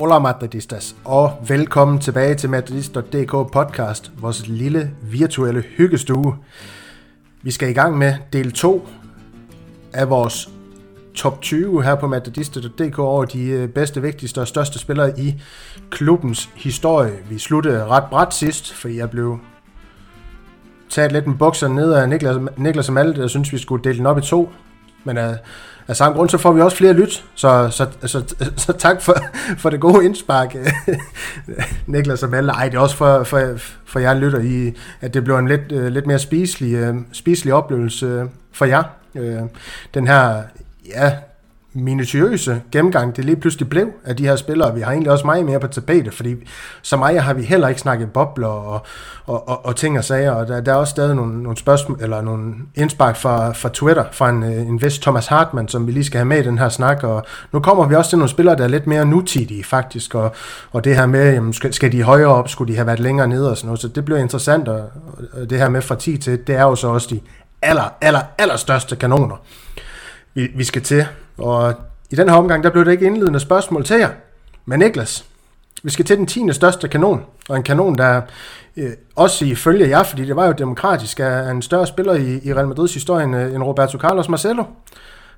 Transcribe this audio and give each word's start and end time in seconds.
Hola 0.00 0.18
Madridistas, 0.18 0.96
og 1.04 1.32
velkommen 1.48 1.98
tilbage 1.98 2.34
til 2.34 2.50
Madridist.dk 2.50 3.30
podcast, 3.52 4.12
vores 4.20 4.48
lille 4.48 4.90
virtuelle 5.02 5.60
hyggestue. 5.60 6.36
Vi 7.42 7.50
skal 7.50 7.70
i 7.70 7.72
gang 7.72 7.98
med 7.98 8.14
del 8.32 8.52
2 8.52 8.88
af 9.92 10.10
vores 10.10 10.50
top 11.14 11.40
20 11.42 11.82
her 11.82 11.94
på 11.94 12.06
Madridist.dk 12.06 12.98
over 12.98 13.24
de 13.24 13.42
øh, 13.42 13.68
bedste, 13.68 14.02
vigtigste 14.02 14.40
og 14.40 14.48
største 14.48 14.78
spillere 14.78 15.20
i 15.20 15.42
klubbens 15.90 16.50
historie. 16.54 17.18
Vi 17.28 17.38
sluttede 17.38 17.86
ret 17.86 18.04
bræt 18.10 18.34
sidst, 18.34 18.72
for 18.72 18.88
jeg 18.88 19.10
blev 19.10 19.38
taget 20.90 21.12
lidt 21.12 21.24
en 21.24 21.38
bukser 21.38 21.68
ned 21.68 21.92
af 21.92 22.08
Niklas, 22.08 22.36
Niklas 22.56 22.88
og 22.88 22.94
Malte, 22.94 23.20
jeg 23.20 23.30
synes, 23.30 23.52
vi 23.52 23.58
skulle 23.58 23.84
dele 23.84 23.98
den 23.98 24.06
op 24.06 24.18
i 24.18 24.20
to. 24.20 24.50
Men 25.04 25.18
af, 25.18 25.36
af 25.88 25.96
samme 25.96 26.16
grund, 26.16 26.28
så 26.28 26.38
får 26.38 26.52
vi 26.52 26.60
også 26.60 26.76
flere 26.76 26.92
lyt. 26.92 27.24
Så, 27.34 27.68
så, 27.70 27.86
så, 28.00 28.08
så, 28.08 28.52
så 28.56 28.72
tak 28.72 29.02
for, 29.02 29.14
for 29.58 29.70
det 29.70 29.80
gode 29.80 30.04
indspark, 30.04 30.56
Niklas 31.86 32.22
og 32.22 32.30
Malte. 32.30 32.52
Ej, 32.52 32.68
det 32.68 32.76
er 32.76 32.80
også 32.80 32.96
for, 32.96 33.24
for, 33.24 33.40
for 33.84 33.98
jer 33.98 34.14
lytter 34.14 34.40
i, 34.40 34.76
at 35.00 35.14
det 35.14 35.24
blev 35.24 35.36
en 35.36 35.48
lidt, 35.48 35.72
øh, 35.72 35.86
lidt 35.86 36.06
mere 36.06 36.18
spiselig, 36.18 36.74
øh, 36.74 36.94
spiselig 37.12 37.54
oplevelse 37.54 38.06
øh, 38.06 38.24
for 38.52 38.64
jer. 38.64 38.82
Den 39.94 40.06
her, 40.06 40.42
ja, 40.86 41.12
minutiøse 41.72 42.62
gennemgang, 42.72 43.16
det 43.16 43.24
lige 43.24 43.36
pludselig 43.36 43.68
blev 43.68 43.86
af 44.04 44.16
de 44.16 44.26
her 44.26 44.36
spillere. 44.36 44.74
Vi 44.74 44.80
har 44.80 44.92
egentlig 44.92 45.12
også 45.12 45.26
meget 45.26 45.44
mere 45.44 45.60
på 45.60 45.66
tapetet, 45.66 46.14
fordi 46.14 46.36
så 46.82 46.96
meget 46.96 47.22
har 47.22 47.34
vi 47.34 47.42
heller 47.42 47.68
ikke 47.68 47.80
snakket 47.80 48.12
bobler 48.12 48.46
og, 48.46 48.86
og, 49.26 49.48
og, 49.48 49.66
og 49.66 49.76
ting 49.76 49.98
og 49.98 50.04
sager, 50.04 50.30
og 50.30 50.48
der, 50.48 50.60
der 50.60 50.72
er 50.72 50.76
også 50.76 50.90
stadig 50.90 51.14
nogle, 51.14 51.42
nogle 51.42 51.58
spørgsmål, 51.58 51.98
eller 52.00 52.22
nogle 52.22 52.54
indspark 52.74 53.16
fra, 53.16 53.52
fra 53.52 53.68
Twitter, 53.72 54.04
fra 54.12 54.30
en, 54.30 54.42
øh, 54.42 54.68
en 54.68 54.82
vis 54.82 54.98
Thomas 54.98 55.26
Hartmann, 55.26 55.68
som 55.68 55.86
vi 55.86 55.92
lige 55.92 56.04
skal 56.04 56.18
have 56.18 56.24
med 56.24 56.38
i 56.38 56.42
den 56.42 56.58
her 56.58 56.68
snak, 56.68 57.02
og 57.02 57.26
nu 57.52 57.60
kommer 57.60 57.86
vi 57.86 57.94
også 57.94 58.10
til 58.10 58.18
nogle 58.18 58.30
spillere, 58.30 58.56
der 58.56 58.64
er 58.64 58.68
lidt 58.68 58.86
mere 58.86 59.06
nutidige 59.06 59.64
faktisk, 59.64 60.14
og, 60.14 60.34
og 60.72 60.84
det 60.84 60.96
her 60.96 61.06
med, 61.06 61.32
jamen, 61.32 61.52
skal, 61.52 61.72
skal 61.72 61.92
de 61.92 62.02
højere 62.02 62.28
op, 62.28 62.48
skulle 62.48 62.72
de 62.72 62.76
have 62.76 62.86
været 62.86 63.00
længere 63.00 63.28
nede 63.28 63.50
og 63.50 63.56
sådan 63.56 63.66
noget, 63.66 63.80
så 63.80 63.88
det 63.88 64.04
bliver 64.04 64.20
interessant, 64.20 64.68
og, 64.68 64.90
og 65.32 65.50
det 65.50 65.58
her 65.58 65.68
med 65.68 65.82
fra 65.82 65.94
10 65.94 66.16
til, 66.16 66.46
det 66.46 66.54
er 66.54 66.62
jo 66.62 66.74
så 66.74 66.88
også 66.88 67.08
de 67.10 67.20
aller, 67.62 67.94
aller, 68.00 68.20
aller 68.38 68.56
største 68.56 68.96
kanoner, 68.96 69.36
vi, 70.34 70.48
vi 70.54 70.64
skal 70.64 70.82
til. 70.82 71.06
Og 71.40 71.74
i 72.10 72.16
den 72.16 72.28
her 72.28 72.36
omgang, 72.36 72.64
der 72.64 72.70
blev 72.70 72.84
det 72.84 72.92
ikke 72.92 73.06
indledende 73.06 73.40
spørgsmål 73.40 73.84
til 73.84 73.96
jer. 73.96 74.10
Men 74.66 74.78
Niklas, 74.78 75.24
vi 75.82 75.90
skal 75.90 76.04
til 76.04 76.16
den 76.16 76.26
10. 76.26 76.52
største 76.52 76.88
kanon, 76.88 77.24
og 77.48 77.56
en 77.56 77.62
kanon, 77.62 77.98
der 77.98 78.20
øh, 78.76 78.90
også 79.16 79.44
ifølge 79.44 79.88
jer, 79.88 80.02
fordi 80.02 80.24
det 80.24 80.36
var 80.36 80.46
jo 80.46 80.52
demokratisk, 80.52 81.20
er 81.20 81.50
en 81.50 81.62
større 81.62 81.86
spiller 81.86 82.14
i, 82.14 82.40
i 82.44 82.54
Real 82.54 82.68
Madrids 82.68 82.94
historie 82.94 83.24
end, 83.24 83.36
øh, 83.36 83.54
end 83.54 83.62
Roberto 83.62 83.98
Carlos 83.98 84.28
Marcelo. 84.28 84.64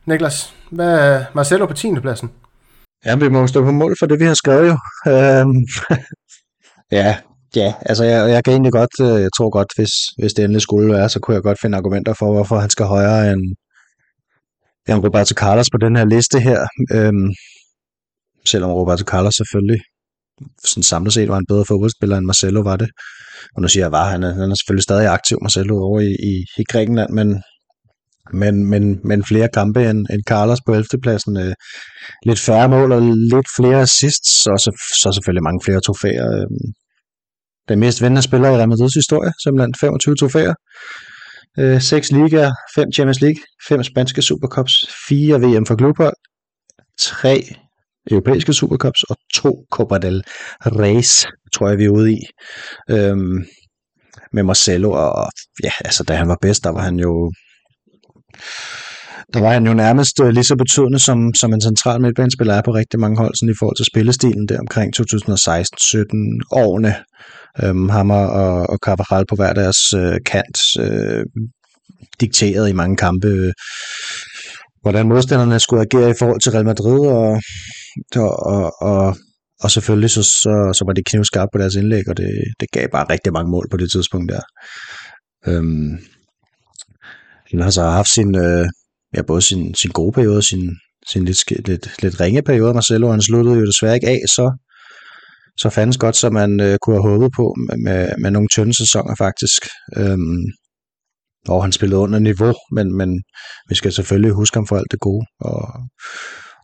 Niklas, 0.07 0.55
hvad 0.71 0.99
er 0.99 1.25
Marcelo 1.35 1.67
på 1.67 1.75
10. 1.75 1.95
pladsen? 2.01 2.31
Ja, 3.05 3.17
vi 3.17 3.29
må 3.29 3.47
stå 3.47 3.65
på 3.65 3.71
mål 3.71 3.97
for 3.99 4.07
det, 4.07 4.21
vi 4.21 4.25
har 4.25 4.35
skrevet 4.35 4.67
jo. 4.69 4.77
Øhm, 5.13 5.57
ja, 6.99 7.17
ja, 7.57 7.75
altså 7.81 8.05
jeg, 8.05 8.31
jeg 8.31 8.45
kan 8.45 8.53
egentlig 8.53 8.73
godt, 8.73 9.01
øh, 9.01 9.23
jeg 9.23 9.31
tror 9.37 9.51
godt, 9.51 9.69
hvis, 9.77 9.91
hvis 10.19 10.33
det 10.33 10.45
endelig 10.45 10.63
skulle 10.63 10.93
være, 10.93 11.09
så 11.09 11.21
kunne 11.21 11.35
jeg 11.35 11.43
godt 11.43 11.59
finde 11.63 11.79
argumenter 11.79 12.15
for, 12.19 12.33
hvorfor 12.33 12.57
han 12.59 12.71
skal 12.71 12.87
højere 12.87 13.33
end, 13.33 13.57
end 14.89 15.05
Roberto 15.05 15.35
Carlos 15.35 15.71
på 15.73 15.79
den 15.79 15.97
her 15.97 16.05
liste 16.05 16.41
her. 16.41 16.61
Øhm, 16.93 17.29
selvom 18.45 18.71
Roberto 18.71 19.05
Carlos 19.05 19.35
selvfølgelig 19.35 19.81
sådan 20.65 20.83
samlet 20.83 21.13
set 21.13 21.29
var 21.29 21.39
en 21.39 21.47
bedre 21.47 21.65
fodboldspiller 21.65 22.17
end 22.17 22.27
Marcelo 22.27 22.61
var 22.61 22.77
det. 22.77 22.91
Og 23.55 23.63
nu 23.63 23.69
siger 23.69 23.85
jeg 23.85 23.93
var, 23.93 24.11
han 24.11 24.23
er, 24.23 24.33
han 24.33 24.51
er 24.51 24.55
selvfølgelig 24.55 24.83
stadig 24.83 25.09
aktiv, 25.09 25.39
Marcelo, 25.43 25.75
over 25.77 26.01
i, 26.01 26.13
i, 26.31 26.35
i 26.59 26.65
Grækenland, 26.71 27.11
men, 27.13 27.43
men, 28.33 28.67
men, 28.67 29.01
men 29.05 29.25
flere 29.25 29.49
kampe 29.55 29.91
end, 29.91 30.07
end 30.13 30.23
Carlos 30.29 30.61
på 30.67 30.73
11. 30.73 30.85
pladsen. 31.03 31.37
Øh, 31.37 31.55
lidt 32.27 32.39
færre 32.39 32.69
mål 32.69 32.93
og 32.93 33.03
lidt 33.03 33.49
flere 33.57 33.81
assists, 33.81 34.47
og 34.47 34.59
så, 34.59 34.71
så 35.03 35.13
selvfølgelig 35.13 35.43
mange 35.43 35.63
flere 35.65 35.81
trofæer. 35.81 36.27
Øh, 36.37 36.47
den 37.69 37.79
mest 37.81 38.03
vindende 38.03 38.23
spiller 38.23 38.49
i 38.49 38.57
Real 38.57 38.69
Madrids 38.69 38.95
historie, 38.95 39.33
simpelthen 39.45 39.75
25 39.81 40.17
trofæer. 40.17 40.55
Øh, 41.59 41.81
6 41.81 42.13
ligaer, 42.13 42.53
5 42.75 42.93
Champions 42.93 43.21
League, 43.21 43.43
5 43.69 43.83
spanske 43.83 44.23
Supercups, 44.23 44.73
4 45.09 45.41
VM 45.41 45.67
for 45.67 45.77
klubhold, 45.77 46.15
3 46.99 47.45
europæiske 48.11 48.53
Supercups 48.53 49.03
og 49.03 49.17
2 49.35 49.67
Copa 49.71 49.99
del 49.99 50.23
Reyes, 50.67 51.27
tror 51.53 51.69
jeg 51.69 51.79
vi 51.79 51.85
er 51.85 51.89
ude 51.89 52.13
i. 52.13 52.19
Øhm, 52.91 53.45
med 54.33 54.43
Marcelo, 54.43 54.91
og 54.91 55.31
ja, 55.65 55.71
altså 55.85 56.05
da 56.05 56.15
han 56.15 56.29
var 56.29 56.39
bedst, 56.43 56.65
der 56.65 56.71
var 56.71 56.83
han 56.83 56.97
jo 56.97 57.33
der 59.33 59.41
var 59.41 59.53
han 59.53 59.67
jo 59.67 59.75
nærmest 59.75 60.21
øh, 60.21 60.29
lige 60.29 60.45
så 60.45 60.57
betydende 60.57 60.99
som, 60.99 61.35
som 61.35 61.53
en 61.53 61.61
central 61.61 62.01
midtbanespiller 62.01 62.55
er 62.55 62.63
på 62.63 62.71
rigtig 62.71 63.01
mange 63.01 63.19
hold, 63.19 63.35
sådan 63.35 63.53
i 63.53 63.59
forhold 63.59 63.77
til 63.77 63.91
spillestilen 63.93 64.49
der 64.49 64.59
omkring 64.61 64.95
2016-17 64.97 65.03
årene. 66.51 66.95
Øhm, 67.63 67.89
Hammer 67.89 68.25
og, 68.27 68.71
og 68.71 68.79
Carvajal 68.85 69.27
på 69.27 69.35
hver 69.35 69.53
deres 69.53 69.93
øh, 69.93 70.19
kant 70.27 70.59
øh, 70.81 71.25
dikteret 72.21 72.69
i 72.69 72.73
mange 72.73 72.97
kampe, 72.97 73.53
hvordan 74.83 75.09
modstanderne 75.09 75.61
skulle 75.61 75.83
agere 75.83 76.11
i 76.11 76.15
forhold 76.19 76.41
til 76.41 76.53
Real 76.53 76.65
Madrid, 76.65 77.07
og, 77.07 77.41
og, 78.17 78.73
og, 78.83 79.17
og 79.61 79.71
selvfølgelig 79.71 80.11
så, 80.11 80.23
så, 80.23 80.73
så 80.79 80.85
var 80.87 80.93
det 80.93 81.07
knivskarpt 81.07 81.53
på 81.53 81.59
deres 81.59 81.75
indlæg, 81.75 82.09
og 82.09 82.17
det, 82.17 82.31
det 82.61 82.71
gav 82.71 82.89
bare 82.89 83.07
rigtig 83.11 83.33
mange 83.33 83.51
mål 83.51 83.69
på 83.71 83.77
det 83.77 83.91
tidspunkt 83.93 84.33
der. 84.33 84.41
Øhm, 85.47 85.99
han 87.51 87.61
har 87.61 87.71
så 87.71 87.83
haft 87.83 88.09
sin, 88.09 88.35
øh, 88.35 88.67
ja, 89.17 89.23
både 89.23 89.43
sin, 89.43 89.75
sin 89.75 89.91
gode 89.91 90.13
periode 90.13 90.37
og 90.37 90.45
sin, 90.45 90.77
sin 91.09 91.25
lidt, 91.25 91.67
lidt, 91.69 92.03
lidt 92.03 92.21
ringe 92.21 92.43
periode. 92.43 92.75
Marcelo, 92.75 93.11
han 93.11 93.23
sluttede 93.23 93.57
jo 93.57 93.67
desværre 93.67 93.95
ikke 93.95 94.09
af 94.09 94.21
så, 94.27 94.53
så 95.59 95.71
fandens 95.71 95.99
godt, 95.99 96.17
som 96.17 96.33
man 96.33 96.61
øh, 96.61 96.79
kunne 96.83 96.97
have 96.97 97.11
håbet 97.11 97.31
på 97.37 97.55
med, 97.69 97.77
med, 97.77 98.09
med 98.19 98.31
nogle 98.31 98.49
tynde 98.49 98.77
sæsoner 98.77 99.15
faktisk. 99.19 99.63
Øhm, 99.97 100.45
og 101.49 101.63
han 101.65 101.73
spillede 101.73 102.01
under 102.01 102.19
niveau, 102.19 102.55
men, 102.73 102.97
men 102.97 103.23
vi 103.69 103.75
skal 103.75 103.93
selvfølgelig 103.93 104.33
huske 104.33 104.57
ham 104.57 104.67
for 104.67 104.77
alt 104.77 104.91
det 104.91 105.01
gode. 105.01 105.27
Og, 105.41 105.69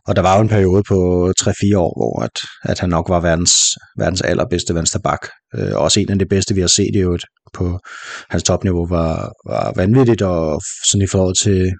og 0.07 0.15
der 0.15 0.21
var 0.21 0.35
jo 0.35 0.41
en 0.41 0.49
periode 0.49 0.83
på 0.87 0.97
3-4 1.41 1.77
år, 1.77 1.93
hvor 1.99 2.23
at, 2.23 2.39
at 2.63 2.79
han 2.79 2.89
nok 2.89 3.09
var 3.09 3.19
verdens, 3.19 3.53
verdens 3.99 4.21
allerbedste 4.21 4.75
venstreback. 4.75 5.29
Øh, 5.55 5.75
også 5.75 5.99
en 5.99 6.11
af 6.11 6.19
de 6.19 6.25
bedste, 6.25 6.55
vi 6.55 6.61
har 6.61 6.67
set 6.67 6.95
i 6.95 6.99
øvrigt 6.99 7.25
på 7.53 7.79
hans 8.29 8.43
topniveau, 8.43 8.87
var, 8.87 9.31
var 9.49 9.73
vanvittigt, 9.75 10.21
og 10.21 10.61
sådan 10.89 11.03
i 11.03 11.07
forhold 11.07 11.35
til, 11.35 11.71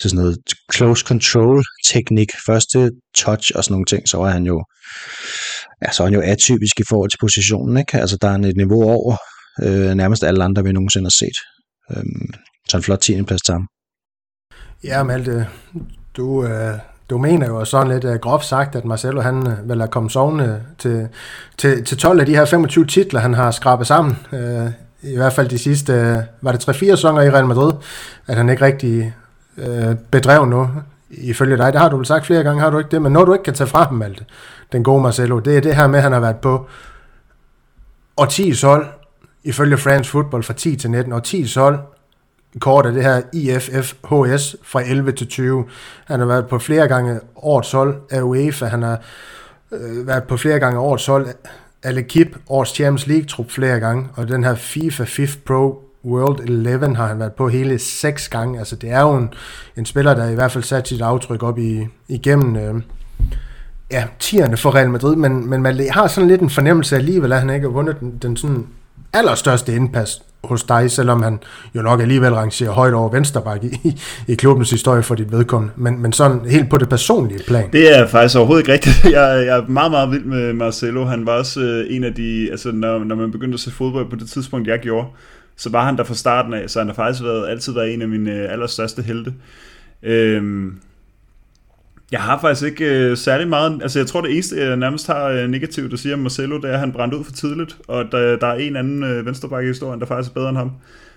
til 0.00 0.10
sådan 0.10 0.24
noget 0.24 0.38
close 0.72 1.04
control 1.06 1.62
teknik, 1.92 2.30
første 2.46 2.90
touch 3.16 3.52
og 3.54 3.64
sådan 3.64 3.72
nogle 3.72 3.84
ting, 3.84 4.08
så 4.08 4.16
var 4.16 4.30
han 4.30 4.44
jo, 4.44 4.64
ja, 5.82 5.92
så 5.92 6.02
er 6.02 6.06
han 6.06 6.14
jo 6.14 6.22
atypisk 6.24 6.80
i 6.80 6.84
forhold 6.88 7.10
til 7.10 7.18
positionen, 7.18 7.76
ikke? 7.76 7.98
Altså 7.98 8.16
der 8.22 8.28
er 8.28 8.38
et 8.38 8.56
niveau 8.56 8.82
over 8.82 9.16
øh, 9.62 9.94
nærmest 9.94 10.24
alle 10.24 10.44
andre, 10.44 10.64
vi 10.64 10.72
nogensinde 10.72 11.06
har 11.06 11.16
set. 11.24 11.38
Øhm, 11.90 12.30
så 12.68 12.76
en 12.76 12.82
flot 12.82 12.98
10. 12.98 13.22
plads 13.22 13.42
til 13.42 13.52
ham. 13.52 13.66
Ja, 14.84 15.02
Malte, 15.02 15.46
du, 16.16 16.46
øh, 16.46 16.78
du 17.10 17.18
mener 17.18 17.46
jo 17.46 17.64
sådan 17.64 17.92
lidt 17.92 18.04
uh, 18.04 18.14
groft 18.14 18.44
sagt, 18.44 18.76
at 18.76 18.84
Marcelo 18.84 19.20
han 19.20 19.46
øh, 19.46 19.52
uh, 19.62 19.68
vil 19.68 19.78
have 19.78 19.88
kommet 19.88 20.12
sovende 20.12 20.62
til, 20.78 21.08
til, 21.58 21.84
til 21.84 21.98
12 21.98 22.20
af 22.20 22.26
de 22.26 22.34
her 22.34 22.44
25 22.44 22.86
titler, 22.86 23.20
han 23.20 23.34
har 23.34 23.50
skrabet 23.50 23.86
sammen. 23.86 24.16
Uh, 24.32 24.70
I 25.02 25.16
hvert 25.16 25.32
fald 25.32 25.48
de 25.48 25.58
sidste, 25.58 25.92
uh, 25.92 26.44
var 26.44 26.52
det 26.52 26.68
3-4 26.68 26.72
sæsoner 26.72 27.22
i 27.22 27.30
Real 27.30 27.46
Madrid, 27.46 27.72
at 28.26 28.36
han 28.36 28.48
ikke 28.48 28.64
rigtig 28.64 29.14
uh, 29.58 29.94
bedrev 30.10 30.46
nu, 30.46 30.68
ifølge 31.10 31.56
dig. 31.56 31.72
Det 31.72 31.80
har 31.80 31.88
du 31.88 31.96
vel 31.96 32.06
sagt 32.06 32.26
flere 32.26 32.42
gange, 32.42 32.60
har 32.60 32.70
du 32.70 32.78
ikke 32.78 32.90
det? 32.90 33.02
Men 33.02 33.12
når 33.12 33.24
du 33.24 33.32
ikke 33.32 33.44
kan 33.44 33.54
tage 33.54 33.68
fra 33.68 33.84
ham, 33.84 33.94
Malte, 33.94 34.24
den 34.72 34.84
gode 34.84 35.02
Marcelo, 35.02 35.38
det 35.38 35.56
er 35.56 35.60
det 35.60 35.76
her 35.76 35.86
med, 35.86 35.98
at 35.98 36.02
han 36.02 36.12
har 36.12 36.20
været 36.20 36.36
på 36.36 36.66
10 38.30 38.54
hold, 38.62 38.86
ifølge 39.44 39.76
France 39.76 40.10
Football 40.10 40.42
fra 40.42 40.52
10 40.52 40.76
til 40.76 40.90
19, 40.90 41.12
og 41.12 41.24
10 41.24 41.52
hold 41.56 41.78
kort 42.60 42.86
af 42.86 42.92
det 42.92 43.02
her 43.02 43.22
IFFHS 43.32 44.56
fra 44.62 44.82
11 44.82 45.12
til 45.12 45.28
20. 45.28 45.64
Han 46.04 46.20
har 46.20 46.26
været 46.26 46.46
på 46.46 46.58
flere 46.58 46.88
gange 46.88 47.20
årets 47.36 47.72
hold 47.72 48.00
af 48.10 48.22
UEFA. 48.22 48.66
Han 48.66 48.82
har 48.82 49.00
øh, 49.72 50.06
været 50.06 50.24
på 50.24 50.36
flere 50.36 50.58
gange 50.58 50.80
årets 50.80 51.06
hold 51.06 51.26
af 51.82 51.92
L'Equipe, 51.92 52.38
årets 52.48 52.70
Champions 52.70 53.06
League-trup 53.06 53.50
flere 53.50 53.80
gange, 53.80 54.08
og 54.14 54.28
den 54.28 54.44
her 54.44 54.54
FIFA 54.54 55.04
Fifth 55.04 55.38
Pro 55.46 55.87
World 56.04 56.40
11 56.40 56.96
har 56.96 57.06
han 57.06 57.18
været 57.18 57.32
på 57.32 57.48
hele 57.48 57.78
seks 57.78 58.28
gange. 58.28 58.58
Altså 58.58 58.76
det 58.76 58.90
er 58.90 59.00
jo 59.00 59.16
en, 59.16 59.28
en 59.76 59.86
spiller, 59.86 60.14
der 60.14 60.28
i 60.28 60.34
hvert 60.34 60.52
fald 60.52 60.64
sat 60.64 60.88
sit 60.88 61.00
aftryk 61.00 61.42
op 61.42 61.58
i, 61.58 61.86
igennem 62.08 62.56
øh, 62.56 62.82
ja, 63.90 64.04
tierne 64.18 64.56
for 64.56 64.74
Real 64.74 64.90
Madrid, 64.90 65.16
men, 65.16 65.50
men 65.50 65.62
man 65.62 65.80
har 65.90 66.06
sådan 66.06 66.28
lidt 66.28 66.40
en 66.40 66.50
fornemmelse 66.50 66.96
alligevel, 66.96 67.32
at 67.32 67.40
han 67.40 67.50
ikke 67.50 67.66
har 67.66 67.72
vundet 67.72 68.00
den, 68.00 68.18
den 68.22 68.36
sådan 68.36 68.66
allerstørste 69.12 69.74
indpas 69.74 70.22
hos 70.44 70.64
dig, 70.64 70.90
selvom 70.90 71.22
han 71.22 71.38
jo 71.74 71.82
nok 71.82 72.00
alligevel 72.00 72.34
rangerer 72.34 72.70
højt 72.70 72.94
over 72.94 73.10
Vensterbak 73.10 73.64
i, 73.64 74.00
i 74.28 74.34
klubbens 74.34 74.70
historie 74.70 75.02
for 75.02 75.14
dit 75.14 75.32
vedkommende. 75.32 75.74
Men, 75.76 76.02
men 76.02 76.12
sådan 76.12 76.40
helt 76.50 76.70
på 76.70 76.78
det 76.78 76.88
personlige 76.88 77.40
plan. 77.46 77.68
Det 77.72 77.98
er 77.98 78.06
faktisk 78.06 78.36
overhovedet 78.36 78.62
ikke 78.62 78.72
rigtigt. 78.72 79.04
Jeg, 79.18 79.46
jeg 79.46 79.58
er 79.58 79.66
meget, 79.68 79.90
meget 79.90 80.10
vild 80.10 80.24
med 80.24 80.52
Marcelo. 80.52 81.04
Han 81.04 81.26
var 81.26 81.32
også 81.32 81.60
øh, 81.60 81.86
en 81.96 82.04
af 82.04 82.14
de, 82.14 82.48
altså 82.50 82.72
når, 82.72 82.98
når 82.98 83.16
man 83.16 83.32
begyndte 83.32 83.54
at 83.54 83.60
se 83.60 83.70
fodbold 83.70 84.10
på 84.10 84.16
det 84.16 84.30
tidspunkt, 84.30 84.68
jeg 84.68 84.78
gjorde, 84.78 85.06
så 85.58 85.70
var 85.70 85.84
han 85.84 85.96
der 85.96 86.04
fra 86.04 86.14
starten 86.14 86.54
af, 86.54 86.70
så 86.70 86.78
han 86.78 86.88
har 86.88 86.94
faktisk 86.94 87.24
været, 87.24 87.48
altid 87.48 87.72
været 87.72 87.94
en 87.94 88.02
af 88.02 88.08
mine 88.08 88.32
øh, 88.32 88.52
allerstørste 88.52 89.02
helte. 89.02 89.34
Øhm, 90.02 90.78
jeg 92.12 92.20
har 92.20 92.40
faktisk 92.40 92.66
ikke 92.66 93.10
øh, 93.10 93.16
særlig 93.16 93.48
meget, 93.48 93.82
altså 93.82 93.98
jeg 93.98 94.06
tror 94.06 94.20
det 94.20 94.32
eneste, 94.32 94.56
jeg 94.56 94.76
nærmest 94.76 95.06
har 95.06 95.24
øh, 95.24 95.48
negativt 95.48 95.92
at 95.92 95.98
sige 95.98 96.14
om 96.14 96.20
Marcelo, 96.20 96.56
det 96.56 96.64
er, 96.64 96.72
at 96.72 96.80
han 96.80 96.92
brændte 96.92 97.16
ud 97.16 97.24
for 97.24 97.32
tidligt, 97.32 97.76
og 97.88 98.04
der, 98.12 98.36
der 98.36 98.46
er 98.46 98.54
en 98.54 98.76
anden 98.76 99.02
øh, 99.02 99.26
venstreback 99.26 99.64
i 99.64 99.66
historien, 99.66 100.00
der 100.00 100.06
faktisk 100.06 100.30
er 100.30 100.34
bedre 100.34 100.48
end 100.48 100.58
ham. 100.58 100.72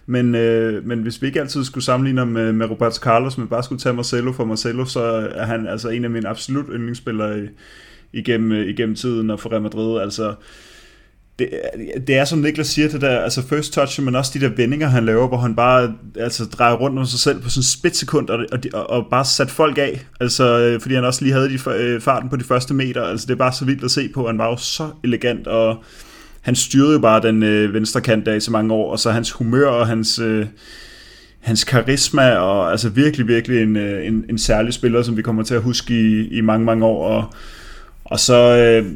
Men, 0.06 0.36
øh, 0.36 0.86
men 0.86 1.00
hvis 1.00 1.22
vi 1.22 1.28
ikke 1.28 1.42
altid 1.42 1.64
skulle 1.64 1.84
sammenligne 1.84 2.22
ham 2.22 2.28
med, 2.28 2.54
med 2.54 2.70
Roberto 2.70 3.00
Carlos, 3.00 3.38
men 3.38 3.48
bare 3.48 3.64
skulle 3.64 3.80
tage 3.80 3.96
Marcelo 3.96 4.32
for 4.32 4.46
Marcelo, 4.46 4.86
så 4.86 5.30
er 5.36 5.46
han 5.46 5.68
altså 5.68 5.90
en 5.90 6.04
af 6.04 6.10
mine 6.10 6.30
absolut 6.30 6.66
yndlingsspillere 6.72 7.48
igennem, 8.14 8.52
øh, 8.52 8.68
igennem 8.68 8.96
tiden 8.96 9.30
og 9.30 9.40
for 9.40 9.52
Real 9.52 9.62
Madrid. 9.62 10.02
Altså, 10.02 10.34
det, 11.42 12.08
det 12.08 12.18
er 12.18 12.26
som 12.26 12.40
Niklas 12.40 12.68
siger, 12.68 12.90
det 12.90 13.02
der 13.02 13.20
altså 13.20 13.48
first 13.48 13.74
touch, 13.74 14.02
men 14.02 14.16
også 14.16 14.32
de 14.34 14.40
der 14.40 14.50
vendinger, 14.50 14.88
han 14.88 15.06
laver, 15.06 15.28
hvor 15.28 15.38
han 15.38 15.56
bare 15.56 15.94
altså, 16.20 16.46
drejer 16.46 16.74
rundt 16.74 17.00
om 17.00 17.06
sig 17.06 17.20
selv 17.20 17.42
på 17.42 17.50
sådan 17.50 17.60
en 17.60 17.64
spidsekund, 17.64 18.30
og, 18.30 18.46
og, 18.74 18.90
og, 18.90 19.08
bare 19.12 19.26
sat 19.26 19.52
folk 19.52 19.78
af, 19.78 20.06
altså, 20.20 20.60
øh, 20.60 20.82
fordi 20.82 20.96
han 20.96 21.06
også 21.06 21.24
lige 21.24 21.34
havde 21.34 21.50
de, 21.50 21.60
øh, 21.78 22.02
farten 22.02 22.30
på 22.30 22.36
de 22.36 22.44
første 22.44 22.74
meter, 22.74 23.04
altså 23.04 23.26
det 23.26 23.34
er 23.34 23.38
bare 23.38 23.54
så 23.54 23.66
vildt 23.66 23.84
at 23.84 23.92
se 23.92 24.10
på, 24.10 24.28
han 24.28 24.38
var 24.38 24.48
jo 24.48 24.58
så 24.58 24.90
elegant, 25.04 25.48
og 25.48 25.84
han 26.42 26.56
styrede 26.56 26.94
jo 26.94 27.00
bare 27.00 27.22
den 27.22 27.44
øh, 27.44 27.74
venstre 27.74 28.02
kant 28.02 28.26
der 28.26 28.34
i 28.34 28.40
så 28.40 28.52
mange 28.52 28.74
år, 28.74 28.92
og 28.92 29.00
så 29.00 29.12
hans 29.12 29.32
humør 29.32 29.68
og 29.68 29.88
hans... 29.88 30.20
Øh, 30.20 30.46
hans 31.42 31.64
karisma, 31.64 32.36
og 32.36 32.72
altså 32.72 32.90
virkelig, 32.90 33.28
virkelig 33.28 33.64
en, 33.64 33.76
øh, 33.76 34.08
en, 34.08 34.26
en 34.30 34.38
særlig 34.38 34.74
spiller, 34.74 35.02
som 35.02 35.18
vi 35.18 35.22
kommer 35.22 35.44
til 35.44 35.56
at 35.56 35.62
huske 35.62 35.94
i, 35.94 36.28
i 36.28 36.42
mange, 36.42 36.66
mange 36.66 36.86
år, 36.86 37.08
og 37.08 37.34
og 38.12 38.20
så, 38.20 38.58
øh, 38.58 38.94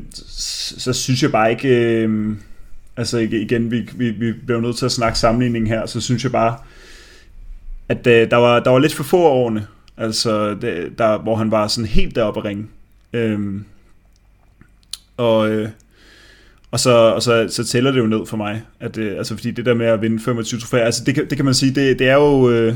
så 0.77 0.93
synes 0.93 1.23
jeg 1.23 1.31
bare 1.31 1.51
ikke, 1.51 1.69
øh, 1.69 2.35
altså 2.97 3.17
igen, 3.17 3.71
vi, 3.71 3.89
vi, 3.95 4.09
vi 4.09 4.31
bliver 4.31 4.61
nødt 4.61 4.77
til 4.77 4.85
at 4.85 4.91
snakke 4.91 5.19
sammenligning 5.19 5.67
her, 5.67 5.85
så 5.85 6.01
synes 6.01 6.23
jeg 6.23 6.31
bare, 6.31 6.57
at 7.89 8.07
øh, 8.07 8.31
der, 8.31 8.37
var, 8.37 8.59
der 8.59 8.71
var 8.71 8.79
lidt 8.79 8.93
for 8.93 9.03
få 9.03 9.17
årene, 9.17 9.67
altså 9.97 10.53
det, 10.53 10.97
der, 10.97 11.17
hvor 11.17 11.35
han 11.35 11.51
var 11.51 11.67
sådan 11.67 11.87
helt 11.87 12.15
deroppe 12.15 12.39
at 12.39 12.45
ringe. 12.45 12.67
Øh, 13.13 13.61
og, 15.17 15.49
øh, 15.49 15.69
og 16.75 16.79
så, 16.79 16.91
og 16.91 17.21
så, 17.21 17.47
så 17.49 17.63
tæller 17.63 17.91
det 17.91 17.99
jo 17.99 18.05
ned 18.05 18.25
for 18.25 18.37
mig, 18.37 18.61
at, 18.79 18.97
øh, 18.97 19.17
altså 19.17 19.35
fordi 19.35 19.51
det 19.51 19.65
der 19.65 19.73
med 19.73 19.85
at 19.85 20.01
vinde 20.01 20.19
25 20.19 20.59
trofæer, 20.59 20.85
altså 20.85 21.03
det, 21.05 21.15
det 21.15 21.35
kan 21.35 21.45
man 21.45 21.53
sige, 21.53 21.75
det, 21.75 21.99
det 21.99 22.07
er 22.07 22.15
jo, 22.15 22.49
øh, 22.49 22.65
det 22.65 22.75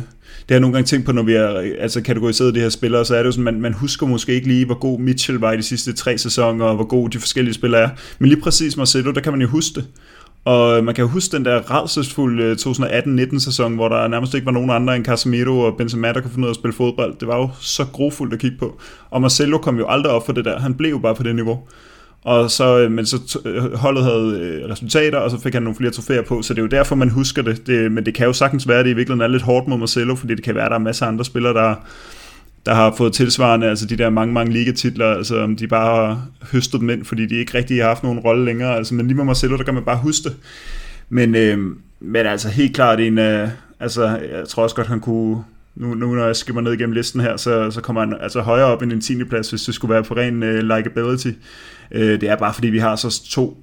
har 0.49 0.55
jeg 0.55 0.59
nogle 0.59 0.73
gange 0.73 0.87
tænkt 0.87 1.05
på, 1.05 1.11
når 1.11 1.23
vi 1.23 1.33
har 1.33 1.47
altså 1.79 2.01
kategoriseret 2.01 2.55
de 2.55 2.59
her 2.59 2.69
spillere, 2.69 3.05
så 3.05 3.15
er 3.15 3.19
det 3.19 3.25
jo 3.25 3.31
sådan, 3.31 3.43
man, 3.43 3.61
man 3.61 3.73
husker 3.73 4.07
måske 4.07 4.33
ikke 4.33 4.47
lige, 4.47 4.65
hvor 4.65 4.79
god 4.79 4.99
Mitchell 4.99 5.39
var 5.39 5.51
i 5.51 5.57
de 5.57 5.63
sidste 5.63 5.93
tre 5.93 6.17
sæsoner, 6.17 6.65
og 6.65 6.75
hvor 6.75 6.85
god 6.85 7.09
de 7.09 7.19
forskellige 7.19 7.53
spillere 7.53 7.81
er. 7.81 7.89
Men 8.19 8.29
lige 8.29 8.41
præcis 8.41 8.77
Marcelo, 8.77 9.11
der 9.11 9.21
kan 9.21 9.33
man 9.33 9.41
jo 9.41 9.47
huske 9.47 9.75
det. 9.75 9.85
Og 10.45 10.83
man 10.83 10.95
kan 10.95 11.01
jo 11.01 11.07
huske 11.07 11.37
den 11.37 11.45
der 11.45 11.71
redselsfulde 11.71 12.53
2018-19 12.53 13.35
øh, 13.35 13.41
sæson, 13.41 13.75
hvor 13.75 13.89
der 13.89 14.07
nærmest 14.07 14.33
ikke 14.33 14.45
var 14.45 14.51
nogen 14.51 14.69
andre 14.69 14.95
end 14.95 15.05
Casemiro 15.05 15.59
og 15.59 15.77
Benzema, 15.77 16.13
der 16.13 16.21
kunne 16.21 16.31
finde 16.31 16.45
ud 16.45 16.49
af 16.49 16.53
at 16.53 16.55
spille 16.55 16.73
fodbold. 16.73 17.15
Det 17.19 17.27
var 17.27 17.37
jo 17.37 17.49
så 17.61 17.85
grofuldt 17.93 18.33
at 18.33 18.39
kigge 18.39 18.57
på. 18.57 18.79
Og 19.09 19.21
Marcelo 19.21 19.57
kom 19.57 19.77
jo 19.77 19.85
aldrig 19.87 20.11
op 20.11 20.25
for 20.25 20.33
det 20.33 20.45
der. 20.45 20.59
Han 20.59 20.73
blev 20.73 20.89
jo 20.89 20.97
bare 20.97 21.15
på 21.15 21.23
det 21.23 21.35
niveau. 21.35 21.59
Og 22.23 22.51
så, 22.51 22.79
øh, 22.79 22.91
men 22.91 23.05
så 23.05 23.39
øh, 23.45 23.73
holdet 23.73 24.03
havde 24.03 24.39
øh, 24.41 24.69
resultater, 24.69 25.17
og 25.17 25.31
så 25.31 25.41
fik 25.41 25.53
han 25.53 25.63
nogle 25.63 25.75
flere 25.75 25.91
trofæer 25.91 26.21
på, 26.21 26.41
så 26.41 26.53
det 26.53 26.59
er 26.59 26.63
jo 26.63 26.67
derfor, 26.67 26.95
man 26.95 27.09
husker 27.09 27.41
det. 27.41 27.67
det. 27.67 27.91
Men 27.91 28.05
det 28.05 28.13
kan 28.13 28.25
jo 28.25 28.33
sagtens 28.33 28.67
være, 28.67 28.79
at 28.79 28.85
det 28.85 28.91
i 28.91 28.93
virkeligheden 28.93 29.21
er 29.21 29.33
lidt 29.33 29.43
hårdt 29.43 29.67
mod 29.67 29.77
Marcelo, 29.77 30.15
fordi 30.15 30.35
det 30.35 30.43
kan 30.43 30.55
være, 30.55 30.65
at 30.65 30.71
der 30.71 30.77
er 30.77 30.81
masser 30.81 31.05
af 31.05 31.09
andre 31.09 31.25
spillere, 31.25 31.53
der, 31.53 31.75
der 32.65 32.73
har 32.73 32.95
fået 32.97 33.13
tilsvarende, 33.13 33.67
altså 33.67 33.85
de 33.85 33.95
der 33.95 34.09
mange, 34.09 34.33
mange 34.33 34.53
ligatitler, 34.53 35.05
altså 35.05 35.41
om 35.41 35.55
de 35.55 35.67
bare 35.67 36.07
har 36.07 36.27
høstet 36.51 36.81
dem 36.81 36.89
ind, 36.89 37.05
fordi 37.05 37.25
de 37.25 37.35
ikke 37.35 37.57
rigtig 37.57 37.81
har 37.81 37.87
haft 37.87 38.03
nogen 38.03 38.19
rolle 38.19 38.45
længere. 38.45 38.75
Altså, 38.75 38.95
men 38.95 39.07
lige 39.07 39.17
med 39.17 39.25
Marcelo, 39.25 39.57
der 39.57 39.63
kan 39.63 39.73
man 39.73 39.83
bare 39.83 39.97
huske 39.97 40.23
det. 40.29 40.35
Men, 41.09 41.35
øh, 41.35 41.57
men 41.99 42.25
altså 42.25 42.49
helt 42.49 42.75
klart 42.75 42.99
en 42.99 43.17
af, 43.17 43.49
altså 43.79 44.07
jeg 44.07 44.47
tror 44.47 44.63
også 44.63 44.75
godt, 44.75 44.87
han 44.87 44.99
kunne, 44.99 45.43
nu, 45.75 45.93
nu 45.93 46.15
når 46.15 46.25
jeg 46.25 46.35
skimmer 46.35 46.61
ned 46.61 46.73
igennem 46.73 46.93
listen 46.93 47.21
her, 47.21 47.37
så, 47.37 47.71
så 47.71 47.81
kommer 47.81 48.01
han 48.01 48.15
altså 48.21 48.41
højere 48.41 48.65
op 48.65 48.81
end 48.81 48.91
en 48.91 49.01
10. 49.01 49.23
plads, 49.23 49.49
hvis 49.49 49.63
det 49.63 49.73
skulle 49.73 49.93
være 49.93 50.03
på 50.03 50.13
ren 50.13 50.43
øh, 50.43 50.77
likability. 50.77 51.31
Øh, 51.91 52.21
det 52.21 52.29
er 52.29 52.35
bare 52.35 52.53
fordi, 52.53 52.67
vi 52.67 52.79
har 52.79 52.95
så 52.95 53.23
to 53.29 53.57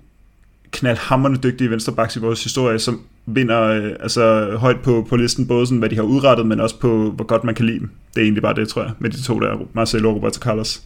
knaldhammerne 0.70 1.36
dygtige 1.36 1.70
venstrebacks 1.70 2.16
i 2.16 2.20
vores 2.20 2.42
historie, 2.44 2.78
som 2.78 3.02
vinder 3.26 3.62
øh, 3.62 3.92
altså, 4.00 4.56
højt 4.56 4.80
på, 4.80 5.06
på 5.08 5.16
listen, 5.16 5.46
både 5.48 5.66
sådan, 5.66 5.78
hvad 5.78 5.88
de 5.88 5.96
har 5.96 6.02
udrettet, 6.02 6.46
men 6.46 6.60
også 6.60 6.78
på, 6.78 7.10
hvor 7.10 7.24
godt 7.24 7.44
man 7.44 7.54
kan 7.54 7.66
lide 7.66 7.78
dem. 7.78 7.90
Det 8.14 8.20
er 8.20 8.24
egentlig 8.24 8.42
bare 8.42 8.54
det, 8.54 8.68
tror 8.68 8.82
jeg, 8.82 8.92
med 8.98 9.10
de 9.10 9.22
to 9.22 9.40
der, 9.40 9.68
Marcelo 9.72 10.08
og 10.08 10.16
Roberto 10.16 10.40
Carlos. 10.40 10.82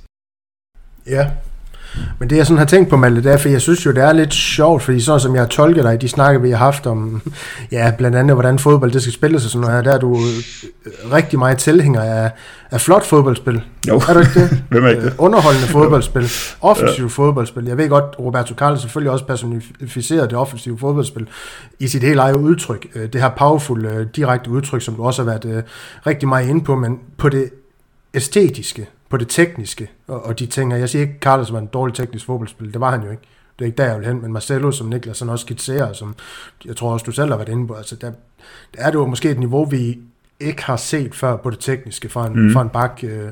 Ja, 1.07 1.31
men 2.19 2.31
det 2.31 2.37
jeg 2.37 2.47
sådan 2.47 2.59
har 2.59 2.65
tænkt 2.65 2.91
på, 2.91 2.97
Malte, 2.97 3.23
det 3.23 3.33
er, 3.33 3.37
for 3.37 3.49
jeg 3.49 3.61
synes 3.61 3.87
jo, 3.87 3.91
det 3.91 4.03
er 4.03 4.13
lidt 4.13 4.35
sjovt, 4.35 4.83
fordi 4.83 5.01
sådan 5.01 5.21
som 5.21 5.35
jeg 5.35 5.43
har 5.43 5.49
tolket 5.49 5.85
dig, 5.85 6.01
de 6.01 6.09
snakker, 6.09 6.41
vi 6.41 6.51
har 6.51 6.57
haft 6.57 6.87
om, 6.87 7.23
ja, 7.73 7.93
blandt 7.99 8.17
andet, 8.17 8.37
hvordan 8.37 8.59
fodbold 8.59 8.91
det 8.91 9.03
skal 9.03 9.13
spilles 9.13 9.45
og 9.45 9.51
sådan 9.51 9.61
noget 9.61 9.77
her, 9.77 9.83
der 9.83 9.93
er 9.93 9.99
du 9.99 10.17
øh, 10.17 11.13
rigtig 11.13 11.39
meget 11.39 11.59
tilhænger 11.59 12.01
af, 12.01 12.31
af 12.71 12.81
flot 12.81 13.05
fodboldspil. 13.05 13.63
Jo. 13.89 13.97
Er 14.09 14.13
du 14.15 14.21
ikke 14.21 14.41
det? 14.41 14.63
Hvem 14.71 14.85
er 14.85 14.89
ikke 14.89 15.03
det? 15.03 15.07
Øh, 15.07 15.15
underholdende 15.19 15.69
fodboldspil. 15.79 16.31
Offensiv 16.61 17.05
ja. 17.05 17.09
fodboldspil. 17.09 17.65
Jeg 17.65 17.79
ved 17.79 17.89
godt, 17.89 18.05
Roberto 18.19 18.55
Carlos 18.55 18.81
selvfølgelig 18.81 19.13
også 19.13 19.25
personificerer 19.25 20.27
det 20.27 20.39
offensive 20.39 20.79
fodboldspil 20.79 21.29
i 21.79 21.89
sit 21.89 22.03
helt 22.03 22.19
eget 22.19 22.37
udtryk. 22.37 22.87
Øh, 22.95 23.13
det 23.13 23.21
her 23.21 23.31
powerful, 23.39 24.09
direkte 24.17 24.51
udtryk, 24.51 24.83
som 24.83 24.95
du 24.95 25.05
også 25.05 25.23
har 25.25 25.31
været 25.31 25.65
rigtig 26.07 26.29
meget 26.29 26.49
inde 26.49 26.65
på, 26.65 26.77
men 26.77 26.99
på 27.19 27.29
det 27.29 27.51
æstetiske, 28.15 28.87
på 29.11 29.17
det 29.17 29.29
tekniske 29.29 29.91
og, 30.07 30.25
og 30.25 30.39
de 30.39 30.47
ting. 30.47 30.73
Og 30.73 30.81
jeg 30.81 30.89
siger 30.89 31.03
ikke, 31.03 31.15
at 31.15 31.23
Carlos 31.23 31.53
var 31.53 31.59
en 31.59 31.67
dårlig 31.67 31.95
teknisk 31.95 32.27
fodboldspil. 32.27 32.73
Det 32.73 32.81
var 32.81 32.91
han 32.91 33.03
jo 33.03 33.11
ikke. 33.11 33.23
Det 33.59 33.65
er 33.65 33.67
ikke 33.67 33.83
der, 33.83 33.89
jeg 33.89 33.99
vil 33.99 34.07
hen. 34.07 34.23
Men 34.23 34.33
Marcelo, 34.33 34.71
som 34.71 34.87
Niklas 34.87 35.21
han 35.21 35.29
også 35.29 35.43
skitserer, 35.43 35.93
som 35.93 36.15
jeg 36.65 36.77
tror 36.77 36.93
også, 36.93 37.05
du 37.05 37.13
selv 37.13 37.31
har 37.31 37.37
været 37.37 37.49
inde 37.49 37.67
på, 37.67 37.75
altså 37.75 37.97
der, 37.97 38.13
der 38.75 38.83
er 38.83 38.87
det 38.87 38.95
jo 38.95 39.07
måske 39.07 39.31
et 39.31 39.39
niveau, 39.39 39.65
vi 39.65 39.99
ikke 40.41 40.65
har 40.65 40.77
set 40.77 41.15
før 41.15 41.37
på 41.37 41.51
det 41.51 41.59
tekniske 41.59 42.09
fra 42.09 42.27
en, 42.27 42.47
mm. 42.47 42.53
fra 42.53 42.63
en 42.63 42.69
bak 42.69 43.01
øh, 43.03 43.29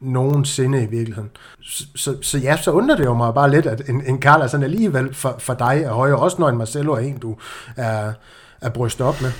nogensinde 0.00 0.82
i 0.82 0.86
virkeligheden. 0.86 1.30
Så, 1.62 1.84
så, 1.96 2.16
så 2.22 2.38
ja, 2.38 2.56
så 2.56 2.70
undrer 2.70 2.96
det 2.96 3.04
jo 3.04 3.14
mig 3.14 3.34
bare 3.34 3.50
lidt, 3.50 3.66
at 3.66 3.88
en, 3.88 4.02
en 4.06 4.22
Carlos 4.22 4.50
sådan 4.50 4.64
alligevel 4.64 5.14
for, 5.14 5.36
for 5.38 5.54
dig 5.54 5.82
er 5.84 5.92
højere, 5.92 6.16
også 6.16 6.36
når 6.38 6.48
en 6.48 6.58
Marcelo 6.58 6.92
er 6.92 6.98
en, 6.98 7.18
du 7.18 7.36
er, 7.76 8.12
er 8.60 8.70
brystet 8.70 9.06
op 9.06 9.22
med. 9.22 9.30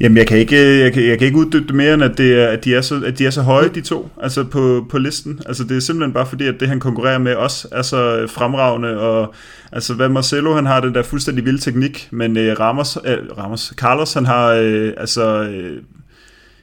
Jamen, 0.00 0.16
jeg 0.16 0.26
kan 0.26 0.38
ikke, 0.38 0.56
jeg 0.56 0.92
kan, 0.92 1.06
jeg 1.06 1.18
kan 1.18 1.26
ikke 1.26 1.38
uddybe 1.38 1.66
det 1.66 1.74
mere, 1.74 1.94
end 1.94 2.04
at, 2.04 2.18
det 2.18 2.42
er, 2.42 2.48
at, 2.48 2.64
de 2.64 2.74
er 2.74 2.80
så, 2.80 3.02
at 3.06 3.18
de 3.18 3.26
er 3.26 3.30
så 3.30 3.42
høje, 3.42 3.68
de 3.68 3.80
to, 3.80 4.10
altså 4.22 4.44
på, 4.44 4.86
på 4.90 4.98
listen. 4.98 5.40
Altså, 5.46 5.64
det 5.64 5.76
er 5.76 5.80
simpelthen 5.80 6.12
bare 6.12 6.26
fordi, 6.26 6.46
at 6.46 6.54
det, 6.60 6.68
han 6.68 6.80
konkurrerer 6.80 7.18
med 7.18 7.34
os, 7.34 7.66
er 7.72 7.82
så 7.82 8.18
øh, 8.18 8.28
fremragende, 8.28 8.98
og 8.98 9.34
altså, 9.72 9.94
hvad 9.94 10.08
Marcelo, 10.08 10.54
han 10.54 10.66
har 10.66 10.80
den 10.80 10.94
der 10.94 11.02
fuldstændig 11.02 11.44
vilde 11.44 11.60
teknik, 11.60 12.08
men 12.10 12.36
uh, 12.36 12.42
Ramos, 12.42 12.96
uh, 12.96 13.38
Ramos, 13.38 13.72
Carlos, 13.76 14.12
han 14.12 14.26
har 14.26 14.52
uh, 14.52 14.90
altså 14.96 15.40
uh, 15.42 15.82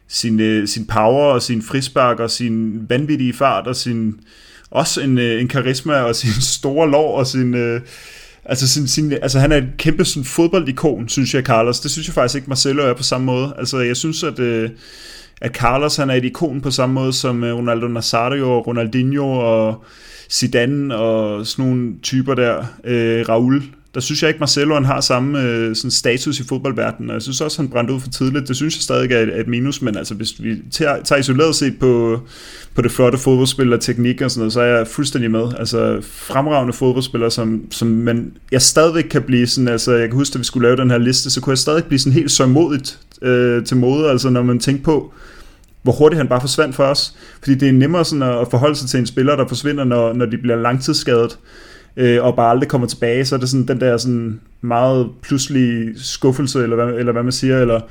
sin, 0.07 0.39
uh, 0.39 0.67
sin 0.67 0.88
power, 0.88 1.25
og 1.25 1.41
sin 1.41 1.62
frispark, 1.62 2.19
og 2.19 2.29
sin 2.31 2.86
vanvittige 2.89 3.34
fart, 3.34 3.67
og 3.67 3.75
sin, 3.75 4.19
også 4.72 5.01
en, 5.01 5.17
uh, 5.17 5.24
en 5.24 5.48
karisma, 5.48 5.93
og 5.93 6.15
sin 6.15 6.41
store 6.57 6.91
lov, 6.91 7.17
og 7.17 7.27
sin... 7.27 7.53
Uh, 7.53 7.81
Altså, 8.45 8.67
sin, 8.67 8.88
sin, 8.88 9.12
altså 9.12 9.39
han 9.39 9.51
er 9.51 9.57
et 9.57 9.69
kæmpe 9.77 10.05
sådan, 10.05 10.25
fodboldikon, 10.25 11.09
synes 11.09 11.33
jeg, 11.33 11.43
Carlos. 11.43 11.79
Det 11.79 11.91
synes 11.91 12.07
jeg 12.07 12.13
faktisk 12.13 12.35
ikke, 12.35 12.50
Marcelo 12.50 12.83
er 12.83 12.93
på 12.93 13.03
samme 13.03 13.25
måde. 13.25 13.53
Altså, 13.57 13.79
jeg 13.79 13.97
synes, 13.97 14.23
at, 14.23 14.39
øh, 14.39 14.69
at 15.41 15.51
Carlos 15.51 15.95
han 15.95 16.09
er 16.09 16.13
et 16.13 16.25
ikon 16.25 16.62
på 16.62 16.71
samme 16.71 16.93
måde 16.93 17.13
som 17.13 17.43
øh, 17.43 17.55
Ronaldo 17.55 17.88
Nazario 17.88 18.51
og 18.51 18.67
Ronaldinho 18.67 19.38
og 19.38 19.83
Zidane 20.31 20.95
og 20.95 21.47
sådan 21.47 21.65
nogle 21.65 21.93
typer 22.01 22.33
der. 22.33 22.65
Øh, 22.83 23.29
Raul 23.29 23.63
der 23.93 24.00
synes 24.00 24.21
jeg 24.21 24.29
ikke, 24.29 24.39
Marcelo 24.39 24.73
han 24.73 24.85
har 24.85 25.01
samme 25.01 25.41
øh, 25.41 25.75
sådan 25.75 25.91
status 25.91 26.39
i 26.39 26.43
fodboldverdenen, 26.43 27.09
og 27.09 27.13
jeg 27.13 27.21
synes 27.21 27.41
også, 27.41 27.62
han 27.62 27.69
brændte 27.69 27.93
ud 27.93 28.00
for 28.00 28.09
tidligt. 28.09 28.47
Det 28.47 28.55
synes 28.55 28.75
jeg 28.75 28.81
stadig 28.81 29.12
er 29.12 29.19
et, 29.19 29.39
et 29.39 29.47
minus, 29.47 29.81
men 29.81 29.97
altså, 29.97 30.13
hvis 30.13 30.43
vi 30.43 30.55
tager, 30.71 31.03
tager 31.03 31.19
isoleret 31.19 31.55
set 31.55 31.79
på, 31.79 32.21
på 32.75 32.81
det 32.81 32.91
flotte 32.91 33.17
fodboldspil 33.17 33.73
og 33.73 33.81
teknik 33.81 34.21
og 34.21 34.31
sådan 34.31 34.39
noget, 34.39 34.53
så 34.53 34.62
er 34.62 34.77
jeg 34.77 34.88
fuldstændig 34.88 35.31
med. 35.31 35.47
Altså 35.59 36.01
fremragende 36.01 36.73
fodboldspillere, 36.73 37.31
som, 37.31 37.62
som 37.71 37.88
man, 37.88 38.31
jeg 38.51 38.62
stadigvæk 38.62 39.03
kan 39.03 39.21
blive 39.21 39.47
sådan, 39.47 39.67
altså 39.67 39.91
jeg 39.91 40.09
kan 40.09 40.17
huske, 40.17 40.35
at 40.35 40.39
vi 40.39 40.45
skulle 40.45 40.67
lave 40.67 40.77
den 40.77 40.91
her 40.91 40.97
liste, 40.97 41.29
så 41.29 41.41
kunne 41.41 41.51
jeg 41.51 41.57
stadig 41.57 41.83
blive 41.83 42.00
sådan 42.00 42.13
helt 42.13 42.31
sørmodigt 42.31 43.00
øh, 43.21 43.65
til 43.65 43.77
mode, 43.77 44.09
altså 44.09 44.29
når 44.29 44.43
man 44.43 44.59
tænker 44.59 44.83
på, 44.83 45.13
hvor 45.83 45.93
hurtigt 45.93 46.17
han 46.17 46.27
bare 46.27 46.41
forsvandt 46.41 46.75
for 46.75 46.83
os. 46.83 47.15
Fordi 47.39 47.55
det 47.55 47.69
er 47.69 47.73
nemmere 47.73 48.05
sådan 48.05 48.21
at 48.21 48.47
forholde 48.51 48.75
sig 48.75 48.89
til 48.89 49.00
en 49.00 49.05
spiller, 49.05 49.35
der 49.35 49.47
forsvinder, 49.47 49.83
når, 49.83 50.13
når 50.13 50.25
de 50.25 50.38
bliver 50.38 50.57
langtidsskadet 50.57 51.38
øh, 51.97 52.23
og 52.23 52.35
bare 52.35 52.50
aldrig 52.50 52.69
kommer 52.69 52.88
tilbage, 52.88 53.25
så 53.25 53.35
er 53.35 53.39
det 53.39 53.50
sådan 53.50 53.67
den 53.67 53.79
der 53.79 53.97
sådan 53.97 54.39
meget 54.62 55.09
pludselig 55.21 55.93
skuffelse, 55.95 56.63
eller 56.63 56.75
hvad, 56.75 57.00
eller 57.00 57.12
hvad 57.12 57.23
man 57.23 57.31
siger, 57.31 57.59
eller, 57.62 57.81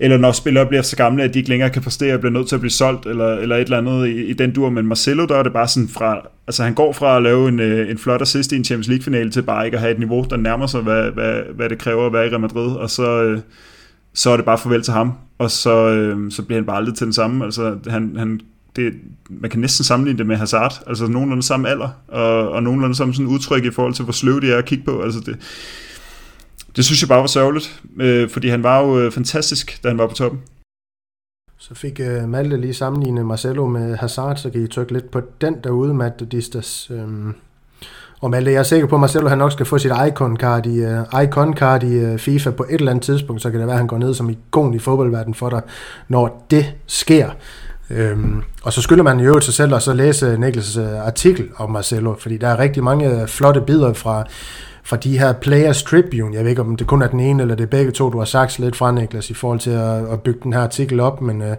eller 0.00 0.16
når 0.16 0.32
spillere 0.32 0.66
bliver 0.66 0.82
så 0.82 0.96
gamle, 0.96 1.22
at 1.22 1.34
de 1.34 1.38
ikke 1.38 1.48
længere 1.48 1.70
kan 1.70 1.82
præstere 1.82 2.14
og 2.14 2.20
bliver 2.20 2.32
nødt 2.32 2.48
til 2.48 2.54
at 2.54 2.60
blive 2.60 2.70
solgt, 2.70 3.06
eller, 3.06 3.34
eller 3.34 3.56
et 3.56 3.62
eller 3.62 3.78
andet 3.78 4.06
i, 4.06 4.24
i 4.24 4.32
den 4.32 4.52
dur. 4.52 4.70
Men 4.70 4.86
Marcelo, 4.86 5.26
der 5.26 5.36
er 5.36 5.42
det 5.42 5.52
bare 5.52 5.68
sådan 5.68 5.88
fra, 5.88 6.28
altså 6.46 6.62
han 6.62 6.74
går 6.74 6.92
fra 6.92 7.16
at 7.16 7.22
lave 7.22 7.48
en, 7.48 7.60
øh, 7.60 7.90
en 7.90 7.98
flot 7.98 8.22
assist 8.22 8.52
i 8.52 8.56
en 8.56 8.64
Champions 8.64 8.88
League-finale, 8.88 9.30
til 9.30 9.42
bare 9.42 9.64
ikke 9.64 9.76
at 9.76 9.80
have 9.80 9.92
et 9.92 9.98
niveau, 9.98 10.26
der 10.30 10.36
nærmer 10.36 10.66
sig, 10.66 10.80
hvad, 10.80 11.10
hvad, 11.10 11.40
hvad 11.54 11.68
det 11.68 11.78
kræver 11.78 12.06
at 12.06 12.12
være 12.12 12.26
i 12.26 12.28
Real 12.28 12.40
Madrid, 12.40 12.76
og 12.76 12.90
så, 12.90 13.22
øh, 13.22 13.40
så 14.14 14.30
er 14.30 14.36
det 14.36 14.44
bare 14.44 14.58
farvel 14.58 14.82
til 14.82 14.92
ham, 14.92 15.12
og 15.38 15.50
så, 15.50 15.88
øh, 15.88 16.30
så 16.30 16.42
bliver 16.42 16.58
han 16.58 16.66
bare 16.66 16.76
aldrig 16.76 16.94
til 16.94 17.04
den 17.04 17.12
samme. 17.12 17.44
Altså, 17.44 17.76
han, 17.86 18.14
han, 18.16 18.40
det, 18.76 18.92
man 19.28 19.50
kan 19.50 19.60
næsten 19.60 19.84
sammenligne 19.84 20.18
det 20.18 20.26
med 20.26 20.36
Hazard, 20.36 20.82
altså 20.86 21.06
nogenlunde 21.06 21.42
samme 21.42 21.68
alder, 21.68 21.88
og, 22.08 22.50
og 22.50 22.62
nogenlunde 22.62 22.94
samme 22.94 23.14
sådan 23.14 23.26
udtryk 23.26 23.64
i 23.64 23.70
forhold 23.70 23.94
til, 23.94 24.04
hvor 24.04 24.12
sløv 24.12 24.40
de 24.40 24.52
er 24.52 24.58
at 24.58 24.64
kigge 24.64 24.84
på. 24.84 25.02
Altså 25.02 25.20
det, 25.20 25.36
det 26.76 26.84
synes 26.84 27.02
jeg 27.02 27.08
bare 27.08 27.20
var 27.20 27.26
sørgeligt, 27.26 27.82
øh, 28.00 28.28
fordi 28.28 28.48
han 28.48 28.62
var 28.62 28.80
jo 28.80 28.98
øh, 28.98 29.12
fantastisk, 29.12 29.82
da 29.82 29.88
han 29.88 29.98
var 29.98 30.06
på 30.06 30.14
toppen. 30.14 30.40
Så 31.58 31.74
fik 31.74 32.00
øh, 32.00 32.28
Malte 32.28 32.56
lige 32.56 32.74
sammenlignet 32.74 33.26
Marcelo 33.26 33.66
med 33.66 33.96
Hazard, 33.96 34.36
så 34.36 34.50
kan 34.50 34.62
I 34.62 34.66
trykke 34.66 34.92
lidt 34.92 35.10
på 35.10 35.20
den 35.40 35.56
derude, 35.64 35.94
Matt 35.94 36.32
Distas. 36.32 36.90
Øhm. 36.90 37.34
Og 38.20 38.30
Malte, 38.30 38.52
jeg 38.52 38.58
er 38.58 38.62
sikker 38.62 38.86
på, 38.86 38.94
at 38.94 39.00
Marcelo 39.00 39.28
han 39.28 39.38
nok 39.38 39.52
skal 39.52 39.66
få 39.66 39.78
sit 39.78 39.90
icon-card 39.90 40.66
i, 40.66 40.84
uh, 40.84 41.22
icon-card 41.22 41.84
i 41.84 42.12
uh, 42.12 42.18
FIFA 42.18 42.50
på 42.50 42.62
et 42.62 42.74
eller 42.74 42.90
andet 42.90 43.04
tidspunkt, 43.04 43.42
så 43.42 43.50
kan 43.50 43.60
det 43.60 43.66
være, 43.66 43.74
at 43.74 43.78
han 43.78 43.86
går 43.86 43.98
ned 43.98 44.14
som 44.14 44.30
ikon 44.30 44.74
i 44.74 44.78
fodboldverdenen 44.78 45.34
for 45.34 45.50
dig, 45.50 45.62
når 46.08 46.46
det 46.50 46.74
sker. 46.86 47.30
Øhm, 47.90 48.42
og 48.62 48.72
så 48.72 48.82
skylder 48.82 49.02
man 49.02 49.20
jo 49.20 49.40
sig 49.40 49.54
selv 49.54 49.74
at 49.74 49.82
så 49.82 49.92
læse 49.92 50.34
Niklas' 50.34 50.80
øh, 50.80 51.06
artikel 51.06 51.48
om 51.56 51.70
Marcelo, 51.70 52.14
fordi 52.18 52.36
der 52.36 52.48
er 52.48 52.58
rigtig 52.58 52.84
mange 52.84 53.20
øh, 53.20 53.28
flotte 53.28 53.60
billeder 53.60 53.92
fra 53.92 54.24
fra 54.86 54.96
de 54.96 55.18
her 55.18 55.32
Players 55.32 55.82
Tribune. 55.82 56.34
Jeg 56.34 56.42
ved 56.42 56.50
ikke, 56.50 56.62
om 56.62 56.76
det 56.76 56.86
kun 56.86 57.02
er 57.02 57.06
den 57.06 57.20
ene, 57.20 57.42
eller 57.42 57.54
det 57.54 57.64
er 57.64 57.68
begge 57.68 57.92
to, 57.92 58.10
du 58.10 58.18
har 58.18 58.24
sagt 58.24 58.58
lidt 58.58 58.76
fra, 58.76 58.92
Niklas, 58.92 59.30
i 59.30 59.34
forhold 59.34 59.60
til 59.60 59.70
at, 59.70 60.12
at 60.12 60.20
bygge 60.20 60.40
den 60.42 60.52
her 60.52 60.60
artikel 60.60 61.00
op, 61.00 61.20
men 61.20 61.42
øh, 61.42 61.56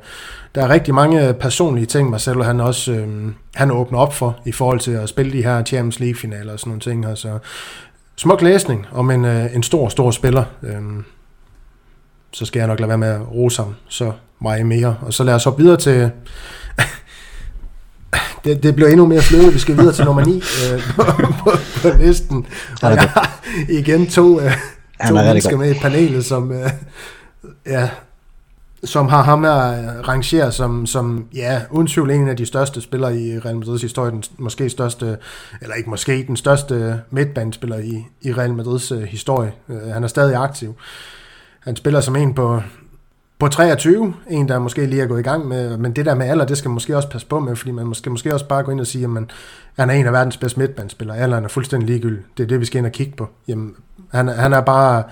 der 0.56 0.62
er 0.62 0.70
rigtig 0.70 0.94
mange 0.94 1.28
øh, 1.28 1.34
personlige 1.34 1.86
ting, 1.86 2.10
Marcelo 2.10 2.44
han 2.44 2.60
også 2.60 2.92
øh, 2.92 3.08
han 3.56 3.72
åbner 3.72 4.00
op 4.00 4.14
for, 4.14 4.40
i 4.46 4.52
forhold 4.52 4.80
til 4.80 4.92
at 4.92 5.10
spille 5.10 5.32
de 5.32 5.44
her 5.44 5.64
Champions 5.64 6.00
League-finaler 6.00 6.54
og 6.54 6.60
sådan 6.60 6.70
nogle 6.70 6.82
ting. 6.82 7.06
Altså, 7.06 7.40
smuk 8.16 8.42
læsning 8.42 8.88
om 8.92 9.12
en, 9.12 9.26
øh, 9.26 9.56
en 9.56 9.64
stor, 9.64 9.90
stor 9.90 10.12
spiller. 10.12 10.44
Øh, 10.64 10.82
så 12.36 12.46
skal 12.46 12.60
jeg 12.60 12.68
nok 12.68 12.80
lade 12.80 12.90
være 12.90 12.98
med 12.98 13.08
at 13.08 13.32
rose 13.32 13.62
ham 13.62 13.76
så 13.90 14.12
meget 14.42 14.66
mere. 14.66 14.98
Og 15.02 15.14
så 15.14 15.24
lad 15.24 15.34
os 15.34 15.44
hoppe 15.44 15.64
videre 15.64 15.78
til 15.78 16.12
det, 18.46 18.64
det 18.64 18.76
bliver 18.76 18.90
endnu 18.90 19.06
mere 19.06 19.22
fløde. 19.22 19.54
Vi 19.54 19.60
skal 19.60 19.78
videre 19.78 19.94
til 19.94 20.06
nummer 20.06 20.26
9 20.26 20.36
øh, 20.36 20.42
på, 20.96 21.04
på, 21.44 21.52
på 21.82 21.98
listen. 21.98 22.46
Og 22.82 22.92
jeg 22.92 23.02
har 23.02 23.42
igen 23.70 24.08
to, 24.08 24.40
øh, 24.40 24.52
to 25.08 25.14
mennesker 25.14 25.58
med 25.58 25.76
i 25.76 25.80
panelet, 25.80 26.26
som, 26.26 26.52
øh, 26.52 26.70
ja, 27.66 27.90
som 28.84 29.08
har 29.08 29.24
ham 29.24 29.44
her 29.44 29.72
øh, 29.72 30.08
rangeret 30.08 30.54
som, 30.54 30.86
som 30.86 31.26
ja, 31.36 31.62
uden 31.72 31.88
tvivl 31.88 32.12
en 32.12 32.30
af 32.30 32.38
de 32.38 32.46
største 32.46 32.82
spillere 32.82 33.18
i 33.18 33.40
Real 33.40 33.58
Madrids 33.58 33.82
historie, 33.82 34.12
den 34.12 34.24
måske 34.38 34.70
største, 34.70 35.18
eller 35.62 35.76
ikke 35.76 35.90
måske, 35.90 36.24
den 36.28 36.38
største 36.38 37.02
midtbanespiller 37.10 37.78
i, 37.78 38.06
i 38.22 38.34
Real 38.34 38.54
Madrids 38.54 38.92
uh, 38.92 39.02
historie. 39.02 39.52
Uh, 39.68 39.92
han 39.94 40.04
er 40.04 40.08
stadig 40.08 40.36
aktiv. 40.36 40.76
Han 41.66 41.76
spiller 41.76 42.02
som 42.02 42.16
en 42.16 42.34
på 42.34 42.62
på 43.40 43.48
23, 43.48 44.14
en 44.30 44.48
der 44.48 44.60
måske 44.60 44.86
lige 44.86 45.02
er 45.02 45.08
gået 45.08 45.20
i 45.20 45.24
gang 45.24 45.48
med, 45.48 45.78
men 45.78 45.92
det 45.92 46.06
der 46.06 46.16
med 46.16 46.26
alder, 46.26 46.46
det 46.46 46.58
skal 46.58 46.70
man 46.70 46.74
måske 46.74 46.98
også 46.98 47.10
passe 47.10 47.28
på 47.28 47.40
med, 47.40 47.56
fordi 47.56 47.72
man 47.72 47.86
måske, 47.86 48.10
måske 48.10 48.34
også 48.34 48.48
bare 48.48 48.64
gå 48.64 48.72
ind 48.72 48.80
og 48.80 48.88
sige, 48.88 49.04
at 49.04 49.10
man, 49.10 49.30
han 49.80 49.90
er 49.90 49.94
en 49.94 50.06
af 50.06 50.14
verdens 50.14 50.38
bedste 50.38 50.60
midtbandspillere, 50.60 51.18
alderen 51.18 51.44
er 51.44 51.48
fuldstændig 51.48 51.90
ligegyldig, 51.90 52.24
det 52.38 52.44
er 52.44 52.48
det, 52.48 52.60
vi 52.60 52.66
skal 52.66 52.78
ind 52.78 52.86
og 52.86 52.92
kigge 52.92 53.14
på. 53.18 53.30
Jamen, 53.48 53.76
han, 54.12 54.28
han 54.28 54.54
er 54.54 54.62
bare 54.62 55.04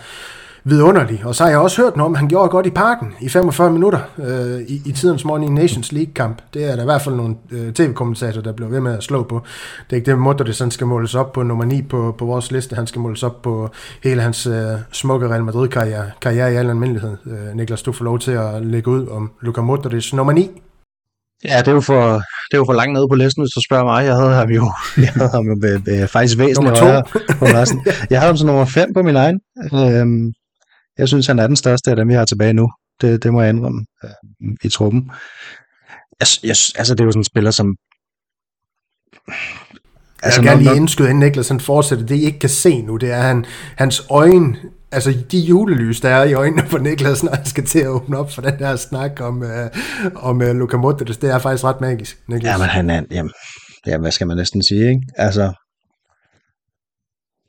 vidunderlig. 0.63 1.25
Og 1.25 1.35
så 1.35 1.43
har 1.43 1.49
jeg 1.49 1.59
også 1.59 1.81
hørt 1.81 1.95
noget 1.95 2.05
om, 2.05 2.13
at 2.13 2.19
han 2.19 2.29
gjorde 2.29 2.49
godt 2.49 2.65
i 2.65 2.69
parken 2.69 3.13
i 3.21 3.29
45 3.29 3.71
minutter 3.71 3.99
øh, 4.17 4.61
i, 4.61 4.81
i 4.85 4.91
tidens 4.91 5.25
Morning 5.25 5.53
Nations 5.53 5.91
League-kamp. 5.91 6.41
Det 6.53 6.71
er 6.71 6.75
der 6.75 6.81
i 6.81 6.85
hvert 6.85 7.01
fald 7.01 7.15
nogle 7.15 7.35
øh, 7.51 7.73
tv-kommentatorer, 7.73 8.43
der 8.43 8.51
bliver 8.51 8.69
ved 8.69 8.79
med 8.79 8.97
at 8.97 9.03
slå 9.03 9.23
på. 9.23 9.41
Det 9.89 9.95
er 9.95 9.95
ikke 9.95 10.11
det 10.11 10.19
måde, 10.19 10.43
det 10.43 10.55
sådan 10.55 10.71
skal 10.71 10.87
måles 10.87 11.15
op 11.15 11.31
på 11.31 11.43
nummer 11.43 11.65
9 11.65 11.81
på, 11.81 12.15
på 12.17 12.25
vores 12.25 12.51
liste. 12.51 12.75
Han 12.75 12.87
skal 12.87 13.01
måles 13.01 13.23
op 13.23 13.41
på 13.41 13.69
hele 14.03 14.21
hans 14.21 14.47
øh, 14.47 14.53
smukke 14.91 15.29
Real 15.29 15.43
Madrid-karriere 15.43 16.11
karriere 16.21 16.53
i 16.53 16.55
al 16.55 16.69
almindelighed. 16.69 17.17
Øh, 17.25 17.55
Niklas, 17.55 17.81
du 17.81 17.91
får 17.91 18.05
lov 18.05 18.19
til 18.19 18.31
at 18.31 18.65
lægge 18.65 18.91
ud 18.91 19.07
om 19.07 19.31
Luka 19.41 19.61
Modric 19.61 20.13
nummer 20.13 20.33
9. 20.33 20.49
Ja, 21.45 21.59
det 21.59 21.67
er 21.67 21.71
jo 21.71 21.81
for, 21.81 22.03
det 22.49 22.53
er 22.53 22.57
jo 22.57 22.65
for 22.65 22.73
langt 22.73 22.93
nede 22.93 23.07
på 23.07 23.15
listen, 23.15 23.43
hvis 23.43 23.53
du 23.55 23.61
spørger 23.67 23.83
mig. 23.83 24.05
Jeg 24.05 24.15
havde 24.15 24.33
ham 24.33 24.49
jo, 24.49 24.71
jeg 24.97 25.09
havde 25.09 25.29
ham 25.29 25.45
jo 25.45 25.55
med, 25.55 25.79
med, 25.85 26.07
faktisk 26.07 26.37
væsentligt 26.37 26.79
højere 26.79 27.03
på 27.39 27.45
resten. 27.45 27.85
Jeg 28.09 28.19
havde 28.19 28.29
ham 28.29 28.37
som 28.37 28.47
nummer 28.47 28.65
5 28.65 28.93
på 28.93 29.01
min 29.01 29.15
egen. 29.15 29.39
Øhm, 29.73 30.33
jeg 30.97 31.07
synes, 31.07 31.27
han 31.27 31.39
er 31.39 31.47
den 31.47 31.55
største 31.55 31.89
af 31.91 31.95
dem, 31.95 32.07
vi 32.07 32.13
har 32.13 32.25
tilbage 32.25 32.53
nu. 32.53 32.69
Det, 33.01 33.23
det 33.23 33.33
må 33.33 33.41
jeg 33.41 33.49
indrømme 33.49 33.85
øh, 34.03 34.09
i 34.63 34.69
truppen. 34.69 35.11
Jeg, 36.19 36.27
jeg, 36.43 36.55
altså, 36.75 36.93
det 36.93 36.99
er 36.99 37.05
jo 37.05 37.11
sådan 37.11 37.19
en 37.19 37.23
spiller, 37.23 37.51
som... 37.51 37.75
Altså, 40.23 40.41
jeg 40.41 40.43
vil 40.43 40.49
gerne 40.49 40.63
lige 40.63 40.75
indskyde, 40.75 41.09
inden 41.09 41.23
Niklas 41.23 41.49
han 41.49 41.59
fortsætter. 41.59 42.05
Det, 42.05 42.15
I 42.15 42.25
ikke 42.25 42.39
kan 42.39 42.49
se 42.49 42.81
nu, 42.81 42.97
det 42.97 43.11
er 43.11 43.21
han, 43.21 43.45
hans 43.77 44.05
øjne, 44.09 44.55
altså 44.91 45.13
de 45.31 45.39
julelys, 45.39 46.01
der 46.01 46.09
er 46.09 46.23
i 46.23 46.33
øjnene 46.33 46.63
på 46.69 46.77
Niklas, 46.77 47.23
når 47.23 47.35
han 47.35 47.45
skal 47.45 47.65
til 47.65 47.79
at 47.79 47.87
åbne 47.87 48.17
op 48.17 48.31
for 48.31 48.41
den 48.41 48.59
der 48.59 48.75
snak 48.75 49.21
om, 49.21 49.41
uh, 49.41 49.49
om 50.15 50.37
uh, 50.41 50.47
Luka 50.47 50.77
Modric, 50.77 51.17
det 51.17 51.29
er 51.29 51.39
faktisk 51.39 51.63
ret 51.63 51.81
magisk, 51.81 52.17
Niklas. 52.27 52.51
Jamen, 52.51 52.67
han 52.67 52.89
er, 52.89 53.03
jamen, 53.11 53.31
jamen, 53.87 54.01
hvad 54.01 54.11
skal 54.11 54.27
man 54.27 54.37
næsten 54.37 54.63
sige, 54.63 54.89
ikke? 54.89 55.01
Altså, 55.15 55.53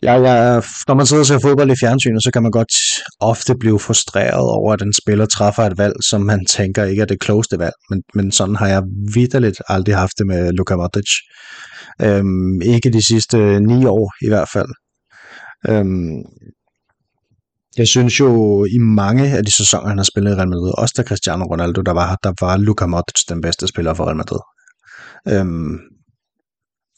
Ja, 0.04 0.12
jeg, 0.12 0.62
når 0.88 0.94
man 0.94 1.06
sidder 1.06 1.22
og 1.22 1.26
ser 1.26 1.38
fodbold 1.42 1.70
i 1.70 1.80
fjernsynet, 1.80 2.22
så 2.22 2.30
kan 2.32 2.42
man 2.42 2.50
godt 2.50 2.74
ofte 3.20 3.54
blive 3.60 3.80
frustreret 3.80 4.48
over, 4.58 4.72
at 4.72 4.82
en 4.82 4.92
spiller 5.02 5.26
træffer 5.26 5.62
et 5.62 5.78
valg, 5.78 5.94
som 6.10 6.20
man 6.20 6.46
tænker 6.46 6.84
ikke 6.84 7.02
er 7.02 7.06
det 7.06 7.20
klogeste 7.20 7.58
valg. 7.58 7.74
Men, 7.90 8.02
men 8.14 8.32
sådan 8.32 8.56
har 8.56 8.68
jeg 8.68 8.82
vidderligt 9.14 9.62
aldrig 9.68 9.96
haft 9.96 10.18
det 10.18 10.26
med 10.26 10.52
Luka 10.52 10.76
Modric. 10.76 11.10
Øhm, 12.02 12.60
ikke 12.62 12.90
de 12.90 13.06
sidste 13.06 13.60
ni 13.60 13.84
år 13.84 14.12
i 14.26 14.28
hvert 14.28 14.48
fald. 14.52 14.68
Øhm, 15.68 16.16
jeg 17.76 17.88
synes 17.88 18.20
jo, 18.20 18.64
i 18.64 18.78
mange 18.78 19.36
af 19.36 19.44
de 19.44 19.56
sæsoner, 19.56 19.88
han 19.88 19.98
har 19.98 20.04
spillet 20.12 20.30
i 20.30 20.34
Real 20.34 20.48
Madrid, 20.48 20.72
også 20.78 20.94
da 20.96 21.02
Cristiano 21.02 21.44
Ronaldo 21.44 21.80
der 21.80 21.92
var 21.92 22.18
der 22.22 22.32
var 22.40 22.56
Luka 22.56 22.86
Modric 22.86 23.24
den 23.28 23.40
bedste 23.40 23.66
spiller 23.66 23.94
for 23.94 24.04
Real 24.04 24.16
Madrid. 24.16 24.40
Øhm, 25.28 25.78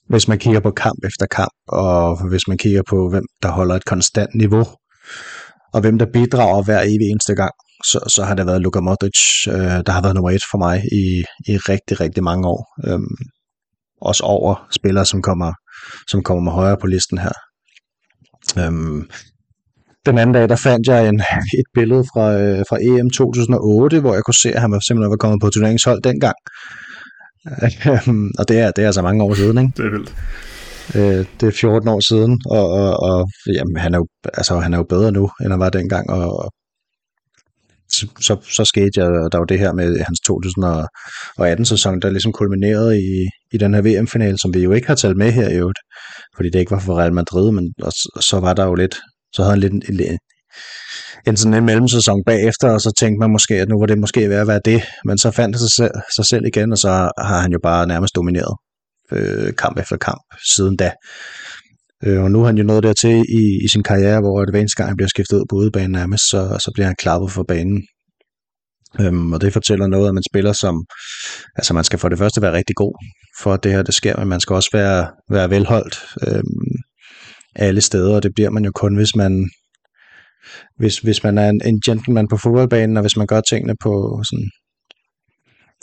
hvis 0.08 0.28
man 0.28 0.38
kigger 0.38 0.60
på 0.60 0.70
kamp 0.70 1.04
efter 1.04 1.26
kamp, 1.26 1.52
og 1.68 2.28
hvis 2.28 2.48
man 2.48 2.58
kigger 2.58 2.82
på, 2.88 3.08
hvem 3.10 3.24
der 3.42 3.48
holder 3.48 3.74
et 3.74 3.84
konstant 3.84 4.34
niveau, 4.34 4.64
og 5.72 5.80
hvem 5.80 5.98
der 5.98 6.06
bidrager 6.12 6.62
hver 6.62 6.80
evig 6.80 7.10
eneste 7.10 7.34
gang, 7.34 7.52
så, 7.84 7.98
så 8.14 8.24
har 8.24 8.34
det 8.34 8.46
været 8.46 8.62
Luka 8.62 8.80
Modric, 8.80 9.46
øh, 9.48 9.82
der 9.86 9.90
har 9.90 10.02
været 10.02 10.14
nummer 10.14 10.30
et 10.30 10.42
for 10.50 10.58
mig 10.58 10.82
i, 10.92 11.24
i 11.52 11.56
rigtig, 11.56 12.00
rigtig 12.00 12.22
mange 12.24 12.48
år. 12.48 12.62
Øhm, 12.88 13.16
også 14.00 14.22
over 14.24 14.66
spillere, 14.70 15.04
som 15.04 15.22
kommer, 15.22 15.52
som 16.08 16.22
kommer 16.22 16.42
med 16.42 16.52
højere 16.52 16.76
på 16.80 16.86
listen 16.86 17.18
her. 17.18 17.32
Øhm, 18.58 19.08
den 20.06 20.18
anden 20.18 20.34
dag, 20.34 20.48
der 20.48 20.56
fandt 20.56 20.86
jeg 20.88 21.08
en, 21.08 21.20
et 21.60 21.68
billede 21.74 22.04
fra, 22.12 22.32
øh, 22.40 22.64
fra 22.68 22.78
EM 22.80 23.10
2008, 23.10 24.00
hvor 24.00 24.14
jeg 24.14 24.22
kunne 24.22 24.42
se, 24.42 24.54
at 24.54 24.60
han 24.60 24.72
var 24.72 24.80
simpelthen 24.80 25.10
var 25.10 25.16
kommet 25.16 25.40
på 25.40 25.50
turneringshold 25.50 26.02
dengang. 26.02 26.36
og 28.38 28.48
det 28.48 28.58
er, 28.58 28.70
det 28.70 28.82
er 28.82 28.86
altså 28.86 29.02
mange 29.02 29.24
år 29.24 29.34
siden, 29.34 29.58
ikke? 29.58 29.72
Det 29.76 29.86
er 29.86 29.90
vildt. 29.90 30.14
Øh, 30.94 31.26
det 31.40 31.46
er 31.46 31.52
14 31.60 31.88
år 31.88 32.00
siden, 32.00 32.40
og, 32.50 32.68
og, 32.68 33.00
og 33.02 33.28
jamen, 33.54 33.76
han, 33.76 33.94
er 33.94 33.98
jo, 33.98 34.06
altså, 34.34 34.58
han 34.58 34.74
er 34.74 34.78
jo 34.78 34.86
bedre 34.88 35.12
nu, 35.12 35.30
end 35.40 35.50
han 35.50 35.60
var 35.60 35.70
dengang, 35.70 36.10
og 36.10 36.52
så, 37.88 38.06
så, 38.20 38.36
så 38.56 38.64
skete 38.64 39.00
jeg, 39.00 39.06
der 39.32 39.38
var 39.38 39.44
det 39.44 39.58
her 39.58 39.72
med 39.72 39.98
hans 39.98 40.20
2018-sæson, 40.30 42.00
der 42.00 42.10
ligesom 42.10 42.32
kulminerede 42.32 42.98
i, 42.98 43.28
i 43.52 43.58
den 43.58 43.74
her 43.74 43.82
VM-finale, 43.82 44.38
som 44.38 44.54
vi 44.54 44.60
jo 44.62 44.72
ikke 44.72 44.86
har 44.86 44.94
talt 44.94 45.16
med 45.16 45.32
her 45.32 45.48
i 45.48 45.56
øvrigt, 45.56 45.78
fordi 46.36 46.50
det 46.50 46.58
ikke 46.58 46.70
var 46.70 46.80
for 46.80 46.98
Real 46.98 47.14
Madrid, 47.14 47.50
men 47.50 47.72
og, 47.82 47.92
så 48.20 48.38
var 48.40 48.54
der 48.54 48.64
jo 48.64 48.74
lidt, 48.74 48.96
så 49.32 49.42
havde 49.42 49.52
han 49.52 49.60
lidt 49.60 49.72
en, 49.72 49.82
en, 49.88 50.18
en 51.26 51.36
sådan 51.36 51.54
en 51.54 51.64
mellemsæson 51.64 52.22
bagefter, 52.26 52.70
og 52.70 52.80
så 52.80 52.92
tænkte 53.00 53.18
man 53.20 53.30
måske, 53.30 53.54
at 53.54 53.68
nu 53.68 53.78
var 53.78 53.86
det 53.86 53.98
måske 53.98 54.28
ved 54.28 54.36
at 54.36 54.46
være 54.46 54.60
det, 54.64 54.82
men 55.04 55.18
så 55.18 55.30
fandt 55.30 55.56
han 55.56 55.60
sig 55.60 55.70
selv, 55.70 55.94
sig 56.16 56.24
selv 56.24 56.46
igen, 56.46 56.72
og 56.72 56.78
så 56.78 56.88
har 57.18 57.40
han 57.40 57.52
jo 57.52 57.58
bare 57.62 57.86
nærmest 57.86 58.16
domineret 58.16 58.56
øh, 59.12 59.54
kamp 59.54 59.78
efter 59.78 59.96
kamp 59.96 60.22
siden 60.54 60.76
da. 60.76 60.92
Øh, 62.04 62.22
og 62.22 62.30
nu 62.30 62.38
har 62.38 62.46
han 62.46 62.58
jo 62.58 62.64
nået 62.64 62.82
dertil 62.82 63.24
i, 63.28 63.64
i 63.64 63.68
sin 63.68 63.82
karriere, 63.82 64.20
hvor 64.20 64.44
det 64.44 64.52
hver 64.52 64.60
eneste 64.60 64.76
gang 64.76 64.88
han 64.90 64.96
bliver 64.96 65.08
skiftet 65.08 65.36
ud 65.36 65.44
på 65.50 65.56
udebanen 65.56 65.90
nærmest, 65.90 66.30
så, 66.30 66.56
så 66.58 66.70
bliver 66.74 66.86
han 66.86 66.96
klappet 66.98 67.30
for 67.30 67.42
banen. 67.48 67.82
Øhm, 69.00 69.32
og 69.32 69.40
det 69.40 69.52
fortæller 69.52 69.86
noget 69.86 70.08
om 70.08 70.16
en 70.16 70.22
spiller, 70.30 70.52
som 70.52 70.84
altså 71.56 71.74
man 71.74 71.84
skal 71.84 71.98
for 71.98 72.08
det 72.08 72.18
første 72.18 72.42
være 72.42 72.52
rigtig 72.52 72.76
god, 72.76 72.94
for 73.42 73.52
at 73.54 73.64
det 73.64 73.72
her 73.72 73.82
det 73.82 73.94
sker, 73.94 74.16
men 74.18 74.28
man 74.28 74.40
skal 74.40 74.54
også 74.54 74.70
være, 74.72 75.10
være 75.30 75.50
velholdt 75.50 76.04
øhm, 76.28 76.76
alle 77.56 77.80
steder, 77.80 78.14
og 78.14 78.22
det 78.22 78.34
bliver 78.34 78.50
man 78.50 78.64
jo 78.64 78.72
kun, 78.74 78.96
hvis 78.96 79.16
man 79.16 79.50
hvis, 80.76 80.98
hvis 80.98 81.24
man 81.24 81.38
er 81.38 81.48
en, 81.48 81.60
en 81.64 81.80
gentleman 81.80 82.28
på 82.28 82.36
fodboldbanen, 82.36 82.96
og 82.96 83.00
hvis 83.00 83.16
man 83.16 83.26
gør 83.26 83.40
tingene 83.40 83.74
på 83.82 84.22
sådan 84.24 84.50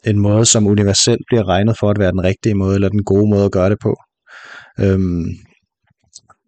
en 0.06 0.20
måde, 0.20 0.46
som 0.46 0.68
universelt 0.68 1.22
bliver 1.28 1.48
regnet 1.48 1.78
for 1.80 1.90
at 1.90 2.00
være 2.00 2.12
den 2.12 2.24
rigtige 2.24 2.56
måde, 2.56 2.76
eller 2.76 2.90
den 2.90 3.04
gode 3.04 3.30
måde 3.30 3.46
at 3.46 3.52
gøre 3.52 3.70
det 3.70 3.78
på. 3.82 3.96
Øhm, 4.80 5.26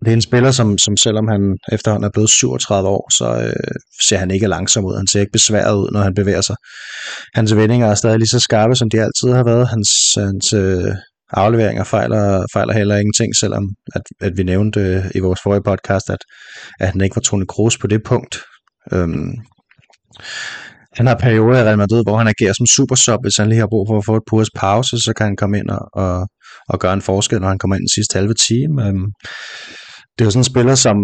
det 0.05 0.11
er 0.11 0.15
en 0.15 0.21
spiller, 0.21 0.51
som, 0.51 0.77
som 0.77 0.97
selvom 0.97 1.27
han 1.27 1.57
efterhånden 1.71 2.05
er 2.05 2.11
blevet 2.13 2.29
37 2.29 2.89
år, 2.89 3.09
så 3.17 3.27
øh, 3.47 3.75
ser 4.01 4.17
han 4.17 4.31
ikke 4.31 4.47
langsom 4.47 4.85
ud. 4.85 4.95
Han 4.97 5.07
ser 5.07 5.19
ikke 5.19 5.31
besværet 5.31 5.75
ud, 5.75 5.89
når 5.91 5.99
han 5.99 6.13
bevæger 6.13 6.41
sig. 6.41 6.55
Hans 7.33 7.55
vendinger 7.55 7.87
er 7.87 7.95
stadig 7.95 8.17
lige 8.17 8.27
så 8.27 8.39
skarpe, 8.39 8.75
som 8.75 8.89
de 8.89 9.01
altid 9.01 9.31
har 9.31 9.43
været. 9.43 9.67
Hans, 9.67 9.89
hans 10.17 10.53
øh, 10.53 10.95
afleveringer 11.35 11.83
fejler, 11.83 12.45
fejler 12.53 12.73
heller 12.73 12.95
ingenting, 12.95 13.35
selvom 13.35 13.63
at, 13.95 14.01
at 14.21 14.33
vi 14.37 14.43
nævnte 14.43 14.79
øh, 14.79 15.05
i 15.15 15.19
vores 15.19 15.39
forrige 15.43 15.63
podcast, 15.63 16.09
at, 16.09 16.21
at 16.79 16.87
han 16.91 17.01
ikke 17.01 17.15
var 17.15 17.21
Toni 17.21 17.45
Kroos 17.45 17.77
på 17.77 17.87
det 17.87 18.03
punkt. 18.03 18.43
Øhm, 18.93 19.31
han 20.93 21.07
har 21.07 21.15
perioder 21.15 21.59
i 21.59 21.63
Real 21.63 21.77
Madrid, 21.77 22.03
hvor 22.05 22.17
han 22.17 22.27
agerer 22.27 22.53
som 22.53 22.65
super 22.65 22.95
sub, 22.95 23.19
hvis 23.23 23.37
han 23.37 23.49
lige 23.49 23.59
har 23.59 23.67
brug 23.67 23.87
for 23.89 23.97
at 23.97 24.05
få 24.05 24.15
et 24.15 24.27
purs 24.29 24.47
pause, 24.55 24.97
så 25.05 25.13
kan 25.17 25.25
han 25.25 25.35
komme 25.35 25.57
ind 25.59 25.69
og, 25.69 25.89
og, 25.93 26.27
og 26.69 26.79
gøre 26.79 26.93
en 26.93 27.01
forskel, 27.01 27.41
når 27.41 27.47
han 27.47 27.59
kommer 27.59 27.75
ind 27.75 27.81
den 27.81 27.95
sidste 27.97 28.17
halve 28.19 28.33
time. 28.33 28.87
Øhm, 28.87 29.07
det 30.13 30.21
er 30.21 30.25
jo 30.25 30.31
sådan 30.31 30.39
en 30.39 30.53
spiller, 30.53 30.75
som, 30.75 30.97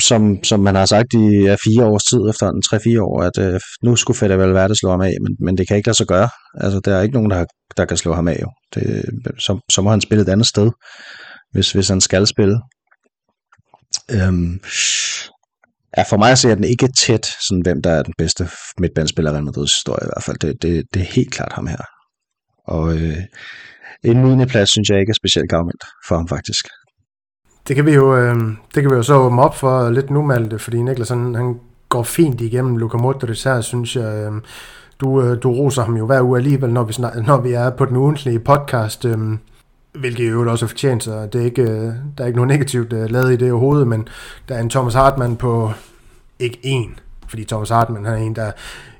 som, 0.00 0.44
som 0.44 0.60
man 0.60 0.74
har 0.74 0.86
sagt 0.86 1.14
i 1.14 1.26
ja, 1.44 1.56
fire 1.64 1.84
års 1.84 2.04
tid, 2.04 2.20
efter 2.30 2.48
en 2.48 2.62
3-4 2.98 3.00
år, 3.00 3.22
at 3.22 3.38
øh, 3.38 3.60
nu 3.82 3.96
skulle 3.96 4.18
Fede 4.18 4.38
vel 4.38 4.54
være, 4.54 4.68
det 4.68 4.78
slå 4.78 4.90
ham 4.90 5.00
af, 5.00 5.14
men, 5.22 5.36
men 5.40 5.58
det 5.58 5.68
kan 5.68 5.76
ikke 5.76 5.88
lade 5.88 5.96
sig 5.96 6.06
gøre. 6.06 6.28
Altså, 6.54 6.80
der 6.80 6.96
er 6.96 7.02
ikke 7.02 7.14
nogen, 7.14 7.30
der, 7.30 7.44
der 7.76 7.84
kan 7.84 7.96
slå 7.96 8.12
ham 8.14 8.28
af, 8.28 8.38
jo. 8.42 8.50
Det, 8.74 9.04
så, 9.38 9.60
så 9.70 9.82
må 9.82 9.90
han 9.90 10.00
spille 10.00 10.22
et 10.22 10.28
andet 10.28 10.46
sted, 10.46 10.70
hvis, 11.52 11.72
hvis 11.72 11.88
han 11.88 12.00
skal 12.00 12.26
spille. 12.26 12.60
Øhm, 14.10 14.60
ja, 15.96 16.02
for 16.02 16.16
mig 16.16 16.38
ser 16.38 16.54
den 16.54 16.64
ikke 16.64 16.88
tæt, 17.00 17.26
sådan, 17.48 17.62
hvem 17.62 17.82
der 17.82 17.90
er 17.90 18.02
den 18.02 18.14
bedste 18.18 18.48
midtbandspiller 18.78 19.30
i 19.30 19.34
Real 19.34 19.44
Madrids 19.44 19.74
historie 19.74 20.04
i 20.04 20.10
hvert 20.12 20.24
fald. 20.24 20.38
Det, 20.38 20.62
det, 20.62 20.84
det 20.94 21.02
er 21.02 21.06
helt 21.06 21.32
klart 21.32 21.52
ham 21.52 21.66
her. 21.66 21.82
Og 22.64 22.94
øh, 22.96 23.18
en 24.04 24.38
9. 24.38 24.46
plads 24.46 24.70
synes 24.70 24.88
jeg 24.88 25.00
ikke 25.00 25.10
er 25.10 25.20
specielt 25.22 25.50
gavmild 25.50 25.82
for 26.08 26.16
ham 26.16 26.28
faktisk. 26.28 26.66
Det 27.68 27.76
kan 27.76 27.86
vi 27.86 27.94
jo, 27.94 28.16
øh, 28.16 28.36
det 28.74 28.82
kan 28.82 28.90
vi 28.90 28.96
jo 28.96 29.02
så 29.02 29.14
åbne 29.14 29.42
op 29.42 29.56
for 29.56 29.90
lidt 29.90 30.10
nu, 30.10 30.22
Malte, 30.22 30.58
fordi 30.58 30.82
Niklas 30.82 31.08
han, 31.08 31.34
han 31.34 31.60
går 31.88 32.02
fint 32.02 32.40
igennem 32.40 32.76
Luka 32.76 32.96
Modric 32.96 33.44
her, 33.44 33.60
synes 33.60 33.96
jeg. 33.96 34.04
Øh, 34.04 34.32
du, 35.00 35.22
øh, 35.22 35.42
du 35.42 35.52
roser 35.52 35.82
ham 35.82 35.96
jo 35.96 36.06
hver 36.06 36.22
uge 36.22 36.38
alligevel, 36.38 36.72
når 36.72 36.84
vi, 36.84 36.92
snak, 36.92 37.26
når 37.26 37.40
vi 37.40 37.52
er 37.52 37.70
på 37.70 37.84
den 37.84 37.96
ugentlige 37.96 38.38
podcast, 38.38 39.04
øh, 39.04 39.18
hvilket 39.92 40.30
jo 40.30 40.50
også 40.50 40.64
er 40.64 40.68
fortjent, 40.68 41.04
så 41.04 41.26
det 41.32 41.40
er 41.40 41.44
ikke, 41.44 41.62
øh, 41.62 41.92
der 42.18 42.22
er 42.22 42.26
ikke 42.26 42.36
noget 42.36 42.48
negativt 42.48 42.92
øh, 42.92 43.10
lavet 43.10 43.32
i 43.32 43.36
det 43.36 43.52
overhovedet, 43.52 43.88
men 43.88 44.08
der 44.48 44.54
er 44.54 44.60
en 44.60 44.70
Thomas 44.70 44.94
Hartmann 44.94 45.36
på 45.36 45.72
ikke 46.38 46.58
én, 46.64 47.00
fordi 47.28 47.44
Thomas 47.44 47.68
Hartmann 47.68 48.04
han 48.04 48.14
er 48.14 48.18
en, 48.18 48.36
der 48.36 48.52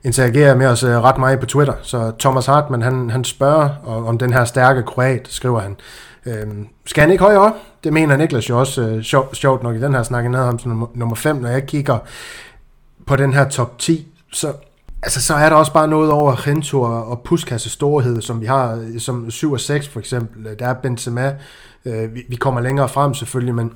interagerer 0.04 0.56
med 0.56 0.66
os 0.66 0.82
øh, 0.82 0.90
ret 0.90 1.18
meget 1.18 1.40
på 1.40 1.46
Twitter, 1.46 1.75
så 1.82 2.12
Thomas 2.18 2.46
Hartmann 2.46 2.82
han, 2.82 3.11
han 3.11 3.25
spørger 3.25 3.68
om 3.85 4.18
den 4.18 4.32
her 4.32 4.44
stærke 4.44 4.82
kroat, 4.82 5.28
skriver 5.30 5.61
han. 5.61 5.76
Øhm, 6.26 6.66
skal 6.87 7.00
han 7.00 7.11
ikke 7.11 7.25
højere? 7.25 7.54
Det 7.85 7.92
mener 7.92 8.16
Niklas 8.16 8.49
jo 8.49 8.59
også 8.59 8.83
øh, 8.83 9.02
sjov, 9.02 9.35
sjovt 9.35 9.62
nok 9.62 9.76
i 9.76 9.80
den 9.80 9.95
her 9.95 10.02
snak, 10.02 10.23
han 10.23 10.35
havde 10.35 10.47
ham 10.47 10.59
som 10.59 10.90
nummer 10.95 11.16
5, 11.16 11.37
når 11.37 11.49
jeg 11.49 11.66
kigger 11.66 11.99
på 13.06 13.16
den 13.16 13.33
her 13.33 13.49
top 13.49 13.78
10, 13.78 14.06
så, 14.33 14.52
altså, 15.02 15.23
så 15.23 15.35
er 15.35 15.49
der 15.49 15.56
også 15.56 15.73
bare 15.73 15.88
noget 15.88 16.11
over 16.11 16.47
Rento 16.47 16.83
og 16.83 17.21
Puskas 17.21 17.62
storhed, 17.62 18.23
som 18.23 18.40
vi 18.40 18.47
har 18.47 18.75
øh, 18.75 19.00
som 19.00 19.30
7 19.30 19.52
og 19.52 19.61
6 19.61 19.88
for 19.88 20.00
eksempel. 20.00 20.47
Øh, 20.47 20.59
der 20.59 20.66
er 20.66 20.75
Benzema, 20.75 21.37
øh, 21.85 22.14
vi, 22.14 22.23
vi 22.28 22.37
kommer 22.37 22.61
længere 22.61 22.88
frem 22.88 23.14
selvfølgelig, 23.14 23.54
men 23.54 23.73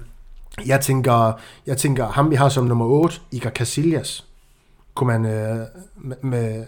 jeg 0.67 0.81
tænker, 0.81 1.33
jeg 1.67 1.77
tænker 1.77 2.07
ham 2.07 2.31
vi 2.31 2.37
har 2.37 2.49
som 2.49 2.65
nummer 2.65 2.87
8, 2.87 3.21
Iker 3.31 3.51
Casillas, 3.51 4.25
kunne 4.95 5.07
man, 5.07 5.25
øh, 5.25 5.67
med, 5.97 6.17
med, 6.23 6.65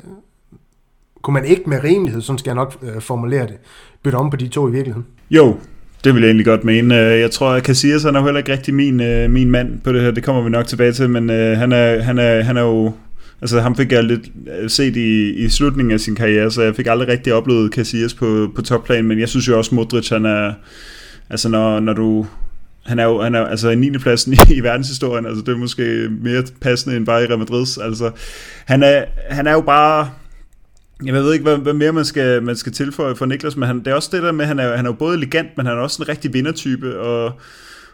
kunne 1.22 1.34
man 1.34 1.44
ikke 1.44 1.62
med 1.66 1.84
rimelighed, 1.84 2.20
sådan 2.20 2.38
skal 2.38 2.50
jeg 2.50 2.54
nok 2.54 2.76
øh, 2.82 3.00
formulere 3.00 3.46
det, 3.46 3.56
bytte 4.02 4.16
om 4.16 4.30
på 4.30 4.36
de 4.36 4.48
to 4.48 4.68
i 4.68 4.70
virkeligheden? 4.70 5.06
Jo, 5.30 5.56
det 6.04 6.14
vil 6.14 6.20
jeg 6.20 6.28
egentlig 6.28 6.46
godt 6.46 6.64
mene. 6.64 7.00
Øh, 7.00 7.20
jeg 7.20 7.30
tror, 7.30 7.50
at 7.50 7.64
Casillas 7.64 8.02
han 8.02 8.16
er 8.16 8.24
heller 8.24 8.38
ikke 8.38 8.52
rigtig 8.52 8.74
min, 8.74 9.00
øh, 9.00 9.30
min 9.30 9.50
mand 9.50 9.80
på 9.80 9.92
det 9.92 10.02
her. 10.02 10.10
Det 10.10 10.24
kommer 10.24 10.42
vi 10.42 10.50
nok 10.50 10.66
tilbage 10.66 10.92
til, 10.92 11.10
men 11.10 11.30
øh, 11.30 11.58
han, 11.58 11.72
er, 11.72 12.02
han, 12.02 12.18
er, 12.18 12.42
han 12.42 12.56
er 12.56 12.62
jo... 12.62 12.92
Altså 13.40 13.60
ham 13.60 13.76
fik 13.76 13.92
jeg 13.92 14.04
lidt 14.04 14.20
øh, 14.60 14.70
set 14.70 14.96
i, 14.96 15.32
i 15.32 15.48
slutningen 15.48 15.92
af 15.92 16.00
sin 16.00 16.14
karriere, 16.14 16.50
så 16.50 16.62
jeg 16.62 16.76
fik 16.76 16.86
aldrig 16.86 17.08
rigtig 17.08 17.34
oplevet 17.34 17.72
Casillas 17.72 18.14
på, 18.14 18.52
på 18.54 18.62
topplan, 18.62 19.04
men 19.04 19.20
jeg 19.20 19.28
synes 19.28 19.48
jo 19.48 19.58
også, 19.58 19.74
Modric 19.74 20.08
han 20.08 20.26
er... 20.26 20.52
Altså 21.30 21.48
når, 21.48 21.80
når 21.80 21.92
du... 21.92 22.26
Han 22.86 22.98
er 22.98 23.04
jo 23.04 23.22
han 23.22 23.34
er, 23.34 23.44
altså 23.46 23.74
9. 23.74 23.98
pladsen 23.98 24.32
i, 24.50 24.54
i 24.54 24.60
verdenshistorien, 24.60 25.26
altså 25.26 25.42
det 25.42 25.52
er 25.52 25.58
måske 25.58 26.08
mere 26.22 26.42
passende 26.60 26.96
end 26.96 27.06
bare 27.06 27.22
i 27.24 27.26
Real 27.26 27.38
Madrid. 27.38 27.66
Altså, 27.82 28.10
han 28.64 28.82
er, 28.82 29.04
han 29.30 29.46
er 29.46 29.52
jo 29.52 29.60
bare 29.60 30.08
jeg 31.04 31.14
ved 31.14 31.32
ikke, 31.32 31.42
hvad, 31.42 31.56
hvad 31.56 31.72
mere 31.72 31.92
man 31.92 32.04
skal, 32.04 32.42
man 32.42 32.56
skal 32.56 32.72
tilføje 32.72 33.16
for 33.16 33.26
Niklas, 33.26 33.56
men 33.56 33.66
han, 33.66 33.78
det 33.78 33.86
er 33.86 33.94
også 33.94 34.08
det 34.12 34.22
der 34.22 34.32
med, 34.32 34.44
at 34.44 34.48
han 34.48 34.58
er, 34.58 34.76
han 34.76 34.86
er 34.86 34.90
jo 34.90 34.96
både 34.96 35.16
elegant, 35.16 35.48
men 35.56 35.66
han 35.66 35.78
er 35.78 35.80
også 35.80 36.02
en 36.02 36.08
rigtig 36.08 36.32
vindertype, 36.32 36.98
og, 37.00 37.24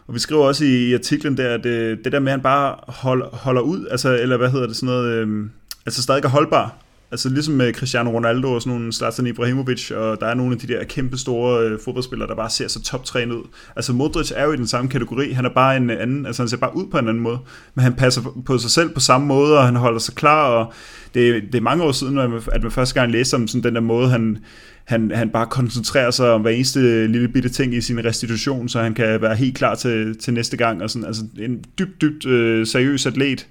og 0.07 0.13
vi 0.13 0.19
skriver 0.19 0.45
også 0.45 0.65
i, 0.65 0.89
i 0.89 0.93
artiklen 0.93 1.37
der, 1.37 1.53
at 1.53 1.63
det, 1.63 2.03
det 2.03 2.11
der 2.11 2.19
med, 2.19 2.27
at 2.27 2.33
han 2.33 2.41
bare 2.41 2.75
hold, 2.87 3.35
holder 3.35 3.61
ud, 3.61 3.87
altså, 3.91 4.17
eller 4.17 4.37
hvad 4.37 4.49
hedder 4.49 4.67
det, 4.67 4.75
sådan 4.75 4.87
noget, 4.87 5.13
øh, 5.13 5.45
altså 5.85 6.03
stadig 6.03 6.23
er 6.23 6.29
holdbar, 6.29 6.75
Altså 7.11 7.29
ligesom 7.29 7.53
med 7.53 7.73
Cristiano 7.73 8.11
Ronaldo 8.11 8.53
og 8.53 8.61
sådan 8.61 8.77
nogle 8.77 8.93
Zlatan 8.93 9.27
Ibrahimovic, 9.27 9.91
og 9.91 10.19
der 10.19 10.27
er 10.27 10.33
nogle 10.33 10.53
af 10.53 10.59
de 10.59 10.67
der 10.67 10.83
kæmpe 10.83 11.17
store 11.17 11.63
øh, 11.63 11.79
fodboldspillere, 11.85 12.29
der 12.29 12.35
bare 12.35 12.49
ser 12.49 12.67
så 12.67 12.81
toptrænet 12.81 13.35
ud. 13.35 13.43
Altså 13.75 13.93
Modric 13.93 14.31
er 14.35 14.45
jo 14.45 14.51
i 14.51 14.57
den 14.57 14.67
samme 14.67 14.89
kategori, 14.89 15.31
han 15.31 15.45
er 15.45 15.49
bare 15.49 15.77
en 15.77 15.89
anden, 15.89 16.25
altså 16.25 16.41
han 16.41 16.49
ser 16.49 16.57
bare 16.57 16.75
ud 16.75 16.87
på 16.91 16.97
en 16.97 17.07
anden 17.07 17.23
måde, 17.23 17.39
men 17.75 17.83
han 17.83 17.93
passer 17.93 18.21
på 18.45 18.57
sig 18.57 18.71
selv 18.71 18.89
på 18.89 18.99
samme 18.99 19.27
måde, 19.27 19.57
og 19.57 19.65
han 19.65 19.75
holder 19.75 19.99
sig 19.99 20.15
klar, 20.15 20.49
og 20.49 20.73
det, 21.13 21.43
det 21.43 21.55
er 21.55 21.61
mange 21.61 21.83
år 21.83 21.91
siden, 21.91 22.17
at 22.17 22.29
man, 22.29 22.71
første 22.71 22.99
gang 22.99 23.11
læste 23.11 23.35
om 23.35 23.47
sådan 23.47 23.63
den 23.63 23.75
der 23.75 23.81
måde, 23.81 24.09
han, 24.09 24.37
han, 24.85 25.11
han 25.11 25.29
bare 25.29 25.47
koncentrerer 25.47 26.11
sig 26.11 26.31
om 26.31 26.41
hver 26.41 26.51
eneste 26.51 27.07
lille 27.07 27.27
bitte 27.27 27.49
ting 27.49 27.75
i 27.75 27.81
sin 27.81 28.05
restitution, 28.05 28.69
så 28.69 28.81
han 28.81 28.93
kan 28.93 29.21
være 29.21 29.35
helt 29.35 29.57
klar 29.57 29.75
til, 29.75 30.17
til 30.17 30.33
næste 30.33 30.57
gang, 30.57 30.83
og 30.83 30.89
sådan, 30.89 31.05
altså 31.05 31.23
en 31.39 31.63
dybt, 31.79 32.01
dybt 32.01 32.25
øh, 32.25 32.67
seriøs 32.67 33.05
atlet, 33.05 33.47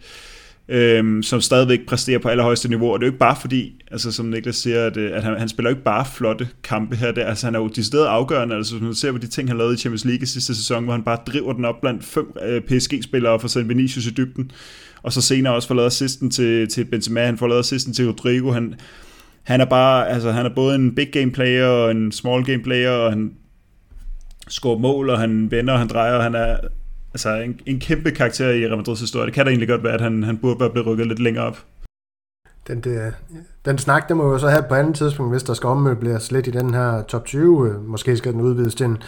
øhm, 0.69 1.23
som 1.23 1.41
stadigvæk 1.41 1.87
præsterer 1.87 2.19
på 2.19 2.29
allerhøjeste 2.29 2.69
niveau, 2.69 2.93
og 2.93 3.01
det 3.01 3.05
er 3.05 3.09
jo 3.09 3.13
ikke 3.13 3.19
bare 3.19 3.37
fordi, 3.41 3.85
altså 3.91 4.13
som 4.13 4.27
Niklas 4.27 4.57
siger, 4.57 4.87
at, 4.87 4.97
øh, 4.97 5.17
at 5.17 5.23
han, 5.23 5.39
han 5.39 5.49
spiller 5.49 5.71
jo 5.71 5.75
ikke 5.75 5.85
bare 5.85 6.07
flotte 6.15 6.49
kampe 6.63 6.97
her, 6.97 7.13
det, 7.13 7.23
altså 7.23 7.47
han 7.47 7.55
er 7.55 7.59
jo 7.59 7.69
decideret 7.69 8.07
afgørende, 8.07 8.57
altså 8.57 8.75
hvis 8.75 8.83
man 8.83 8.95
ser 8.95 9.13
på 9.13 9.19
de 9.19 9.27
ting, 9.27 9.49
han 9.49 9.59
lavede 9.59 9.75
i 9.75 9.77
Champions 9.77 10.05
League 10.05 10.23
i 10.23 10.27
sidste 10.27 10.55
sæson, 10.55 10.85
hvor 10.85 10.93
han 10.93 11.03
bare 11.03 11.19
driver 11.27 11.53
den 11.53 11.65
op 11.65 11.81
blandt 11.81 12.05
fem 12.05 12.33
øh, 12.47 12.61
PSG-spillere 12.63 13.33
og 13.33 13.41
får 13.41 13.49
sendt 13.49 13.69
Vinicius 13.69 14.07
i 14.07 14.11
dybden, 14.11 14.51
og 15.03 15.13
så 15.13 15.21
senere 15.21 15.55
også 15.55 15.69
får 15.69 15.75
lavet 15.75 15.87
assisten 15.87 16.31
til, 16.31 16.69
til 16.69 16.85
Benzema, 16.85 17.25
han 17.25 17.39
får 17.39 17.47
lavet 17.47 17.61
assisten 17.61 17.93
til 17.93 18.07
Rodrigo, 18.07 18.51
han, 18.51 18.75
han 19.43 19.61
er 19.61 19.65
bare, 19.65 20.09
altså 20.09 20.31
han 20.31 20.47
er 20.47 20.55
både 20.55 20.75
en 20.75 20.95
big 20.95 21.09
game 21.13 21.33
player 21.33 21.67
og 21.67 21.91
en 21.91 22.13
small 22.13 22.45
game 22.45 22.63
player, 22.63 22.91
og 22.91 23.11
han 23.11 23.33
scorer 24.49 24.79
mål, 24.79 25.11
og 25.11 25.19
han 25.19 25.51
vender, 25.51 25.73
og 25.73 25.79
han 25.79 25.89
drejer, 25.89 26.15
og 26.15 26.23
han 26.23 26.35
er 26.35 26.57
altså 27.19 27.43
en, 27.45 27.61
en 27.67 27.81
kæmpe 27.81 28.11
karakter 28.11 28.49
i 28.51 28.67
Real 28.67 28.77
Madrids 28.77 29.01
historie. 29.01 29.27
Det 29.27 29.35
kan 29.35 29.45
da 29.45 29.51
egentlig 29.51 29.69
godt 29.69 29.85
være, 29.85 29.93
at 29.93 30.01
han, 30.01 30.23
han 30.23 30.39
burde 30.39 30.61
være 30.61 30.71
blevet 30.71 30.87
rykket 30.87 31.07
lidt 31.07 31.19
længere 31.19 31.45
op. 31.45 31.59
Den, 32.69 32.81
det, 32.81 33.15
den 33.65 33.79
snak, 33.79 34.09
det 34.09 34.17
må 34.17 34.33
jo 34.33 34.39
så 34.39 34.49
have 34.49 34.65
på 34.69 34.75
andet 34.75 34.95
tidspunkt, 34.97 35.33
hvis 35.33 35.43
der 35.43 35.55
skal 35.55 35.67
ommøbleres 35.67 36.33
lidt 36.33 36.47
i 36.47 36.51
den 36.51 36.75
her 36.75 37.03
top 37.03 37.25
20. 37.25 37.75
Måske 37.87 38.17
skal 38.17 38.33
den 38.33 38.41
udvides 38.41 38.75
til 38.75 38.87
en 38.87 38.99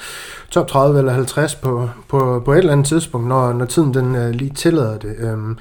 top 0.51 0.69
30 0.69 0.99
eller 0.99 1.13
50 1.13 1.55
på, 1.55 1.89
på, 2.09 2.43
på 2.45 2.53
et 2.53 2.59
eller 2.59 2.73
andet 2.73 2.87
tidspunkt, 2.87 3.27
når, 3.27 3.53
når 3.53 3.65
tiden 3.65 3.95
den 3.95 4.17
uh, 4.17 4.31
lige 4.31 4.51
tillader 4.51 4.99
det. 4.99 5.33
Um, 5.33 5.59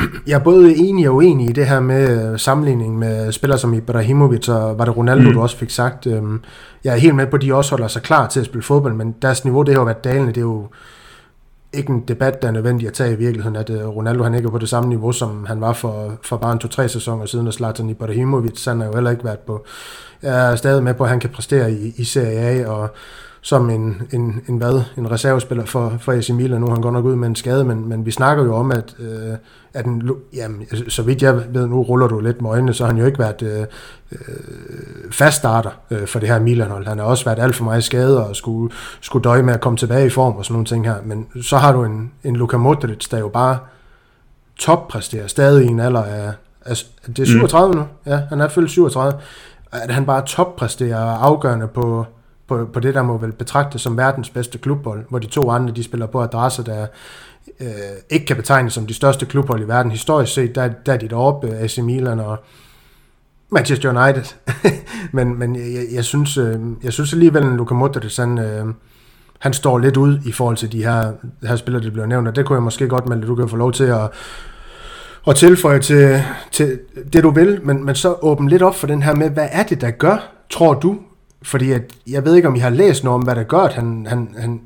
jeg 0.26 0.34
er 0.34 0.44
både 0.44 0.76
enig 0.76 1.08
og 1.08 1.14
uenig 1.14 1.50
i 1.50 1.52
det 1.52 1.66
her 1.66 1.80
med 1.80 2.38
sammenligning 2.38 2.98
med 2.98 3.32
spillere 3.32 3.58
som 3.58 3.74
Ibrahimovic 3.74 4.48
og 4.48 4.78
var 4.78 4.84
det 4.84 4.96
Ronaldo, 4.96 5.28
mm. 5.28 5.34
du 5.34 5.42
også 5.42 5.56
fik 5.56 5.70
sagt. 5.70 6.06
Um, 6.06 6.42
jeg 6.84 6.94
er 6.94 6.98
helt 6.98 7.14
med 7.14 7.26
på, 7.26 7.36
at 7.36 7.42
de 7.42 7.54
også 7.54 7.70
holder 7.70 7.88
sig 7.88 8.02
klar 8.02 8.28
til 8.28 8.40
at 8.40 8.46
spille 8.46 8.62
fodbold, 8.62 8.94
men 8.94 9.14
deres 9.22 9.44
niveau, 9.44 9.62
det 9.62 9.74
har 9.74 9.80
jo 9.80 9.84
været 9.84 10.04
dalende. 10.04 10.28
Det 10.28 10.36
er 10.36 10.40
jo 10.40 10.68
ikke 11.72 11.90
en 11.90 12.00
debat, 12.08 12.42
der 12.42 12.48
er 12.48 12.52
nødvendig 12.52 12.86
at 12.86 12.92
tage 12.92 13.12
i 13.12 13.16
virkeligheden, 13.16 13.56
at 13.56 13.70
øh, 13.70 13.88
Ronaldo 13.88 14.22
han 14.22 14.34
ikke 14.34 14.46
er 14.46 14.50
på 14.50 14.58
det 14.58 14.68
samme 14.68 14.88
niveau, 14.88 15.12
som 15.12 15.44
han 15.44 15.60
var 15.60 15.72
for, 15.72 16.18
for 16.22 16.36
bare 16.36 16.52
en 16.52 16.58
to-tre 16.58 16.88
sæsoner 16.88 17.26
siden, 17.26 17.46
og 17.46 17.54
Zlatan 17.54 17.90
Ibrahimovic, 17.90 18.64
han 18.64 18.80
har 18.80 18.86
jo 18.86 18.94
heller 18.94 19.10
ikke 19.10 19.24
været 19.24 19.38
på, 19.38 19.64
jeg 20.22 20.52
er 20.52 20.56
stadig 20.56 20.82
med 20.82 20.94
på, 20.94 21.04
at 21.04 21.10
han 21.10 21.20
kan 21.20 21.30
præstere 21.30 21.72
i, 21.72 21.94
i 21.96 22.04
Serie 22.04 22.38
A, 22.38 22.68
og 22.68 22.90
som 23.44 23.70
en, 23.70 24.02
en, 24.12 24.42
en, 24.48 24.56
hvad, 24.56 24.82
en 24.98 25.10
reservespiller 25.10 25.64
for, 25.64 25.96
for 26.00 26.12
AC 26.12 26.30
Milan. 26.30 26.60
Nu 26.60 26.66
har 26.66 26.74
han 26.74 26.82
godt 26.82 26.94
nok 26.94 27.04
ud 27.04 27.16
med 27.16 27.28
en 27.28 27.36
skade, 27.36 27.64
men, 27.64 27.88
men 27.88 28.06
vi 28.06 28.10
snakker 28.10 28.44
jo 28.44 28.54
om, 28.54 28.70
at, 28.70 28.94
øh, 28.98 29.36
at 29.74 29.86
en, 29.86 30.10
jamen, 30.34 30.66
så 30.88 31.02
vidt 31.02 31.22
jeg 31.22 31.54
ved, 31.54 31.66
nu 31.66 31.82
ruller 31.82 32.06
du 32.06 32.20
lidt 32.20 32.42
med 32.42 32.50
øjnene, 32.50 32.74
så 32.74 32.84
har 32.84 32.92
han 32.92 33.00
jo 33.00 33.06
ikke 33.06 33.18
været 33.18 33.42
øh, 33.42 33.66
øh, 34.12 34.18
fast 35.10 35.36
starter 35.36 35.70
øh, 35.90 36.06
for 36.06 36.18
det 36.18 36.28
her 36.28 36.40
Milan-hold. 36.40 36.86
Han 36.86 36.98
har 36.98 37.04
også 37.04 37.24
været 37.24 37.38
alt 37.38 37.56
for 37.56 37.64
meget 37.64 37.84
skadet 37.84 38.18
og 38.18 38.36
skulle, 38.36 38.74
skulle 39.00 39.24
døje 39.24 39.42
med 39.42 39.54
at 39.54 39.60
komme 39.60 39.76
tilbage 39.76 40.06
i 40.06 40.10
form 40.10 40.36
og 40.36 40.44
sådan 40.44 40.52
nogle 40.52 40.66
ting 40.66 40.86
her. 40.86 40.96
Men 41.04 41.26
så 41.42 41.56
har 41.56 41.72
du 41.72 41.84
en, 41.84 42.12
en 42.24 42.36
Luka 42.36 42.56
Modric, 42.56 43.08
der 43.08 43.18
jo 43.18 43.28
bare 43.28 43.58
toppræsterer 44.58 45.26
stadig 45.26 45.64
i 45.64 45.68
en 45.68 45.80
alder 45.80 46.02
af, 46.02 46.32
af 46.64 46.76
det 47.06 47.18
er 47.18 47.26
37 47.26 47.72
mm. 47.72 47.78
nu, 47.78 47.84
ja, 48.06 48.20
han 48.28 48.40
er 48.40 48.48
fyldt 48.48 48.70
37, 48.70 49.20
at 49.72 49.90
han 49.90 50.06
bare 50.06 50.26
toppræsterer 50.26 50.98
afgørende 50.98 51.68
på, 51.68 52.06
på, 52.48 52.68
på 52.72 52.80
det, 52.80 52.94
der 52.94 53.02
må 53.02 53.18
vel 53.18 53.32
betragtes 53.32 53.82
som 53.82 53.96
verdens 53.96 54.30
bedste 54.30 54.58
klubbold, 54.58 55.04
hvor 55.08 55.18
de 55.18 55.26
to 55.26 55.50
andre, 55.50 55.74
de 55.74 55.84
spiller 55.84 56.06
på 56.06 56.22
adresser, 56.22 56.62
der 56.62 56.86
øh, 57.60 57.66
ikke 58.10 58.26
kan 58.26 58.36
betegnes 58.36 58.72
som 58.72 58.86
de 58.86 58.94
største 58.94 59.26
klubhold 59.26 59.62
i 59.62 59.68
verden. 59.68 59.92
Historisk 59.92 60.34
set, 60.34 60.54
der, 60.54 60.68
der 60.86 60.92
er 60.92 60.96
de 60.96 61.08
deroppe, 61.08 61.48
AC 61.48 61.78
Milan 61.78 62.20
og 62.20 62.38
Manchester 63.50 64.04
United. 64.04 64.34
men 65.16 65.38
men 65.38 65.56
jeg, 65.56 65.84
jeg, 65.92 66.04
synes, 66.04 66.38
øh, 66.38 66.58
jeg 66.82 66.92
synes 66.92 67.12
alligevel, 67.12 67.42
at 67.42 67.52
Luka 67.52 67.74
Modric, 67.74 68.16
han, 68.16 68.38
øh, 68.38 68.66
han 69.38 69.52
står 69.52 69.78
lidt 69.78 69.96
ud 69.96 70.18
i 70.26 70.32
forhold 70.32 70.56
til 70.56 70.72
de 70.72 70.84
her, 70.84 71.12
her 71.42 71.56
spillere, 71.56 71.84
der 71.84 71.90
bliver 71.90 72.06
nævnt, 72.06 72.28
og 72.28 72.36
det 72.36 72.46
kunne 72.46 72.56
jeg 72.56 72.62
måske 72.62 72.88
godt, 72.88 73.08
melde, 73.08 73.26
du 73.26 73.34
kan 73.34 73.48
få 73.48 73.56
lov 73.56 73.72
til 73.72 73.84
at, 73.84 74.10
og 75.22 75.36
tilføje 75.36 75.80
til, 75.80 76.22
til 76.50 76.80
det, 77.12 77.22
du 77.22 77.30
vil, 77.30 77.60
men, 77.62 77.84
men 77.84 77.94
så 77.94 78.14
åbne 78.22 78.48
lidt 78.48 78.62
op 78.62 78.74
for 78.74 78.86
den 78.86 79.02
her 79.02 79.14
med, 79.14 79.30
hvad 79.30 79.48
er 79.52 79.62
det, 79.62 79.80
der 79.80 79.90
gør, 79.90 80.32
tror 80.50 80.74
du? 80.74 80.98
Fordi 81.44 81.72
at, 81.72 81.82
jeg 82.06 82.24
ved 82.24 82.34
ikke, 82.34 82.48
om 82.48 82.54
I 82.54 82.58
har 82.58 82.70
læst 82.70 83.04
noget 83.04 83.14
om, 83.14 83.22
hvad 83.22 83.36
der 83.36 83.42
gør, 83.42 83.58
at 83.58 83.72
han, 83.72 84.06
han, 84.08 84.34
han 84.38 84.60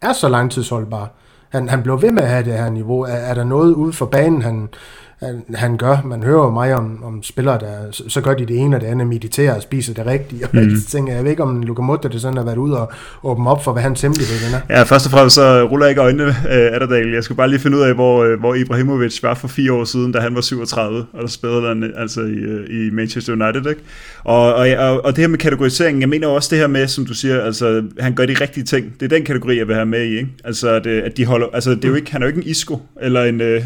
er 0.00 0.12
så 0.12 0.28
langtidsholdbar. 0.28 1.10
Han, 1.48 1.68
han 1.68 1.82
blev 1.82 2.02
ved 2.02 2.12
med 2.12 2.22
at 2.22 2.28
have 2.28 2.44
det 2.44 2.52
her 2.52 2.70
niveau. 2.70 3.02
Er, 3.02 3.12
er 3.12 3.34
der 3.34 3.44
noget 3.44 3.74
ude 3.74 3.92
for 3.92 4.06
banen, 4.06 4.42
han, 4.42 4.68
han, 5.22 5.42
han 5.54 5.76
gør. 5.76 6.02
Man 6.04 6.22
hører 6.22 6.44
jo 6.44 6.50
mig 6.50 6.74
om, 6.74 7.04
om 7.04 7.22
spillere, 7.22 7.58
der 7.58 7.90
så, 7.90 8.02
så 8.08 8.20
gør 8.20 8.34
de 8.34 8.46
det 8.46 8.56
ene 8.56 8.76
og 8.76 8.80
det 8.80 8.86
andet, 8.86 9.06
mediterer 9.06 9.54
og 9.54 9.62
spiser 9.62 9.94
det 9.94 10.06
rigtige. 10.06 10.44
Og 10.44 10.50
mm. 10.56 10.76
tænker, 10.88 11.14
jeg 11.14 11.24
ved 11.24 11.30
ikke, 11.30 11.42
om 11.42 11.62
Luka 11.62 11.82
Mutta 11.82 12.08
det 12.08 12.20
sådan 12.20 12.36
har 12.36 12.44
været 12.44 12.56
ude 12.56 12.80
og 12.80 12.92
åbne 13.22 13.50
op 13.50 13.64
for, 13.64 13.72
hvad 13.72 13.82
hans 13.82 14.00
hemmelighed 14.00 14.36
er. 14.54 14.60
Ja, 14.76 14.82
først 14.82 15.06
og 15.06 15.12
fremmest 15.12 15.34
så 15.34 15.64
ruller 15.64 15.86
jeg 15.86 15.90
ikke 15.90 16.02
øjnene 16.02 16.36
af 16.48 16.58
øh, 16.58 16.74
Atterdale. 16.74 17.14
Jeg 17.14 17.24
skulle 17.24 17.36
bare 17.36 17.48
lige 17.48 17.60
finde 17.60 17.76
ud 17.76 17.82
af, 17.82 17.94
hvor, 17.94 18.24
øh, 18.24 18.40
hvor 18.40 18.54
Ibrahimovic 18.54 19.22
var 19.22 19.34
for 19.34 19.48
fire 19.48 19.72
år 19.72 19.84
siden, 19.84 20.12
da 20.12 20.20
han 20.20 20.34
var 20.34 20.40
37, 20.40 21.06
og 21.12 21.22
der 21.22 21.28
spillede 21.28 21.68
han 21.68 21.92
altså 21.96 22.20
i, 22.20 22.34
øh, 22.34 22.86
i 22.86 22.90
Manchester 22.90 23.32
United. 23.32 23.70
Ikke? 23.70 23.82
Og, 24.24 24.54
og, 24.54 24.68
og, 24.78 25.04
og 25.04 25.16
det 25.16 25.22
her 25.22 25.28
med 25.28 25.38
kategoriseringen, 25.38 26.00
jeg 26.00 26.08
mener 26.08 26.28
også 26.28 26.48
det 26.50 26.58
her 26.58 26.66
med, 26.66 26.88
som 26.88 27.06
du 27.06 27.14
siger, 27.14 27.40
altså 27.40 27.82
han 27.98 28.14
gør 28.14 28.26
de 28.26 28.36
rigtige 28.40 28.64
ting. 28.64 28.94
Det 29.00 29.12
er 29.12 29.16
den 29.16 29.24
kategori, 29.24 29.58
jeg 29.58 29.66
vil 29.66 29.74
have 29.74 29.86
med 29.86 30.04
i. 30.04 30.16
Ikke? 30.16 30.28
Altså, 30.44 30.68
at, 30.68 30.86
at 30.86 31.16
de 31.16 31.24
holder, 31.24 31.46
altså 31.52 31.70
det 31.70 31.84
er 31.84 31.88
jo 31.88 31.94
ikke, 31.94 32.12
han 32.12 32.22
er 32.22 32.26
jo 32.26 32.28
ikke 32.28 32.42
en 32.42 32.50
Isco, 32.50 32.78
eller 33.00 33.24
en... 33.24 33.40
Øh, 33.40 33.62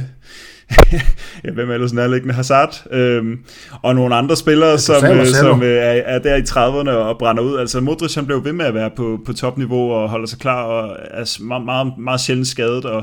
ja, 1.44 1.50
hvem 1.52 1.70
ellers 1.70 1.92
nærliggende, 1.92 2.34
Hazard, 2.34 2.82
øhm, 2.90 3.38
og 3.82 3.94
nogle 3.94 4.14
andre 4.14 4.36
spillere, 4.36 4.70
ja, 4.70 4.76
som, 4.76 5.04
øh, 5.04 5.26
som 5.26 5.62
øh, 5.62 5.76
er, 5.76 6.02
er 6.06 6.18
der 6.18 6.36
i 6.36 6.40
30'erne 6.40 6.90
og 6.90 7.18
brænder 7.18 7.42
ud. 7.42 7.58
Altså 7.58 7.80
Modric, 7.80 8.14
han 8.14 8.26
blev 8.26 8.44
ved 8.44 8.52
med 8.52 8.66
at 8.66 8.74
være 8.74 8.90
på, 8.96 9.20
på 9.26 9.32
topniveau 9.32 9.92
og 9.92 10.08
holder 10.08 10.26
sig 10.26 10.38
klar 10.38 10.62
og 10.62 10.96
er 11.10 11.42
meget, 11.42 11.64
meget, 11.64 11.92
meget 11.98 12.20
sjældent 12.20 12.46
skadet, 12.46 12.84
og 12.84 13.02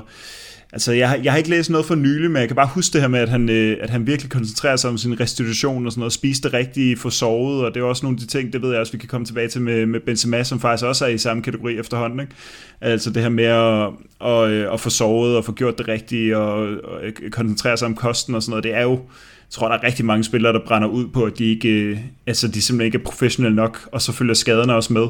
Altså, 0.74 0.92
jeg, 0.92 1.22
jeg 1.24 1.32
har 1.34 1.38
ikke 1.38 1.50
læst 1.50 1.70
noget 1.70 1.86
for 1.86 1.96
nylig, 1.96 2.32
men 2.32 2.40
jeg 2.40 2.48
kan 2.50 2.56
bare 2.56 2.70
huske 2.74 2.94
det 2.94 3.02
her 3.02 3.08
med, 3.08 3.20
at 3.20 3.30
han, 3.30 3.50
øh, 3.50 3.78
at 3.82 3.90
han 3.90 4.08
virkelig 4.08 4.32
koncentrerer 4.32 4.76
sig 4.76 4.90
om 4.90 4.98
sin 4.98 5.20
restitution 5.20 5.86
og 5.86 5.92
sådan 5.92 6.00
noget, 6.00 6.14
spise 6.14 6.42
det 6.42 6.54
rigtige, 6.54 6.98
få 6.98 7.10
sovet, 7.10 7.66
og 7.66 7.74
det 7.74 7.80
er 7.80 7.84
også 7.84 8.06
nogle 8.06 8.16
af 8.16 8.20
de 8.20 8.28
ting, 8.28 8.54
det 8.54 8.62
ved 8.62 8.72
jeg 8.72 8.80
også, 8.80 8.92
vi 8.92 8.98
kan 8.98 9.10
komme 9.10 9.26
tilbage 9.26 9.48
til 9.48 9.62
med, 9.62 9.86
med 9.86 10.00
Benzema, 10.00 10.44
som 10.44 10.60
faktisk 10.60 10.86
også 10.86 11.06
er 11.06 11.10
i 11.10 11.18
samme 11.18 11.44
kategori 11.44 11.78
efterhånden. 11.80 12.20
Ikke? 12.20 12.34
Altså 12.82 13.10
det 13.10 13.22
her 13.22 13.30
med 13.30 13.44
at, 13.44 13.90
at, 14.28 14.50
øh, 14.50 14.74
at 14.74 14.80
få 14.80 14.90
sovet 14.90 15.38
og 15.38 15.46
få 15.46 15.52
gjort 15.52 15.78
det 15.78 15.88
rigtige 15.88 16.38
og, 16.38 16.60
og 16.84 17.04
øh, 17.04 17.32
koncentrere 17.32 17.78
sig 17.78 17.86
om 17.86 17.96
kosten 17.96 18.36
og 18.36 18.44
sådan 18.44 18.52
noget, 18.52 18.64
det 18.64 18.76
er 18.76 18.82
jo, 18.82 18.92
jeg 18.92 19.56
tror, 19.56 19.68
der 19.68 19.76
er 19.78 19.84
rigtig 19.84 20.06
mange 20.06 20.24
spillere, 20.24 20.54
der 20.54 20.60
brænder 20.66 20.88
ud 20.88 21.08
på, 21.08 21.24
at 21.24 21.38
de, 21.38 21.46
ikke, 21.46 21.70
øh, 21.70 21.98
altså, 22.28 22.48
de 22.48 22.62
simpelthen 22.62 22.86
ikke 22.86 22.98
er 22.98 23.04
professionelle 23.04 23.56
nok, 23.56 23.90
og 23.92 24.02
så 24.02 24.12
følger 24.12 24.34
skaderne 24.34 24.76
også 24.76 24.94
med. 24.94 25.08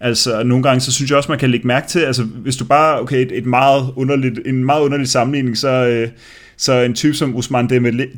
Altså, 0.00 0.42
nogle 0.42 0.62
gange, 0.62 0.80
så 0.80 0.92
synes 0.92 1.10
jeg 1.10 1.18
også, 1.18 1.32
man 1.32 1.38
kan 1.38 1.50
lægge 1.50 1.66
mærke 1.66 1.88
til, 1.88 1.98
altså, 1.98 2.22
hvis 2.22 2.56
du 2.56 2.64
bare, 2.64 3.00
okay, 3.00 3.26
et, 3.26 3.32
et 3.32 3.46
meget 3.46 3.90
underligt, 3.96 4.40
en 4.46 4.64
meget 4.64 4.82
underlig 4.82 5.08
sammenligning, 5.08 5.58
så, 5.58 5.68
øh, 5.68 6.08
så 6.56 6.72
en 6.72 6.94
type 6.94 7.14
som 7.14 7.36
Usman 7.36 7.70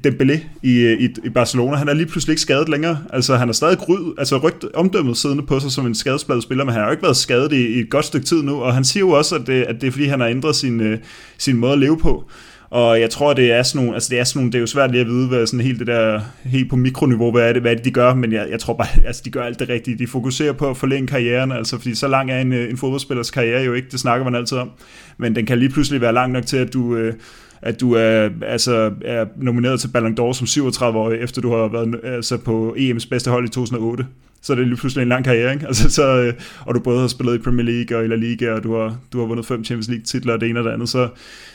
Dembélé 0.07 0.39
i, 0.63 0.93
i, 0.93 1.09
i 1.25 1.29
Barcelona, 1.29 1.77
han 1.77 1.89
er 1.89 1.93
lige 1.93 2.07
pludselig 2.07 2.33
ikke 2.33 2.43
skadet 2.43 2.69
længere. 2.69 2.99
Altså, 3.13 3.37
han 3.37 3.49
har 3.49 3.53
stadig 3.53 3.79
gryd, 3.79 4.15
altså 4.19 4.37
rygt 4.37 4.65
omdømmet 4.75 5.17
siddende 5.17 5.47
på 5.47 5.61
sig 5.61 5.73
som 5.73 5.87
en 5.87 5.95
skadespladet 5.95 6.43
spiller, 6.43 6.65
men 6.65 6.73
han 6.73 6.81
har 6.81 6.89
jo 6.89 6.93
ikke 6.93 7.03
været 7.03 7.17
skadet 7.17 7.53
i, 7.53 7.67
i 7.67 7.79
et 7.79 7.91
godt 7.91 8.05
stykke 8.05 8.27
tid 8.27 8.43
nu, 8.43 8.63
og 8.63 8.75
han 8.75 8.85
siger 8.85 9.01
jo 9.01 9.11
også, 9.11 9.35
at 9.35 9.47
det, 9.47 9.63
at 9.63 9.81
det 9.81 9.87
er 9.87 9.91
fordi, 9.91 10.07
han 10.07 10.21
har 10.21 10.27
ændret 10.27 10.57
sin, 10.57 10.81
øh, 10.81 10.99
sin 11.39 11.57
måde 11.57 11.73
at 11.73 11.79
leve 11.79 11.99
på. 11.99 12.25
Og 12.73 13.01
jeg 13.01 13.11
tror, 13.11 13.33
det 13.35 13.53
er 13.53 13.63
sådan 13.63 13.79
nogle, 13.83 13.95
altså 13.95 14.09
det 14.11 14.19
er 14.19 14.25
sådan 14.25 14.39
nogle, 14.41 14.53
det 14.53 14.59
er 14.59 14.61
jo 14.61 14.67
svært 14.67 14.91
lige 14.91 15.01
at 15.01 15.07
vide, 15.07 15.29
hvad 15.29 15.47
sådan 15.47 15.61
helt 15.61 15.79
det 15.79 15.87
der, 15.87 16.21
helt 16.45 16.71
på 16.71 16.77
mikroniveau, 16.77 17.31
hvad 17.31 17.49
er 17.49 17.53
det, 17.53 17.63
hvad 17.63 17.73
er 17.73 17.77
det 17.77 17.85
de 17.85 17.91
gør, 17.91 18.15
men 18.15 18.33
jeg, 18.33 18.47
jeg 18.51 18.61
tror 18.61 18.75
bare, 18.75 18.87
altså 19.07 19.23
de 19.25 19.31
gør 19.31 19.43
alt 19.43 19.59
det 19.59 19.69
rigtige. 19.69 19.99
De 19.99 20.07
fokuserer 20.07 20.53
på 20.53 20.71
at 20.71 20.77
forlænge 20.77 21.07
karrieren, 21.07 21.53
altså 21.53 21.79
fordi 21.79 21.95
så 21.95 22.09
lang 22.09 22.31
er 22.31 22.41
en, 22.41 22.53
øh, 22.53 22.71
en 22.71 22.77
fodboldspillers 22.77 23.31
karriere 23.31 23.63
jo 23.63 23.73
ikke, 23.73 23.89
det 23.91 24.01
snakker 24.01 24.25
man 24.25 24.35
altid 24.35 24.59
om. 24.59 24.71
Men 25.19 25.37
den 25.37 25.47
kan 25.47 25.59
lige 25.59 25.69
pludselig 25.69 26.01
være 26.01 26.13
lang 26.13 26.33
nok 26.33 26.47
til, 26.47 26.57
at 26.57 26.73
du, 26.73 26.97
øh, 26.97 27.15
at 27.63 27.81
du 27.81 27.93
er, 27.93 28.29
altså, 28.47 28.93
er 29.05 29.27
nomineret 29.37 29.81
til 29.81 29.89
Ballon 29.89 30.17
d'Or 30.21 30.33
som 30.33 30.67
37-årig, 30.67 31.19
efter 31.19 31.41
du 31.41 31.51
har 31.51 31.69
været 31.69 32.01
altså, 32.05 32.37
på 32.37 32.77
EM's 32.79 33.09
bedste 33.11 33.31
hold 33.31 33.45
i 33.45 33.49
2008 33.49 34.07
så 34.43 34.53
er 34.53 34.57
det 34.57 34.67
lige 34.67 34.77
pludselig 34.77 35.03
en 35.03 35.09
lang 35.09 35.25
karriere, 35.25 35.53
ikke? 35.53 35.67
Altså, 35.67 35.91
så, 35.91 36.17
øh, 36.17 36.35
og 36.61 36.75
du 36.75 36.81
både 36.81 37.01
har 37.01 37.09
spillet 37.09 37.35
i 37.35 37.39
Premier 37.39 37.67
League 37.67 37.99
og 37.99 38.05
i 38.05 38.09
La 38.09 38.15
Liga, 38.15 38.53
og 38.53 38.63
du 38.63 38.77
har, 38.77 38.97
du 39.13 39.21
har 39.21 39.27
vundet 39.27 39.47
fem 39.47 39.65
Champions 39.65 39.89
League 39.89 40.05
titler 40.05 40.33
og 40.33 40.41
det 40.41 40.49
ene 40.49 40.61
og 40.61 40.65
det 40.65 40.71
andet, 40.71 40.89
så, 40.89 41.09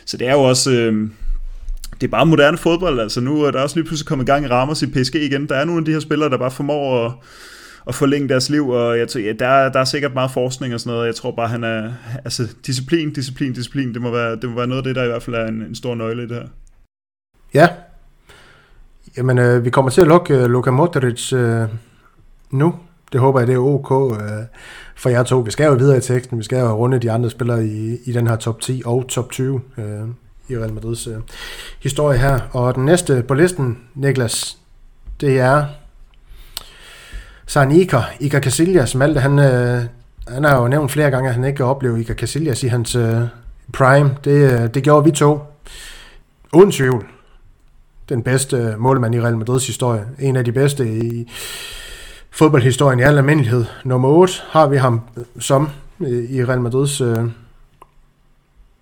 så 0.05 0.17
det 0.17 0.27
er 0.27 0.33
jo 0.33 0.39
også, 0.39 0.71
øh, 0.71 1.09
det 2.01 2.07
er 2.07 2.11
bare 2.11 2.25
moderne 2.25 2.57
fodbold, 2.57 2.99
altså. 2.99 3.21
Nu 3.21 3.41
er 3.41 3.51
der 3.51 3.61
også 3.61 3.75
lige 3.75 3.87
pludselig 3.87 4.07
kommet 4.07 4.27
gang 4.27 4.45
i 4.45 4.47
Ramos 4.47 4.81
i 4.81 4.87
PSG 4.87 5.15
igen, 5.15 5.47
der 5.49 5.55
er 5.55 5.65
nogle 5.65 5.79
af 5.79 5.85
de 5.85 5.91
her 5.91 5.99
spillere, 5.99 6.29
der 6.29 6.37
bare 6.37 6.51
formår 6.51 7.05
at, 7.05 7.11
at 7.87 7.95
forlænge 7.95 8.29
deres 8.29 8.49
liv, 8.49 8.69
og 8.69 8.97
jeg 8.97 9.07
tror, 9.07 9.19
ja, 9.19 9.33
der, 9.39 9.69
der 9.71 9.79
er 9.79 9.85
sikkert 9.85 10.13
meget 10.13 10.31
forskning 10.31 10.73
og 10.73 10.79
sådan 10.79 10.93
noget, 10.93 11.07
jeg 11.07 11.15
tror 11.15 11.31
bare, 11.31 11.47
han 11.47 11.63
er, 11.63 11.93
altså 12.25 12.47
disciplin, 12.65 13.13
disciplin, 13.13 13.53
disciplin, 13.53 13.93
det 13.93 14.01
må 14.01 14.11
være, 14.11 14.35
det 14.35 14.49
må 14.49 14.55
være 14.55 14.67
noget 14.67 14.79
af 14.79 14.83
det, 14.83 14.95
der 14.95 15.03
i 15.03 15.07
hvert 15.07 15.23
fald 15.23 15.35
er 15.35 15.47
en, 15.47 15.61
en 15.61 15.75
stor 15.75 15.95
nøgle 15.95 16.23
i 16.23 16.27
det 16.27 16.35
her. 16.35 16.47
Ja, 17.53 17.69
jamen 19.17 19.37
øh, 19.37 19.65
vi 19.65 19.69
kommer 19.69 19.91
til 19.91 20.01
at 20.01 20.07
lukke 20.07 20.33
øh, 20.33 20.45
Luka 20.45 20.71
Modric 20.71 21.33
øh, 21.33 21.67
nu. 22.51 22.75
Det 23.11 23.19
håber 23.19 23.39
jeg, 23.39 23.47
det 23.47 23.53
er 23.53 23.59
ok 23.59 23.91
øh, 24.21 24.27
for 24.95 25.09
jer 25.09 25.23
to. 25.23 25.39
Vi 25.39 25.51
skal 25.51 25.65
jo 25.65 25.73
videre 25.73 25.97
i 25.97 26.01
teksten. 26.01 26.37
Vi 26.37 26.43
skal 26.43 26.59
jo 26.59 26.71
runde 26.71 26.99
de 26.99 27.11
andre 27.11 27.29
spillere 27.29 27.65
i, 27.65 27.97
i 28.05 28.11
den 28.11 28.27
her 28.27 28.35
top 28.35 28.61
10 28.61 28.81
og 28.85 29.07
top 29.07 29.31
20 29.31 29.61
øh, 29.77 29.83
i 30.47 30.57
Real 30.57 30.73
Madrids 30.73 31.07
øh, 31.07 31.17
historie 31.79 32.17
her. 32.17 32.39
Og 32.51 32.75
den 32.75 32.85
næste 32.85 33.23
på 33.27 33.33
listen, 33.33 33.77
Niklas, 33.95 34.57
det 35.21 35.39
er 35.39 35.65
Søren 37.47 37.71
Iker, 37.71 38.03
Iker 38.19 38.39
Casillas, 38.39 38.95
Malte, 38.95 39.19
han, 39.19 39.39
øh, 39.39 39.83
han 40.27 40.43
har 40.43 40.61
jo 40.61 40.67
nævnt 40.67 40.91
flere 40.91 41.11
gange, 41.11 41.29
at 41.29 41.35
han 41.35 41.43
ikke 41.43 41.63
oplevet 41.63 41.99
Iker 41.99 42.13
Casillas 42.13 42.63
i 42.63 42.67
hans 42.67 42.95
øh, 42.95 43.21
prime. 43.73 44.17
Det, 44.23 44.61
øh, 44.61 44.73
det 44.73 44.83
gjorde 44.83 45.05
vi 45.05 45.11
to. 45.11 45.39
Uden 46.53 46.71
tvivl. 46.71 47.05
Den 48.09 48.23
bedste 48.23 48.57
øh, 48.57 48.79
målmand 48.79 49.15
i 49.15 49.21
Real 49.21 49.37
Madrids 49.37 49.67
historie. 49.67 50.05
En 50.19 50.35
af 50.35 50.45
de 50.45 50.51
bedste 50.51 50.87
i, 50.87 51.31
fodboldhistorien 52.31 52.99
i 52.99 53.03
al 53.03 53.17
almindelighed. 53.17 53.65
Nummer 53.85 54.09
8 54.09 54.33
har 54.49 54.67
vi 54.67 54.77
ham 54.77 55.01
øh, 55.17 55.23
som 55.39 55.69
øh, 55.99 56.29
i 56.29 56.45
Real 56.45 56.61
Madrids 56.61 57.01
øh, 57.01 57.17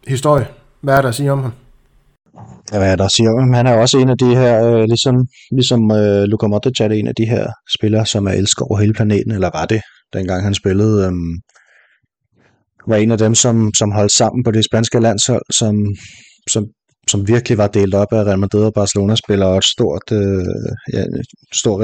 historie. 0.07 0.47
Hvad 0.81 0.97
er 0.97 1.01
der 1.01 1.09
at 1.09 1.15
sige 1.15 1.31
om 1.31 1.41
ham? 1.41 1.51
Ja, 2.71 2.77
hvad 2.77 2.91
er 2.91 2.95
der 2.95 3.07
siger. 3.07 3.55
Han 3.55 3.67
er 3.67 3.73
også 3.73 3.97
en 3.97 4.09
af 4.09 4.17
de 4.17 4.35
her, 4.35 4.65
øh, 4.65 4.83
ligesom, 4.83 5.15
ligesom 5.51 5.91
øh, 5.91 6.23
Luka 6.23 6.47
Modric 6.47 6.79
er 6.79 6.89
en 6.89 7.07
af 7.07 7.15
de 7.15 7.25
her 7.25 7.47
spillere, 7.77 8.05
som 8.05 8.27
er 8.27 8.31
elsket 8.31 8.67
over 8.69 8.79
hele 8.79 8.93
planeten, 8.93 9.31
eller 9.31 9.49
var 9.53 9.65
det, 9.65 9.81
dengang 10.13 10.43
han 10.43 10.53
spillede. 10.53 11.05
Øh, 11.05 11.13
var 12.87 12.95
en 12.95 13.11
af 13.11 13.17
dem, 13.17 13.35
som, 13.35 13.71
som 13.77 13.91
holdt 13.91 14.11
sammen 14.11 14.43
på 14.43 14.51
det 14.51 14.65
spanske 14.65 14.99
landshold, 14.99 15.45
som, 15.59 15.75
som 16.49 16.65
som 17.07 17.27
virkelig 17.27 17.57
var 17.57 17.67
delt 17.67 17.95
op 17.95 18.13
af 18.13 18.23
Real 18.23 18.39
Madrid 18.39 18.63
og 18.63 18.73
Barcelona 18.73 19.15
spiller 19.15 19.45
og 19.45 19.57
et 19.57 19.63
stort, 19.63 20.11
øh, 20.11 20.45
ja, 20.93 21.03
stor 21.53 21.75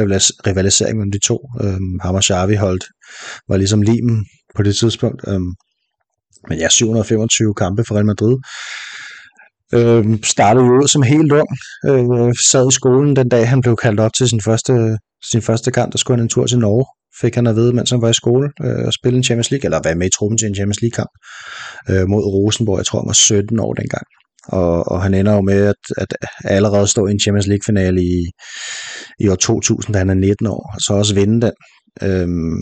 rivalisering 0.47 0.97
mellem 0.97 1.11
de 1.11 1.19
to. 1.19 1.37
Øhm, 1.63 1.99
ham 2.01 2.15
og 2.15 2.23
Xavi 2.23 2.55
holdt, 2.55 2.85
var 3.49 3.57
ligesom 3.57 3.81
limen 3.81 4.25
på 4.55 4.63
det 4.63 4.75
tidspunkt. 4.75 5.21
Øhm, 5.27 5.53
men 6.49 6.57
ja, 6.59 6.69
725 6.69 7.53
kampe 7.53 7.83
for 7.87 7.95
Real 7.95 8.05
Madrid. 8.05 8.37
Øh, 9.73 10.05
startede 10.23 10.65
jo 10.65 10.71
ud 10.81 10.87
som 10.87 11.01
helt 11.01 11.31
ung. 11.31 11.49
Øh, 11.85 12.33
sad 12.51 12.67
i 12.71 12.73
skolen 12.73 13.15
den 13.15 13.29
dag, 13.29 13.49
han 13.49 13.61
blev 13.61 13.75
kaldt 13.75 13.99
op 13.99 14.13
til 14.13 14.29
sin 14.29 14.41
første, 14.41 14.97
sin 15.31 15.41
første 15.41 15.71
kamp. 15.71 15.91
Der 15.91 15.97
skulle 15.97 16.17
han 16.17 16.25
en 16.25 16.29
tur 16.29 16.45
til 16.45 16.59
Norge 16.59 16.85
fik 17.21 17.35
han 17.35 17.47
at 17.47 17.55
vide, 17.55 17.73
mens 17.73 17.89
han 17.89 18.01
var 18.01 18.09
i 18.09 18.13
skole, 18.13 18.49
øh, 18.63 18.91
spille 18.91 19.17
en 19.17 19.23
Champions 19.23 19.51
League, 19.51 19.65
eller 19.65 19.79
være 19.83 19.95
med 19.95 20.07
i 20.07 20.15
truppen 20.17 20.37
til 20.37 20.47
en 20.47 20.55
Champions 20.55 20.81
League-kamp 20.81 21.09
øh, 21.89 22.07
mod 22.07 22.23
Rosenborg. 22.23 22.77
Jeg 22.77 22.85
tror, 22.85 22.99
han 22.99 23.07
var 23.07 23.13
17 23.13 23.59
år 23.59 23.73
dengang. 23.73 24.05
Og, 24.47 24.91
og 24.91 25.03
han 25.03 25.13
ender 25.13 25.33
jo 25.33 25.41
med 25.41 25.61
at, 25.73 25.83
at 25.97 26.13
allerede 26.43 26.87
stå 26.87 27.07
i 27.07 27.11
en 27.11 27.19
Champions 27.19 27.47
League-finale 27.47 28.01
i, 28.01 28.29
i 29.19 29.27
år 29.27 29.35
2000, 29.35 29.93
da 29.93 29.99
han 29.99 30.09
er 30.09 30.13
19 30.13 30.47
år, 30.47 30.71
og 30.73 30.81
så 30.81 30.93
også 30.93 31.15
vinde 31.15 31.41
den. 31.41 31.51
Øhm, 32.03 32.61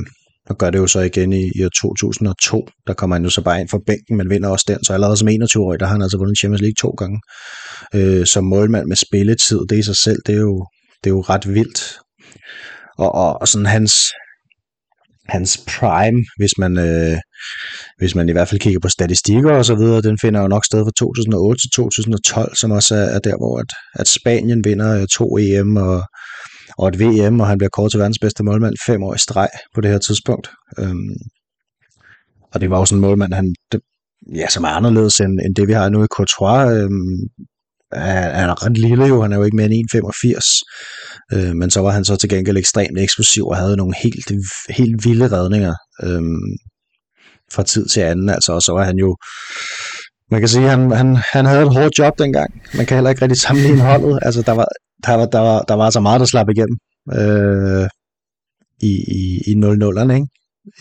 og 0.49 0.57
gør 0.57 0.69
det 0.69 0.77
jo 0.77 0.87
så 0.87 0.99
igen 0.99 1.33
i, 1.33 1.51
i 1.55 1.65
år 1.65 1.69
2002. 1.69 2.67
Der 2.87 2.93
kommer 2.93 3.15
han 3.15 3.23
jo 3.23 3.29
så 3.29 3.41
bare 3.41 3.59
ind 3.59 3.69
for 3.69 3.81
bænken, 3.87 4.17
men 4.17 4.29
vinder 4.29 4.49
også 4.49 4.65
den. 4.67 4.83
Så 4.83 4.93
allerede 4.93 5.17
som 5.17 5.27
21-årig, 5.27 5.79
der 5.79 5.85
har 5.85 5.93
han 5.93 6.01
altså 6.01 6.17
vundet 6.17 6.39
Champions 6.39 6.61
League 6.61 6.79
to 6.79 6.89
gange. 6.89 7.19
Øh, 7.95 8.25
som 8.25 8.43
målmand 8.43 8.87
med 8.87 8.95
spilletid, 8.95 9.59
det 9.69 9.77
i 9.77 9.83
sig 9.83 9.95
selv, 9.95 10.19
det 10.25 10.35
er 10.35 10.39
jo, 10.39 10.65
det 11.03 11.09
er 11.09 11.13
jo 11.13 11.21
ret 11.21 11.53
vildt. 11.53 11.99
Og, 12.97 13.15
og, 13.15 13.41
og 13.41 13.47
sådan 13.47 13.65
hans, 13.65 13.93
hans 15.29 15.57
prime, 15.67 16.25
hvis 16.37 16.57
man, 16.57 16.77
øh, 16.77 17.17
hvis 17.97 18.15
man 18.15 18.29
i 18.29 18.31
hvert 18.31 18.47
fald 18.47 18.59
kigger 18.59 18.79
på 18.79 18.89
statistikker 18.89 19.51
og 19.51 19.65
så 19.65 19.75
videre, 19.75 20.01
den 20.01 20.17
finder 20.21 20.41
jo 20.41 20.47
nok 20.47 20.65
sted 20.65 20.85
fra 20.85 20.91
2008 20.99 21.61
til 21.61 21.69
2012, 21.75 22.55
som 22.55 22.71
også 22.71 22.95
er, 22.95 23.07
er 23.15 23.19
der, 23.19 23.37
hvor 23.37 23.59
at, 23.59 23.71
at 23.93 24.07
Spanien 24.07 24.63
vinder 24.63 25.01
øh, 25.01 25.07
to 25.07 25.37
EM 25.37 25.77
og, 25.77 26.03
og 26.79 26.87
et 26.87 26.99
VM, 26.99 27.39
og 27.39 27.47
han 27.47 27.57
bliver 27.57 27.69
kort 27.69 27.91
til 27.91 27.99
verdens 27.99 28.19
bedste 28.19 28.43
målmand 28.43 28.75
fem 28.85 29.03
år 29.03 29.15
i 29.15 29.17
streg 29.17 29.49
på 29.75 29.81
det 29.81 29.91
her 29.91 29.97
tidspunkt. 29.97 30.49
Øhm, 30.79 31.15
og 32.53 32.61
det 32.61 32.69
var 32.69 32.79
jo 32.79 32.85
sådan 32.85 32.97
en 32.97 33.01
målmand, 33.01 33.33
han, 33.33 33.55
det, 33.71 33.79
ja, 34.35 34.47
som 34.49 34.63
er 34.63 34.67
anderledes 34.67 35.19
end, 35.19 35.39
end 35.45 35.55
det, 35.55 35.67
vi 35.67 35.73
har 35.73 35.89
nu 35.89 36.03
i 36.03 36.07
Courtois. 36.07 36.71
Øhm, 36.77 37.17
han 37.93 38.49
er 38.49 38.65
ret 38.65 38.77
lille 38.77 39.05
jo, 39.05 39.21
han 39.21 39.31
er 39.31 39.37
jo 39.37 39.43
ikke 39.43 39.55
mere 39.55 39.65
end 39.71 39.95
1,85, 39.95 41.37
øh, 41.37 41.55
men 41.55 41.69
så 41.69 41.79
var 41.81 41.91
han 41.91 42.05
så 42.05 42.15
til 42.15 42.29
gengæld 42.29 42.57
ekstremt 42.57 42.99
eksplosiv 42.99 43.47
og 43.47 43.57
havde 43.57 43.77
nogle 43.77 43.95
helt, 44.03 44.31
helt 44.69 45.05
vilde 45.05 45.27
redninger. 45.31 45.73
Øh, 46.03 46.21
fra 47.53 47.63
tid 47.63 47.85
til 47.87 48.01
anden, 48.01 48.29
altså, 48.29 48.51
og 48.53 48.61
så 48.61 48.71
var 48.71 48.83
han 48.83 48.97
jo, 48.97 49.17
man 50.31 50.41
kan 50.41 50.49
sige, 50.49 50.67
han, 50.67 50.91
han, 50.91 51.17
han 51.33 51.45
havde 51.45 51.61
et 51.61 51.73
hårdt 51.73 51.99
job 51.99 52.19
dengang. 52.19 52.61
Man 52.73 52.85
kan 52.85 52.97
heller 52.97 53.09
ikke 53.09 53.21
rigtig 53.21 53.39
sammenligne 53.39 53.81
holdet. 53.81 54.19
Altså, 54.21 54.41
der 54.41 54.51
var, 54.51 54.67
der 55.05 55.13
var, 55.13 55.25
der 55.25 55.39
var, 55.39 55.61
der 55.61 55.73
var 55.73 55.89
så 55.89 55.99
meget, 55.99 56.19
der 56.19 56.25
slap 56.25 56.49
igennem 56.49 56.77
øh, 57.19 57.87
i, 58.81 58.93
i, 59.21 59.41
i 59.51 59.53
0-0'erne, 59.53 60.13
ikke? 60.13 60.27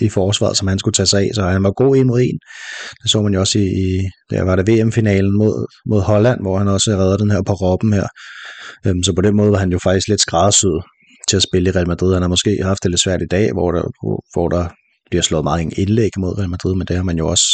i 0.00 0.09
forsvaret, 0.09 0.57
som 0.57 0.68
han 0.68 0.78
skulle 0.78 0.92
tage 0.92 1.07
sig 1.07 1.20
af, 1.20 1.31
så 1.35 1.42
han 1.42 1.62
var 1.62 1.70
god 1.70 1.96
en 1.96 2.07
mod 2.07 2.20
en. 2.20 2.38
Det 3.02 3.11
så 3.11 3.22
man 3.22 3.35
jo 3.35 3.40
også 3.40 3.59
i, 3.59 3.62
i 3.62 4.09
der 4.31 4.42
var 4.42 4.57
det 4.57 4.68
VM-finalen 4.68 5.38
mod, 5.38 5.66
mod 5.87 6.00
Holland, 6.00 6.40
hvor 6.40 6.59
han 6.59 6.68
også 6.68 6.90
redder 6.90 7.16
den 7.16 7.31
her 7.31 7.42
på 7.42 7.52
Robben 7.52 7.92
her. 7.92 8.07
Øhm, 8.87 9.02
så 9.02 9.12
på 9.12 9.20
den 9.20 9.37
måde 9.37 9.52
var 9.52 9.59
han 9.59 9.72
jo 9.72 9.78
faktisk 9.78 10.09
lidt 10.09 10.20
skræddersyet 10.20 10.83
til 11.28 11.37
at 11.37 11.42
spille 11.42 11.70
i 11.70 11.72
Real 11.72 11.88
Madrid. 11.88 12.12
Han 12.12 12.22
har 12.22 12.28
måske 12.28 12.59
haft 12.62 12.83
det 12.83 12.90
lidt 12.90 13.02
svært 13.02 13.22
i 13.22 13.31
dag, 13.31 13.52
hvor 13.52 13.72
der, 13.72 13.83
hvor 14.33 14.48
der 14.48 14.68
bliver 15.11 15.22
slået 15.22 15.44
meget 15.44 15.62
en 15.62 15.72
indlæg 15.76 16.11
mod 16.18 16.38
Real 16.38 16.50
Madrid, 16.50 16.74
men 16.74 16.87
det 16.87 16.96
har 16.96 17.02
man 17.02 17.18
jo 17.18 17.28
også 17.28 17.46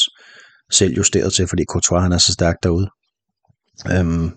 selv 0.73 0.95
justeret 0.95 1.33
til, 1.33 1.49
fordi 1.49 1.65
Courtois 1.65 2.03
han 2.03 2.13
er 2.13 2.19
så 2.19 2.33
stærk 2.33 2.57
derude. 2.63 2.89
Øhm, 3.93 4.31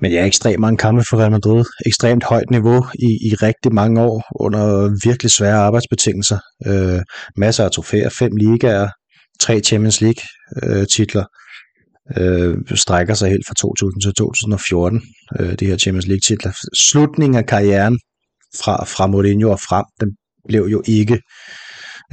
men 0.00 0.12
ja, 0.12 0.26
ekstremt 0.26 0.60
mange 0.60 0.76
kampe 0.76 1.02
for 1.10 1.16
Real 1.16 1.30
Madrid. 1.30 1.64
Ekstremt 1.86 2.24
højt 2.24 2.50
niveau 2.50 2.86
i, 2.94 3.28
i 3.28 3.34
rigtig 3.34 3.74
mange 3.74 4.00
år 4.00 4.24
under 4.40 4.90
virkelig 5.08 5.30
svære 5.30 5.56
arbejdsbetingelser. 5.56 6.38
Øh, 6.66 7.00
masser 7.36 7.64
af 7.64 7.70
trofæer, 7.70 8.08
fem 8.08 8.36
ligaer, 8.36 8.88
tre 9.40 9.60
Champions 9.60 10.00
League 10.00 10.22
øh, 10.62 10.86
titler. 10.86 11.24
Øh, 12.16 12.56
strækker 12.74 13.14
sig 13.14 13.30
helt 13.30 13.46
fra 13.48 13.54
2000 13.54 14.02
til 14.02 14.14
2014, 14.14 15.02
øh, 15.40 15.54
de 15.54 15.66
her 15.66 15.76
Champions 15.76 16.06
League 16.06 16.20
titler. 16.20 16.52
Slutningen 16.74 17.38
af 17.38 17.46
karrieren 17.46 17.98
fra, 18.62 18.84
fra 18.84 19.06
Mourinho 19.06 19.50
og 19.50 19.60
frem, 19.60 19.84
den 20.00 20.08
blev 20.48 20.62
jo 20.70 20.82
ikke 20.86 21.20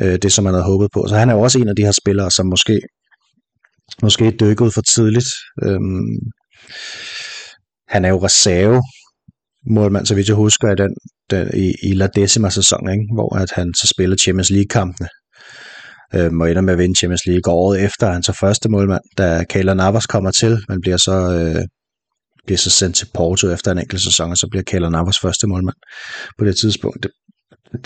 øh, 0.02 0.18
det, 0.22 0.32
som 0.32 0.44
man 0.44 0.54
havde 0.54 0.66
håbet 0.66 0.90
på. 0.94 1.06
Så 1.10 1.16
han 1.16 1.30
er 1.30 1.34
jo 1.34 1.42
også 1.42 1.60
en 1.60 1.68
af 1.68 1.76
de 1.76 1.84
her 1.84 1.92
spillere, 2.02 2.32
som 2.32 2.46
måske, 2.46 2.80
måske 4.02 4.32
dykkede 4.32 4.72
for 4.72 4.82
tidligt. 4.96 5.30
Øh, 5.64 5.80
han 7.88 8.06
er 8.06 8.10
jo 8.10 8.26
reserve 8.26 8.82
målmand, 9.70 10.06
så 10.06 10.16
vidt 10.16 10.28
jeg 10.28 10.36
husker, 10.36 10.72
i, 10.72 10.76
den, 10.76 10.96
den, 11.30 11.50
i, 11.54 11.74
i 11.84 11.94
La 11.94 12.08
Decima 12.08 12.50
sæson, 12.50 12.90
ikke? 12.90 13.06
hvor 13.16 13.36
at 13.36 13.52
han 13.52 13.74
så 13.74 13.88
spiller 13.88 14.18
Champions 14.18 14.50
League-kampene 14.50 15.10
øh, 16.16 16.32
og 16.40 16.50
ender 16.50 16.62
med 16.62 16.74
at 16.74 16.80
vinde 16.80 16.96
Champions 17.00 17.26
League. 17.26 17.54
året 17.54 17.84
efter 17.84 18.12
han 18.12 18.24
så 18.24 18.34
første 18.34 18.70
målmand, 18.70 19.02
da 19.18 19.44
Kayla 19.50 19.74
Navas 19.74 20.06
kommer 20.06 20.32
til, 20.32 20.66
men 20.70 20.82
bliver 20.82 20.98
så, 20.98 21.18
øh, 21.34 21.64
bliver 22.46 22.58
så 22.58 22.70
sendt 22.70 22.96
til 22.96 23.08
Porto 23.14 23.50
efter 23.50 23.72
en 23.72 23.80
enkelt 23.80 24.02
sæson, 24.02 24.32
og 24.32 24.38
så 24.38 24.48
bliver 24.52 24.64
Kayla 24.64 24.90
Navas 24.90 25.20
første 25.20 25.48
målmand 25.48 25.76
på 26.38 26.46
det 26.46 26.58
tidspunkt. 26.58 27.04
Det, 27.04 27.12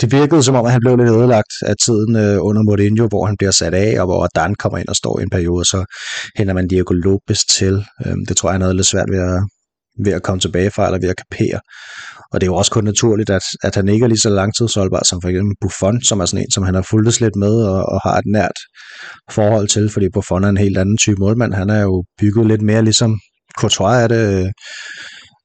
det 0.00 0.12
virkede 0.12 0.42
som 0.42 0.54
om, 0.54 0.66
at 0.66 0.72
han 0.72 0.80
blev 0.80 0.96
lidt 0.96 1.08
ødelagt 1.08 1.52
af 1.62 1.74
tiden 1.84 2.16
øh, 2.16 2.38
under 2.48 2.62
Mourinho, 2.62 3.08
hvor 3.08 3.26
han 3.26 3.36
bliver 3.38 3.50
sat 3.50 3.74
af, 3.74 4.00
og 4.00 4.06
hvor 4.06 4.26
Dan 4.34 4.54
kommer 4.54 4.78
ind 4.78 4.88
og 4.88 4.96
står 4.96 5.18
i 5.18 5.22
en 5.22 5.30
periode, 5.30 5.60
og 5.60 5.66
så 5.66 5.84
henter 6.36 6.54
man 6.54 6.68
Diego 6.68 6.94
Lopez 6.94 7.40
til. 7.58 7.84
Øh, 8.06 8.16
det 8.28 8.36
tror 8.36 8.48
jeg, 8.48 8.54
han 8.54 8.60
havde 8.60 8.76
lidt 8.76 8.86
svært 8.86 9.10
ved 9.10 9.18
at, 9.18 9.40
ved 10.04 10.12
at 10.12 10.22
komme 10.22 10.40
tilbage 10.40 10.70
fra, 10.70 10.86
eller 10.86 11.00
ved 11.00 11.08
at 11.08 11.16
kapere. 11.16 11.60
Og 12.32 12.40
det 12.40 12.46
er 12.46 12.50
jo 12.50 12.54
også 12.54 12.70
kun 12.70 12.84
naturligt, 12.84 13.30
at, 13.30 13.42
at 13.62 13.74
han 13.74 13.88
ikke 13.88 14.04
er 14.04 14.08
lige 14.08 14.18
så 14.18 14.30
langtidsholdbar 14.30 15.02
som 15.08 15.22
for 15.22 15.28
eksempel 15.28 15.56
Buffon, 15.60 16.02
som 16.02 16.20
er 16.20 16.24
sådan 16.24 16.44
en, 16.44 16.50
som 16.50 16.62
han 16.62 16.74
har 16.74 16.82
fulgt 16.82 17.20
lidt 17.20 17.36
med 17.36 17.54
og, 17.64 17.86
og 17.92 18.00
har 18.04 18.18
et 18.18 18.26
nært 18.26 18.58
forhold 19.30 19.68
til, 19.68 19.90
fordi 19.90 20.06
Buffon 20.14 20.44
er 20.44 20.48
en 20.48 20.56
helt 20.56 20.78
anden 20.78 20.96
type 20.96 21.16
målmand. 21.18 21.54
Han 21.54 21.70
er 21.70 21.80
jo 21.80 22.04
bygget 22.20 22.46
lidt 22.46 22.62
mere 22.62 22.84
ligesom 22.84 23.20
Courtois 23.58 24.02
er 24.02 24.08
det, 24.08 24.44
øh, 24.44 24.48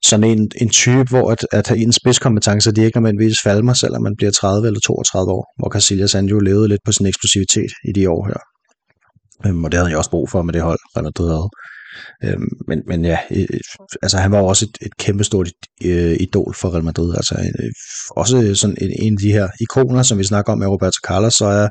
sådan 0.05 0.23
en, 0.23 0.51
en 0.61 0.69
type, 0.69 1.09
hvor 1.09 1.31
at, 1.31 1.47
at 1.51 1.67
have 1.67 1.79
ens 1.79 1.95
spidskompetencer, 1.95 2.71
de 2.71 2.85
ikke 2.85 2.99
nødvendigvis 2.99 3.41
falmer, 3.43 3.73
selvom 3.73 4.03
man 4.03 4.15
bliver 4.17 4.31
30 4.31 4.67
eller 4.67 4.79
32 4.79 5.31
år, 5.31 5.45
hvor 5.57 5.69
Casillas 5.69 6.13
han 6.13 6.25
jo 6.25 6.39
levede 6.39 6.67
lidt 6.67 6.81
på 6.85 6.91
sin 6.91 7.05
eksplosivitet 7.05 7.71
i 7.89 7.91
de 7.95 8.09
år 8.09 8.27
her. 8.27 8.41
Øhm, 9.45 9.63
og 9.63 9.71
det 9.71 9.77
havde 9.77 9.87
han 9.87 9.93
jo 9.93 9.97
også 9.97 10.09
brug 10.09 10.29
for 10.29 10.41
med 10.41 10.53
det 10.53 10.61
hold, 10.61 10.79
Real 10.95 11.03
Madrid 11.03 11.29
havde. 11.29 11.49
Øhm, 12.23 12.49
men, 12.67 12.81
men 12.87 13.05
ja, 13.05 13.17
øh, 13.31 13.59
altså 14.01 14.17
han 14.17 14.31
var 14.31 14.41
også 14.41 14.65
et, 14.65 14.85
et 14.85 14.97
kæmpestort 14.99 15.49
øh, 15.85 16.17
idol 16.19 16.55
for 16.55 16.73
Real 16.73 16.83
Madrid. 16.83 17.15
Altså 17.15 17.35
øh, 17.35 17.71
også 18.09 18.55
sådan 18.55 18.77
en, 18.81 18.91
en 19.01 19.13
af 19.13 19.19
de 19.19 19.31
her 19.31 19.47
ikoner, 19.61 20.03
som 20.03 20.17
vi 20.17 20.23
snakker 20.23 20.53
om 20.53 20.59
med 20.59 20.67
Roberto 20.67 20.99
Carlos, 21.07 21.33
så 21.33 21.45
er, 21.45 21.67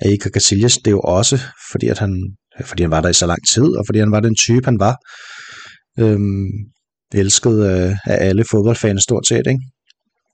er 0.00 0.08
Iker 0.08 0.30
Casillas, 0.30 0.74
det 0.76 0.86
er 0.86 0.90
jo 0.90 1.00
også, 1.00 1.40
fordi 1.72 1.86
at 1.88 1.98
han, 1.98 2.22
fordi 2.64 2.82
han 2.82 2.90
var 2.90 3.00
der 3.00 3.08
i 3.08 3.12
så 3.12 3.26
lang 3.26 3.40
tid, 3.54 3.76
og 3.78 3.84
fordi 3.86 3.98
han 3.98 4.12
var 4.12 4.20
den 4.20 4.34
type, 4.34 4.64
han 4.64 4.80
var. 4.80 4.96
Øhm, 5.98 6.46
elsket 7.14 7.64
af, 7.64 7.96
af 8.04 8.28
alle 8.28 8.44
fodboldfans 8.50 9.02
stort 9.02 9.26
set, 9.26 9.46
ikke? 9.46 9.60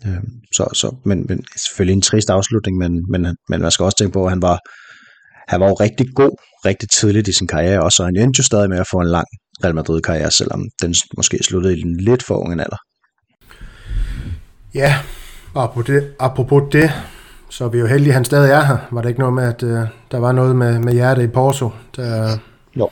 Øhm, 0.07 0.31
så, 0.55 0.65
så, 0.75 0.97
men, 1.05 1.27
men 1.29 1.45
selvfølgelig 1.57 1.95
en 1.95 2.03
trist 2.03 2.31
afslutning, 2.31 2.79
men, 2.79 2.93
men, 3.11 3.37
men 3.49 3.61
man 3.61 3.71
skal 3.71 3.85
også 3.85 3.99
tænke 3.99 4.13
på, 4.13 4.25
at 4.25 4.31
han 4.31 4.43
var, 4.43 4.59
han 5.53 5.61
var 5.61 5.69
jo 5.69 5.75
rigtig 5.75 6.07
god 6.15 6.35
rigtig 6.65 6.89
tidligt 6.89 7.29
i 7.29 7.33
sin 7.33 7.47
karriere 7.47 7.83
også, 7.83 8.03
og 8.03 8.07
han 8.07 8.17
endte 8.17 8.39
jo 8.39 8.45
stadig 8.45 8.69
med 8.69 8.79
at 8.79 8.87
få 8.91 8.99
en 8.99 9.09
lang 9.09 9.27
Real 9.65 9.75
Madrid-karriere, 9.75 10.31
selvom 10.31 10.65
den 10.83 10.95
måske 11.17 11.39
sluttede 11.43 11.79
i 11.79 11.81
en 11.81 11.97
lidt 11.97 12.23
for 12.23 12.35
ung 12.35 12.53
alder. 12.53 12.77
Ja, 14.75 14.95
apropos 15.55 15.87
det, 15.87 16.15
apropos 16.19 16.63
det, 16.73 16.91
så 17.51 17.65
er 17.65 17.69
vi 17.69 17.79
jo 17.79 17.87
heldige, 17.87 18.11
at 18.11 18.15
han 18.15 18.25
stadig 18.25 18.51
er 18.51 18.65
her. 18.65 18.77
Var 18.93 19.03
det 19.03 19.09
ikke 19.09 19.21
noget 19.21 19.35
med, 19.35 19.45
at 19.45 19.63
uh, 19.63 19.89
der 20.11 20.19
var 20.19 20.33
noget 20.33 20.57
med, 20.57 20.79
med 20.79 20.93
hjertet 20.93 21.23
i 21.23 21.27
Porto, 21.27 21.71
der, 21.97 22.39
jo. 22.77 22.91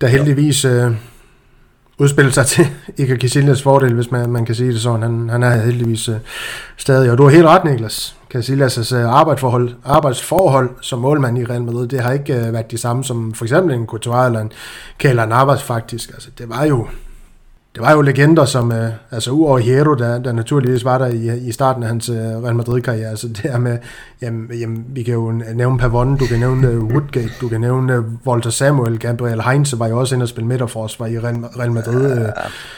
der 0.00 0.06
heldigvis 0.06 0.64
uh, 0.64 0.94
udspille 1.98 2.32
sig 2.32 2.46
til 2.46 2.66
Iker 2.98 3.16
Casillas 3.16 3.62
fordel, 3.62 3.94
hvis 3.94 4.10
man, 4.10 4.30
man 4.30 4.44
kan 4.44 4.54
sige 4.54 4.72
det 4.72 4.80
sådan. 4.80 5.02
Han, 5.02 5.28
han 5.28 5.42
er 5.42 5.50
heldigvis 5.50 6.08
øh, 6.08 6.16
stadig, 6.76 7.10
og 7.10 7.18
du 7.18 7.22
har 7.22 7.30
helt 7.30 7.46
ret, 7.46 7.64
Niklas. 7.64 8.16
Casillas' 8.34 8.96
øh, 8.96 9.04
arbejdsforhold, 9.04 9.74
arbejdsforhold 9.84 10.70
som 10.80 10.98
målmand 10.98 11.38
i 11.38 11.44
Real 11.44 11.62
Madrid, 11.62 11.88
det 11.88 12.00
har 12.00 12.12
ikke 12.12 12.34
øh, 12.34 12.52
været 12.52 12.70
de 12.70 12.78
samme 12.78 13.04
som 13.04 13.34
for 13.34 13.44
eksempel 13.44 13.74
en 13.74 13.86
Courtois 13.86 14.26
eller 14.26 14.40
en 14.40 14.52
Kjell 14.98 15.16
Navas 15.28 15.62
faktisk. 15.62 16.10
Altså, 16.10 16.28
det 16.38 16.48
var 16.48 16.64
jo 16.64 16.86
det 17.74 17.82
var 17.82 17.92
jo 17.92 18.00
legender 18.00 18.44
som, 18.44 18.68
uh, 18.70 18.76
altså 19.10 19.30
uover 19.30 19.58
Hierro, 19.58 19.94
der, 19.94 20.18
der 20.18 20.32
naturligvis 20.32 20.84
var 20.84 20.98
der 20.98 21.06
i, 21.06 21.48
i 21.48 21.52
starten 21.52 21.82
af 21.82 21.88
hans 21.88 22.10
uh, 22.10 22.16
Real 22.16 22.54
Madrid-karriere, 22.54 23.10
altså 23.10 23.28
det 23.28 23.38
her 23.38 23.58
med, 23.58 23.78
jamen, 24.22 24.50
jamen, 24.60 24.84
vi 24.88 25.02
kan 25.02 25.14
jo 25.14 25.32
nævne 25.54 25.78
Pavon, 25.78 26.16
du 26.16 26.26
kan 26.26 26.38
nævne 26.38 26.80
Woodgate, 26.80 27.30
du 27.40 27.48
kan 27.48 27.60
nævne 27.60 28.04
Walter 28.26 28.50
Samuel, 28.50 28.98
Gabriel 28.98 29.42
Heinz 29.42 29.74
var 29.78 29.88
jo 29.88 29.98
også 29.98 30.14
inde 30.14 30.24
og 30.24 30.28
spille 30.28 30.48
midterforsvar 30.48 31.06
i 31.06 31.18
Real, 31.18 31.36
Real 31.36 31.72
Madrid. 31.72 32.12
Uh, 32.12 32.28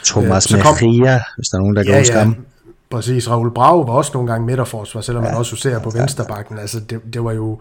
Thomas 0.05 0.53
uh, 0.53 0.57
Mejia, 0.57 1.19
hvis 1.37 1.47
der 1.47 1.57
er 1.57 1.61
nogen, 1.61 1.75
der 1.75 1.83
kan 1.83 1.93
ja, 1.93 1.99
huske 1.99 2.13
ja, 2.15 2.23
ham. 2.23 2.35
Præcis, 2.91 3.29
Raul 3.29 3.53
Brau 3.53 3.85
var 3.85 3.93
også 3.93 4.11
nogle 4.13 4.31
gange 4.31 4.45
midterforsvar, 4.45 5.01
selvom 5.01 5.23
ja. 5.23 5.29
man 5.29 5.37
også 5.37 5.55
ser 5.55 5.79
på 5.79 5.89
vensterbakken. 5.89 6.59
Altså, 6.59 6.79
det, 6.79 6.99
det 7.13 7.23
var 7.23 7.31
jo... 7.31 7.59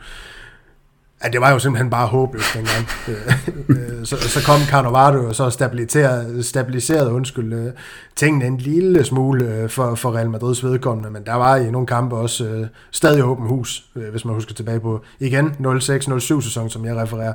Ja, 1.25 1.29
det 1.29 1.41
var 1.41 1.51
jo 1.51 1.59
simpelthen 1.59 1.91
bare 1.91 2.07
håbløst 2.07 2.55
dengang. 2.55 2.89
Øh, 3.09 3.35
øh, 3.69 4.07
så, 4.07 4.17
så 4.21 4.47
kom 4.47 4.61
Cannavaro 4.61 5.29
og 5.29 5.35
så 5.35 5.51
stabiliserede, 5.51 6.43
stabiliserede 6.43 7.13
undskyld, 7.13 7.53
øh, 7.53 7.73
tingene 8.17 8.47
en 8.47 8.57
lille 8.57 9.05
smule 9.05 9.69
for, 9.69 9.95
for 9.95 10.17
Real 10.17 10.31
Madrids 10.31 10.65
vedkommende, 10.65 11.11
men 11.11 11.27
der 11.27 11.35
var 11.35 11.57
i 11.57 11.71
nogle 11.71 11.87
kampe 11.87 12.17
også 12.17 12.69
stadig 12.91 13.25
åben 13.25 13.47
hus, 13.47 13.85
hvis 13.93 14.25
man 14.25 14.35
husker 14.35 14.55
tilbage 14.55 14.81
på 14.81 15.03
igen 15.19 15.47
06-07 15.47 16.21
sæson, 16.21 16.71
som 16.71 16.85
jeg 16.85 16.97
refererer. 16.97 17.33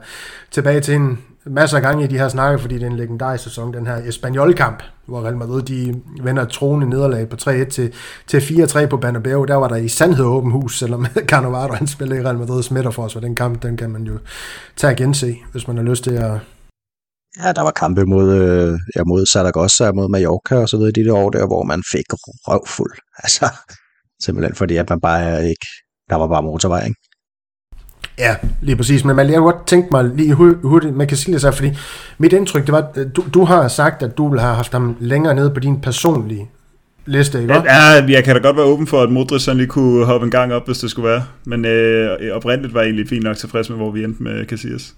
Tilbage 0.52 0.82
til 0.82 0.96
en 0.96 1.20
masser 1.46 1.78
af 1.78 1.84
gange 1.84 2.04
i 2.04 2.08
de 2.08 2.18
her 2.18 2.28
snakke, 2.28 2.60
fordi 2.60 2.76
det 2.76 2.84
er 2.84 2.90
en 2.90 2.98
legendarisk 2.98 3.44
sæson, 3.44 3.74
den 3.74 3.88
her 3.88 3.96
Espanyol-kamp, 3.96 4.84
hvor 5.06 5.22
Real 5.22 5.38
Madrid 5.38 5.62
de 5.62 6.02
vender 6.24 6.46
troende 6.46 6.90
nederlag 6.90 7.30
på 7.30 7.38
3-1 7.42 7.70
til, 7.70 7.94
til 8.28 8.38
4-3 8.38 8.86
på 8.86 8.98
Banabeo. 8.98 9.46
Der 9.46 9.56
var 9.56 9.68
der 9.68 9.76
i 9.76 9.88
sandhed 9.88 10.26
åben 10.26 10.52
hus, 10.52 10.80
selvom 10.80 11.06
Cannavaro 11.30 11.74
han 11.74 11.88
spillede 11.88 12.22
i 12.22 12.24
Real 12.24 12.38
Madrid 12.38 12.64
smitter 12.64 12.92
for 12.92 13.04
os, 13.04 13.14
den 13.14 13.36
kamp, 13.36 13.64
den 13.64 13.78
kan 13.78 13.90
man 13.90 14.04
jo 14.04 14.18
tage 14.76 14.94
og 14.94 14.98
gense, 14.98 15.36
hvis 15.52 15.68
man 15.68 15.78
har 15.78 15.84
lyst 15.84 16.04
til 16.04 16.14
at... 16.14 16.40
Ja, 17.44 17.52
der 17.52 17.62
var 17.62 17.72
kampe 17.72 18.06
mod, 18.06 18.34
øh, 18.34 18.80
ja, 18.96 19.04
mod 19.04 19.26
Saragossa, 19.26 19.92
mod 19.92 20.10
Mallorca 20.10 20.56
og 20.56 20.70
så 20.70 20.78
videre 20.78 20.90
i 20.90 21.02
de 21.02 21.06
der 21.06 21.16
år 21.16 21.30
der, 21.30 21.48
hvor 21.48 21.64
man 21.64 21.84
fik 21.92 22.06
røvfuld. 22.48 22.94
Altså, 23.24 23.46
simpelthen 24.22 24.56
fordi, 24.56 24.78
at 24.78 24.90
man 24.90 25.02
bare 25.02 25.48
ikke... 25.50 25.66
Der 26.10 26.16
var 26.16 26.28
bare 26.28 26.44
motorvej, 26.44 26.84
ikke? 26.86 26.96
Ja, 28.20 28.36
lige 28.62 28.76
præcis. 28.76 29.06
Men 29.06 29.18
jeg 29.18 29.28
kunne 29.28 29.52
godt 29.52 29.68
tænke 29.68 29.88
mig 29.92 30.06
lige 30.16 30.34
hurtigt 30.34 30.96
med 30.96 31.08
Casillas, 31.08 31.46
fordi 31.56 31.72
mit 32.18 32.34
indtryk, 32.34 32.66
det 32.66 32.72
var, 32.72 32.88
du, 33.16 33.24
du 33.34 33.44
har 33.44 33.68
sagt, 33.68 34.04
at 34.04 34.18
du 34.18 34.38
har 34.38 34.54
haft 34.54 34.72
ham 34.72 34.96
længere 35.00 35.36
nede 35.36 35.50
på 35.50 35.60
din 35.60 35.82
personlige 35.82 36.50
liste, 37.06 37.42
ikke? 37.42 37.54
Ja, 37.54 38.06
jeg 38.08 38.24
kan 38.24 38.36
da 38.36 38.42
godt 38.42 38.58
være 38.58 38.66
åben 38.66 38.88
for, 38.88 39.02
at 39.02 39.12
Modric 39.12 39.42
sådan 39.42 39.58
lige 39.58 39.68
kunne 39.68 40.06
hoppe 40.06 40.26
en 40.26 40.32
gang 40.32 40.54
op, 40.54 40.66
hvis 40.66 40.78
det 40.78 40.90
skulle 40.90 41.10
være. 41.10 41.24
Men 41.46 41.66
øh, 41.66 42.36
oprindeligt 42.36 42.74
var 42.74 42.80
jeg 42.80 42.88
egentlig 42.88 43.10
fint 43.10 43.24
nok 43.24 43.38
tilfreds 43.38 43.70
med, 43.70 43.78
hvor 43.78 43.92
vi 43.92 44.04
endte 44.04 44.24
med 44.24 44.46
Casillas. 44.46 44.96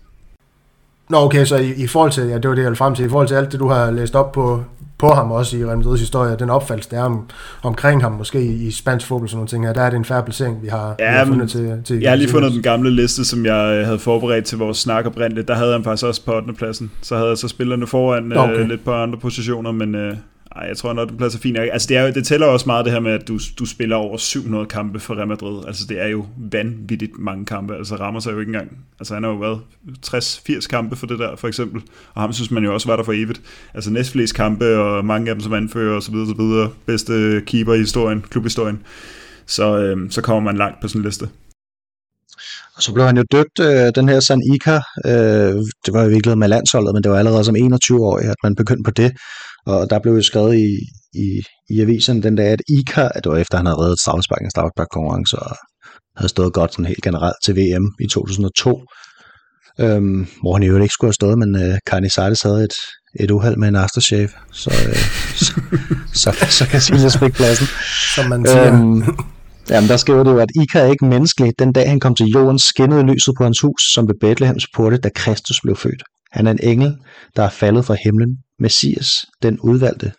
Nå, 1.09 1.17
okay, 1.17 1.45
så 1.45 1.57
i, 1.57 1.73
i 1.73 1.87
forhold 1.87 2.11
til, 2.11 2.23
ja, 2.23 2.37
det 2.37 2.49
var 2.49 2.55
det, 2.55 2.63
jeg 2.63 2.77
frem 2.77 2.95
til, 2.95 3.05
i 3.05 3.09
forhold 3.09 3.27
til 3.27 3.35
alt 3.35 3.51
det, 3.51 3.59
du 3.59 3.67
har 3.67 3.91
læst 3.91 4.15
op 4.15 4.31
på, 4.31 4.63
på 4.99 5.09
ham 5.09 5.31
også 5.31 5.57
i 5.57 5.65
Real 5.65 5.77
Madrid's 5.77 5.99
historie, 5.99 6.35
den 6.39 6.49
opfattelse, 6.49 6.89
der 6.89 6.97
er 6.97 7.03
om, 7.03 7.29
omkring 7.63 8.01
ham, 8.01 8.11
måske 8.11 8.41
i, 8.41 8.67
i 8.67 8.71
spansk 8.71 9.07
fodbold, 9.07 9.29
sådan 9.29 9.37
nogle 9.37 9.47
ting 9.47 9.65
her, 9.65 9.73
der 9.73 9.81
er 9.81 9.89
det 9.89 9.97
en 9.97 10.05
færre 10.05 10.23
placering, 10.23 10.63
vi 10.63 10.67
har, 10.67 10.95
ja, 10.99 11.11
vi 11.11 11.17
har 11.17 11.25
fundet 11.25 11.49
til, 11.49 11.81
til 11.85 11.99
Jeg 12.01 12.11
har 12.11 12.15
lige 12.15 12.29
fundet 12.29 12.51
den 12.51 12.61
gamle 12.61 12.91
liste, 12.91 13.25
som 13.25 13.45
jeg 13.45 13.77
øh, 13.79 13.85
havde 13.85 13.99
forberedt 13.99 14.45
til 14.45 14.57
vores 14.57 14.77
snak 14.77 15.05
oprindeligt, 15.05 15.47
der 15.47 15.55
havde 15.55 15.71
han 15.71 15.83
faktisk 15.83 16.05
også 16.05 16.25
på 16.25 16.35
8. 16.35 16.53
pladsen, 16.53 16.91
så 17.01 17.15
havde 17.15 17.29
jeg 17.29 17.37
så 17.37 17.47
spillerne 17.47 17.87
foran 17.87 18.37
okay. 18.37 18.59
øh, 18.59 18.67
lidt 18.67 18.85
på 18.85 18.93
andre 18.93 19.17
positioner, 19.17 19.71
men 19.71 19.95
øh, 19.95 20.15
Nej, 20.57 20.67
jeg 20.67 20.77
tror, 20.77 20.93
nok, 20.93 21.09
den 21.09 21.17
plads 21.17 21.35
er 21.35 21.39
fint. 21.39 21.57
Altså, 21.57 21.87
det, 21.87 21.97
er 21.97 22.01
jo, 22.01 22.13
det 22.13 22.25
tæller 22.25 22.47
også 22.47 22.65
meget 22.65 22.85
det 22.85 22.93
her 22.93 22.99
med, 22.99 23.11
at 23.11 23.27
du, 23.27 23.39
du 23.59 23.65
spiller 23.65 23.95
over 23.95 24.17
700 24.17 24.65
kampe 24.65 24.99
for 24.99 25.15
Real 25.15 25.27
Madrid. 25.27 25.63
Altså, 25.67 25.85
det 25.89 26.01
er 26.01 26.07
jo 26.07 26.25
vanvittigt 26.37 27.19
mange 27.19 27.45
kampe. 27.45 27.75
Altså, 27.75 27.95
rammer 27.95 28.19
sig 28.19 28.33
jo 28.33 28.39
ikke 28.39 28.49
engang. 28.49 28.77
Altså, 28.99 29.13
han 29.13 29.23
har 29.23 29.29
jo 29.29 29.35
været 29.35 29.59
60-80 30.07 30.67
kampe 30.67 30.95
for 30.95 31.07
det 31.07 31.19
der, 31.19 31.35
for 31.35 31.47
eksempel. 31.47 31.81
Og 32.13 32.21
ham 32.21 32.33
synes 32.33 32.51
man 32.51 32.63
jo 32.63 32.73
også 32.73 32.87
var 32.87 32.95
der 32.95 33.03
for 33.03 33.13
evigt. 33.13 33.41
Altså, 33.73 33.91
næstflest 33.91 34.35
kampe, 34.35 34.77
og 34.77 35.05
mange 35.05 35.29
af 35.29 35.35
dem 35.35 35.41
som 35.41 35.53
anfører, 35.53 35.95
og 35.95 36.03
så 36.03 36.11
videre, 36.11 36.27
så 36.27 36.33
videre. 36.33 36.69
Bedste 36.85 37.41
keeper 37.45 37.73
i 37.73 37.79
historien, 37.79 38.25
klubhistorien. 38.29 38.79
Så, 39.45 39.77
øhm, 39.77 40.11
så 40.11 40.21
kommer 40.21 40.51
man 40.51 40.57
langt 40.57 40.81
på 40.81 40.87
sådan 40.87 41.01
en 41.01 41.05
liste. 41.05 41.29
Og 42.77 42.83
så 42.83 42.93
blev 42.93 43.05
han 43.05 43.17
jo 43.17 43.23
døbt, 43.31 43.59
øh, 43.61 43.91
den 43.95 44.09
her 44.09 44.19
San 44.19 44.41
Ica, 44.53 44.81
øh, 45.05 45.55
det 45.85 45.93
var 45.93 46.03
jo 46.03 46.09
virkelig 46.09 46.37
med 46.37 46.47
landsholdet, 46.47 46.93
men 46.93 47.03
det 47.03 47.11
var 47.11 47.17
allerede 47.17 47.43
som 47.43 47.55
21-årig, 47.55 48.25
at 48.25 48.35
man 48.43 48.55
begyndte 48.55 48.83
på 48.83 48.91
det. 48.91 49.11
Og 49.65 49.89
der 49.89 49.99
blev 49.99 50.13
jo 50.13 50.21
skrevet 50.21 50.55
i, 50.55 50.69
i, 51.13 51.27
i 51.69 51.81
avisen 51.81 52.23
den 52.23 52.35
dag, 52.35 52.47
at 52.47 52.61
Ica, 52.69 53.09
at 53.15 53.23
det 53.23 53.31
var 53.31 53.37
efter, 53.37 53.57
han 53.57 53.65
havde 53.65 53.79
reddet 53.79 53.99
straffespark 53.99 54.41
en 54.41 54.51
straffespark-konkurrence, 54.51 55.39
og 55.39 55.55
havde 56.17 56.29
stået 56.29 56.53
godt 56.53 56.71
sådan 56.71 56.85
helt 56.85 57.03
generelt 57.03 57.35
til 57.45 57.55
VM 57.55 57.85
i 57.99 58.07
2002. 58.07 58.81
Øhm, 59.79 60.27
hvor 60.41 60.53
han 60.53 60.63
jo 60.63 60.77
ikke 60.81 60.93
skulle 60.93 61.09
have 61.09 61.21
stået, 61.21 61.37
men 61.37 61.55
øh, 61.55 61.77
Carnizares 61.89 62.41
havde 62.41 62.63
et, 62.63 62.75
et 63.19 63.31
uheld 63.31 63.57
med 63.57 63.67
en 63.67 63.75
aftershave, 63.75 64.29
så, 64.51 64.69
øh, 64.69 64.95
så, 65.35 65.53
så, 66.13 66.31
så, 66.31 66.45
så 66.49 66.67
kan 66.67 66.81
Silas 66.81 67.17
fik 67.23 67.33
pladsen. 67.33 67.67
Som 68.15 68.25
man 68.25 68.45
siger. 68.45 68.73
Øhm, 68.73 69.03
Jamen, 69.69 69.89
der 69.89 69.97
skriver 69.97 70.23
det 70.23 70.31
jo, 70.31 70.37
at 70.37 70.49
Ika 70.61 70.79
er 70.79 70.85
ikke 70.85 71.05
menneskelig. 71.05 71.53
Den 71.59 71.71
dag 71.73 71.89
han 71.89 71.99
kom 71.99 72.15
til 72.15 72.25
jorden, 72.25 72.59
skinnede 72.59 73.03
lyset 73.03 73.33
på 73.37 73.43
hans 73.43 73.59
hus, 73.59 73.93
som 73.93 74.07
ved 74.07 74.15
Bethlehems 74.21 74.67
porte, 74.75 74.97
da 74.97 75.09
Kristus 75.15 75.61
blev 75.61 75.75
født. 75.75 76.03
Han 76.31 76.47
er 76.47 76.51
en 76.51 76.59
engel, 76.63 76.97
der 77.35 77.43
er 77.43 77.49
faldet 77.49 77.85
fra 77.85 77.95
himlen. 78.03 78.37
Messias, 78.59 79.07
den 79.43 79.59
udvalgte, 79.59 80.11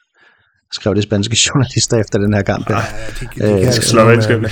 skrev 0.73 0.95
de 0.95 1.03
spanske 1.03 1.37
journalister 1.47 1.97
efter 1.97 2.19
den 2.19 2.35
her 2.35 2.43
kamp. 2.43 2.71
Ja, 2.71 2.77
de, 3.21 3.29
de, 3.37 3.49
de 3.49 3.55
øh, 3.55 3.63
kan 3.63 3.73
slå 3.73 4.05
med, 4.05 4.17
med, 4.17 4.39
med 4.39 4.51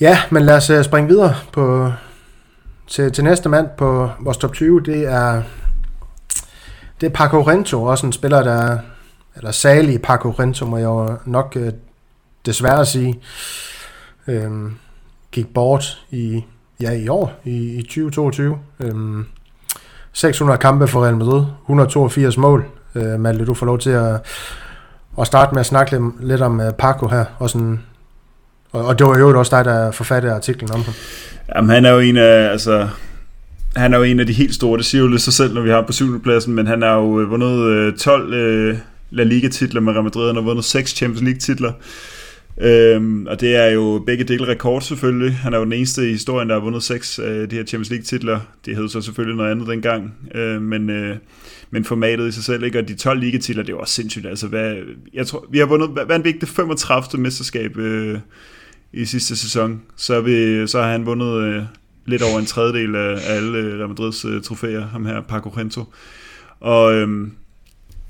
ja. 0.00 0.10
ja, 0.10 0.18
men 0.30 0.42
lad 0.42 0.56
os 0.56 0.70
uh, 0.70 0.82
springe 0.84 1.08
videre 1.08 1.34
på, 1.52 1.92
til, 2.88 3.12
til 3.12 3.24
næste 3.24 3.48
mand 3.48 3.68
på 3.78 4.10
vores 4.20 4.36
top 4.36 4.52
20. 4.52 4.80
Det 4.80 5.06
er, 5.06 5.42
det 7.00 7.06
er 7.06 7.10
Paco 7.10 7.42
Rento, 7.42 7.84
også 7.84 8.06
en 8.06 8.12
spiller, 8.12 8.42
der 8.42 8.78
eller 9.40 9.52
salige 9.52 9.98
Paco 9.98 10.30
Rento, 10.30 10.66
må 10.66 10.76
jeg 10.76 10.84
jo 10.84 11.16
nok 11.24 11.56
øh, 11.60 11.72
desværre 12.46 12.86
sige, 12.86 13.20
øh, 14.28 14.50
gik 15.32 15.54
bort 15.54 16.04
i, 16.10 16.44
ja, 16.80 16.92
i 16.92 17.08
år, 17.08 17.40
i, 17.44 17.78
i 17.78 17.82
2022. 17.82 18.58
Øh, 18.80 18.94
600 20.12 20.58
kampe 20.58 20.88
for 20.88 21.04
Real 21.04 21.16
Madrid, 21.16 21.44
182 21.62 22.36
mål. 22.36 22.64
Øh, 22.94 23.20
Malte, 23.20 23.44
du 23.44 23.54
får 23.54 23.66
lov 23.66 23.78
til 23.78 23.90
at, 23.90 24.20
at 25.20 25.26
starte 25.26 25.54
med 25.54 25.60
at 25.60 25.66
snakke 25.66 25.92
lidt, 25.92 26.04
lidt 26.20 26.40
om 26.40 26.60
uh, 26.60 26.70
Paco 26.78 27.08
her, 27.08 27.24
og, 27.38 27.50
sådan, 27.50 27.80
og, 28.72 28.84
og 28.84 28.98
det 28.98 29.06
var 29.06 29.18
jo 29.18 29.38
også 29.38 29.56
dig, 29.56 29.64
der 29.64 29.90
forfattede 29.90 30.34
artiklen 30.34 30.72
om 30.72 30.82
ham. 30.82 30.94
Jamen, 31.56 31.70
han 31.70 31.84
er 31.84 31.90
jo 31.90 31.98
en 31.98 32.16
af, 32.16 32.50
altså, 32.50 32.88
han 33.76 33.94
er 33.94 33.98
jo 33.98 34.04
en 34.04 34.20
af 34.20 34.26
de 34.26 34.32
helt 34.32 34.54
store, 34.54 34.78
det 34.78 34.86
siger 34.86 35.02
jo 35.02 35.08
lidt 35.08 35.22
sig 35.22 35.32
selv, 35.32 35.54
når 35.54 35.60
vi 35.60 35.70
har 35.70 35.82
på 35.86 35.92
syvende 35.92 36.20
pladsen, 36.20 36.54
men 36.54 36.66
han 36.66 36.82
har 36.82 36.94
jo 36.94 37.20
øh, 37.20 37.30
vundet 37.30 37.60
øh, 37.60 37.96
12 37.96 38.32
øh, 38.32 38.78
La 39.10 39.22
Liga-titler 39.22 39.80
med 39.80 39.92
Real 39.92 40.04
Madrid. 40.04 40.26
Han 40.26 40.34
har 40.34 40.42
vundet 40.42 40.64
seks 40.64 40.90
Champions 40.90 41.22
League-titler. 41.22 41.72
Øhm, 42.60 43.26
og 43.26 43.40
det 43.40 43.56
er 43.56 43.66
jo 43.66 44.02
begge 44.06 44.24
dele 44.24 44.48
rekord 44.48 44.82
selvfølgelig. 44.82 45.32
Han 45.34 45.54
er 45.54 45.58
jo 45.58 45.64
den 45.64 45.72
eneste 45.72 46.08
i 46.08 46.12
historien, 46.12 46.48
der 46.48 46.54
har 46.54 46.62
vundet 46.62 46.82
seks 46.82 47.18
af 47.18 47.48
de 47.48 47.56
her 47.56 47.64
Champions 47.64 47.90
League-titler. 47.90 48.40
Det 48.66 48.76
hed 48.76 48.88
så 48.88 49.00
selvfølgelig 49.00 49.36
noget 49.36 49.50
andet 49.50 49.68
dengang. 49.68 50.14
Øh, 50.34 50.62
men, 50.62 50.90
øh, 50.90 51.16
men 51.70 51.84
formatet 51.84 52.28
i 52.28 52.32
sig 52.32 52.44
selv, 52.44 52.64
ikke? 52.64 52.78
Og 52.78 52.88
de 52.88 52.94
12 52.94 53.20
ligatitler, 53.20 53.62
det 53.62 53.74
var 53.74 53.84
sindssygt. 53.84 54.26
Altså, 54.26 54.46
hvad, 54.46 54.76
jeg 55.14 55.26
tror, 55.26 55.46
vi 55.50 55.58
har 55.58 55.66
vundet, 55.66 55.88
hvad 55.88 56.18
er 56.18 56.22
det 56.22 56.48
35. 56.48 57.22
mesterskab 57.22 57.76
øh, 57.76 58.18
i 58.92 59.04
sidste 59.04 59.36
sæson. 59.36 59.82
Så, 59.96 60.20
vi, 60.20 60.66
så 60.66 60.82
har 60.82 60.90
han 60.90 61.06
vundet 61.06 61.42
øh, 61.42 61.62
lidt 62.06 62.22
over 62.22 62.38
en 62.38 62.46
tredjedel 62.46 62.96
af, 62.96 63.10
af 63.10 63.36
alle 63.36 63.78
Real 63.78 63.88
Madrids 63.88 64.24
øh, 64.24 64.42
trofæer, 64.42 64.86
ham 64.86 65.06
her 65.06 65.20
Paco 65.20 65.48
Rento. 65.48 65.84
Og 66.60 66.94
øhm, 66.94 67.32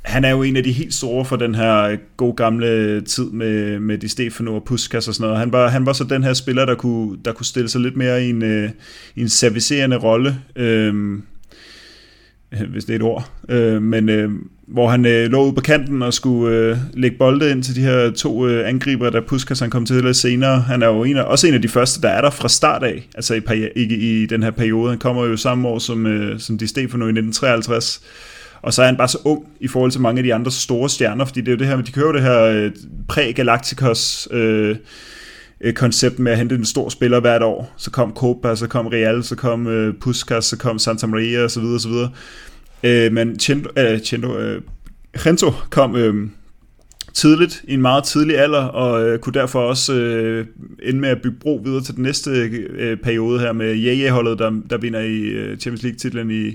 han 0.03 0.25
er 0.25 0.31
jo 0.31 0.43
en 0.43 0.57
af 0.57 0.63
de 0.63 0.73
helt 0.73 0.95
store 0.95 1.25
for 1.25 1.37
den 1.37 1.55
her 1.55 1.97
god 2.17 2.37
gamle 2.37 3.01
tid 3.01 3.25
med, 3.25 3.81
med 3.81 3.99
Di 3.99 4.09
Stefano 4.09 4.55
og 4.55 4.65
Puskas 4.65 5.09
og 5.09 5.15
sådan 5.15 5.25
noget. 5.25 5.39
Han 5.39 5.53
var, 5.53 5.69
han 5.69 5.87
var 5.87 5.93
så 5.93 6.05
den 6.05 6.25
her 6.25 6.33
spiller, 6.33 6.65
der 6.65 6.75
kunne, 6.75 7.19
der 7.25 7.33
kunne 7.33 7.47
stille 7.47 7.69
sig 7.69 7.81
lidt 7.81 7.97
mere 7.97 8.25
i 8.25 8.31
en, 8.31 8.43
øh, 8.43 8.71
en 9.17 9.29
servicerende 9.29 9.97
rolle, 9.97 10.37
øh, 10.57 11.19
hvis 12.71 12.85
det 12.85 12.93
er 12.93 12.97
et 12.97 13.03
ord, 13.03 13.31
øh, 13.49 13.83
men 13.83 14.09
øh, 14.09 14.31
hvor 14.69 14.89
han 14.89 15.07
øh, 15.07 15.31
lå 15.31 15.45
ude 15.45 15.53
på 15.53 15.61
kanten 15.61 16.03
og 16.03 16.15
skulle 16.15 16.57
øh, 16.57 16.77
lægge 16.95 17.17
bolde 17.19 17.51
ind 17.51 17.63
til 17.63 17.77
de 17.77 17.81
her 17.81 18.11
to 18.11 18.49
øh, 18.49 18.69
angriber, 18.69 19.11
der 19.11 19.21
Puskas 19.21 19.61
han 19.61 19.71
kom 19.71 19.87
til 19.87 20.05
lidt 20.05 20.17
senere. 20.17 20.61
Han 20.61 20.83
er 20.83 20.87
jo 20.87 21.05
en 21.05 21.17
af, 21.17 21.23
også 21.23 21.47
en 21.47 21.55
af 21.55 21.63
de 21.63 21.69
første, 21.69 22.03
der 22.03 22.09
er 22.09 22.21
der 22.21 22.31
fra 22.31 22.49
start 22.49 22.83
af, 22.83 23.09
altså 23.15 23.35
i, 23.35 23.69
i, 23.77 23.83
i 24.23 24.27
den 24.27 24.43
her 24.43 24.51
periode. 24.51 24.91
Han 24.91 24.99
kommer 24.99 25.25
jo 25.25 25.37
samme 25.37 25.69
år 25.69 25.79
som, 25.79 26.07
øh, 26.07 26.41
som 26.41 26.59
Di 26.59 26.67
Stefano 26.67 27.05
i 27.05 27.13
1953, 27.13 28.03
og 28.63 28.73
så 28.73 28.83
er 28.83 28.87
han 28.87 28.97
bare 28.97 29.09
så 29.09 29.19
ung 29.25 29.47
i 29.61 29.69
forhold 29.69 29.91
til 29.91 30.01
mange 30.01 30.19
af 30.19 30.25
de 30.25 30.35
andre 30.35 30.51
store 30.51 30.89
stjerner, 30.89 31.25
fordi 31.25 31.41
det 31.41 31.49
er 31.49 31.53
jo 31.53 31.59
det 31.59 31.67
her, 31.67 31.81
de 31.81 31.93
kører 31.93 32.13
det 32.13 32.23
her 32.23 32.41
øh, 32.41 32.73
præ-Galacticos 33.09 34.35
øh, 34.35 34.77
øh, 35.61 35.75
koncept 35.75 36.19
med 36.19 36.33
at 36.33 36.39
hente 36.39 36.55
en 36.55 36.65
stor 36.65 36.89
spiller 36.89 37.21
hvert 37.21 37.43
år. 37.43 37.75
Så 37.77 37.91
kom 37.91 38.13
Copa, 38.15 38.55
så 38.57 38.67
kom 38.67 38.87
Real, 38.87 39.25
så 39.25 39.37
kom 39.37 39.67
øh, 39.67 39.95
Puskas, 40.01 40.45
så 40.45 40.57
kom 40.57 40.79
Santa 40.79 41.07
Maria 41.07 41.45
osv. 41.45 41.63
osv. 41.63 41.93
Øh, 42.83 43.13
men 43.13 43.39
Chendo, 43.39 43.71
øh, 43.77 44.01
Chendo, 44.01 44.39
øh, 44.39 44.63
Rento 45.17 45.53
kom 45.71 45.97
øh, 45.97 46.15
tidligt, 47.15 47.65
i 47.69 47.75
en 47.75 47.83
meget 47.83 48.05
tidlig 48.05 48.39
alder, 48.39 48.65
og 48.65 49.09
øh, 49.09 49.19
kunne 49.19 49.33
derfor 49.33 49.61
også 49.61 49.95
øh, 49.95 50.47
ende 50.83 51.01
med 51.01 51.09
at 51.09 51.23
bygge 51.23 51.37
bro 51.41 51.61
videre 51.65 51.83
til 51.83 51.95
den 51.95 52.03
næste 52.03 52.31
øh, 52.31 52.97
periode 52.97 53.41
her 53.41 53.53
med 53.53 53.75
Jaja-holdet, 53.75 54.39
der, 54.39 54.53
der 54.71 54.79
vinder 54.79 55.01
i 55.01 55.19
øh, 55.21 55.59
Champions 55.59 55.83
League-titlen 55.83 56.31
i, 56.31 56.55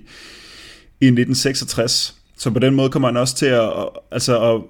i 1.02 1.06
1966. 1.06 2.16
Så 2.38 2.52
på 2.52 2.60
den 2.60 2.76
måde 2.76 2.90
kommer 2.90 3.08
han 3.08 3.18
også 3.18 3.36
til 3.36 3.46
at, 3.46 3.70
altså 4.12 4.54
at, 4.54 4.62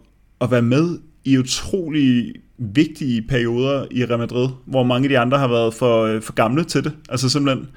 at 0.42 0.52
være 0.52 0.62
med 0.62 1.00
i 1.26 1.38
utrolig 1.38 2.34
vigtige 2.58 3.22
perioder 3.22 3.86
i 3.92 4.06
Real 4.06 4.20
Madrid, 4.20 4.50
hvor 4.66 4.84
mange 4.84 5.06
af 5.06 5.10
de 5.10 5.20
andre 5.20 5.38
har 5.38 5.48
været 5.48 5.74
for, 5.74 6.20
for 6.22 6.34
gamle 6.34 6.64
til 6.64 6.84
det. 6.84 6.92
Altså 7.10 7.30
simpelthen. 7.30 7.68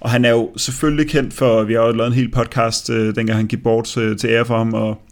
Og 0.00 0.10
han 0.10 0.24
er 0.24 0.30
jo 0.30 0.50
selvfølgelig 0.56 1.10
kendt 1.10 1.34
for, 1.34 1.62
vi 1.62 1.74
har 1.74 1.86
jo 1.86 1.92
lavet 1.92 2.08
en 2.08 2.14
hel 2.14 2.30
podcast, 2.30 2.90
øh, 2.90 3.14
dengang 3.14 3.38
han 3.38 3.46
gik 3.46 3.62
bort 3.62 3.96
øh, 3.96 4.16
til 4.16 4.30
ære 4.30 4.44
for 4.44 4.58
ham, 4.58 4.74
og 4.74 5.02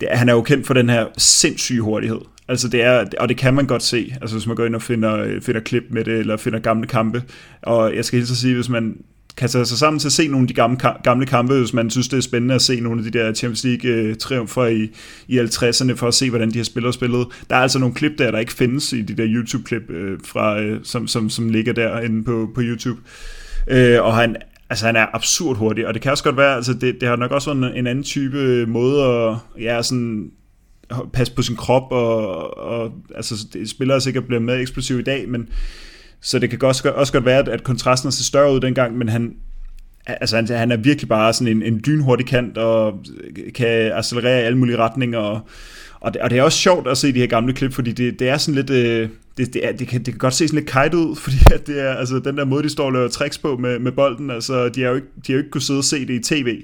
det, 0.00 0.08
han 0.12 0.28
er 0.28 0.32
jo 0.32 0.42
kendt 0.42 0.66
for 0.66 0.74
den 0.74 0.90
her 0.90 1.06
sindssyge 1.18 1.80
hurtighed. 1.80 2.20
Altså 2.48 2.68
det 2.68 2.82
er, 2.82 3.04
og 3.20 3.28
det 3.28 3.36
kan 3.36 3.54
man 3.54 3.66
godt 3.66 3.82
se, 3.82 4.14
altså 4.20 4.36
hvis 4.36 4.46
man 4.46 4.56
går 4.56 4.64
ind 4.64 4.74
og 4.74 4.82
finder, 4.82 5.16
øh, 5.16 5.42
finder 5.42 5.60
klip 5.60 5.84
med 5.90 6.04
det, 6.04 6.18
eller 6.18 6.36
finder 6.36 6.58
gamle 6.58 6.86
kampe. 6.86 7.22
Og 7.62 7.96
jeg 7.96 8.04
skal 8.04 8.16
helt 8.16 8.28
så 8.28 8.36
sige, 8.36 8.54
hvis 8.54 8.68
man 8.68 8.96
kan 9.36 9.48
tage 9.48 9.64
sig 9.66 9.78
sammen 9.78 9.98
til 9.98 10.08
at 10.08 10.12
se 10.12 10.28
nogle 10.28 10.44
af 10.44 10.48
de 10.48 10.54
gamle, 10.54 10.78
gamle 11.04 11.26
kampe, 11.26 11.58
hvis 11.58 11.72
man 11.72 11.90
synes, 11.90 12.08
det 12.08 12.16
er 12.16 12.20
spændende 12.20 12.54
at 12.54 12.62
se 12.62 12.80
nogle 12.80 13.00
af 13.00 13.12
de 13.12 13.18
der 13.18 13.34
Champions 13.34 13.64
League-triumfer 13.64 14.62
øh, 14.62 14.72
i, 14.72 14.90
i 15.28 15.38
50'erne, 15.38 15.92
for 15.94 16.08
at 16.08 16.14
se, 16.14 16.30
hvordan 16.30 16.50
de 16.50 16.58
her 16.58 16.64
spillere 16.64 16.92
spillet. 16.92 17.26
Der 17.50 17.56
er 17.56 17.60
altså 17.60 17.78
nogle 17.78 17.94
klip 17.94 18.12
der, 18.18 18.30
der 18.30 18.38
ikke 18.38 18.52
findes 18.52 18.92
i 18.92 19.02
de 19.02 19.14
der 19.16 19.26
YouTube-klip, 19.28 19.90
øh, 19.90 20.18
fra, 20.24 20.60
øh, 20.60 20.80
som, 20.82 21.08
som, 21.08 21.30
som 21.30 21.48
ligger 21.48 21.72
derinde 21.72 22.24
på, 22.24 22.50
på 22.54 22.60
YouTube. 22.64 23.00
Øh, 23.68 24.02
og 24.02 24.16
han, 24.16 24.36
altså, 24.70 24.86
han 24.86 24.96
er 24.96 25.06
absurd 25.12 25.56
hurtig, 25.56 25.86
og 25.86 25.94
det 25.94 26.02
kan 26.02 26.12
også 26.12 26.24
godt 26.24 26.36
være, 26.36 26.56
altså 26.56 26.74
det, 26.74 27.00
det 27.00 27.08
har 27.08 27.16
nok 27.16 27.30
også 27.30 27.54
været 27.54 27.72
en, 27.72 27.78
en 27.78 27.86
anden 27.86 28.04
type 28.04 28.38
øh, 28.38 28.68
måde 28.68 29.04
at 29.04 29.36
ja, 29.62 29.82
sådan, 29.82 30.30
passe 31.12 31.34
på 31.34 31.42
sin 31.42 31.56
krop, 31.56 31.92
og, 31.92 32.56
og 32.58 32.92
altså, 33.14 33.46
det, 33.52 33.70
spillere 33.70 34.00
sikkert 34.00 34.26
bliver 34.26 34.40
mere 34.40 34.60
eksplosiv 34.60 34.98
i 34.98 35.02
dag, 35.02 35.28
men 35.28 35.48
så 36.20 36.38
det 36.38 36.50
kan 36.50 36.62
også, 36.62 36.90
også 36.90 37.12
godt 37.12 37.24
være, 37.24 37.50
at 37.50 37.64
kontrasten 37.64 38.12
ser 38.12 38.24
større 38.24 38.52
ud 38.52 38.60
dengang, 38.60 38.98
men 38.98 39.08
han, 39.08 39.36
altså 40.06 40.36
han, 40.36 40.48
han 40.48 40.72
er 40.72 40.76
virkelig 40.76 41.08
bare 41.08 41.32
sådan 41.32 41.56
en, 41.56 41.62
en 41.62 41.82
dynhurtig 41.86 42.26
kant, 42.26 42.58
og 42.58 42.98
kan 43.54 43.92
accelerere 43.92 44.40
i 44.42 44.44
alle 44.44 44.58
mulige 44.58 44.76
retninger, 44.76 45.18
og, 45.18 45.40
og, 46.00 46.14
det, 46.14 46.22
og 46.22 46.30
det 46.30 46.38
er 46.38 46.42
også 46.42 46.58
sjovt 46.58 46.88
at 46.88 46.98
se 46.98 47.12
de 47.12 47.18
her 47.18 47.26
gamle 47.26 47.52
klip, 47.52 47.72
fordi 47.72 47.92
det, 47.92 48.18
det 48.18 48.28
er 48.28 48.36
sådan 48.36 48.54
lidt, 48.54 48.70
øh, 48.70 49.08
det, 49.36 49.54
det, 49.54 49.66
er, 49.66 49.72
det, 49.72 49.88
kan, 49.88 49.98
det 49.98 50.14
kan 50.14 50.18
godt 50.18 50.34
se 50.34 50.48
sådan 50.48 50.58
lidt 50.60 50.70
kajt 50.70 50.94
ud, 50.94 51.16
fordi 51.24 51.36
at 51.54 51.66
det 51.66 51.80
er, 51.80 51.94
altså 51.94 52.18
den 52.18 52.36
der 52.36 52.44
måde, 52.44 52.62
de 52.62 52.68
står 52.68 52.86
og 52.86 52.92
laver 52.92 53.08
tricks 53.08 53.38
på 53.38 53.56
med, 53.56 53.78
med 53.78 53.92
bolden, 53.92 54.30
altså 54.30 54.68
de 54.68 54.82
har 54.82 54.88
jo 54.88 54.94
ikke, 54.94 55.08
de 55.16 55.32
har 55.32 55.34
jo 55.34 55.38
ikke 55.38 55.50
kunne 55.50 55.62
sidde 55.62 55.78
og 55.80 55.84
se 55.84 56.06
det 56.06 56.14
i 56.14 56.34
tv, 56.34 56.62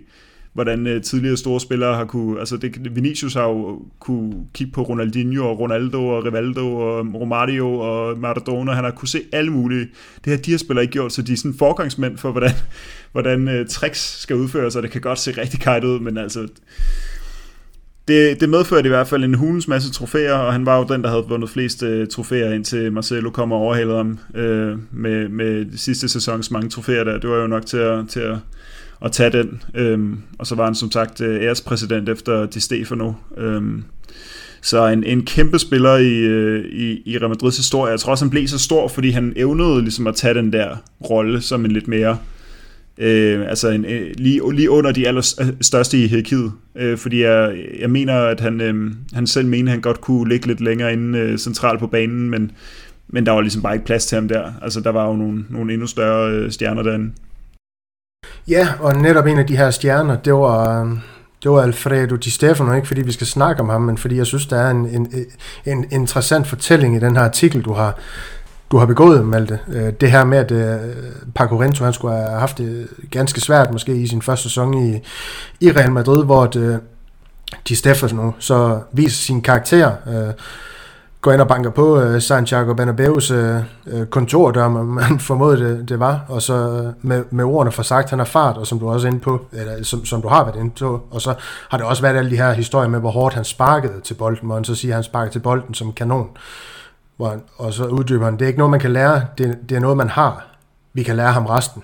hvordan 0.52 0.86
øh, 0.86 1.02
tidligere 1.02 1.36
store 1.36 1.60
spillere 1.60 1.94
har 1.94 2.04
kunne, 2.04 2.38
altså 2.38 2.56
det, 2.56 2.96
Vinicius 2.96 3.34
har 3.34 3.48
jo 3.48 3.82
kunne 4.00 4.32
kigge 4.54 4.72
på 4.72 4.82
Ronaldinho 4.82 5.50
og 5.50 5.58
Ronaldo 5.58 6.08
og 6.08 6.24
Rivaldo 6.24 6.76
og 6.76 7.06
Romario 7.14 7.78
og 7.78 8.18
Maradona, 8.18 8.72
han 8.72 8.84
har 8.84 8.90
kunne 8.90 9.08
se 9.08 9.22
alle 9.32 9.50
mulige, 9.50 9.88
det 10.24 10.30
har 10.30 10.36
de 10.36 10.50
her 10.50 10.58
spillere 10.58 10.84
ikke 10.84 10.92
gjort, 10.92 11.12
så 11.12 11.22
de 11.22 11.32
er 11.32 11.36
sådan 11.36 11.54
forgangsmænd 11.58 12.18
for, 12.18 12.30
hvordan, 12.30 12.52
hvordan 13.12 13.48
øh, 13.48 13.66
tricks 13.68 14.20
skal 14.20 14.36
udføres, 14.36 14.76
og 14.76 14.82
det 14.82 14.90
kan 14.90 15.00
godt 15.00 15.18
se 15.18 15.30
rigtig 15.40 15.60
kajt 15.60 15.84
ud, 15.84 16.00
men 16.00 16.18
altså, 16.18 16.48
det, 18.08 18.40
det 18.40 18.48
medførte 18.48 18.86
i 18.86 18.88
hvert 18.88 19.08
fald 19.08 19.24
en 19.24 19.34
hulens 19.34 19.68
masse 19.68 19.92
trofæer, 19.92 20.34
og 20.34 20.52
han 20.52 20.66
var 20.66 20.78
jo 20.78 20.86
den, 20.88 21.02
der 21.02 21.08
havde 21.08 21.24
vundet 21.28 21.50
flest 21.50 21.82
øh, 21.82 22.08
trofæer, 22.08 22.52
indtil 22.52 22.92
Marcelo 22.92 23.30
kom 23.30 23.52
og 23.52 23.58
overhalede 23.58 23.96
ham 23.96 24.18
øh, 24.34 24.78
med, 24.90 25.28
med 25.28 25.66
sidste 25.76 26.08
sæsons 26.08 26.50
mange 26.50 26.68
trofæer 26.68 27.04
der. 27.04 27.18
Det 27.18 27.30
var 27.30 27.36
jo 27.36 27.46
nok 27.46 27.66
til 27.66 27.76
at, 27.76 28.08
til 28.08 28.20
at 28.20 28.36
at 29.04 29.12
tage 29.12 29.30
den. 29.30 29.62
Øhm, 29.74 30.18
og 30.38 30.46
så 30.46 30.54
var 30.54 30.64
han 30.64 30.74
som 30.74 30.90
sagt 30.90 31.20
øh, 31.20 31.42
ærespræsident 31.42 32.08
efter 32.08 32.46
Di 32.46 32.60
Stefano. 32.60 33.12
Øhm, 33.36 33.84
så 34.60 34.86
en, 34.86 35.04
en 35.04 35.24
kæmpe 35.24 35.58
spiller 35.58 35.96
i, 35.96 36.18
øh, 36.18 36.64
i, 36.64 37.02
i 37.04 37.18
Real 37.18 37.28
Madrids 37.28 37.56
historie. 37.56 37.90
Jeg 37.90 38.00
tror 38.00 38.10
også, 38.10 38.24
han 38.24 38.30
blev 38.30 38.48
så 38.48 38.58
stor, 38.58 38.88
fordi 38.88 39.10
han 39.10 39.32
evnede 39.36 39.82
ligesom 39.82 40.06
at 40.06 40.14
tage 40.14 40.34
den 40.34 40.52
der 40.52 40.76
rolle 41.10 41.40
som 41.40 41.64
en 41.64 41.70
lidt 41.70 41.88
mere 41.88 42.18
Øh, 42.98 43.48
altså 43.48 43.68
en, 43.68 43.84
øh, 43.84 44.10
lige, 44.16 44.54
lige 44.54 44.70
under 44.70 44.92
de 44.92 45.08
allerstørste 45.08 45.96
øh, 45.96 46.04
i 46.04 46.06
hierarkiet. 46.06 46.52
Øh, 46.76 46.98
fordi 46.98 47.22
jeg, 47.22 47.56
jeg 47.80 47.90
mener, 47.90 48.14
at 48.14 48.40
han, 48.40 48.60
øh, 48.60 48.92
han 49.12 49.26
selv 49.26 49.48
mener, 49.48 49.70
at 49.70 49.72
han 49.72 49.80
godt 49.80 50.00
kunne 50.00 50.28
ligge 50.28 50.46
lidt 50.46 50.60
længere 50.60 50.92
inde 50.92 51.18
øh, 51.18 51.38
centralt 51.38 51.80
på 51.80 51.86
banen, 51.86 52.30
men, 52.30 52.50
men 53.08 53.26
der 53.26 53.32
var 53.32 53.40
ligesom 53.40 53.62
bare 53.62 53.74
ikke 53.74 53.86
plads 53.86 54.06
til 54.06 54.16
ham 54.16 54.28
der. 54.28 54.52
Altså 54.62 54.80
der 54.80 54.90
var 54.90 55.08
jo 55.08 55.16
nogle, 55.16 55.44
nogle 55.50 55.72
endnu 55.72 55.86
større 55.86 56.32
øh, 56.32 56.50
stjerner 56.50 56.82
derinde. 56.82 57.10
Ja, 58.48 58.68
og 58.80 58.96
netop 58.96 59.26
en 59.26 59.38
af 59.38 59.46
de 59.46 59.56
her 59.56 59.70
stjerner, 59.70 60.16
det 60.16 60.34
var, 60.34 60.82
øh, 60.82 60.90
det 61.42 61.50
var 61.50 61.62
Alfredo 61.62 62.16
Di 62.16 62.30
Stefano, 62.30 62.72
ikke 62.72 62.88
fordi 62.88 63.02
vi 63.02 63.12
skal 63.12 63.26
snakke 63.26 63.62
om 63.62 63.68
ham, 63.68 63.80
men 63.80 63.98
fordi 63.98 64.16
jeg 64.16 64.26
synes, 64.26 64.46
der 64.46 64.56
er 64.56 64.70
en, 64.70 64.86
en, 64.86 65.08
en 65.66 65.86
interessant 65.90 66.46
fortælling 66.46 66.96
i 66.96 66.98
den 66.98 67.16
her 67.16 67.22
artikel, 67.22 67.62
du 67.62 67.72
har, 67.72 67.98
du 68.70 68.76
har 68.76 68.86
begået, 68.86 69.26
Malte. 69.26 69.58
Øh, 69.68 69.92
det 70.00 70.10
her 70.10 70.24
med, 70.24 70.38
at 70.38 70.50
øh, 70.50 70.94
Paco 71.34 71.60
Rento, 71.60 71.84
han 71.84 71.92
skulle 71.92 72.14
have 72.14 72.38
haft 72.38 72.58
det 72.58 72.88
ganske 73.10 73.40
svært, 73.40 73.72
måske 73.72 73.94
i 73.94 74.06
sin 74.06 74.22
første 74.22 74.42
sæson 74.42 74.74
i, 74.74 75.00
i 75.60 75.72
Real 75.72 75.92
Madrid, 75.92 76.24
hvor 76.24 76.46
det, 76.46 76.80
Di 77.68 77.74
Stefano 77.74 78.32
så 78.38 78.80
viser 78.92 79.22
sin 79.22 79.42
karakter, 79.42 79.92
går 81.22 81.32
ind 81.32 81.40
og 81.40 81.48
banker 81.48 81.70
på 81.70 82.00
øh, 82.00 82.22
Santiago 82.22 82.72
Bernabeu's 82.72 83.34
øh, 83.34 83.62
øh, 83.86 84.06
kontor, 84.06 84.50
der 84.50 84.68
man 84.68 85.20
formodede 85.20 85.78
det, 85.78 85.88
det 85.88 86.00
var, 86.00 86.24
og 86.28 86.42
så 86.42 86.54
øh, 86.54 86.92
med, 87.08 87.24
med 87.30 87.44
ordene 87.44 87.72
for 87.72 87.82
sagt, 87.82 88.10
han 88.10 88.18
har 88.18 88.26
fart, 88.26 88.56
og 88.56 88.66
som 88.66 88.78
du 88.78 88.90
også 88.90 89.06
er 89.06 89.10
inde 89.10 89.22
på, 89.22 89.46
eller 89.52 89.84
som, 89.84 90.04
som 90.04 90.22
du 90.22 90.28
har 90.28 90.44
været 90.44 90.56
inde 90.56 90.70
på, 90.78 91.02
og 91.10 91.20
så 91.20 91.34
har 91.70 91.78
det 91.78 91.86
også 91.86 92.02
været 92.02 92.16
alle 92.16 92.30
de 92.30 92.36
her 92.36 92.52
historier 92.52 92.88
med, 92.88 93.00
hvor 93.00 93.10
hårdt 93.10 93.34
han 93.34 93.44
sparkede 93.44 94.00
til 94.04 94.14
bolden, 94.14 94.46
hvor 94.46 94.54
han 94.54 94.64
så 94.64 94.74
siger, 94.74 94.92
at 94.92 94.96
han 94.96 95.04
sparkede 95.04 95.34
til 95.34 95.40
bolden 95.40 95.74
som 95.74 95.92
kanon, 95.92 96.28
hvor 97.16 97.28
han, 97.28 97.42
og 97.56 97.72
så 97.72 97.86
uddyber 97.86 98.24
han, 98.24 98.34
det 98.34 98.42
er 98.42 98.46
ikke 98.46 98.58
noget, 98.58 98.70
man 98.70 98.80
kan 98.80 98.92
lære, 98.92 99.22
det, 99.38 99.58
det 99.68 99.76
er 99.76 99.80
noget, 99.80 99.96
man 99.96 100.08
har. 100.08 100.46
Vi 100.92 101.02
kan 101.02 101.16
lære 101.16 101.32
ham 101.32 101.46
resten. 101.46 101.82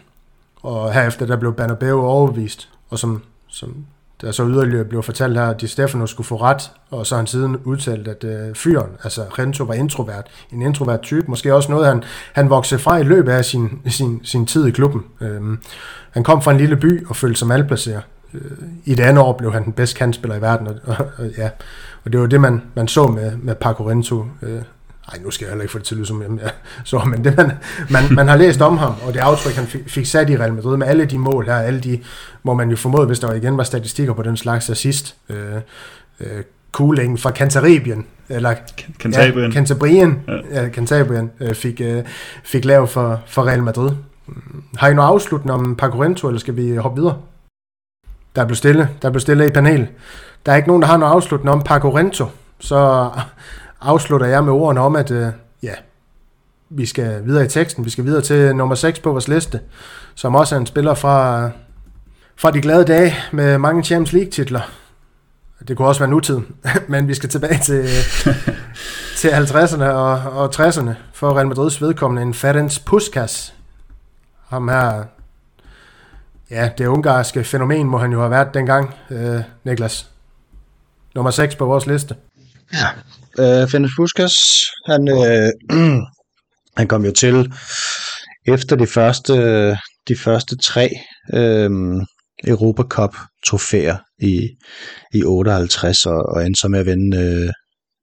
Og 0.62 0.92
herefter 0.92 1.26
der 1.26 1.36
blev 1.36 1.54
Bernabeu 1.54 2.00
overbevist, 2.00 2.68
og 2.90 2.98
som, 2.98 3.22
som 3.48 3.84
der 4.20 4.32
så 4.32 4.46
yderligere 4.46 4.84
blev 4.84 5.02
fortalt 5.02 5.38
her, 5.38 5.46
at 5.46 5.60
Di 5.60 5.66
Stefano 5.66 6.06
skulle 6.06 6.26
få 6.26 6.36
ret, 6.36 6.70
og 6.90 7.06
så 7.06 7.14
har 7.14 7.20
han 7.20 7.26
siden 7.26 7.56
udtalt, 7.64 8.08
at 8.08 8.24
øh, 8.24 8.54
fyren, 8.54 8.90
altså 9.04 9.22
Rento, 9.22 9.64
var 9.64 9.74
introvert. 9.74 10.26
En 10.52 10.62
introvert 10.62 11.00
type, 11.02 11.24
måske 11.28 11.54
også 11.54 11.70
noget, 11.70 11.86
han, 11.86 12.02
han 12.32 12.50
voksede 12.50 12.80
fra 12.80 12.96
i 12.96 13.02
løbet 13.02 13.32
af 13.32 13.44
sin, 13.44 13.80
sin, 13.86 14.20
sin 14.24 14.46
tid 14.46 14.66
i 14.66 14.70
klubben. 14.70 15.04
Øhm, 15.20 15.58
han 16.10 16.24
kom 16.24 16.42
fra 16.42 16.50
en 16.50 16.58
lille 16.58 16.76
by 16.76 17.06
og 17.06 17.16
følte 17.16 17.38
sig 17.38 17.48
malplaceret. 17.48 18.02
Øh, 18.34 18.40
I 18.84 18.94
det 18.94 19.02
andet 19.02 19.24
år 19.24 19.32
blev 19.32 19.52
han 19.52 19.64
den 19.64 19.72
bedste 19.72 19.98
kantspiller 19.98 20.36
i 20.36 20.40
verden, 20.40 20.66
og, 20.66 20.74
og, 20.86 20.96
og, 21.18 21.26
ja. 21.38 21.50
og 22.04 22.12
det 22.12 22.20
var 22.20 22.26
det, 22.26 22.40
man, 22.40 22.62
man 22.74 22.88
så 22.88 23.06
med, 23.06 23.36
med 23.36 23.54
Paco 23.54 23.90
Rento. 23.90 24.24
Øh, 24.42 24.62
ej, 25.12 25.18
nu 25.24 25.30
skal 25.30 25.44
jeg 25.44 25.50
heller 25.50 25.62
ikke 25.62 25.72
få 25.72 25.78
det 25.78 25.86
til 25.86 25.94
at 25.94 25.96
lyde 25.96 26.06
som 26.06 26.22
jeg 26.22 26.50
så, 26.84 26.98
men 26.98 27.24
det, 27.24 27.36
man, 27.36 27.52
man, 27.90 28.02
man 28.10 28.28
har 28.28 28.36
læst 28.36 28.60
om 28.60 28.78
ham, 28.78 28.94
og 29.06 29.14
det 29.14 29.20
aftryk, 29.20 29.54
han 29.54 29.66
fik 29.86 30.06
sat 30.06 30.30
i 30.30 30.36
Real 30.36 30.54
Madrid 30.54 30.76
med 30.76 30.86
alle 30.86 31.04
de 31.04 31.18
mål 31.18 31.46
her, 31.46 31.56
alle 31.56 31.80
de, 31.80 32.00
hvor 32.42 32.54
man 32.54 32.70
jo 32.70 32.76
formodede, 32.76 33.06
hvis 33.06 33.18
der 33.18 33.26
var 33.26 33.34
igen 33.34 33.56
var 33.56 33.64
statistikker 33.64 34.12
på 34.12 34.22
den 34.22 34.36
slags 34.36 34.70
assist, 34.70 35.16
øh, 35.28 35.54
øh, 36.20 36.42
cooling 36.72 37.20
fra 37.20 37.30
Cantabrien, 37.30 38.06
eller 38.28 38.54
Cantabrien, 38.98 39.50
ja, 39.50 39.54
Cantabrien, 39.54 40.22
ja. 40.28 40.62
Ja, 40.62 40.68
Cantabrien 40.68 41.30
øh, 41.40 41.54
fik, 41.54 41.80
øh, 41.80 42.02
fik 42.44 42.64
lavet 42.64 42.88
for, 42.88 43.22
for 43.26 43.46
Real 43.46 43.62
Madrid. 43.62 43.90
Har 44.76 44.88
I 44.88 44.94
noget 44.94 45.08
afslutning 45.08 45.52
om 45.52 45.76
Paco 45.76 46.02
Rento, 46.02 46.28
eller 46.28 46.40
skal 46.40 46.56
vi 46.56 46.76
hoppe 46.76 47.00
videre? 47.00 47.16
Der 48.36 48.44
blev 48.44 48.56
stille, 48.56 48.88
der 49.02 49.10
blev 49.10 49.20
stille 49.20 49.46
i 49.46 49.50
panel. 49.50 49.88
Der 50.46 50.52
er 50.52 50.56
ikke 50.56 50.68
nogen, 50.68 50.82
der 50.82 50.88
har 50.88 50.96
noget 50.96 51.12
afslutning 51.12 51.50
om 51.50 51.62
Paco 51.62 51.96
Rento, 51.96 52.26
så 52.58 53.10
afslutter 53.80 54.26
jeg 54.26 54.44
med 54.44 54.52
ordene 54.52 54.80
om, 54.80 54.96
at 54.96 55.10
øh, 55.10 55.32
ja, 55.62 55.74
vi 56.70 56.86
skal 56.86 57.24
videre 57.24 57.44
i 57.44 57.48
teksten. 57.48 57.84
Vi 57.84 57.90
skal 57.90 58.04
videre 58.04 58.22
til 58.22 58.56
nummer 58.56 58.74
6 58.74 59.00
på 59.00 59.10
vores 59.10 59.28
liste, 59.28 59.60
som 60.14 60.34
også 60.34 60.54
er 60.54 60.60
en 60.60 60.66
spiller 60.66 60.94
fra, 60.94 61.50
fra 62.36 62.50
de 62.50 62.60
glade 62.60 62.84
dage 62.84 63.14
med 63.32 63.58
mange 63.58 63.82
Champions 63.84 64.12
League-titler. 64.12 64.60
Det 65.68 65.76
kunne 65.76 65.88
også 65.88 66.00
være 66.00 66.10
nutiden, 66.10 66.46
men 66.88 67.08
vi 67.08 67.14
skal 67.14 67.28
tilbage 67.28 67.58
til, 67.58 67.88
til 69.18 69.28
50'erne 69.28 69.84
og, 69.84 70.12
og 70.12 70.50
60'erne 70.54 70.90
for 71.12 71.36
Real 71.36 71.46
Madrids 71.48 71.82
vedkommende. 71.82 72.22
En 72.22 72.34
Ferenc 72.34 72.84
Puskas. 72.84 73.54
Ham 74.48 74.68
her, 74.68 75.04
ja, 76.50 76.70
det 76.78 76.86
ungarske 76.86 77.44
fænomen 77.44 77.86
må 77.86 77.98
han 77.98 78.12
jo 78.12 78.20
have 78.20 78.30
været 78.30 78.54
dengang, 78.54 78.94
øh, 79.10 79.40
Niklas. 79.64 80.10
Nummer 81.14 81.30
6 81.30 81.56
på 81.56 81.66
vores 81.66 81.86
liste. 81.86 82.16
Ja, 82.72 82.86
øh, 83.38 83.68
Fennis 83.68 83.92
Puskas, 83.96 84.34
han, 84.86 85.08
øh, 85.08 85.50
han 86.78 86.88
kom 86.88 87.04
jo 87.04 87.12
til 87.12 87.52
efter 88.46 88.76
de 88.76 88.86
første, 88.86 89.34
de 90.08 90.16
første 90.16 90.56
tre 90.56 90.90
øh, 91.34 91.70
Europa 92.46 92.82
Cup 92.82 93.16
trofæer 93.46 93.96
i, 94.18 94.48
i 95.14 95.24
58 95.24 96.06
og, 96.06 96.22
og 96.22 96.46
endte 96.46 96.60
så 96.60 96.68
med 96.68 96.80
at 96.80 96.86
vinde, 96.86 97.16
øh, 97.16 97.52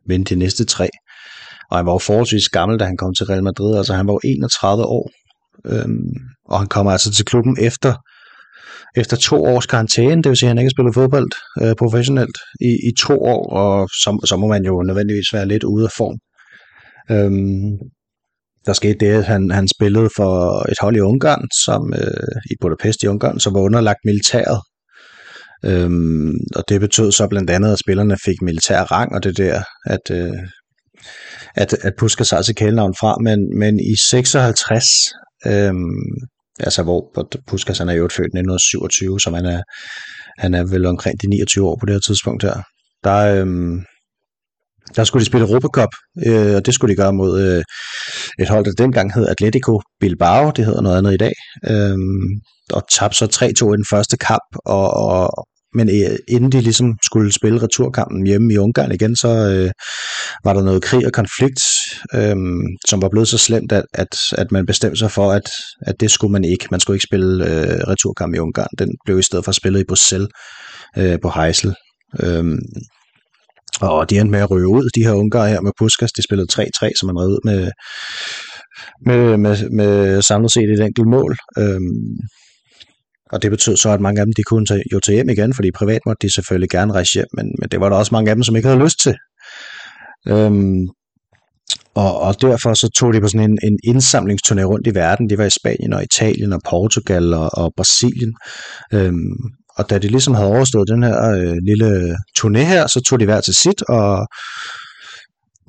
vinde 0.07 0.25
de 0.25 0.35
næste 0.35 0.65
tre. 0.65 0.89
Og 1.71 1.77
han 1.77 1.85
var 1.85 1.91
jo 1.91 1.97
forholdsvis 1.97 2.49
gammel, 2.49 2.79
da 2.79 2.85
han 2.85 2.97
kom 2.97 3.13
til 3.13 3.25
Real 3.25 3.43
Madrid. 3.43 3.77
Altså 3.77 3.93
han 3.93 4.07
var 4.07 4.13
jo 4.13 4.19
31 4.23 4.85
år. 4.85 5.11
Øh, 5.65 5.87
og 6.45 6.59
han 6.59 6.67
kommer 6.67 6.91
altså 6.91 7.11
til 7.11 7.25
klubben 7.25 7.57
efter 7.59 7.93
efter 8.95 9.17
to 9.17 9.43
års 9.43 9.65
karantæne, 9.65 10.23
det 10.23 10.29
vil 10.29 10.37
sige, 10.37 10.47
at 10.47 10.51
han 10.51 10.57
ikke 10.57 10.67
har 10.67 10.75
spillet 10.75 10.93
fodbold 10.93 11.31
øh, 11.61 11.75
professionelt 11.75 12.37
i, 12.61 12.71
i 12.89 12.91
to 12.99 13.21
år, 13.21 13.49
og 13.53 13.89
så, 13.89 14.25
så 14.29 14.35
må 14.37 14.47
man 14.47 14.65
jo 14.65 14.83
nødvendigvis 14.83 15.33
være 15.33 15.47
lidt 15.47 15.63
ude 15.63 15.85
af 15.85 15.91
form. 15.97 16.17
Øhm, 17.11 17.77
der 18.65 18.73
skete 18.73 18.99
det, 18.99 19.11
at 19.11 19.25
han, 19.25 19.51
han 19.51 19.67
spillede 19.67 20.09
for 20.15 20.31
et 20.71 20.77
hold 20.81 20.95
i 20.95 20.99
Ungarn, 20.99 21.47
som 21.65 21.93
øh, 21.93 22.41
i 22.51 22.53
Budapest 22.61 23.03
i 23.03 23.07
Ungarn, 23.07 23.39
som 23.39 23.53
var 23.53 23.59
underlagt 23.59 23.99
militæret. 24.05 24.61
Øhm, 25.65 26.33
og 26.55 26.63
det 26.69 26.81
betød 26.81 27.11
så 27.11 27.27
blandt 27.27 27.49
andet, 27.49 27.71
at 27.71 27.79
spillerne 27.79 28.17
fik 28.25 28.41
militær 28.41 28.81
rang, 28.81 29.15
og 29.15 29.23
det 29.23 29.37
der, 29.37 29.63
at, 29.85 30.11
øh, 30.11 30.39
at, 31.55 31.73
at 31.73 31.93
Puskas 31.97 32.27
sig 32.27 32.45
til 32.45 32.55
kælenavn 32.55 32.95
fra. 32.99 33.17
Men, 33.17 33.59
men 33.59 33.79
i 33.79 33.95
56, 34.09 34.85
øhm, 35.47 36.34
altså 36.59 36.83
hvor 36.83 37.27
Puskas 37.47 37.77
han 37.77 37.89
er 37.89 37.93
jo 37.93 38.03
født 38.03 38.25
1927, 38.25 39.19
så 39.19 39.35
han 39.35 39.45
er, 39.45 39.61
han 40.37 40.53
er 40.53 40.63
vel 40.63 40.85
omkring 40.85 41.21
de 41.21 41.27
29 41.27 41.67
år 41.67 41.77
på 41.79 41.85
det 41.85 41.93
her 41.93 41.99
tidspunkt 41.99 42.43
her. 42.43 42.61
Der, 43.03 43.41
øhm, 43.41 43.83
der 44.95 45.03
skulle 45.03 45.21
de 45.21 45.25
spille 45.25 45.47
Europa 45.47 45.67
Cup, 45.67 45.89
øh, 46.25 46.55
og 46.55 46.65
det 46.65 46.73
skulle 46.73 46.91
de 46.91 47.01
gøre 47.01 47.13
mod 47.13 47.41
øh, 47.41 47.63
et 48.39 48.49
hold, 48.49 48.65
der 48.65 48.71
dengang 48.71 49.13
hed 49.13 49.27
Atletico 49.27 49.81
Bilbao, 49.99 50.51
det 50.51 50.65
hedder 50.65 50.81
noget 50.81 50.97
andet 50.97 51.13
i 51.13 51.17
dag, 51.17 51.33
øh, 51.71 51.97
og 52.73 52.83
tabte 52.91 53.17
så 53.17 53.25
3-2 53.25 53.73
i 53.73 53.77
den 53.77 53.85
første 53.89 54.17
kamp, 54.17 54.49
og, 54.65 54.93
og, 54.93 55.47
men 55.75 55.89
øh, 55.89 56.17
inden 56.27 56.51
de 56.51 56.61
ligesom 56.61 56.97
skulle 57.03 57.31
spille 57.33 57.61
returkampen 57.61 58.27
hjemme 58.27 58.53
i 58.53 58.57
Ungarn 58.57 58.91
igen, 58.91 59.15
så 59.15 59.27
øh, 59.27 59.71
var 60.43 60.53
der 60.53 60.63
noget 60.63 60.81
krig 60.81 61.05
og 61.05 61.11
konflikt, 61.11 61.61
øh, 62.13 62.35
som 62.89 63.01
var 63.01 63.09
blevet 63.09 63.27
så 63.27 63.37
slemt, 63.37 63.71
at, 63.71 63.83
at, 63.93 64.17
at 64.37 64.51
man 64.51 64.65
bestemte 64.65 64.97
sig 64.99 65.11
for, 65.11 65.31
at, 65.31 65.49
at 65.81 65.95
det 65.99 66.11
skulle 66.11 66.31
man 66.31 66.43
ikke. 66.43 66.67
Man 66.71 66.79
skulle 66.79 66.95
ikke 66.95 67.07
spille 67.09 67.45
øh, 67.45 67.79
returkamp 67.87 68.35
i 68.35 68.39
Ungarn. 68.39 68.73
Den 68.79 68.89
blev 69.05 69.19
i 69.19 69.21
stedet 69.21 69.45
for 69.45 69.51
spillet 69.51 69.79
i 69.79 69.87
Bruxelles 69.87 70.29
øh, 70.97 71.17
på 71.21 71.29
Heisel. 71.29 71.75
Øh, 72.23 72.57
og 73.81 74.09
de 74.09 74.19
endte 74.19 74.31
med 74.31 74.39
at 74.39 74.51
røve 74.51 74.67
ud, 74.67 74.89
de 74.95 75.03
her 75.03 75.13
ungarer 75.13 75.47
her 75.47 75.61
med 75.61 75.71
Puskas. 75.79 76.11
De 76.11 76.23
spillede 76.23 76.47
3-3, 76.53 76.91
som 76.99 77.07
man 77.07 77.15
ud 77.15 77.39
med, 77.43 77.71
med, 79.05 79.37
med, 79.37 79.69
med 79.69 80.21
samlet 80.21 80.51
set 80.51 80.69
et 80.69 80.79
enkelt 80.79 81.07
mål. 81.07 81.37
Øhm, 81.57 82.17
og 83.31 83.41
det 83.41 83.51
betød 83.51 83.77
så, 83.77 83.89
at 83.89 84.01
mange 84.01 84.19
af 84.19 84.25
dem 84.25 84.33
de 84.37 84.43
kunne 84.43 84.65
tage, 84.65 84.83
jo 84.93 84.99
tage 84.99 85.15
hjem 85.15 85.29
igen, 85.29 85.53
fordi 85.53 85.71
privat 85.71 86.01
måtte 86.05 86.27
de 86.27 86.33
selvfølgelig 86.33 86.69
gerne 86.69 86.93
rejse 86.93 87.13
hjem, 87.13 87.27
men, 87.33 87.55
men 87.59 87.69
det 87.69 87.79
var 87.79 87.89
der 87.89 87.95
også 87.95 88.15
mange 88.15 88.29
af 88.29 88.35
dem, 88.35 88.43
som 88.43 88.55
ikke 88.55 88.67
havde 88.67 88.83
lyst 88.83 88.99
til. 89.03 89.15
Øhm, 90.27 90.87
og, 91.95 92.19
og 92.19 92.41
derfor 92.41 92.73
så 92.73 92.89
tog 92.89 93.13
de 93.13 93.21
på 93.21 93.27
sådan 93.27 93.49
en, 93.49 93.57
en 93.63 93.79
indsamlingsturné 93.95 94.63
rundt 94.63 94.87
i 94.87 94.95
verden. 94.95 95.29
Det 95.29 95.37
var 95.37 95.45
i 95.45 95.49
Spanien 95.59 95.93
og 95.93 96.03
Italien 96.03 96.53
og 96.53 96.61
Portugal 96.69 97.33
og, 97.33 97.49
og 97.53 97.73
Brasilien. 97.77 98.33
Øhm, 98.93 99.35
og 99.77 99.89
da 99.89 99.97
de 99.97 100.07
ligesom 100.07 100.33
havde 100.33 100.49
overstået 100.49 100.87
den 100.87 101.03
her 101.03 101.31
øh, 101.31 101.57
lille 101.67 102.15
turné 102.39 102.59
her, 102.59 102.87
så 102.87 103.01
tog 103.01 103.19
de 103.19 103.25
hver 103.25 103.41
til 103.41 103.55
sit, 103.55 103.81
og 103.81 104.27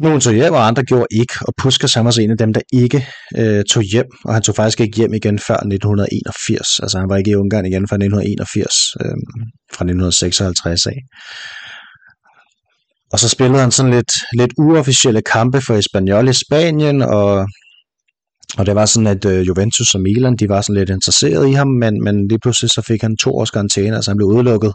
nogle 0.00 0.20
tog 0.20 0.34
hjem, 0.34 0.52
og 0.52 0.66
andre 0.66 0.82
gjorde 0.82 1.06
ikke, 1.10 1.34
og 1.40 1.52
Puskas 1.58 1.94
han 1.94 2.04
var 2.04 2.10
så 2.10 2.22
en 2.22 2.30
af 2.30 2.38
dem, 2.38 2.52
der 2.52 2.60
ikke 2.72 3.06
øh, 3.38 3.64
tog 3.64 3.82
hjem, 3.82 4.06
og 4.24 4.34
han 4.34 4.42
tog 4.42 4.54
faktisk 4.54 4.80
ikke 4.80 4.96
hjem 4.96 5.14
igen 5.14 5.38
før 5.38 5.54
1981, 5.54 6.80
altså 6.82 6.98
han 6.98 7.08
var 7.08 7.16
ikke 7.16 7.30
i 7.30 7.34
Ungarn 7.34 7.66
igen 7.66 7.88
før 7.88 7.96
1981, 7.96 8.74
øh, 9.00 9.16
fra 9.74 9.84
1956 9.84 10.86
af. 10.86 10.98
Og 13.12 13.18
så 13.18 13.28
spillede 13.28 13.60
han 13.60 13.70
sådan 13.70 13.92
lidt, 13.92 14.12
lidt 14.38 14.52
uofficielle 14.58 15.22
kampe 15.22 15.60
for 15.60 15.74
Espanyol 15.74 16.28
i 16.28 16.32
Spanien, 16.32 17.02
og 17.02 17.46
Og 18.58 18.66
det 18.66 18.74
var 18.74 18.86
sådan, 18.86 19.06
at 19.06 19.24
øh, 19.24 19.46
Juventus 19.48 19.94
og 19.94 20.00
Milan, 20.00 20.36
de 20.36 20.48
var 20.48 20.60
sådan 20.60 20.76
lidt 20.76 20.90
interesseret 20.90 21.48
i 21.48 21.52
ham, 21.52 21.68
men, 21.68 22.04
men 22.04 22.28
lige 22.28 22.38
pludselig 22.38 22.70
så 22.70 22.82
fik 22.82 23.02
han 23.02 23.16
to 23.16 23.30
års 23.38 23.50
karantæne, 23.50 23.96
altså 23.96 24.10
han 24.10 24.16
blev 24.16 24.28
udelukket 24.28 24.72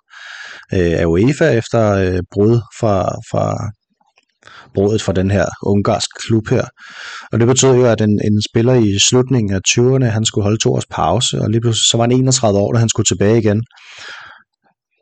øh, 0.73 0.93
af 1.01 1.05
UEFA 1.05 1.49
efter 1.51 1.91
øh, 1.91 2.19
brud 2.33 2.61
fra, 2.79 2.97
fra 3.31 3.71
brudet 4.73 5.01
for 5.01 5.11
den 5.11 5.31
her 5.31 5.45
ungarsk 5.63 6.09
klub 6.27 6.47
her. 6.49 6.65
Og 7.31 7.39
det 7.39 7.47
betød 7.47 7.75
jo, 7.75 7.85
at 7.85 8.01
en, 8.01 8.19
en 8.23 8.41
spiller 8.49 8.73
i 8.73 8.99
slutningen 8.99 9.53
af 9.53 9.59
20'erne, 9.69 10.05
han 10.05 10.25
skulle 10.25 10.43
holde 10.43 10.57
to 10.57 10.73
års 10.73 10.85
pause, 10.91 11.41
og 11.41 11.49
lige 11.49 11.61
pludselig 11.61 11.89
så 11.89 11.97
var 11.97 12.03
han 12.03 12.11
31 12.11 12.59
år, 12.59 12.73
da 12.73 12.79
han 12.79 12.89
skulle 12.89 13.05
tilbage 13.05 13.37
igen. 13.37 13.63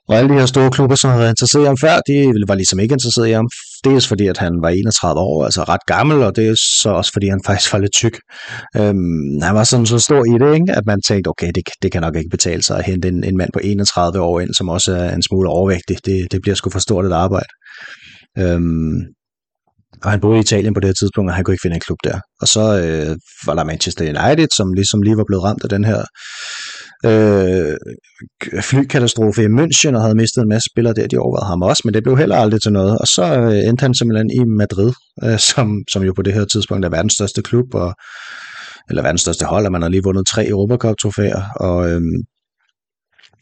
Og 0.10 0.16
alle 0.16 0.30
de 0.30 0.40
her 0.40 0.46
store 0.46 0.72
klubber, 0.72 0.96
som 0.96 1.10
havde 1.10 1.20
været 1.20 1.32
interesseret 1.32 1.64
i 1.64 1.66
ham 1.66 1.78
før, 1.78 1.96
de 2.08 2.16
var 2.48 2.56
ligesom 2.56 2.80
ikke 2.80 2.94
interesseret 2.94 3.28
i 3.28 3.32
ham. 3.32 3.48
Dels 3.84 4.08
fordi, 4.08 4.28
at 4.28 4.38
han 4.38 4.54
var 4.62 4.70
31 4.70 5.20
år, 5.20 5.46
altså 5.46 5.64
ret 5.64 5.86
gammel, 5.88 6.24
og 6.24 6.36
det 6.36 6.48
er 6.48 6.56
så 6.82 6.90
også 6.90 7.12
fordi, 7.14 7.28
han 7.28 7.42
faktisk 7.50 7.74
var 7.74 7.80
lidt 7.80 7.94
tyk. 7.94 8.18
Øhm, 8.78 9.42
han 9.42 9.56
var 9.56 9.64
sådan 9.64 9.86
så 9.86 10.00
stor 10.00 10.22
i 10.34 10.36
det, 10.44 10.54
ikke? 10.60 10.74
at 10.74 10.86
man 10.86 11.02
tænkte, 11.02 11.28
okay, 11.28 11.52
det, 11.56 11.64
det 11.82 11.92
kan 11.92 12.02
nok 12.02 12.16
ikke 12.16 12.30
betale 12.30 12.64
sig 12.64 12.78
at 12.78 12.86
hente 12.86 13.08
en, 13.08 13.24
en 13.24 13.38
mand 13.38 13.50
på 13.54 13.60
31 13.64 14.22
år 14.22 14.40
ind, 14.40 14.54
som 14.54 14.70
også 14.70 14.92
er 14.96 15.16
en 15.16 15.24
smule 15.24 15.50
overvægtig. 15.50 15.98
Det, 16.06 16.32
det 16.32 16.42
bliver 16.42 16.56
sgu 16.56 16.70
for 16.70 16.80
stort 16.80 17.06
et 17.06 17.14
arbejde. 17.14 17.50
Øhm, 18.38 18.98
og 20.04 20.12
han 20.12 20.20
boede 20.20 20.38
i 20.38 20.42
Italien 20.42 20.74
på 20.74 20.80
det 20.80 20.88
her 20.88 20.94
tidspunkt, 20.94 21.30
og 21.30 21.36
han 21.36 21.44
kunne 21.44 21.54
ikke 21.54 21.62
finde 21.62 21.76
en 21.76 21.86
klub 21.88 21.98
der. 22.04 22.20
Og 22.42 22.48
så 22.48 22.64
øh, 22.84 23.16
var 23.46 23.56
der 23.56 23.64
Manchester 23.64 24.06
United, 24.06 24.48
som 24.58 24.74
ligesom 24.74 25.02
lige 25.02 25.18
var 25.18 25.24
blevet 25.28 25.44
ramt 25.44 25.64
af 25.64 25.70
den 25.70 25.84
her 25.84 26.02
øh, 27.06 27.78
flykatastrofe 28.62 29.44
i 29.44 29.46
München, 29.60 29.96
og 29.96 30.02
havde 30.02 30.16
mistet 30.16 30.42
en 30.42 30.50
masse 30.50 30.70
spillere 30.72 30.94
der. 30.94 31.08
De 31.08 31.18
overvejede 31.18 31.50
ham 31.50 31.62
også, 31.62 31.82
men 31.86 31.94
det 31.94 32.04
blev 32.04 32.18
heller 32.18 32.36
aldrig 32.36 32.62
til 32.62 32.72
noget. 32.72 32.98
Og 32.98 33.08
så 33.08 33.26
øh, 33.42 33.70
endte 33.70 33.82
han 33.82 33.94
simpelthen 33.96 34.30
i 34.40 34.44
Madrid, 34.62 34.92
øh, 35.24 35.40
som, 35.40 35.68
som 35.92 36.04
jo 36.04 36.14
på 36.14 36.22
det 36.22 36.34
her 36.34 36.46
tidspunkt 36.46 36.86
er 36.86 36.90
verdens 36.90 37.14
største 37.14 37.42
klub, 37.42 37.74
og, 37.74 37.94
eller 38.90 39.02
verdens 39.02 39.22
største 39.22 39.46
hold, 39.46 39.66
og 39.66 39.72
man 39.72 39.82
har 39.82 39.90
lige 39.90 40.04
vundet 40.04 40.28
tre 40.28 40.48
Europacup-trofæer, 40.48 41.42
og 41.56 41.90
øh, 41.90 42.02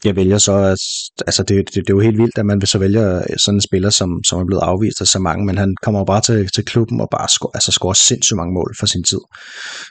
jeg 0.04 0.16
vælger 0.16 0.38
så, 0.38 0.56
at, 0.56 0.78
altså 1.26 1.42
det, 1.42 1.68
det, 1.68 1.74
det 1.74 1.90
er 1.90 1.94
jo 1.94 2.00
helt 2.00 2.18
vildt, 2.18 2.38
at 2.38 2.46
man 2.46 2.66
så 2.66 2.78
vælger 2.78 3.16
øh, 3.16 3.36
sådan 3.44 3.56
en 3.56 3.60
spiller, 3.60 3.90
som, 3.90 4.24
som 4.24 4.40
er 4.40 4.44
blevet 4.44 4.62
afvist 4.62 5.00
af 5.00 5.06
så 5.06 5.18
mange, 5.18 5.46
men 5.46 5.58
han 5.58 5.74
kommer 5.82 6.04
bare 6.04 6.20
til, 6.20 6.48
til 6.54 6.64
klubben 6.64 7.00
og 7.00 7.08
bare 7.10 7.28
score, 7.28 7.50
altså 7.54 7.72
scorer 7.72 7.92
sindssygt 7.92 8.36
mange 8.36 8.54
mål 8.54 8.74
for 8.78 8.86
sin 8.86 9.04
tid. 9.04 9.20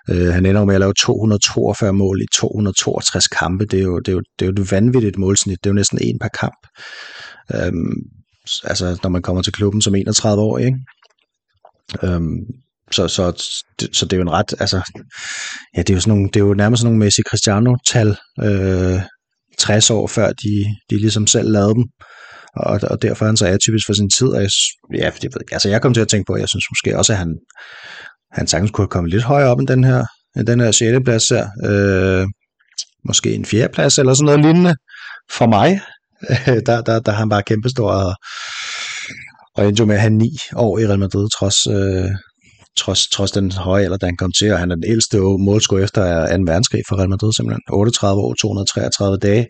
Øh, 0.09 0.33
han 0.33 0.45
ender 0.45 0.65
med 0.65 0.75
at 0.75 0.81
lave 0.81 0.93
242 0.93 1.93
mål 1.93 2.21
i 2.21 2.25
262 2.33 3.27
kampe, 3.27 3.65
det 3.65 3.79
er 3.79 3.83
jo, 3.83 3.99
det 3.99 4.07
er 4.07 4.13
jo, 4.13 4.21
det 4.39 4.45
er 4.45 4.51
jo 4.51 4.61
et 4.61 4.71
vanvittigt 4.71 5.17
målsnit, 5.17 5.57
det 5.63 5.69
er 5.69 5.73
jo 5.73 5.81
næsten 5.81 5.99
en 6.01 6.19
per 6.19 6.29
kamp. 6.39 6.61
Um, 7.67 7.93
altså 8.63 8.99
når 9.03 9.09
man 9.09 9.21
kommer 9.21 9.41
til 9.41 9.53
klubben 9.53 9.81
som 9.81 9.95
31 9.95 10.41
år, 10.41 10.57
ikke? 10.57 10.77
Um, 12.03 12.37
så, 12.91 13.07
så, 13.07 13.33
så 13.91 14.05
det 14.05 14.13
er 14.13 14.17
jo 14.17 14.21
en 14.21 14.31
ret, 14.31 14.53
altså, 14.59 14.81
ja, 15.75 15.81
det 15.81 15.89
er 15.89 15.93
jo, 15.93 15.99
sådan 15.99 16.11
nogle, 16.11 16.29
det 16.33 16.35
er 16.35 16.45
jo 16.45 16.53
nærmest 16.53 16.81
sådan 16.81 16.93
nogle 16.93 17.05
Messi 17.05 17.21
Cristiano-tal, 17.21 18.17
øh, 18.43 19.01
60 19.57 19.89
år 19.89 20.07
før 20.07 20.27
de, 20.27 20.65
de 20.89 20.97
ligesom 20.97 21.27
selv 21.27 21.51
lavede 21.51 21.73
dem. 21.73 21.83
Og, 22.55 22.79
og 22.91 23.01
derfor 23.01 23.25
er 23.25 23.29
han 23.29 23.37
så 23.37 23.45
atypisk 23.45 23.85
for 23.85 23.93
sin 23.93 24.09
tid. 24.09 24.27
Og 24.27 24.41
jeg, 24.41 24.49
ja, 24.95 25.09
det 25.21 25.23
ved 25.23 25.41
altså 25.51 25.69
jeg 25.69 25.81
kom 25.81 25.93
til 25.93 26.01
at 26.01 26.07
tænke 26.07 26.27
på, 26.27 26.33
at 26.33 26.41
jeg 26.41 26.49
synes 26.49 26.65
måske 26.71 26.97
også, 26.97 27.13
at 27.13 27.19
han, 27.19 27.35
han 28.31 28.47
sagtens 28.47 28.71
kunne 28.71 28.87
komme 28.87 29.09
lidt 29.09 29.23
højere 29.23 29.49
op 29.49 29.59
end 29.59 29.67
den 29.67 29.83
her, 29.83 30.05
end 30.37 30.47
den 30.47 30.59
her 30.59 30.71
6. 30.71 30.97
plads 31.05 31.29
her. 31.29 31.47
Øh, 31.65 32.27
måske 33.05 33.33
en 33.33 33.45
4. 33.45 33.69
plads 33.69 33.97
eller 33.97 34.13
sådan 34.13 34.25
noget 34.25 34.41
lignende. 34.41 34.75
For 35.31 35.47
mig, 35.47 35.81
der, 36.67 36.81
der, 36.81 36.99
der 36.99 37.11
han 37.11 37.29
bare 37.29 37.43
kæmpestor 37.43 37.91
og, 37.91 38.15
og 39.55 39.67
endte 39.67 39.81
jo 39.81 39.85
med 39.85 39.95
at 39.95 40.01
have 40.01 40.13
ni 40.13 40.37
år 40.55 40.79
i 40.79 40.87
Real 40.87 40.99
Madrid, 40.99 41.29
trods, 41.29 41.67
øh, 41.67 42.09
trods, 42.77 43.07
trods 43.07 43.31
den 43.31 43.51
høje 43.51 43.83
alder, 43.83 43.97
da 43.97 44.05
han 44.05 44.17
kom 44.17 44.31
til, 44.31 44.51
og 44.53 44.59
han 44.59 44.71
er 44.71 44.75
den 44.75 44.83
ældste 44.87 45.17
målscorer 45.17 45.83
efter 45.83 46.01
2. 46.37 46.43
verdenskrig 46.47 46.81
for 46.89 46.95
Real 46.95 47.09
Madrid 47.09 47.33
simpelthen. 47.33 47.61
38 47.69 48.21
år, 48.21 48.33
233 48.33 49.17
dage. 49.17 49.47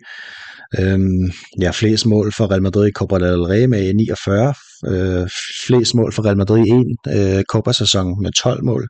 Øhm, 0.78 1.32
ja, 1.60 1.70
flest 1.70 2.06
mål 2.06 2.32
for 2.36 2.50
Real 2.50 2.62
Madrid 2.62 2.88
i 2.88 2.92
Copa 2.92 3.18
del 3.18 3.42
Rey 3.42 3.64
med 3.64 3.94
49. 3.94 4.54
Øh, 4.86 5.28
flest 5.66 5.94
mål 5.94 6.12
for 6.12 6.24
Real 6.26 6.36
Madrid 6.36 6.66
i 6.66 6.70
en 6.70 6.96
øh, 7.08 7.42
Copa-sæson 7.52 8.22
med 8.22 8.32
12 8.32 8.64
mål. 8.64 8.88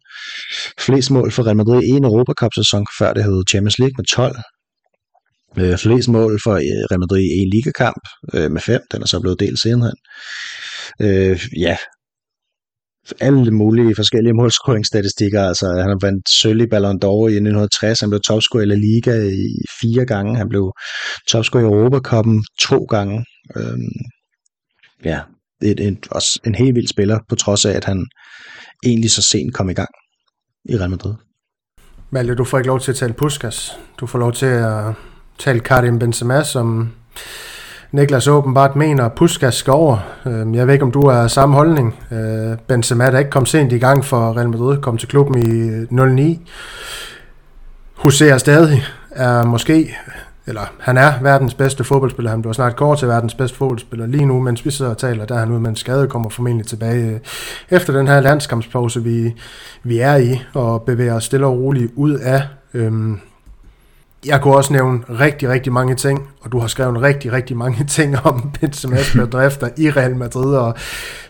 Flest 0.79 1.11
mål 1.11 1.33
for 1.33 1.43
Real 1.47 1.57
Madrid 1.57 1.83
i 1.83 1.89
en 1.89 2.05
Europacup-sæson, 2.05 2.87
før 2.99 3.13
det 3.13 3.25
hed 3.25 3.43
Champions 3.51 3.79
League 3.79 3.95
med 3.99 4.05
12. 4.05 4.37
Øh, 5.59 5.79
flest 5.79 6.09
mål 6.09 6.41
for 6.45 6.55
øh, 6.55 6.85
Real 6.91 7.01
Madrid 7.01 7.23
i 7.23 7.39
en 7.39 7.51
ligakamp 7.51 8.03
øh, 8.35 8.51
med 8.51 8.61
5. 8.61 8.81
Den 8.93 9.03
er 9.03 9.07
så 9.07 9.21
blevet 9.21 9.41
delt 9.41 9.61
senere. 9.61 9.93
Øh, 11.03 11.47
ja, 11.57 11.77
alle 13.21 13.51
mulige 13.51 13.95
forskellige 13.95 14.35
målscoringsstatistikker. 14.35 15.43
Altså, 15.43 15.67
han 15.67 15.89
har 15.89 15.99
vandt 16.07 16.31
sølv 16.31 16.61
i 16.61 16.67
Ballon 16.67 17.01
d'Or 17.05 17.27
i 17.29 17.39
1960, 17.39 18.01
han 18.01 18.11
blev 18.11 18.21
topscorer 18.21 18.63
i 18.63 18.67
La 18.67 18.75
Liga 18.75 19.15
i 19.29 19.49
fire 19.81 20.07
gange, 20.07 20.37
han 20.37 20.49
blev 20.49 20.73
topscorer 21.29 21.63
i 21.63 21.67
Europacupen 21.67 22.45
to 22.61 22.79
gange. 22.85 23.25
Øhm, 23.57 23.99
ja, 25.05 25.21
det 25.61 25.81
er 25.81 25.89
en, 25.89 25.99
også 26.11 26.41
en 26.47 26.55
helt 26.55 26.75
vild 26.75 26.89
spiller, 26.89 27.19
på 27.29 27.35
trods 27.35 27.65
af, 27.65 27.73
at 27.73 27.85
han 27.85 28.07
egentlig 28.87 29.11
så 29.11 29.23
sent 29.23 29.55
kom 29.55 29.71
i 29.71 29.75
gang 29.75 29.91
i 30.65 30.77
Real 30.77 30.91
Madrid. 30.91 31.15
Malte, 32.11 32.35
du 32.35 32.45
får 32.45 32.59
ikke 32.59 32.69
lov 32.69 32.81
til 32.81 32.91
at 32.91 32.97
tale 32.97 33.13
Puskas. 33.13 33.79
Du 34.01 34.07
får 34.07 34.19
lov 34.19 34.33
til 34.33 34.47
at 34.47 34.95
tale 35.39 35.61
Karim 35.61 35.99
Benzema, 35.99 36.45
som 36.45 36.93
Niklas 37.93 38.29
åbenbart 38.29 38.77
mener, 38.77 39.05
at 39.05 39.13
Puskas 39.13 39.55
skal 39.55 39.73
over. 39.73 39.99
Øhm, 40.27 40.55
jeg 40.55 40.67
ved 40.67 40.75
ikke, 40.75 40.85
om 40.85 40.93
du 40.93 41.01
er 41.01 41.27
samme 41.27 41.55
holdning. 41.55 41.95
Øh, 42.13 42.57
Benzema, 42.67 43.11
der 43.11 43.19
ikke 43.19 43.31
kom 43.31 43.47
sent 43.47 43.73
i 43.73 43.79
gang 43.79 44.05
for 44.05 44.37
Real 44.37 44.49
Madrid, 44.49 44.81
kom 44.81 44.99
til 44.99 45.09
klubben 45.09 45.39
i 45.39 45.87
09. 45.91 46.51
Huserer 47.95 48.39
stadig, 48.39 48.85
er 49.11 49.45
måske, 49.45 49.97
eller 50.47 50.61
han 50.81 50.97
er 50.97 51.13
verdens 51.23 51.55
bedste 51.55 51.85
fodboldspiller. 51.85 52.31
Han 52.31 52.43
bliver 52.43 52.53
snart 52.53 52.77
kort 52.77 52.99
til 52.99 53.09
verdens 53.09 53.35
bedste 53.35 53.57
fodboldspiller 53.57 54.07
lige 54.07 54.27
nu, 54.27 54.41
mens 54.41 54.65
vi 54.65 54.71
sidder 54.71 54.91
og 54.91 54.99
taler, 54.99 55.25
der 55.25 55.35
er 55.35 55.39
han 55.39 55.51
ude 55.51 55.61
med 55.61 55.71
en 55.71 55.77
skade, 55.77 56.09
kommer 56.09 56.31
formentlig 56.31 56.67
tilbage 56.67 57.11
øh, 57.11 57.21
efter 57.71 57.93
den 57.93 58.07
her 58.07 58.21
landskampspause, 58.21 59.03
vi, 59.03 59.35
vi 59.83 59.99
er 59.99 60.17
i, 60.17 60.43
og 60.55 60.83
bevæger 60.83 61.15
os 61.15 61.25
stille 61.25 61.47
og 61.47 61.59
roligt 61.59 61.93
ud 61.97 62.15
af. 62.15 62.43
Øhm, 62.75 63.21
jeg 64.27 64.43
kunne 64.43 64.57
også 64.57 64.73
nævne 64.73 65.01
rigtig, 65.21 65.49
rigtig 65.49 65.73
mange 65.73 65.95
ting, 65.95 66.29
og 66.41 66.53
du 66.53 66.59
har 66.59 66.67
skrevet 66.67 67.03
rigtig, 67.03 67.33
rigtig 67.33 67.57
mange 67.57 67.85
ting 67.97 68.27
om 68.27 68.53
Benzema's 68.59 69.19
bedrifter 69.25 69.69
i 69.77 69.91
Real 69.91 70.17
Madrid, 70.17 70.55
og 70.55 70.75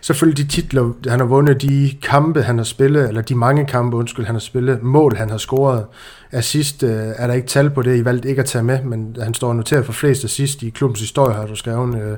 selvfølgelig 0.01 0.45
de 0.45 0.51
titler, 0.51 0.93
han 1.09 1.19
har 1.19 1.27
vundet, 1.27 1.61
de 1.61 1.97
kampe, 2.01 2.41
han 2.43 2.57
har 2.57 2.65
spillet, 2.65 3.07
eller 3.07 3.21
de 3.21 3.35
mange 3.35 3.65
kampe, 3.65 3.97
undskyld, 3.97 4.25
han 4.25 4.35
har 4.35 4.39
spillet, 4.39 4.83
mål, 4.83 5.15
han 5.15 5.29
har 5.29 5.37
scoret. 5.37 5.85
Assist 6.31 6.83
øh, 6.83 7.13
er 7.15 7.27
der 7.27 7.33
ikke 7.33 7.47
tal 7.47 7.69
på 7.69 7.81
det, 7.81 7.97
I 7.97 8.05
valgte 8.05 8.29
ikke 8.29 8.39
at 8.39 8.45
tage 8.45 8.63
med, 8.63 8.83
men 8.83 9.15
han 9.21 9.33
står 9.33 9.53
noteret 9.53 9.85
for 9.85 9.93
flest 9.93 10.23
assist 10.23 10.63
i 10.63 10.69
klubbens 10.69 10.99
historie, 10.99 11.35
har 11.35 11.45
du 11.45 11.55
skrevet. 11.55 12.01
Øh, 12.01 12.17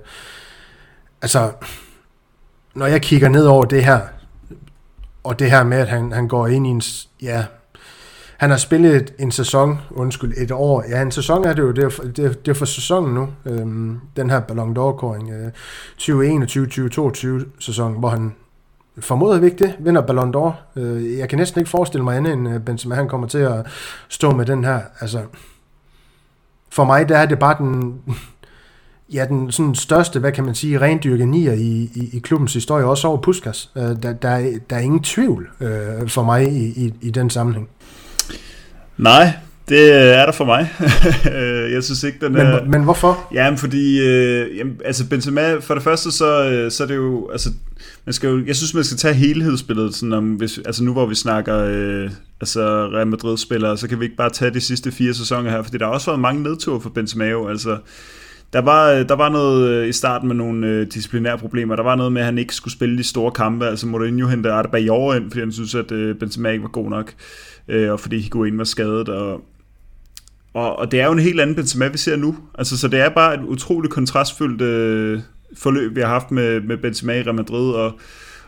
altså, 1.22 1.52
når 2.76 2.86
jeg 2.86 3.02
kigger 3.02 3.30
ned 3.30 3.46
over 3.46 3.66
det 3.66 3.86
her, 3.86 4.00
og 5.24 5.40
det 5.40 5.52
her 5.52 5.64
med, 5.64 5.78
at 5.78 5.88
han, 5.88 6.12
han 6.12 6.28
går 6.28 6.48
ind 6.48 6.68
i 6.68 6.70
en, 6.70 6.82
ja, 7.22 7.46
han 8.42 8.50
har 8.50 8.58
spillet 8.58 9.14
en 9.20 9.32
sæson, 9.32 9.80
undskyld, 9.92 10.34
et 10.38 10.52
år. 10.52 10.84
Ja, 10.90 11.02
en 11.02 11.12
sæson 11.12 11.46
er 11.46 11.54
det 11.54 11.62
jo, 11.62 11.72
det 11.72 11.84
er, 11.84 11.90
det 11.90 12.26
er, 12.26 12.34
det 12.34 12.48
er 12.48 12.54
for 12.54 12.66
sæsonen 12.66 13.14
nu, 13.14 13.30
øhm, 13.46 14.00
den 14.16 14.30
her 14.30 14.40
Ballon 14.40 14.78
d'Or-kåring. 14.78 15.32
Øh, 15.32 15.52
2021-2022 17.42 17.46
sæson, 17.60 18.00
hvor 18.00 18.10
han 18.10 18.36
formodet 19.00 19.44
ikke 19.44 19.58
det, 19.58 19.76
vinder 19.80 20.02
Ballon 20.02 20.36
d'Or. 20.36 20.80
Øh, 20.80 21.18
jeg 21.18 21.30
kan 21.30 21.40
næsten 21.40 21.60
ikke 21.60 21.70
forestille 21.70 22.04
mig 22.04 22.18
andet 22.18 22.34
end 22.34 22.50
øh, 22.50 22.60
Benzema, 22.60 22.96
han 22.96 23.08
kommer 23.08 23.28
til 23.28 23.38
at 23.38 23.66
stå 24.10 24.32
med 24.32 24.46
den 24.46 24.64
her. 24.64 24.80
Altså, 25.00 25.22
for 26.70 26.84
mig, 26.84 27.10
der 27.10 27.18
er 27.18 27.26
det 27.26 27.40
bare 27.40 27.56
den, 27.60 28.02
ja, 29.16 29.26
den 29.30 29.52
sådan 29.52 29.76
største, 29.76 30.20
hvad 30.20 30.32
kan 30.32 30.46
man 30.46 30.56
sige, 30.56 30.82
rendyrke 30.82 31.26
nier 31.26 31.54
i, 31.54 31.92
i, 31.96 32.10
i 32.14 32.20
klubbens 32.20 32.54
historie, 32.54 32.86
også 32.86 33.08
over 33.08 33.22
Puskas. 33.22 33.72
Øh, 33.76 33.84
der, 33.84 34.14
der, 34.14 34.30
er, 34.30 34.52
der 34.70 34.76
er 34.76 34.82
ingen 34.82 35.04
tvivl 35.04 35.50
øh, 35.60 36.10
for 36.10 36.24
mig 36.24 36.48
i, 36.52 36.86
i, 36.86 36.94
i 37.02 37.10
den 37.12 37.30
sammenhæng. 37.30 37.70
Nej, 38.98 39.34
det 39.70 39.94
er 39.94 40.26
der 40.26 40.32
for 40.32 40.46
mig. 40.46 40.70
jeg 41.74 41.84
synes 41.84 42.04
ikke, 42.04 42.26
den 42.26 42.36
er... 42.36 42.62
Men, 42.62 42.72
men 42.72 42.84
hvorfor? 42.84 43.28
Jamen, 43.34 43.58
fordi... 43.58 44.00
Øh, 44.00 44.58
jamen, 44.58 44.80
altså, 44.86 45.10
Benzema, 45.10 45.56
for 45.60 45.74
det 45.74 45.84
første, 45.84 46.12
så, 46.12 46.50
øh, 46.50 46.72
så 46.72 46.84
er 46.84 46.88
det 46.88 46.96
jo... 46.96 47.30
Altså, 47.32 47.50
man 48.06 48.14
skal 48.14 48.30
jo, 48.30 48.46
jeg 48.46 48.56
synes, 48.56 48.74
man 48.74 48.84
skal 48.84 48.98
tage 48.98 49.14
helhedsbilledet, 49.14 49.96
sådan 49.96 50.14
om, 50.14 50.34
hvis, 50.34 50.60
altså 50.66 50.84
nu 50.84 50.94
hvor 50.94 51.06
vi 51.06 51.16
snakker 51.16 51.58
øh, 51.58 52.12
altså 52.42 52.62
Real 52.88 53.08
Madrid-spillere, 53.08 53.78
så 53.78 53.88
kan 53.88 54.00
vi 54.00 54.06
ikke 54.06 54.18
bare 54.18 54.30
tage 54.30 54.52
de 54.54 54.62
sidste 54.62 54.92
fire 54.92 55.14
sæsoner 55.14 55.52
her, 55.52 55.64
fordi 55.64 55.78
der 55.78 55.86
har 55.86 55.94
også 55.94 56.12
været 56.12 56.20
mange 56.20 56.44
nedture 56.44 56.82
for 56.82 56.90
Benzema 56.90 57.26
jo, 57.26 57.48
altså 57.48 57.78
der 58.54 58.62
var, 58.62 59.04
der 59.04 59.16
var 59.16 59.30
noget 59.30 59.70
øh, 59.70 59.90
i 59.90 59.92
starten 59.92 60.28
med 60.28 60.36
nogle 60.36 60.68
øh, 60.68 60.88
disciplinære 60.94 61.38
problemer. 61.38 61.76
Der 61.76 61.84
var 61.84 61.96
noget 61.96 62.12
med, 62.12 62.22
at 62.22 62.26
han 62.26 62.38
ikke 62.38 62.56
skulle 62.56 62.74
spille 62.74 62.98
de 62.98 63.04
store 63.04 63.32
kampe. 63.32 63.68
Altså 63.68 63.88
Mourinho 63.88 64.28
hentede 64.28 64.54
Adebayor 64.54 65.14
ind, 65.14 65.32
fordi 65.32 65.40
han 65.40 65.52
synes, 65.52 65.76
at 65.76 65.92
øh, 65.92 66.16
Benzema 66.16 66.50
ikke 66.50 66.64
var 66.64 66.70
god 66.70 66.90
nok 66.90 67.14
øh, 67.68 67.92
og 67.92 68.00
fordi 68.00 68.20
Higuain 68.20 68.58
var 68.58 68.64
skadet, 68.64 69.10
og, 69.10 69.42
og, 70.54 70.80
og 70.80 70.92
det 70.92 71.02
er 71.02 71.06
jo 71.06 71.12
en 71.12 71.20
helt 71.20 71.42
anden 71.42 71.56
Benzema, 71.56 71.88
vi 71.88 71.98
ser 71.98 72.16
nu. 72.16 72.36
Altså, 72.58 72.78
så 72.78 72.88
det 72.88 73.00
er 73.00 73.10
bare 73.10 73.34
et 73.34 73.44
utroligt 73.44 73.94
kontrastfyldt 73.94 74.62
øh, 74.62 75.20
forløb, 75.58 75.96
vi 75.96 76.02
har 76.02 76.08
haft 76.08 76.32
med, 76.32 76.62
med 76.62 76.78
Benzema 76.78 77.14
i 77.14 77.22
Real 77.22 77.36
Madrid, 77.36 77.72
og, 77.72 77.94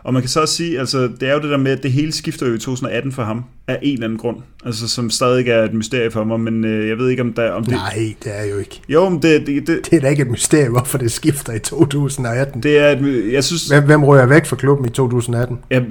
Og 0.04 0.14
man 0.14 0.22
kan 0.22 0.30
så 0.30 0.42
også 0.42 0.56
sige, 0.56 0.80
altså 0.80 1.10
det 1.20 1.30
er 1.30 1.34
jo 1.34 1.40
det 1.40 1.50
der 1.50 1.58
med, 1.58 1.72
at 1.72 1.84
det 1.84 1.92
hele 1.92 2.12
skifter 2.12 2.48
jo 2.48 2.54
i 2.54 2.58
2018 2.58 3.12
for 3.12 3.24
ham, 3.24 3.44
af 3.68 3.80
en 3.82 3.94
eller 3.94 4.06
anden 4.06 4.20
grund. 4.20 4.38
Altså 4.66 4.88
som 4.88 5.10
stadig 5.10 5.48
er 5.48 5.64
et 5.64 5.74
mysterie 5.74 6.12
for 6.12 6.24
mig, 6.24 6.40
men 6.40 6.66
øh, 6.66 6.90
jeg 6.90 6.98
ved 6.98 7.10
ikke 7.10 7.22
om 7.22 7.34
der... 7.34 7.52
Om 7.52 7.64
det... 7.64 7.74
Nej, 7.74 8.14
det 8.24 8.40
er 8.40 8.44
jo 8.44 8.58
ikke. 8.58 8.82
Jo, 8.90 9.10
men 9.10 9.22
det, 9.22 9.48
det, 9.48 9.68
det... 9.68 9.80
Det 9.92 9.98
er 9.98 10.02
da 10.02 10.08
ikke 10.08 10.22
et 10.22 10.32
mysterie, 10.32 10.70
hvorfor 10.70 10.98
det 10.98 11.12
skifter 11.12 11.54
i 11.54 11.60
2018. 11.60 12.64
Det 12.64 12.78
er 12.78 12.90
et, 12.90 13.34
jeg 13.34 13.44
synes... 13.44 13.68
Hvem, 13.68 13.84
hvem 13.84 14.04
rører 14.04 14.26
væk 14.26 14.46
fra 14.46 14.56
klubben 14.56 14.86
i 14.86 14.90
2018? 14.90 15.60
Ja, 15.72 15.82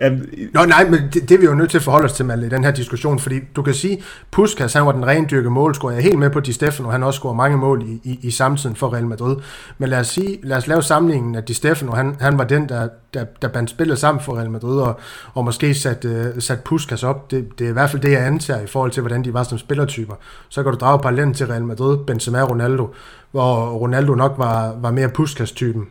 Ja, 0.00 0.10
Nå 0.54 0.64
nej, 0.64 0.90
men 0.90 1.00
det, 1.12 1.28
det 1.28 1.30
er 1.30 1.38
vi 1.38 1.44
jo 1.44 1.54
nødt 1.54 1.70
til 1.70 1.78
at 1.78 1.82
forholde 1.82 2.04
os 2.04 2.12
til, 2.12 2.24
Malle, 2.24 2.46
i 2.46 2.48
den 2.48 2.64
her 2.64 2.70
diskussion, 2.70 3.18
fordi 3.18 3.40
du 3.56 3.62
kan 3.62 3.74
sige, 3.74 4.02
Puskas, 4.30 4.62
altså, 4.62 4.78
han 4.78 4.86
var 4.86 4.92
den 4.92 5.06
rendyrke 5.06 5.50
målscorer. 5.50 5.92
Jeg 5.92 5.98
er 5.98 6.02
helt 6.02 6.18
med 6.18 6.30
på, 6.30 6.40
Di 6.40 6.52
Stefano, 6.52 6.90
han 6.90 7.02
også 7.02 7.18
scorer 7.18 7.34
mange 7.34 7.56
mål 7.56 7.82
i, 7.82 8.00
i, 8.04 8.18
i 8.22 8.30
samtiden 8.30 8.76
for 8.76 8.92
Real 8.92 9.06
Madrid. 9.06 9.36
Men 9.78 9.88
lad 9.88 9.98
os, 9.98 10.06
sige, 10.06 10.38
lad 10.42 10.56
os 10.56 10.66
lave 10.66 10.82
sammenligningen, 10.82 11.34
at 11.34 11.48
Di 11.48 11.54
Stefano, 11.54 11.92
han, 11.92 12.16
han 12.20 12.38
var 12.38 12.44
den, 12.44 12.68
der, 12.68 12.88
der, 13.14 13.24
der 13.42 13.48
bandt 13.48 13.70
spillet 13.70 13.98
sammen 13.98 14.24
for 14.24 14.36
Real 14.36 14.50
Madrid, 14.50 14.80
og, 14.80 15.00
og 15.34 15.44
måske 15.44 15.74
satte 15.74 16.32
uh, 16.36 16.42
sat 16.42 16.58
øh, 16.58 16.64
Puskas 16.64 16.92
altså 16.92 17.06
op. 17.06 17.30
Det, 17.30 17.58
det 17.58 17.64
er 17.64 17.70
i 17.70 17.72
hvert 17.72 17.90
fald 17.90 18.02
det, 18.02 18.12
jeg 18.12 18.26
antager 18.26 18.60
i 18.60 18.66
forhold 18.66 18.90
til, 18.90 19.00
hvordan 19.00 19.24
de 19.24 19.34
var 19.34 19.42
som 19.42 19.58
spillertyper. 19.58 20.14
Så 20.48 20.62
kan 20.62 20.72
du 20.72 20.78
drage 20.78 20.98
parallellen 20.98 21.34
til 21.34 21.46
Real 21.46 21.64
Madrid, 21.64 21.98
Benzema 22.06 22.42
Ronaldo, 22.42 22.94
hvor 23.30 23.70
Ronaldo 23.70 24.14
nok 24.14 24.34
var, 24.36 24.76
var 24.80 24.90
mere 24.90 25.08
Puskas-typen, 25.08 25.86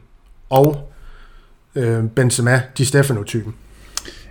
og 0.50 0.92
øh, 1.76 2.04
Benzema, 2.04 2.62
Di 2.78 2.86
Stefano-typen. 2.86 3.56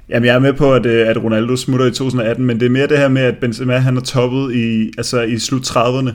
Jamen, 0.08 0.26
jeg 0.26 0.34
er 0.34 0.38
med 0.38 0.52
på, 0.52 0.74
at, 0.74 0.86
øh, 0.86 1.08
at 1.08 1.24
Ronaldo 1.24 1.56
smutter 1.56 1.86
i 1.86 1.90
2018, 1.90 2.46
men 2.46 2.60
det 2.60 2.66
er 2.66 2.70
mere 2.70 2.86
det 2.86 2.98
her 2.98 3.08
med, 3.08 3.22
at 3.22 3.38
Benzema 3.40 3.78
han 3.78 3.96
er 3.96 4.00
toppet 4.00 4.54
i, 4.54 4.90
altså 4.98 5.22
i 5.22 5.38
slut 5.38 5.70
30'erne, 5.70 6.10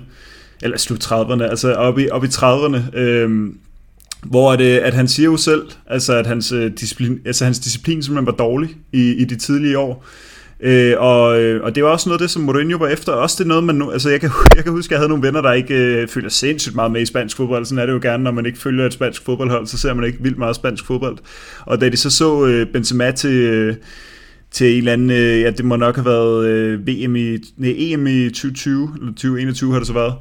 eller 0.62 0.78
slut 0.78 1.06
30'erne, 1.06 1.44
altså 1.44 1.74
op 1.74 2.00
i, 2.00 2.10
op 2.10 2.24
i 2.24 2.28
30'erne, 2.28 2.98
øhm, 2.98 3.58
hvor 4.24 4.56
det, 4.56 4.78
at 4.78 4.94
han 4.94 5.08
siger 5.08 5.26
jo 5.26 5.38
selv, 5.38 5.62
altså 5.88 6.14
at 6.14 6.28
hans, 6.28 6.52
øh, 6.52 6.72
disciplin, 6.80 7.20
altså 7.26 7.46
hans 7.46 7.60
disciplin 7.60 8.04
simpelthen 8.04 8.26
var 8.26 8.46
dårlig 8.46 8.70
i, 8.92 9.12
i 9.12 9.26
de 9.26 9.36
tidlige 9.36 9.78
år. 9.78 10.06
Øh, 10.64 10.94
og, 10.98 11.42
øh, 11.42 11.64
og 11.64 11.76
det 11.76 11.84
var 11.84 11.90
også 11.90 12.10
noget 12.10 12.22
af 12.22 12.24
det, 12.24 12.32
som 12.32 12.42
Mourinho 12.42 12.78
var 12.78 12.88
efter. 12.88 13.12
Også 13.12 13.36
det 13.40 13.48
noget, 13.48 13.64
man 13.64 13.76
nu, 13.76 13.92
altså 13.92 14.10
jeg 14.10 14.22
kan, 14.22 14.30
jeg 14.56 14.64
kan 14.64 14.74
huske, 14.74 14.88
at 14.88 14.92
jeg 14.92 15.00
havde 15.00 15.10
nogle 15.10 15.28
venner, 15.28 15.42
der 15.42 15.52
ikke 15.52 15.76
øh, 15.76 16.08
følger 16.08 16.30
sindssygt 16.30 16.76
meget 16.76 16.92
med 16.92 17.02
i 17.02 17.06
spansk 17.06 17.38
fodbold. 17.38 17.66
Sådan 17.66 17.82
er 17.82 17.86
det 17.86 17.94
jo 17.94 18.00
gerne, 18.02 18.24
når 18.24 18.32
man 18.32 18.46
ikke 18.46 18.60
følger 18.60 18.86
et 18.86 18.94
spansk 18.94 19.26
fodboldhold, 19.26 19.68
så 19.68 19.78
ser 19.78 19.94
man 19.94 20.06
ikke 20.06 20.18
vildt 20.22 20.38
meget 20.38 20.56
spansk 20.56 20.86
fodbold. 20.86 21.18
Og 21.66 21.82
da 21.82 21.90
de 21.90 21.98
så 21.98 22.10
så 22.10 22.46
øh, 22.46 22.68
Benzema 22.68 23.12
til... 23.12 23.32
Øh, 23.32 23.76
til 24.52 24.72
en 24.72 24.78
eller 24.78 24.94
anden, 24.94 25.12
øh, 25.12 25.42
ja, 25.42 25.52
det 25.52 25.66
må 25.66 25.76
nok 25.76 25.96
have 25.96 26.06
været 26.06 26.48
øh, 26.48 26.88
VM 26.88 27.16
i, 27.16 27.38
nej, 27.58 27.74
EM 27.78 28.08
i 28.08 28.30
2020, 28.30 28.92
eller 29.00 29.12
2021 29.12 29.72
har 29.72 29.80
det 29.80 29.88
så 29.88 29.94
været, 29.94 30.14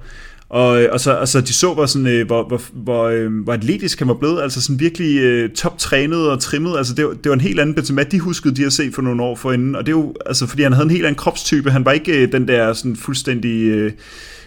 og, 0.51 0.83
øh, 0.83 0.89
og, 0.93 1.01
så, 1.01 1.17
og 1.17 1.29
så 1.29 1.41
de 1.41 1.53
så, 1.53 1.75
hvor, 1.75 1.87
sådan, 1.87 2.07
øh, 2.07 2.27
hvor, 2.27 2.45
hvor, 2.49 2.63
hvor, 2.73 3.05
øh, 3.05 3.33
hvor 3.33 3.53
atletisk 3.53 3.99
han 3.99 4.09
var 4.09 4.15
blevet, 4.15 4.43
altså 4.43 4.63
sådan 4.63 4.81
virkelig 4.81 5.19
øh, 5.19 5.51
toptrænet 5.51 6.31
og 6.31 6.41
trimmet, 6.41 6.79
altså 6.79 6.95
det, 6.95 7.05
var, 7.05 7.11
det 7.13 7.29
var 7.29 7.35
en 7.35 7.41
helt 7.41 7.61
anden 7.61 7.75
Benzema, 7.75 8.03
de 8.03 8.21
huskede 8.21 8.57
de 8.57 8.63
har 8.63 8.71
set 8.71 8.95
for 8.95 9.03
nogle 9.03 9.23
år 9.23 9.37
forinden, 9.37 9.77
og 9.77 9.87
det 9.87 9.93
er 9.93 9.97
jo, 9.97 10.15
altså 10.27 10.47
fordi 10.47 10.63
han 10.63 10.73
havde 10.73 10.85
en 10.85 10.91
helt 10.91 11.05
anden 11.05 11.19
kropstype, 11.19 11.71
han 11.71 11.85
var 11.85 11.93
ikke 11.93 12.23
øh, 12.23 12.33
den 12.33 12.49
der 12.49 12.73
sådan 12.73 12.97
fuldstændig 12.97 13.63
øh, 13.63 13.93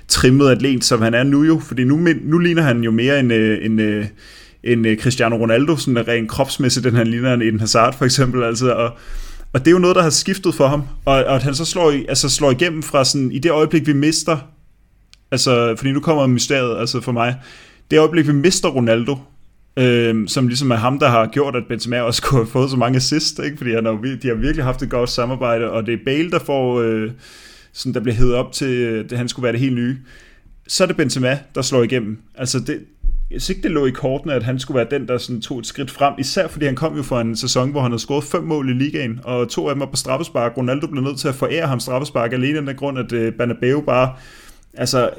trimmet 0.07 0.49
atlet, 0.49 0.83
som 0.83 1.01
han 1.01 1.13
er 1.13 1.23
nu 1.23 1.43
jo, 1.43 1.59
fordi 1.59 1.83
nu, 1.83 2.07
nu 2.21 2.37
ligner 2.37 2.61
han 2.61 2.83
jo 2.83 2.91
mere 2.91 3.19
en, 3.19 3.31
øh, 3.31 3.65
en, 3.65 3.79
øh, 3.79 4.05
en 4.63 4.85
øh, 4.85 4.97
Cristiano 4.97 5.35
Ronaldo, 5.35 5.75
sådan 5.75 6.07
rent 6.07 6.29
kropsmæssigt, 6.29 6.83
den 6.83 6.95
han 6.95 7.07
ligner 7.07 7.33
en 7.33 7.41
Eden 7.41 7.59
Hazard 7.59 7.97
for 7.97 8.05
eksempel, 8.05 8.43
altså, 8.43 8.71
og, 8.71 8.91
og 9.53 9.59
det 9.59 9.67
er 9.67 9.71
jo 9.71 9.79
noget, 9.79 9.95
der 9.95 10.03
har 10.03 10.09
skiftet 10.09 10.55
for 10.55 10.67
ham, 10.67 10.81
og, 11.05 11.13
og 11.13 11.35
at 11.35 11.43
han 11.43 11.55
så 11.55 11.65
slår, 11.65 11.93
altså 12.09 12.29
slår 12.29 12.51
igennem 12.51 12.83
fra 12.83 13.05
sådan, 13.05 13.31
i 13.31 13.39
det 13.39 13.51
øjeblik, 13.51 13.87
vi 13.87 13.93
mister 13.93 14.37
Altså, 15.33 15.75
fordi 15.77 15.91
nu 15.91 15.99
kommer 15.99 16.27
mysteriet 16.27 16.79
altså 16.79 17.01
for 17.01 17.11
mig. 17.11 17.35
Det 17.91 17.99
øjeblik, 17.99 18.27
vi 18.27 18.33
mister 18.33 18.69
Ronaldo, 18.69 19.17
øh, 19.77 20.27
som 20.27 20.47
ligesom 20.47 20.71
er 20.71 20.75
ham, 20.75 20.99
der 20.99 21.07
har 21.07 21.27
gjort, 21.27 21.55
at 21.55 21.63
Benzema 21.69 22.01
også 22.01 22.21
kunne 22.21 22.39
have 22.39 22.47
fået 22.47 22.69
så 22.69 22.77
mange 22.77 22.95
assist, 22.97 23.39
ikke? 23.39 23.57
fordi 23.57 23.73
han 23.73 23.85
har, 23.85 23.91
de 24.21 24.27
har 24.27 24.35
virkelig 24.35 24.65
haft 24.65 24.81
et 24.81 24.89
godt 24.89 25.09
samarbejde, 25.09 25.71
og 25.71 25.85
det 25.85 25.93
er 25.93 25.97
Bale, 26.05 26.31
der 26.31 26.39
får, 26.39 26.81
øh, 26.81 27.11
sådan, 27.73 27.93
der 27.93 27.99
bliver 27.99 28.15
hævet 28.15 28.35
op 28.35 28.51
til, 28.51 28.67
øh, 28.67 29.05
at 29.11 29.17
han 29.17 29.27
skulle 29.27 29.43
være 29.43 29.51
det 29.51 29.59
helt 29.59 29.75
nye. 29.75 29.97
Så 30.67 30.83
er 30.83 30.87
det 30.87 30.97
Benzema, 30.97 31.39
der 31.55 31.61
slår 31.61 31.83
igennem. 31.83 32.17
Altså, 32.35 32.59
det, 32.59 32.79
jeg 33.31 33.41
synes 33.41 33.49
ikke, 33.49 33.63
det 33.63 33.71
lå 33.71 33.85
i 33.85 33.91
kortene, 33.91 34.33
at 34.33 34.43
han 34.43 34.59
skulle 34.59 34.75
være 34.77 34.99
den, 34.99 35.07
der 35.07 35.17
sådan 35.17 35.41
tog 35.41 35.59
et 35.59 35.67
skridt 35.67 35.91
frem, 35.91 36.13
især 36.19 36.47
fordi 36.47 36.65
han 36.65 36.75
kom 36.75 36.95
jo 36.95 37.03
fra 37.03 37.21
en 37.21 37.35
sæson, 37.35 37.71
hvor 37.71 37.81
han 37.81 37.91
havde 37.91 38.01
scoret 38.01 38.23
fem 38.23 38.43
mål 38.43 38.69
i 38.69 38.73
ligaen, 38.73 39.19
og 39.23 39.49
to 39.49 39.67
af 39.67 39.75
dem 39.75 39.79
var 39.79 39.85
på 39.85 39.95
straffespark. 39.95 40.57
Ronaldo 40.57 40.87
blev 40.87 41.03
nødt 41.03 41.19
til 41.19 41.27
at 41.27 41.35
forære 41.35 41.67
ham 41.67 41.79
straffespark, 41.79 42.33
alene 42.33 42.57
af 42.57 42.65
den 42.65 42.75
grund, 42.75 42.99
at 42.99 43.11
øh, 43.11 43.33
Banabeo 43.33 43.81
bare 43.81 44.13
altså 44.73 45.09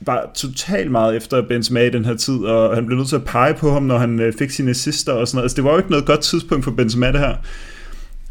var 0.00 0.30
totalt 0.34 0.90
meget 0.90 1.16
efter 1.16 1.42
Benzema 1.42 1.80
i 1.80 1.90
den 1.90 2.04
her 2.04 2.16
tid, 2.16 2.38
og 2.38 2.74
han 2.74 2.86
blev 2.86 2.98
nødt 2.98 3.08
til 3.08 3.16
at 3.16 3.24
pege 3.24 3.54
på 3.54 3.72
ham, 3.72 3.82
når 3.82 3.98
han 3.98 4.20
øh, 4.20 4.32
fik 4.38 4.50
sine 4.50 4.70
assister 4.70 5.12
og 5.12 5.28
sådan 5.28 5.36
noget. 5.36 5.44
Altså, 5.44 5.56
det 5.56 5.64
var 5.64 5.70
jo 5.70 5.76
ikke 5.76 5.90
noget 5.90 6.06
godt 6.06 6.20
tidspunkt 6.20 6.64
for 6.64 6.70
Benzema, 6.70 7.12
det 7.12 7.20
her. 7.20 7.34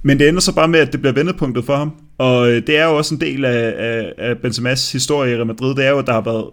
Men 0.03 0.19
det 0.19 0.29
ender 0.29 0.41
så 0.41 0.55
bare 0.55 0.67
med, 0.67 0.79
at 0.79 0.91
det 0.91 1.01
bliver 1.01 1.13
vendepunktet 1.13 1.65
for 1.65 1.75
ham. 1.75 1.91
Og 2.17 2.51
øh, 2.51 2.67
det 2.67 2.77
er 2.77 2.85
jo 2.85 2.97
også 2.97 3.15
en 3.15 3.21
del 3.21 3.45
af, 3.45 3.73
af, 3.77 4.13
af 4.17 4.37
Benzemas 4.37 4.91
historie 4.91 5.31
i 5.31 5.35
Real 5.35 5.45
Madrid. 5.45 5.75
Det 5.75 5.85
er 5.85 5.89
jo, 5.89 5.99
at 5.99 6.07
der 6.07 6.13
har 6.13 6.21
været 6.21 6.45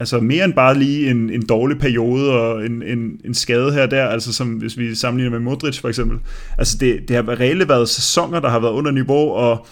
altså 0.00 0.20
mere 0.20 0.44
end 0.44 0.52
bare 0.52 0.78
lige 0.78 1.10
en, 1.10 1.30
en 1.30 1.46
dårlig 1.46 1.78
periode 1.78 2.32
og 2.32 2.66
en, 2.66 2.82
en, 2.82 3.20
en 3.24 3.34
skade 3.34 3.72
her 3.72 3.82
og 3.82 3.90
der, 3.90 4.06
altså 4.06 4.32
som 4.32 4.48
hvis 4.48 4.78
vi 4.78 4.94
sammenligner 4.94 5.38
med 5.38 5.44
Modric 5.44 5.78
for 5.78 5.88
eksempel. 5.88 6.18
Altså 6.58 6.76
det, 6.80 7.08
det 7.08 7.16
har 7.16 7.40
reelt 7.40 7.68
været 7.68 7.88
sæsoner, 7.88 8.40
der 8.40 8.48
har 8.48 8.60
været 8.60 8.72
under 8.72 8.90
niveau, 8.90 9.30
og 9.30 9.66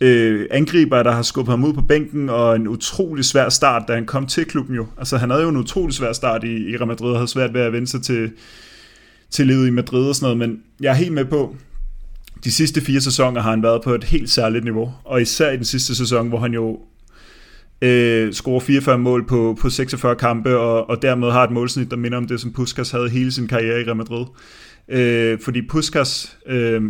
øh, 0.00 0.46
angriber, 0.50 1.02
der 1.02 1.10
har 1.10 1.22
skubbet 1.22 1.52
ham 1.52 1.64
ud 1.64 1.72
på 1.72 1.82
bænken, 1.82 2.28
og 2.28 2.56
en 2.56 2.68
utrolig 2.68 3.24
svær 3.24 3.48
start, 3.48 3.82
da 3.88 3.94
han 3.94 4.06
kom 4.06 4.26
til 4.26 4.44
klubben 4.44 4.76
jo. 4.76 4.86
Altså 4.98 5.16
han 5.16 5.30
havde 5.30 5.42
jo 5.42 5.48
en 5.48 5.56
utrolig 5.56 5.94
svær 5.94 6.12
start 6.12 6.44
i, 6.44 6.70
i 6.70 6.76
Real 6.76 6.86
Madrid, 6.86 7.10
og 7.10 7.16
havde 7.16 7.28
svært 7.28 7.54
ved 7.54 7.60
at 7.60 7.72
vende 7.72 7.86
sig 7.86 8.02
til, 8.02 8.32
til 9.30 9.46
livet 9.46 9.66
i 9.66 9.70
Madrid 9.70 10.08
og 10.08 10.14
sådan 10.14 10.36
noget, 10.36 10.50
men 10.50 10.62
jeg 10.80 10.90
er 10.90 10.94
helt 10.94 11.12
med 11.12 11.24
på, 11.24 11.56
de 12.44 12.52
sidste 12.52 12.80
fire 12.80 13.00
sæsoner 13.00 13.40
har 13.40 13.50
han 13.50 13.62
været 13.62 13.82
på 13.82 13.94
et 13.94 14.04
helt 14.04 14.30
særligt 14.30 14.64
niveau, 14.64 14.92
og 15.04 15.22
især 15.22 15.50
i 15.50 15.56
den 15.56 15.64
sidste 15.64 15.94
sæson, 15.94 16.28
hvor 16.28 16.38
han 16.38 16.54
jo 16.54 16.80
øh, 17.82 18.32
scorer 18.32 18.60
44 18.60 18.98
mål 18.98 19.26
på, 19.26 19.56
på 19.60 19.70
46 19.70 20.16
kampe, 20.16 20.58
og, 20.58 20.90
og 20.90 21.02
dermed 21.02 21.30
har 21.30 21.44
et 21.44 21.50
målsnit, 21.50 21.90
der 21.90 21.96
minder 21.96 22.18
om 22.18 22.26
det, 22.26 22.40
som 22.40 22.52
Puskas 22.52 22.90
havde 22.90 23.08
hele 23.08 23.32
sin 23.32 23.48
karriere 23.48 23.80
i 23.80 23.84
Real 23.84 23.96
Madrid. 23.96 24.24
Øh, 24.88 25.38
fordi 25.40 25.66
Puskas 25.68 26.36
øh, 26.46 26.82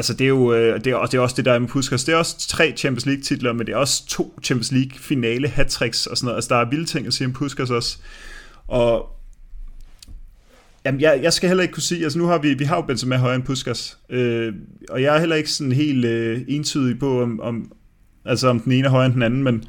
Altså 0.00 0.14
det 0.14 0.24
er 0.24 0.28
jo 0.28 0.52
øh, 0.52 0.84
det 0.84 0.92
er, 0.92 1.06
det 1.06 1.14
er 1.14 1.20
også 1.20 1.36
det 1.36 1.44
der 1.44 1.58
med 1.58 1.68
Puskas. 1.68 2.04
Det 2.04 2.12
er 2.12 2.16
også 2.16 2.48
tre 2.48 2.72
Champions 2.76 3.06
League 3.06 3.22
titler, 3.22 3.52
men 3.52 3.66
det 3.66 3.72
er 3.72 3.76
også 3.76 4.06
to 4.06 4.38
Champions 4.42 4.72
League 4.72 4.98
finale 4.98 5.48
hattricks 5.48 6.06
og 6.06 6.16
sådan 6.16 6.26
noget. 6.26 6.36
Altså 6.36 6.54
der 6.54 6.60
er 6.60 6.70
vilde 6.70 6.84
ting 6.84 7.06
at 7.06 7.14
sige 7.14 7.26
om 7.26 7.32
Puskas 7.32 7.70
også. 7.70 7.98
Og 8.68 9.16
Jamen, 10.84 11.00
jeg, 11.00 11.20
jeg 11.22 11.32
skal 11.32 11.48
heller 11.48 11.62
ikke 11.62 11.74
kunne 11.74 11.82
sige, 11.82 12.04
altså 12.04 12.18
nu 12.18 12.26
har 12.26 12.38
vi, 12.38 12.54
vi 12.54 12.64
har 12.64 12.76
jo 12.76 12.82
Benzema 12.82 13.16
højere 13.16 13.36
end 13.36 13.44
Puskas, 13.44 13.98
øh, 14.10 14.52
og 14.90 15.02
jeg 15.02 15.14
er 15.14 15.18
heller 15.18 15.36
ikke 15.36 15.50
sådan 15.50 15.72
helt 15.72 16.04
øh, 16.04 16.40
entydig 16.48 16.98
på, 16.98 17.22
om, 17.22 17.40
om, 17.40 17.72
altså 18.24 18.48
om 18.48 18.60
den 18.60 18.72
ene 18.72 18.86
er 18.86 18.90
højere 18.90 19.06
end 19.06 19.14
den 19.14 19.22
anden, 19.22 19.42
men, 19.42 19.64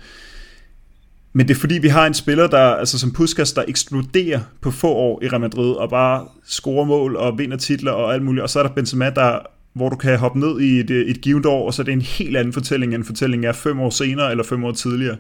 men 1.34 1.48
det 1.48 1.56
er 1.56 1.60
fordi, 1.60 1.78
vi 1.78 1.88
har 1.88 2.08
en 2.08 2.14
spiller, 2.14 2.48
der, 2.48 2.60
altså 2.60 3.00
som 3.00 3.12
Puskas, 3.14 3.54
der 3.54 3.64
eksploderer 3.68 4.40
på 4.62 4.72
få 4.72 4.88
år 4.88 5.24
i 5.24 5.28
Real 5.28 5.42
Madrid, 5.42 5.72
og 5.72 5.90
bare 5.90 6.28
scorer 6.46 6.86
mål 6.86 7.16
og 7.16 7.38
vinder 7.38 7.58
titler 7.58 7.92
og 7.92 8.14
alt 8.14 8.24
muligt, 8.24 8.44
og 8.44 8.50
så 8.50 8.60
er 8.60 8.64
der 8.64 8.74
Benzema, 8.74 9.10
der 9.10 9.40
hvor 9.74 9.90
du 9.90 9.96
kan 9.96 10.18
hoppe 10.18 10.40
ned 10.40 10.62
i 10.62 10.80
et, 10.80 10.90
øh, 10.90 11.06
et 11.06 11.22
givet 11.22 11.46
år, 11.46 11.66
og 11.66 11.74
så 11.74 11.82
er 11.82 11.84
det 11.84 11.92
en 11.92 12.02
helt 12.02 12.38
anden 12.38 12.54
fortælling, 12.54 12.96
end 12.96 13.04
fortællingen 13.04 13.50
er 13.50 13.54
fem 13.54 13.80
år 13.80 13.90
senere 13.90 14.32
eller 14.32 14.44
fem 14.44 14.64
år 14.64 14.72
tidligere. 14.72 15.18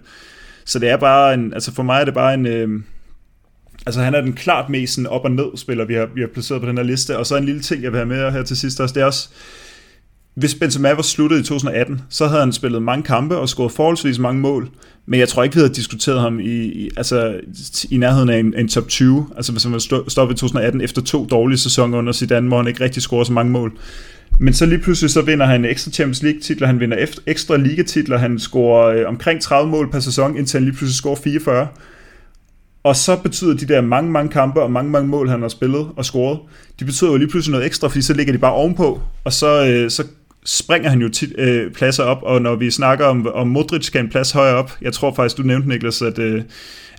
Så 0.65 0.79
det 0.79 0.89
er 0.89 0.97
bare 0.97 1.33
en, 1.33 1.53
altså 1.53 1.73
for 1.73 1.83
mig 1.83 2.01
er 2.01 2.05
det 2.05 2.13
bare 2.13 2.33
en, 2.33 2.45
øh, 2.45 2.69
altså 3.85 4.01
han 4.01 4.15
er 4.15 4.21
den 4.21 4.33
klart 4.33 4.69
mest 4.69 4.93
sådan 4.93 5.07
op 5.07 5.25
og 5.25 5.31
ned 5.31 5.57
spiller, 5.57 5.85
vi 5.85 5.93
har, 5.93 6.09
vi 6.15 6.21
har 6.21 6.27
placeret 6.27 6.61
på 6.61 6.67
den 6.67 6.77
her 6.77 6.83
liste, 6.83 7.17
og 7.17 7.25
så 7.25 7.37
en 7.37 7.45
lille 7.45 7.61
ting, 7.61 7.83
jeg 7.83 7.91
vil 7.91 7.97
have 7.97 8.07
med 8.07 8.31
her 8.31 8.43
til 8.43 8.57
sidst 8.57 8.79
også, 8.79 8.93
det 8.93 9.01
er 9.01 9.05
også, 9.05 9.29
hvis 10.33 10.55
Benzema 10.55 10.93
var 10.93 11.01
sluttet 11.01 11.39
i 11.39 11.43
2018, 11.43 12.01
så 12.09 12.27
havde 12.27 12.41
han 12.41 12.53
spillet 12.53 12.83
mange 12.83 13.03
kampe 13.03 13.37
og 13.37 13.49
scoret 13.49 13.71
forholdsvis 13.71 14.19
mange 14.19 14.41
mål, 14.41 14.69
men 15.05 15.19
jeg 15.19 15.29
tror 15.29 15.43
ikke, 15.43 15.55
vi 15.55 15.59
havde 15.59 15.73
diskuteret 15.73 16.21
ham 16.21 16.39
i, 16.39 16.63
i, 16.63 16.89
altså, 16.97 17.39
i 17.89 17.97
nærheden 17.97 18.29
af 18.29 18.37
en, 18.37 18.53
en 18.57 18.67
top 18.67 18.87
20, 18.87 19.27
altså 19.35 19.51
hvis 19.51 19.63
han 19.63 19.73
var 19.73 20.09
stoppet 20.09 20.35
i 20.35 20.39
2018 20.39 20.81
efter 20.81 21.01
to 21.01 21.25
dårlige 21.25 21.57
sæsoner 21.57 21.97
under 21.97 22.13
Zidane, 22.13 22.47
hvor 22.47 22.57
han 22.57 22.67
ikke 22.67 22.83
rigtig 22.83 23.01
scorede 23.01 23.25
så 23.25 23.33
mange 23.33 23.51
mål. 23.51 23.77
Men 24.39 24.53
så 24.53 24.65
lige 24.65 24.79
pludselig 24.79 25.11
så 25.11 25.21
vinder 25.21 25.45
han 25.45 25.65
ekstra 25.65 25.91
Champions 25.91 26.23
League 26.23 26.41
titler, 26.41 26.67
han 26.67 26.79
vinder 26.79 27.07
ekstra 27.27 27.57
ligatitler, 27.57 28.17
han 28.17 28.39
scorer 28.39 28.87
øh, 28.87 29.07
omkring 29.07 29.41
30 29.41 29.71
mål 29.71 29.91
per 29.91 29.99
sæson, 29.99 30.37
indtil 30.37 30.57
han 30.57 30.65
lige 30.65 30.77
pludselig 30.77 30.95
scorer 30.95 31.15
44. 31.15 31.67
Og 32.83 32.95
så 32.95 33.15
betyder 33.15 33.53
de 33.57 33.65
der 33.65 33.81
mange, 33.81 34.11
mange 34.11 34.31
kampe 34.31 34.61
og 34.61 34.71
mange, 34.71 34.91
mange 34.91 35.09
mål, 35.09 35.29
han 35.29 35.41
har 35.41 35.49
spillet 35.49 35.87
og 35.95 36.05
scoret, 36.05 36.39
de 36.79 36.85
betyder 36.85 37.11
jo 37.11 37.17
lige 37.17 37.29
pludselig 37.29 37.51
noget 37.51 37.65
ekstra, 37.65 37.87
fordi 37.87 38.01
så 38.01 38.13
ligger 38.13 38.33
de 38.33 38.39
bare 38.39 38.53
ovenpå, 38.53 39.01
og 39.23 39.33
så, 39.33 39.65
øh, 39.65 39.91
så 39.91 40.03
springer 40.45 40.89
han 40.89 41.01
jo 41.01 41.09
tit, 41.09 41.33
øh, 41.37 41.71
pladser 41.71 42.03
op, 42.03 42.23
og 42.23 42.41
når 42.41 42.55
vi 42.55 42.71
snakker 42.71 43.05
om, 43.05 43.27
om 43.33 43.47
Modric 43.47 43.85
skal 43.85 44.03
en 44.03 44.09
plads 44.09 44.31
højere 44.31 44.55
op, 44.55 44.71
jeg 44.81 44.93
tror 44.93 45.13
faktisk, 45.13 45.37
du 45.37 45.43
nævnte, 45.43 45.69
Niklas, 45.69 46.01
at, 46.01 46.19
øh, 46.19 46.43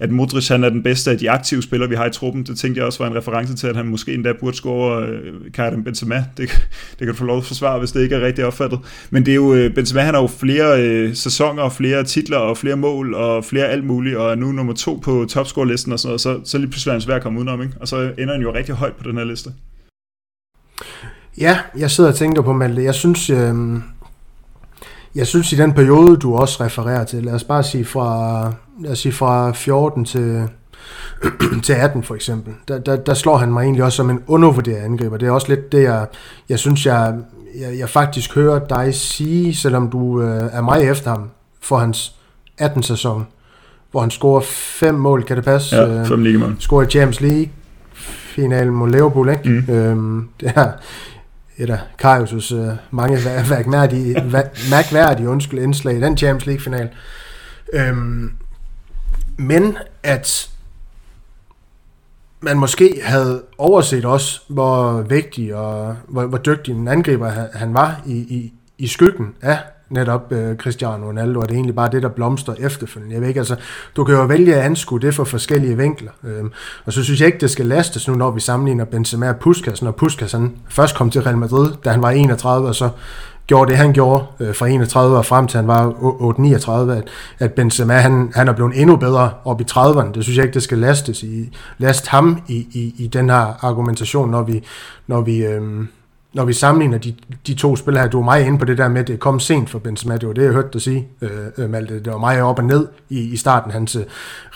at 0.01 0.11
Modric 0.11 0.49
han 0.49 0.65
er 0.65 0.69
den 0.69 0.83
bedste 0.83 1.11
af 1.11 1.19
de 1.19 1.31
aktive 1.31 1.63
spillere, 1.63 1.89
vi 1.89 1.95
har 1.95 2.07
i 2.07 2.11
truppen. 2.11 2.45
Det 2.45 2.59
tænkte 2.59 2.79
jeg 2.79 2.87
også 2.87 2.99
var 2.99 3.11
en 3.11 3.17
reference 3.17 3.57
til, 3.57 3.67
at 3.67 3.77
han 3.77 3.87
måske 3.87 4.15
endda 4.15 4.33
burde 4.41 4.57
score 4.57 5.07
øh, 5.07 5.35
Karim 5.55 5.85
Benzema. 5.85 6.17
Det, 6.37 6.49
det 6.91 6.99
kan 6.99 7.09
du 7.09 7.15
få 7.15 7.25
lov 7.25 7.39
at 7.39 7.45
forsvare, 7.45 7.79
hvis 7.79 7.93
det 7.93 8.03
ikke 8.03 8.15
er 8.15 8.21
rigtigt 8.21 8.47
opfattet. 8.47 8.79
Men 9.11 9.27
det 9.27 9.33
er 9.33 9.37
jo, 9.37 9.55
øh, 9.55 9.75
Benzema 9.75 10.01
han 10.01 10.15
har 10.15 10.21
jo 10.21 10.27
flere 10.27 10.83
øh, 10.83 11.15
sæsoner, 11.15 11.69
flere 11.69 12.05
titler 12.05 12.39
og 12.39 12.59
flere 12.59 12.77
mål 12.77 13.15
og 13.15 13.45
flere 13.45 13.67
alt 13.67 13.85
muligt, 13.85 14.17
og 14.17 14.31
er 14.31 14.35
nu 14.35 14.53
nummer 14.53 14.73
to 14.73 15.01
på 15.05 15.27
topscore-listen 15.29 15.93
og 15.93 15.99
sådan 15.99 16.09
noget, 16.09 16.21
så, 16.21 16.41
så 16.45 16.59
lige 16.59 16.71
pludselig 16.71 16.91
er 16.91 16.95
han 16.95 17.01
svær 17.01 17.17
at 17.17 17.23
komme 17.23 17.39
udenom, 17.39 17.63
ikke? 17.63 17.75
og 17.81 17.89
så 17.89 18.13
ender 18.19 18.33
han 18.33 18.43
jo 18.43 18.55
rigtig 18.55 18.75
højt 18.75 18.93
på 18.93 19.09
den 19.09 19.19
her 19.19 19.25
liste. 19.25 19.51
Ja, 21.39 21.59
jeg 21.77 21.91
sidder 21.91 22.11
og 22.11 22.17
tænker 22.17 22.43
på, 22.43 22.53
Malte. 22.53 22.85
Jeg 22.85 22.95
synes, 22.95 23.31
øh, 23.31 23.55
jeg 25.15 25.27
synes 25.27 25.53
i 25.53 25.57
den 25.57 25.73
periode, 25.73 26.17
du 26.17 26.37
også 26.37 26.65
refererer 26.65 27.05
til, 27.05 27.25
lad 27.25 27.35
os 27.35 27.45
bare 27.45 27.63
sige 27.63 27.85
fra, 27.85 28.53
lad 28.81 28.91
os 28.93 28.99
sige 28.99 29.13
fra 29.13 29.53
14 29.53 30.05
til, 30.05 30.49
til 31.65 31.73
18 31.73 32.03
for 32.03 32.15
eksempel, 32.15 32.55
der, 32.69 32.79
der, 32.79 32.97
der 32.97 33.15
slår 33.15 33.37
han 33.37 33.53
mig 33.53 33.63
egentlig 33.63 33.85
også 33.85 33.97
som 33.97 34.11
en 34.11 34.23
undervurderet 34.27 34.77
angriber. 34.77 35.17
Det 35.17 35.29
er 35.29 35.33
også 35.33 35.49
lidt 35.49 35.73
det, 35.73 35.83
jeg, 35.83 36.07
jeg 36.49 36.59
synes, 36.59 36.87
jeg, 36.87 37.15
jeg, 37.61 37.79
jeg 37.79 37.89
faktisk 37.89 38.35
hører 38.35 38.67
dig 38.67 38.95
sige, 38.95 39.55
selvom 39.55 39.91
du 39.91 40.23
øh, 40.23 40.51
er 40.53 40.61
meget 40.61 40.91
efter 40.91 41.11
ham 41.11 41.31
for 41.61 41.77
hans 41.77 42.15
18-sæson, 42.61 43.27
hvor 43.91 44.01
han 44.01 44.11
scorer 44.11 44.41
fem 44.51 44.95
mål, 44.95 45.23
kan 45.25 45.37
det 45.37 45.45
passe? 45.45 45.77
Ja, 45.77 46.03
fem 46.03 46.23
ligemål. 46.23 46.57
Scorer 46.59 46.87
i 46.87 46.91
Champions 46.91 47.21
League, 47.21 47.49
finalen 48.35 48.75
mod 48.75 48.91
Liverpool, 48.91 49.29
ikke? 49.29 49.65
Mm. 49.69 49.75
Øhm, 49.75 50.29
det 50.41 50.53
er 50.57 50.71
et 51.57 51.71
af 51.71 51.79
Karius' 52.05 52.55
øh, 52.55 52.77
mange 52.91 53.19
mærkværdige, 53.51 54.15
mærkværdige 54.71 55.29
undskyld, 55.29 55.59
indslag 55.59 55.97
i 55.97 56.01
den 56.01 56.17
Champions 56.17 56.47
League-final. 56.47 56.91
Øhm, 57.73 58.33
men 59.37 59.77
at 60.03 60.51
man 62.41 62.59
måske 62.59 63.01
havde 63.05 63.43
overset 63.59 64.05
også, 64.05 64.41
hvor 64.49 65.03
vigtig 65.03 65.55
og 65.55 65.97
hvor, 66.09 66.27
hvor 66.27 66.39
dygtig 66.39 66.75
en 66.75 66.89
angriber 66.89 67.31
han 67.55 67.75
var 67.75 68.03
i, 68.07 68.17
i, 68.17 68.53
i 68.79 68.87
skyggen 68.87 69.35
af 69.43 69.59
netop 69.93 70.33
øh, 70.33 70.57
Cristiano 70.57 71.07
Ronaldo, 71.07 71.41
og 71.41 71.49
det 71.49 71.55
er 71.55 71.57
egentlig 71.57 71.75
bare 71.75 71.91
det, 71.91 72.03
der 72.03 72.09
blomster 72.09 72.55
efterfølgende. 72.59 73.15
Jeg 73.15 73.21
ved 73.21 73.29
ikke, 73.29 73.41
altså, 73.41 73.57
du 73.97 74.05
kan 74.05 74.15
jo 74.15 74.25
vælge 74.25 74.55
at 74.55 74.63
anskue 74.63 75.01
det 75.01 75.15
fra 75.15 75.25
forskellige 75.25 75.77
vinkler, 75.77 76.11
øhm, 76.25 76.53
og 76.85 76.93
så 76.93 77.03
synes 77.03 77.21
jeg 77.21 77.27
ikke, 77.27 77.39
det 77.39 77.51
skal 77.51 77.67
lastes 77.67 78.09
nu, 78.09 78.15
når 78.15 78.31
vi 78.31 78.41
sammenligner 78.41 78.85
Benzema 78.85 79.29
og 79.29 79.37
Puskas, 79.37 79.83
når 79.83 79.91
Puskas 79.91 80.33
han 80.33 80.53
først 80.69 80.97
kom 80.97 81.11
til 81.11 81.23
Real 81.23 81.39
Madrid, 81.39 81.73
da 81.85 81.91
han 81.91 82.03
var 82.03 82.11
31, 82.11 82.69
og 82.69 82.75
så 82.75 82.89
gjorde 83.47 83.71
det, 83.71 83.79
han 83.79 83.93
gjorde 83.93 84.25
øh, 84.41 84.55
fra 84.55 84.67
31 84.67 85.17
og 85.17 85.27
frem 85.27 85.47
til 85.47 85.57
han 85.57 85.67
var 85.67 85.91
8-39, 85.91 86.93
at, 86.93 87.09
at 87.39 87.53
Benzema 87.53 87.95
han, 87.95 88.33
han 88.35 88.49
er 88.49 88.53
blevet 88.53 88.81
endnu 88.81 88.97
bedre 88.97 89.31
op 89.45 89.61
i 89.61 89.65
30'erne. 89.71 90.13
Det 90.13 90.25
synes 90.25 90.37
jeg 90.37 90.45
ikke, 90.45 90.55
det 90.55 90.63
skal 90.63 90.79
lastes 90.79 91.23
i, 91.23 91.57
last 91.79 92.09
ham 92.09 92.43
i, 92.49 92.57
i, 92.57 92.95
i 92.99 93.07
den 93.07 93.31
her 93.31 93.65
argumentation, 93.65 94.31
når 94.31 94.43
vi, 94.43 94.65
når 95.07 95.21
vi, 95.21 95.45
øh, 95.45 95.87
når 96.35 96.45
vi 96.45 96.53
sammenligner 96.53 96.99
de, 96.99 97.15
de 97.47 97.55
to 97.55 97.77
spil 97.77 97.99
her, 97.99 98.09
du 98.09 98.17
var 98.17 98.25
meget 98.25 98.47
inde 98.47 98.59
på 98.59 98.65
det 98.65 98.79
der 98.79 98.89
med, 98.89 99.01
at 99.01 99.09
det 99.09 99.21
kom 99.21 99.41
sent 99.41 99.71
for 99.71 99.79
Benzema, 99.79 100.17
det 100.17 100.29
var 100.29 100.35
det, 100.35 100.45
jeg 100.45 100.53
hørte 100.53 100.69
dig 100.73 100.83
sige, 100.83 101.09
øh, 101.23 101.31
øh, 101.59 101.71
Malte. 101.71 101.95
Det 101.95 102.13
var 102.13 102.19
meget 102.19 102.43
op 102.43 102.59
og 102.59 102.65
ned 102.65 102.89
i, 103.09 103.21
i 103.21 103.37
starten 103.37 103.71
af 103.71 103.75
hans 103.75 103.97
øh, 103.97 104.03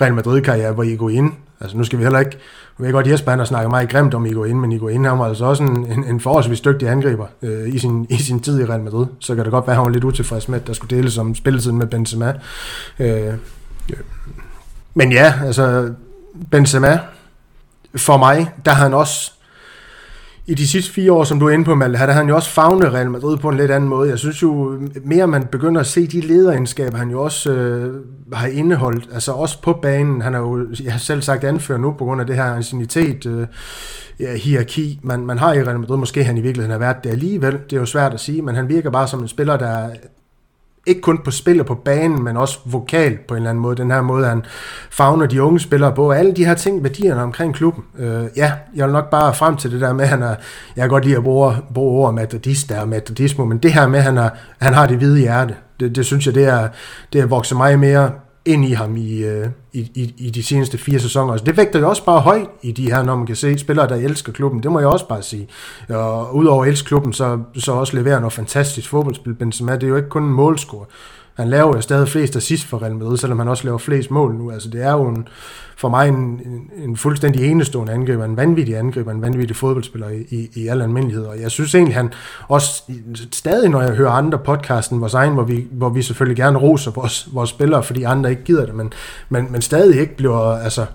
Real 0.00 0.14
Madrid-karriere, 0.14 0.72
hvor 0.72 0.82
I 0.82 0.96
går 0.96 1.10
ind. 1.10 1.32
Altså 1.60 1.76
nu 1.76 1.84
skal 1.84 1.98
vi 1.98 2.04
heller 2.04 2.18
ikke, 2.18 2.38
jeg 2.78 2.86
ved 2.86 2.92
godt, 2.92 3.06
Jesper 3.06 3.30
han 3.30 3.38
har 3.38 3.46
snakket 3.46 3.70
meget 3.70 3.88
grimt 3.88 4.14
om 4.14 4.26
I 4.26 4.28
ind, 4.28 4.60
men 4.60 4.72
I 4.72 4.78
går 4.78 4.88
ind, 4.88 5.06
han 5.06 5.18
var 5.18 5.24
altså 5.24 5.44
også 5.44 5.62
en, 5.62 5.86
en, 5.86 6.04
en 6.04 6.20
forholdsvis 6.20 6.60
dygtig 6.60 6.88
angriber 6.88 7.26
øh, 7.42 7.74
i, 7.74 7.78
sin, 7.78 8.06
i 8.10 8.16
sin 8.16 8.40
tid 8.40 8.60
i 8.60 8.64
Real 8.64 8.80
Madrid. 8.80 9.06
Så 9.20 9.34
kan 9.34 9.44
det 9.44 9.52
godt 9.52 9.66
være, 9.66 9.72
at 9.72 9.76
han 9.76 9.86
var 9.86 9.92
lidt 9.92 10.04
utilfreds 10.04 10.48
med, 10.48 10.60
at 10.60 10.66
der 10.66 10.72
skulle 10.72 10.96
deles 10.96 11.18
om 11.18 11.34
spilletiden 11.34 11.78
med 11.78 11.86
Benzema. 11.86 12.34
Øh, 12.98 13.26
øh 13.26 13.34
men 14.94 15.12
ja, 15.12 15.34
altså 15.44 15.92
Benzema, 16.50 16.98
for 17.96 18.16
mig, 18.16 18.50
der 18.64 18.70
har 18.70 18.82
han 18.82 18.94
også 18.94 19.32
i 20.48 20.54
de 20.54 20.68
sidste 20.68 20.92
fire 20.92 21.12
år, 21.12 21.24
som 21.24 21.40
du 21.40 21.46
er 21.46 21.50
inde 21.50 21.64
på, 21.64 21.74
Malte, 21.74 21.98
havde 21.98 22.12
han 22.12 22.28
jo 22.28 22.34
også 22.34 22.50
fagnet 22.50 22.92
Real 22.92 23.10
Madrid 23.10 23.36
på 23.36 23.48
en 23.48 23.56
lidt 23.56 23.70
anden 23.70 23.90
måde. 23.90 24.10
Jeg 24.10 24.18
synes 24.18 24.42
jo, 24.42 24.80
mere 25.04 25.26
man 25.26 25.46
begynder 25.46 25.80
at 25.80 25.86
se 25.86 26.06
de 26.06 26.20
lederegenskaber, 26.20 26.98
han 26.98 27.10
jo 27.10 27.22
også 27.22 27.52
øh, 27.52 27.94
har 28.32 28.46
indeholdt, 28.46 29.08
altså 29.12 29.32
også 29.32 29.62
på 29.62 29.72
banen. 29.72 30.20
Han 30.20 30.34
har 30.34 30.40
jo, 30.40 30.66
jeg 30.84 30.92
har 30.92 30.98
selv 30.98 31.22
sagt 31.22 31.44
anført 31.44 31.80
nu, 31.80 31.90
på 31.92 32.04
grund 32.04 32.20
af 32.20 32.26
det 32.26 32.36
her 32.36 32.44
ancienitet, 32.44 33.26
øh, 33.26 33.46
ja, 34.20 34.36
hierarki, 34.36 35.00
man, 35.02 35.26
man 35.26 35.38
har 35.38 35.52
i 35.52 35.62
Real 35.62 35.80
Madrid. 35.80 35.96
Måske 35.96 36.24
han 36.24 36.36
i 36.36 36.40
virkeligheden 36.40 36.72
har 36.72 36.78
været 36.78 37.04
det 37.04 37.10
alligevel. 37.10 37.52
Det 37.52 37.76
er 37.76 37.80
jo 37.80 37.86
svært 37.86 38.14
at 38.14 38.20
sige, 38.20 38.42
men 38.42 38.54
han 38.54 38.68
virker 38.68 38.90
bare 38.90 39.08
som 39.08 39.20
en 39.20 39.28
spiller, 39.28 39.56
der 39.56 39.88
ikke 40.86 41.00
kun 41.00 41.18
på 41.18 41.30
spil 41.30 41.60
og 41.60 41.66
på 41.66 41.74
banen, 41.74 42.24
men 42.24 42.36
også 42.36 42.58
vokal 42.64 43.18
på 43.28 43.34
en 43.34 43.38
eller 43.38 43.50
anden 43.50 43.62
måde. 43.62 43.76
Den 43.76 43.90
her 43.90 44.02
måde, 44.02 44.26
han 44.26 44.44
fagner 44.90 45.26
de 45.26 45.42
unge 45.42 45.60
spillere 45.60 45.92
på. 45.92 46.10
Alle 46.10 46.32
de 46.32 46.44
her 46.44 46.54
ting, 46.54 46.82
værdierne 46.82 47.22
omkring 47.22 47.54
klubben. 47.54 47.84
Øh, 47.98 48.24
ja, 48.36 48.52
jeg 48.74 48.86
vil 48.86 48.92
nok 48.92 49.10
bare 49.10 49.34
frem 49.34 49.56
til 49.56 49.72
det 49.72 49.80
der 49.80 49.92
med, 49.92 50.04
at 50.04 50.10
han 50.10 50.22
er, 50.22 50.34
jeg 50.76 50.82
kan 50.82 50.88
godt 50.88 51.04
lide 51.04 51.16
at 51.16 51.22
bruge, 51.22 51.54
bruge 51.74 52.06
ord 52.06 52.14
madridista 52.14 52.80
og 52.80 52.88
madridismo, 52.88 53.44
men 53.44 53.58
det 53.58 53.72
her 53.72 53.88
med, 53.88 53.98
at 53.98 54.04
han, 54.04 54.18
er, 54.18 54.30
han 54.58 54.74
har 54.74 54.86
det 54.86 54.96
hvide 54.96 55.18
hjerte, 55.18 55.54
det, 55.80 55.96
det 55.96 56.06
synes 56.06 56.26
jeg, 56.26 56.34
det 56.34 56.44
er, 56.44 56.68
det 57.12 57.20
er 57.20 57.26
vokset 57.26 57.56
mig 57.56 57.78
mere 57.78 58.10
ind 58.46 58.64
i 58.64 58.72
ham 58.72 58.96
i, 58.96 59.24
øh, 59.24 59.46
i, 59.72 59.80
i, 59.94 60.14
i 60.18 60.30
de 60.30 60.42
seneste 60.42 60.78
fire 60.78 61.00
sæsoner. 61.00 61.32
Altså, 61.32 61.44
det 61.44 61.56
vægter 61.56 61.78
jo 61.78 61.88
også 61.88 62.04
bare 62.04 62.20
højt 62.20 62.48
i 62.62 62.72
de 62.72 62.90
her, 62.92 63.02
når 63.02 63.16
man 63.16 63.26
kan 63.26 63.36
se 63.36 63.58
spillere, 63.58 63.88
der 63.88 63.94
elsker 63.96 64.32
klubben. 64.32 64.62
Det 64.62 64.72
må 64.72 64.78
jeg 64.78 64.88
også 64.88 65.08
bare 65.08 65.22
sige. 65.22 65.48
Og 65.88 66.36
udover 66.36 66.64
at 66.64 66.68
elske 66.68 66.86
klubben, 66.86 67.12
så, 67.12 67.38
så 67.56 67.72
også 67.72 67.96
leverer 67.96 68.18
noget 68.20 68.32
fantastisk 68.32 68.88
fodboldspil. 68.88 69.34
Benzema, 69.34 69.74
det 69.74 69.82
er 69.82 69.88
jo 69.88 69.96
ikke 69.96 70.08
kun 70.08 70.22
en 70.22 70.30
målscore. 70.30 70.84
Han 71.36 71.48
laver 71.48 71.76
jo 71.76 71.80
stadig 71.80 72.08
flest 72.08 72.36
assist 72.36 72.66
for 72.66 72.82
Real 72.82 72.94
Madrid, 72.94 73.16
selvom 73.16 73.38
han 73.38 73.48
også 73.48 73.64
laver 73.64 73.78
flest 73.78 74.10
mål 74.10 74.34
nu. 74.34 74.50
Altså, 74.50 74.68
det 74.68 74.82
er 74.82 74.92
jo 74.92 75.08
en, 75.08 75.28
for 75.76 75.88
mig 75.88 76.08
en, 76.08 76.14
en, 76.14 76.70
en 76.76 76.96
fuldstændig 76.96 77.50
enestående 77.50 77.92
angriber, 77.92 78.24
en 78.24 78.36
vanvittig 78.36 78.76
angriber, 78.76 79.12
en 79.12 79.22
vanvittig 79.22 79.56
fodboldspiller 79.56 80.08
i, 80.08 80.26
i, 80.30 80.48
i 80.54 80.66
al 80.66 80.82
almindelighed. 80.82 81.24
Og 81.24 81.40
jeg 81.40 81.50
synes 81.50 81.74
egentlig, 81.74 81.94
han 81.94 82.12
også 82.48 82.82
stadig, 83.32 83.68
når 83.68 83.82
jeg 83.82 83.94
hører 83.94 84.10
andre 84.10 84.38
podcasten, 84.38 85.00
vores 85.00 85.14
egen, 85.14 85.32
hvor 85.32 85.42
vi, 85.42 85.66
hvor 85.70 85.88
vi 85.88 86.02
selvfølgelig 86.02 86.36
gerne 86.36 86.58
roser 86.58 86.90
vores, 86.90 87.28
vores 87.32 87.50
spillere, 87.50 87.82
fordi 87.82 88.02
andre 88.02 88.30
ikke 88.30 88.44
gider 88.44 88.66
det, 88.66 88.74
men, 88.74 88.92
men, 89.28 89.52
men 89.52 89.62
stadig 89.62 90.00
ikke 90.00 90.16
bliver, 90.16 90.38
altså, 90.38 90.86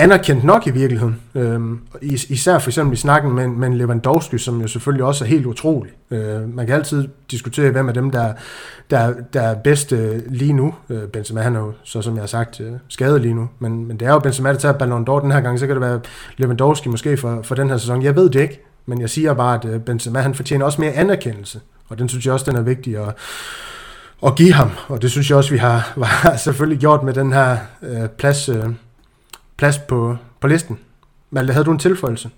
anerkendt 0.00 0.44
nok 0.44 0.66
i 0.66 0.70
virkeligheden. 0.70 1.20
Øhm, 1.34 1.80
især 2.02 2.58
for 2.58 2.70
eksempel 2.70 2.92
i 2.92 2.96
snakken 2.96 3.32
med, 3.32 3.48
med 3.48 3.70
Lewandowski, 3.70 4.38
som 4.38 4.60
jo 4.60 4.68
selvfølgelig 4.68 5.04
også 5.04 5.24
er 5.24 5.28
helt 5.28 5.46
utrolig. 5.46 5.92
Øh, 6.10 6.54
man 6.54 6.66
kan 6.66 6.74
altid 6.74 7.08
diskutere, 7.30 7.70
hvem 7.70 7.88
af 7.88 7.94
dem, 7.94 8.10
der, 8.10 8.32
der, 8.90 9.14
der 9.32 9.40
er 9.40 9.54
bedst 9.54 9.92
øh, 9.92 10.20
lige 10.28 10.52
nu. 10.52 10.74
Øh, 10.90 11.02
Benzema, 11.02 11.40
han 11.40 11.56
er 11.56 11.60
jo, 11.60 11.72
så 11.82 12.02
som 12.02 12.14
jeg 12.14 12.22
har 12.22 12.26
sagt, 12.26 12.60
øh, 12.60 12.72
skadet 12.88 13.20
lige 13.20 13.34
nu. 13.34 13.48
Men, 13.58 13.86
men 13.86 14.00
det 14.00 14.08
er 14.08 14.12
jo 14.12 14.18
Benzema, 14.18 14.52
der 14.52 14.58
tager 14.58 14.78
Ballon 14.78 15.08
d'Or 15.08 15.22
den 15.22 15.32
her 15.32 15.40
gang, 15.40 15.58
så 15.58 15.66
kan 15.66 15.76
det 15.76 15.82
være 15.82 16.00
Lewandowski 16.36 16.88
måske 16.88 17.16
for, 17.16 17.42
for 17.42 17.54
den 17.54 17.70
her 17.70 17.76
sæson. 17.76 18.02
Jeg 18.02 18.16
ved 18.16 18.30
det 18.30 18.40
ikke, 18.40 18.60
men 18.86 19.00
jeg 19.00 19.10
siger 19.10 19.34
bare, 19.34 19.58
at 19.58 19.64
øh, 19.64 19.80
Benzema, 19.80 20.20
han 20.20 20.34
fortjener 20.34 20.64
også 20.64 20.80
mere 20.80 20.92
anerkendelse. 20.92 21.60
Og 21.88 21.98
den 21.98 22.08
synes 22.08 22.26
jeg 22.26 22.34
også, 22.34 22.50
den 22.50 22.58
er 22.58 22.62
vigtig 22.62 22.96
at, 22.96 23.14
at 24.26 24.34
give 24.34 24.52
ham. 24.52 24.70
Og 24.88 25.02
det 25.02 25.10
synes 25.10 25.30
jeg 25.30 25.38
også, 25.38 25.50
vi 25.50 25.58
har, 25.58 25.92
har 26.02 26.36
selvfølgelig 26.36 26.78
gjort 26.78 27.02
med 27.02 27.14
den 27.14 27.32
her 27.32 27.56
øh, 27.82 28.08
plads... 28.08 28.48
Øh, 28.48 28.64
plads 29.60 29.78
på, 29.78 30.16
på 30.40 30.46
listen. 30.46 30.78
Malte, 31.30 31.52
havde 31.52 31.64
du 31.64 31.72
en 31.72 31.78
tilføjelse? 31.78 32.30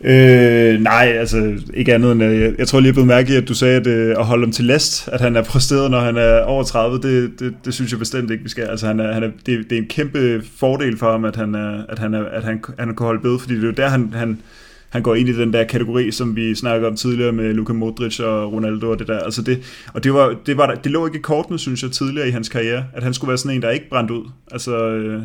Øh, 0.00 0.80
nej, 0.80 1.04
altså 1.18 1.60
ikke 1.74 1.94
andet 1.94 2.12
end, 2.12 2.22
jeg, 2.22 2.52
jeg 2.58 2.68
tror 2.68 2.80
lige, 2.80 2.86
jeg 2.86 2.94
blev 2.94 3.06
mærke 3.06 3.36
at 3.36 3.48
du 3.48 3.54
sagde, 3.54 3.76
at, 3.76 3.86
øh, 3.86 4.14
at 4.18 4.24
holde 4.24 4.44
ham 4.44 4.52
til 4.52 4.64
last, 4.64 5.08
at 5.08 5.20
han 5.20 5.36
er 5.36 5.42
præsteret, 5.42 5.90
når 5.90 6.00
han 6.00 6.16
er 6.16 6.42
over 6.42 6.62
30, 6.62 6.98
det, 6.98 7.40
det, 7.40 7.54
det 7.64 7.74
synes 7.74 7.90
jeg 7.90 7.98
bestemt 7.98 8.30
ikke, 8.30 8.42
vi 8.42 8.48
skal. 8.48 8.64
Altså, 8.64 8.86
han 8.86 9.00
er, 9.00 9.12
han 9.12 9.22
er, 9.22 9.30
det, 9.46 9.70
det 9.70 9.72
er 9.72 9.82
en 9.82 9.88
kæmpe 9.88 10.42
fordel 10.56 10.98
for 10.98 11.10
ham, 11.10 11.24
at 11.24 11.36
han, 11.36 11.54
er, 11.54 11.84
at 11.88 11.98
han, 11.98 12.14
er, 12.14 12.24
at 12.24 12.44
han, 12.44 12.64
han 12.78 12.96
kan 12.96 13.06
holde 13.06 13.20
bedre, 13.20 13.38
fordi 13.38 13.54
det 13.54 13.62
er 13.62 13.66
jo 13.66 13.72
der, 13.72 13.88
han, 13.88 14.12
han, 14.14 14.40
han 14.88 15.02
går 15.02 15.14
ind 15.14 15.28
i 15.28 15.32
den 15.32 15.52
der 15.52 15.64
kategori, 15.64 16.10
som 16.10 16.36
vi 16.36 16.54
snakkede 16.54 16.88
om 16.88 16.96
tidligere 16.96 17.32
med 17.32 17.54
Luka 17.54 17.72
Modric 17.72 18.20
og 18.20 18.52
Ronaldo 18.52 18.90
og 18.90 18.98
det 18.98 19.08
der. 19.08 19.18
Altså 19.18 19.42
det, 19.42 19.86
og 19.94 20.04
det, 20.04 20.14
var, 20.14 20.36
det, 20.46 20.56
var, 20.56 20.74
det 20.74 20.92
lå 20.92 21.06
ikke 21.06 21.18
i 21.18 21.22
kortene, 21.22 21.58
synes 21.58 21.82
jeg, 21.82 21.90
tidligere 21.90 22.28
i 22.28 22.30
hans 22.30 22.48
karriere, 22.48 22.84
at 22.92 23.02
han 23.02 23.14
skulle 23.14 23.28
være 23.28 23.38
sådan 23.38 23.56
en, 23.56 23.62
der 23.62 23.70
ikke 23.70 23.88
brændte 23.90 24.14
ud. 24.14 24.24
Altså, 24.52 24.88
øh, 24.88 25.22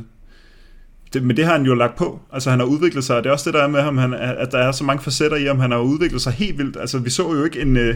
det, 1.13 1.23
men 1.23 1.37
det 1.37 1.45
har 1.45 1.51
han 1.51 1.65
jo 1.65 1.73
lagt 1.73 1.95
på. 1.95 2.19
Altså 2.33 2.49
han 2.49 2.59
har 2.59 2.65
udviklet 2.65 3.03
sig, 3.03 3.17
og 3.17 3.23
det 3.23 3.29
er 3.29 3.33
også 3.33 3.49
det 3.49 3.53
der 3.53 3.63
er 3.63 3.67
med 3.67 3.81
ham, 3.81 3.97
han, 3.97 4.13
at 4.13 4.51
der 4.51 4.57
er 4.57 4.71
så 4.71 4.83
mange 4.83 5.03
facetter 5.03 5.37
i 5.37 5.45
ham, 5.45 5.59
han 5.59 5.71
har 5.71 5.79
udviklet 5.79 6.21
sig 6.21 6.33
helt 6.33 6.57
vildt. 6.57 6.77
Altså 6.79 6.99
vi 6.99 7.09
så 7.09 7.33
jo 7.33 7.43
ikke 7.43 7.61
en, 7.61 7.77
øh, 7.77 7.95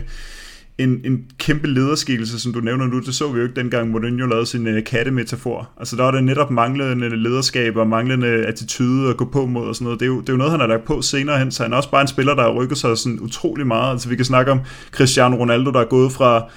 en, 0.78 1.02
en 1.06 1.26
kæmpe 1.38 1.68
lederskikkelse, 1.68 2.40
som 2.40 2.54
du 2.54 2.60
nævner 2.60 2.88
nu, 2.88 3.00
det 3.00 3.16
så 3.16 3.32
vi 3.32 3.38
jo 3.38 3.44
ikke 3.44 3.62
dengang 3.62 3.92
Mourinho 3.92 4.26
lavede 4.26 4.46
sin 4.46 4.68
uh, 4.68 4.84
kattemetafor. 4.86 5.70
Altså 5.78 5.96
der 5.96 6.04
var 6.04 6.12
det 6.12 6.24
netop 6.24 6.52
manglende 6.52 7.16
lederskab 7.16 7.78
og 7.78 7.88
manglende 7.88 8.28
attitude 8.28 9.10
at 9.10 9.18
gå 9.18 9.26
på 9.26 9.46
mod 9.46 9.68
og 9.68 9.76
sådan 9.76 9.86
noget. 9.86 10.00
Det 10.00 10.06
er, 10.06 10.10
jo, 10.10 10.22
det 10.22 10.30
er 10.30 10.34
jo 10.34 10.38
noget, 10.38 10.52
han 10.52 10.60
har 10.60 10.68
lagt 10.68 10.86
på 10.86 11.02
senere 11.02 11.40
hen, 11.40 11.52
så 11.52 11.64
han 11.64 11.74
er 11.74 11.78
også 11.78 11.92
bare 11.92 12.02
en 12.02 12.08
spiller, 12.08 12.36
der 12.36 12.42
har 12.42 12.52
rykket 12.52 12.78
sig 12.78 12.98
sådan 12.98 13.20
utrolig 13.20 13.68
meget. 13.68 13.92
Altså 13.92 14.10
vi 14.10 14.16
kan 14.16 14.26
snakke 14.26 14.52
om 14.52 14.60
Cristiano 14.92 15.36
Ronaldo, 15.36 15.72
der 15.72 15.80
er 15.80 15.86
gået 15.86 16.12
fra 16.12 16.50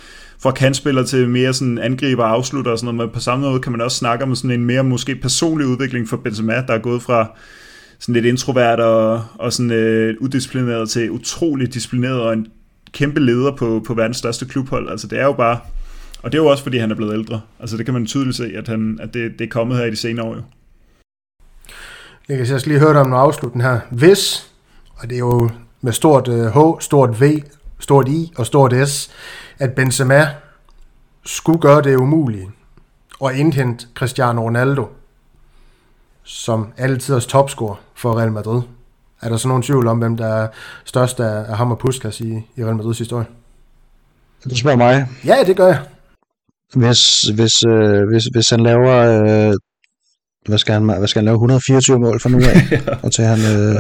fra 0.43 0.51
kantspiller 0.51 1.03
til 1.03 1.29
mere 1.29 1.55
sådan 1.55 1.79
angriber 1.79 2.25
og 2.25 2.31
afslutter 2.31 2.73
og 2.73 2.79
sådan 2.79 2.95
noget, 2.95 3.09
men 3.09 3.15
på 3.15 3.21
samme 3.21 3.47
måde 3.47 3.61
kan 3.61 3.73
man 3.73 3.81
også 3.81 3.97
snakke 3.97 4.25
om 4.25 4.35
sådan 4.35 4.51
en 4.51 4.65
mere 4.65 4.85
måske 4.85 5.17
personlig 5.17 5.67
udvikling 5.67 6.09
for 6.09 6.17
Benzema, 6.17 6.65
der 6.69 6.75
er 6.75 6.79
gået 6.79 7.03
fra 7.03 7.31
sådan 7.99 8.13
lidt 8.13 8.25
introvert 8.25 8.81
og, 8.81 9.25
og 9.35 9.53
sådan 9.53 9.71
øh, 9.71 10.17
udisciplineret 10.21 10.91
til 10.91 11.11
utrolig 11.11 11.75
disciplineret 11.75 12.21
og 12.21 12.33
en 12.33 12.47
kæmpe 12.93 13.21
leder 13.21 13.57
på, 13.57 13.83
på 13.87 13.95
verdens 13.95 14.17
største 14.17 14.47
klubhold. 14.47 14.91
Altså 14.91 15.07
det 15.07 15.19
er 15.19 15.25
jo 15.25 15.33
bare, 15.33 15.59
og 16.23 16.33
det 16.33 16.39
er 16.39 16.43
jo 16.43 16.49
også 16.49 16.63
fordi 16.63 16.79
han 16.79 16.91
er 16.91 16.95
blevet 16.95 17.13
ældre. 17.15 17.41
Altså 17.61 17.77
det 17.77 17.85
kan 17.85 17.95
man 17.95 18.07
tydeligt 18.07 18.37
se, 18.37 18.53
at, 18.57 18.69
han, 18.69 18.99
at 19.03 19.15
det, 19.15 19.39
det 19.39 19.45
er 19.45 19.49
kommet 19.49 19.79
her 19.79 19.85
i 19.85 19.91
de 19.91 19.97
senere 19.97 20.27
år 20.27 20.35
jo. 20.35 20.43
Jeg 22.29 22.47
kan 22.47 22.61
lige 22.67 22.79
høre 22.79 22.93
dig 22.93 23.01
om 23.01 23.09
noget 23.09 23.23
afslutning 23.23 23.65
her. 23.65 23.81
Hvis, 23.91 24.51
og 24.97 25.09
det 25.11 25.15
er 25.15 25.19
jo 25.19 25.51
med 25.81 25.93
stort 25.93 26.29
øh, 26.29 26.47
H, 26.47 26.81
stort 26.81 27.21
V, 27.21 27.25
stort 27.79 28.09
I 28.09 28.33
og 28.37 28.47
stort 28.47 28.89
S, 28.89 29.11
at 29.61 29.75
Benzema 29.75 30.29
skulle 31.25 31.61
gøre 31.61 31.83
det 31.83 31.97
umulige 31.97 32.51
og 33.21 33.35
indhente 33.35 33.87
Cristiano 33.95 34.43
Ronaldo 34.43 34.89
som 36.25 36.73
altiders 36.77 37.27
topscorer 37.27 37.77
for 37.95 38.19
Real 38.19 38.33
Madrid. 38.33 38.63
Er 39.23 39.29
der 39.29 39.37
så 39.37 39.49
nogen 39.49 39.63
tvivl 39.63 39.87
om, 39.87 39.99
hvem 39.99 40.17
der 40.17 40.27
er 40.27 40.49
størst 40.85 41.21
af, 41.21 41.51
af 41.51 41.57
ham 41.57 41.71
og 41.71 41.79
Puskas 41.79 42.21
i, 42.21 42.33
i 42.57 42.65
Real 42.65 42.77
Madrids 42.77 42.99
historie? 42.99 43.27
Du 44.45 44.57
spørger 44.57 44.77
mig. 44.77 45.09
Ja, 45.25 45.45
det 45.47 45.57
gør 45.57 45.67
jeg. 45.67 45.87
Hvis, 46.75 47.23
hvis, 47.23 47.65
øh, 47.69 48.09
hvis, 48.11 48.25
hvis 48.33 48.51
han 48.51 48.61
laver, 48.61 48.97
øh, 48.97 49.55
hvad, 50.47 50.59
skal 50.59 50.75
han, 50.75 50.85
hvad 50.85 51.09
skal 51.09 51.21
han 51.21 51.25
lave, 51.25 51.35
124 51.35 51.99
mål 51.99 52.21
for 52.21 52.29
nu 52.29 52.39
af, 52.39 52.71
ja. 52.71 52.81
og 53.05 53.13
til 53.13 53.25
han, 53.25 53.39
øh, 53.39 53.77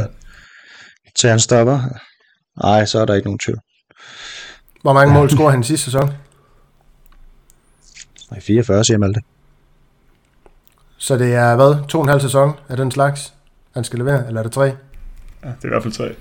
til 1.16 1.30
han 1.30 1.40
stopper, 1.40 1.80
nej, 2.64 2.84
så 2.84 2.98
er 2.98 3.04
der 3.04 3.14
ikke 3.14 3.26
nogen 3.26 3.38
tvivl. 3.38 3.60
Hvor 4.82 4.92
mange 4.92 5.14
mål 5.14 5.30
scorer 5.30 5.50
han 5.50 5.60
i 5.60 5.64
sidste 5.64 5.84
sæson? 5.84 6.10
Nej, 8.30 8.40
44, 8.40 8.84
siger 8.84 8.98
Malte. 8.98 9.20
Så 10.96 11.18
det 11.18 11.34
er 11.34 11.56
hvad? 11.56 11.88
To 11.88 11.98
og 11.98 12.04
en 12.04 12.08
halv 12.08 12.20
sæson 12.20 12.52
af 12.68 12.76
den 12.76 12.90
slags, 12.90 13.34
han 13.74 13.84
skal 13.84 13.98
levere? 13.98 14.26
Eller 14.26 14.38
er 14.38 14.42
det 14.42 14.52
tre? 14.52 14.64
Ja, 14.64 15.48
det 15.48 15.62
er 15.62 15.66
i 15.66 15.68
hvert 15.68 15.82
fald 15.82 15.92
tre. 15.94 16.14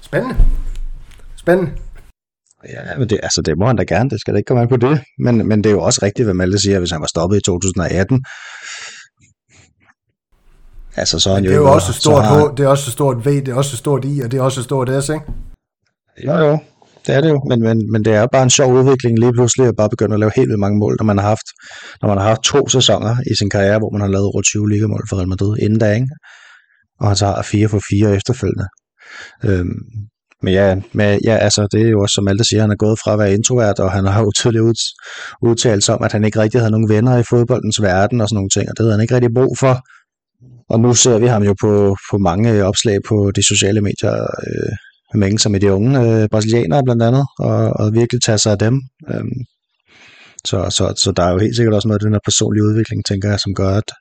Spændende. 0.00 0.36
Spændende. 1.36 1.72
Ja, 2.68 2.98
men 2.98 3.08
det, 3.10 3.20
altså, 3.22 3.42
det 3.42 3.58
må 3.58 3.66
han 3.66 3.76
da 3.76 3.82
gerne, 3.82 4.10
det 4.10 4.20
skal 4.20 4.34
da 4.34 4.38
ikke 4.38 4.48
komme 4.48 4.62
an 4.62 4.68
på 4.68 4.76
det. 4.76 5.00
Men, 5.18 5.48
men 5.48 5.64
det 5.64 5.70
er 5.70 5.74
jo 5.74 5.82
også 5.82 6.00
rigtigt, 6.02 6.26
hvad 6.26 6.34
Malte 6.34 6.58
siger, 6.58 6.78
hvis 6.78 6.90
han 6.90 7.00
var 7.00 7.06
stoppet 7.06 7.36
i 7.36 7.40
2018. 7.40 8.24
Altså, 10.96 11.18
så 11.18 11.30
er 11.30 11.34
han 11.34 11.42
Men 11.42 11.44
jo 11.44 11.50
det 11.50 11.56
er 11.56 11.60
jo 11.60 11.66
ikke- 11.66 11.74
også 11.74 11.92
stort 11.92 12.24
har- 12.24 12.52
H, 12.52 12.56
det 12.56 12.64
er 12.64 12.68
også 12.68 12.88
et 12.88 12.92
stort 12.92 13.26
V, 13.26 13.28
det 13.30 13.48
er 13.48 13.54
også 13.54 13.74
et 13.74 13.78
stort 13.78 14.04
I, 14.04 14.20
og 14.20 14.30
det 14.30 14.38
er 14.38 14.42
også 14.42 14.60
et 14.60 14.64
stort 14.64 15.04
S, 15.04 15.08
ikke? 15.08 15.24
Jo, 16.26 16.32
jo, 16.32 16.58
det 17.06 17.14
er 17.14 17.20
det 17.20 17.28
jo, 17.28 17.40
men, 17.48 17.62
men, 17.62 17.92
men 17.92 18.04
det 18.04 18.14
er 18.14 18.26
bare 18.32 18.42
en 18.42 18.50
sjov 18.50 18.72
udvikling 18.72 19.18
lige 19.18 19.32
pludselig 19.32 19.66
at 19.66 19.76
bare 19.76 19.90
begynde 19.90 20.14
at 20.14 20.20
lave 20.20 20.32
helt 20.36 20.48
vildt 20.48 20.60
mange 20.60 20.78
mål, 20.78 20.96
når 20.98 21.04
man 21.04 21.18
har 21.18 21.28
haft, 21.28 21.48
når 22.02 22.08
man 22.08 22.18
har 22.18 22.28
haft 22.28 22.42
to 22.42 22.68
sæsoner 22.68 23.16
i 23.32 23.34
sin 23.38 23.50
karriere, 23.50 23.78
hvor 23.78 23.90
man 23.90 24.00
har 24.00 24.08
lavet 24.08 24.26
over 24.26 24.42
20 24.42 24.68
ligamål 24.68 25.04
for 25.08 25.16
Real 25.16 25.28
Madrid 25.28 25.58
inden 25.62 25.78
da, 25.78 25.94
ikke? 25.94 26.08
Og 27.00 27.06
han 27.06 27.16
så 27.16 27.26
har 27.26 27.42
fire 27.42 27.68
for 27.68 27.80
fire 27.90 28.16
efterfølgende. 28.16 28.66
Øhm, 29.44 29.78
men 30.42 30.54
ja, 30.54 30.80
men 30.92 31.20
ja, 31.24 31.36
altså 31.36 31.68
det 31.72 31.82
er 31.82 31.88
jo 31.88 32.00
også, 32.00 32.14
som 32.14 32.24
Malte 32.24 32.44
siger, 32.44 32.60
han 32.60 32.70
er 32.70 32.84
gået 32.84 32.98
fra 33.04 33.12
at 33.12 33.18
være 33.18 33.34
introvert, 33.34 33.78
og 33.78 33.92
han 33.92 34.04
har 34.04 34.20
jo 34.20 34.30
tydeligt 34.36 34.62
ud, 34.62 34.74
udtalt 35.42 35.84
sig 35.84 35.94
om, 35.94 36.02
at 36.02 36.12
han 36.12 36.24
ikke 36.24 36.40
rigtig 36.40 36.60
havde 36.60 36.70
nogen 36.70 36.88
venner 36.88 37.18
i 37.18 37.22
fodboldens 37.30 37.82
verden 37.82 38.20
og 38.20 38.28
sådan 38.28 38.36
nogle 38.36 38.50
ting, 38.50 38.68
og 38.68 38.76
det 38.76 38.82
havde 38.84 38.92
han 38.92 39.02
ikke 39.02 39.14
rigtig 39.14 39.34
brug 39.34 39.58
for. 39.58 39.74
Og 40.72 40.80
nu 40.80 40.94
ser 40.94 41.18
vi 41.18 41.26
ham 41.26 41.42
jo 41.42 41.54
på, 41.60 41.96
på 42.10 42.18
mange 42.18 42.64
opslag 42.64 42.98
på 43.08 43.30
de 43.36 43.42
sociale 43.46 43.80
medier, 43.80 44.14
øh, 44.46 44.72
mænge 45.14 45.38
sig 45.38 45.50
med 45.50 45.60
de 45.60 45.72
unge 45.72 46.00
øh, 46.00 46.28
brasilianere 46.28 46.82
blandt 46.84 47.02
andet, 47.02 47.26
og, 47.38 47.56
og 47.80 47.92
virkelig 47.92 48.22
tage 48.22 48.38
sig 48.38 48.52
af 48.52 48.58
dem. 48.58 48.82
Øhm, 49.10 49.38
så, 50.44 50.66
så, 50.70 50.94
så 50.96 51.12
der 51.12 51.22
er 51.22 51.32
jo 51.32 51.38
helt 51.38 51.56
sikkert 51.56 51.74
også 51.74 51.88
noget 51.88 52.00
af 52.00 52.04
den 52.04 52.12
her 52.12 52.20
personlige 52.24 52.64
udvikling, 52.64 53.04
tænker 53.04 53.30
jeg, 53.30 53.40
som 53.40 53.54
gør, 53.54 53.68
at, 53.68 53.92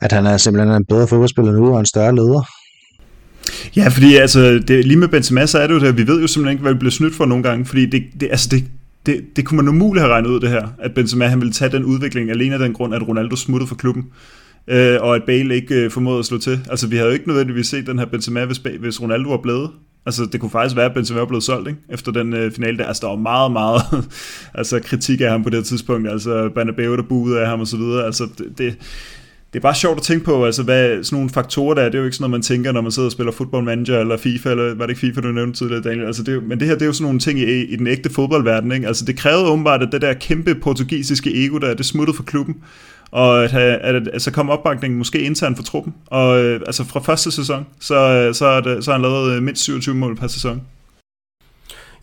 at 0.00 0.12
han 0.12 0.26
er 0.26 0.36
simpelthen 0.36 0.74
en 0.74 0.84
bedre 0.88 1.08
fodboldspiller 1.08 1.52
nu 1.52 1.74
og 1.74 1.80
en 1.80 1.86
større 1.86 2.14
leder. 2.14 2.42
Ja, 3.76 3.88
fordi 3.88 4.16
altså, 4.16 4.40
det, 4.68 4.84
lige 4.84 4.96
med 4.96 5.08
Benzema, 5.08 5.46
så 5.46 5.58
er 5.58 5.66
det 5.66 5.74
jo 5.74 5.80
det, 5.80 5.96
vi 5.96 6.06
ved 6.06 6.20
jo 6.20 6.26
simpelthen 6.26 6.52
ikke, 6.52 6.62
hvad 6.62 6.72
vi 6.72 6.78
bliver 6.78 6.90
snydt 6.90 7.14
for 7.14 7.26
nogle 7.26 7.44
gange, 7.44 7.64
fordi 7.64 7.86
det, 7.86 8.02
det, 8.20 8.28
altså 8.30 8.48
det, 8.50 8.64
det, 9.06 9.36
det 9.36 9.44
kunne 9.44 9.56
man 9.56 9.68
umuligt 9.68 10.02
have 10.02 10.12
regnet 10.12 10.30
ud 10.30 10.40
det 10.40 10.50
her, 10.50 10.68
at 10.78 10.94
Benzema 10.94 11.26
han 11.26 11.40
ville 11.40 11.52
tage 11.52 11.72
den 11.72 11.84
udvikling 11.84 12.30
alene 12.30 12.54
af 12.54 12.58
den 12.58 12.72
grund, 12.72 12.94
at 12.94 13.08
Ronaldo 13.08 13.36
smuttede 13.36 13.68
fra 13.68 13.76
klubben, 13.76 14.04
øh, 14.68 14.96
og 15.00 15.16
at 15.16 15.22
Bale 15.26 15.54
ikke 15.54 15.74
øh, 15.74 15.90
formåede 15.90 16.18
at 16.18 16.24
slå 16.24 16.38
til. 16.38 16.60
Altså 16.70 16.86
vi 16.86 16.96
havde 16.96 17.08
jo 17.08 17.14
ikke 17.14 17.28
nødvendigvis 17.28 17.66
set 17.66 17.86
den 17.86 17.98
her 17.98 18.06
Benzema, 18.06 18.44
hvis, 18.44 18.58
hvis 18.58 19.02
Ronaldo 19.02 19.30
var 19.30 19.40
blevet. 19.42 19.70
Altså 20.06 20.28
det 20.32 20.40
kunne 20.40 20.50
faktisk 20.50 20.76
være, 20.76 20.86
at 20.86 20.94
Benzema 20.94 21.18
var 21.20 21.26
blevet 21.26 21.44
solgt, 21.44 21.68
ikke? 21.68 21.80
Efter 21.88 22.12
den 22.12 22.32
øh, 22.32 22.52
finale 22.52 22.78
der. 22.78 22.84
Altså 22.84 23.00
der 23.00 23.08
var 23.08 23.16
meget, 23.16 23.52
meget 23.52 23.82
altså, 24.54 24.80
kritik 24.80 25.20
af 25.20 25.30
ham 25.30 25.42
på 25.42 25.50
det 25.50 25.58
her 25.58 25.64
tidspunkt. 25.64 26.08
Altså 26.08 26.50
Banabeo, 26.54 26.96
der 26.96 27.02
buede 27.02 27.40
af 27.40 27.46
ham 27.48 27.60
og 27.60 27.66
så 27.66 27.76
videre. 27.76 28.04
Altså 28.04 28.28
det, 28.38 28.58
det, 28.58 28.76
det 29.52 29.58
er 29.58 29.62
bare 29.62 29.74
sjovt 29.74 29.96
at 29.96 30.02
tænke 30.02 30.24
på, 30.24 30.44
altså 30.44 30.62
hvad 30.62 31.04
sådan 31.04 31.16
nogle 31.16 31.30
faktorer 31.30 31.74
der 31.74 31.82
er, 31.82 31.88
det 31.88 31.94
er 31.94 31.98
jo 31.98 32.04
ikke 32.04 32.16
sådan 32.16 32.22
noget, 32.22 32.30
man 32.30 32.42
tænker, 32.42 32.72
når 32.72 32.80
man 32.80 32.92
sidder 32.92 33.06
og 33.06 33.12
spiller 33.12 33.32
Football 33.32 33.64
Manager 33.64 34.00
eller 34.00 34.16
FIFA, 34.16 34.50
eller 34.50 34.74
var 34.74 34.86
det 34.86 34.90
ikke 34.90 35.00
FIFA, 35.00 35.20
du 35.20 35.32
nævnte 35.32 35.58
tidligere, 35.58 35.82
Daniel? 35.82 36.06
Altså 36.06 36.22
det, 36.22 36.34
er 36.34 36.40
men 36.40 36.60
det 36.60 36.68
her, 36.68 36.74
det 36.74 36.82
er 36.82 36.86
jo 36.86 36.92
sådan 36.92 37.04
nogle 37.04 37.20
ting 37.20 37.38
i, 37.38 37.64
i 37.64 37.76
den 37.76 37.86
ægte 37.86 38.10
fodboldverden, 38.10 38.72
ikke? 38.72 38.86
Altså 38.86 39.04
det 39.04 39.16
krævede 39.16 39.46
åbenbart, 39.46 39.82
at 39.82 39.88
det 39.92 40.02
der 40.02 40.12
kæmpe 40.14 40.54
portugisiske 40.54 41.44
ego 41.44 41.58
der, 41.58 41.74
det 41.74 41.86
smuttede 41.86 42.16
fra 42.16 42.24
klubben, 42.24 42.56
og 43.10 43.44
at, 43.44 43.50
have- 43.50 43.78
at, 43.78 43.94
at 43.94 44.08
altså 44.12 44.30
kom 44.30 44.50
opbakningen 44.50 44.98
måske 44.98 45.18
internt 45.20 45.56
for 45.56 45.62
truppen, 45.64 45.94
og 46.06 46.38
øh, 46.38 46.60
altså 46.66 46.84
fra 46.84 47.00
første 47.00 47.32
sæson, 47.32 47.66
så, 47.80 47.94
øh, 47.94 48.34
så, 48.34 48.46
er 48.46 48.60
det, 48.60 48.84
så 48.84 48.90
har 48.90 48.98
han 48.98 49.02
lavet 49.02 49.32
øh, 49.36 49.42
mindst 49.42 49.62
27 49.62 49.94
mål 49.94 50.16
per 50.16 50.26
sæson. 50.26 50.62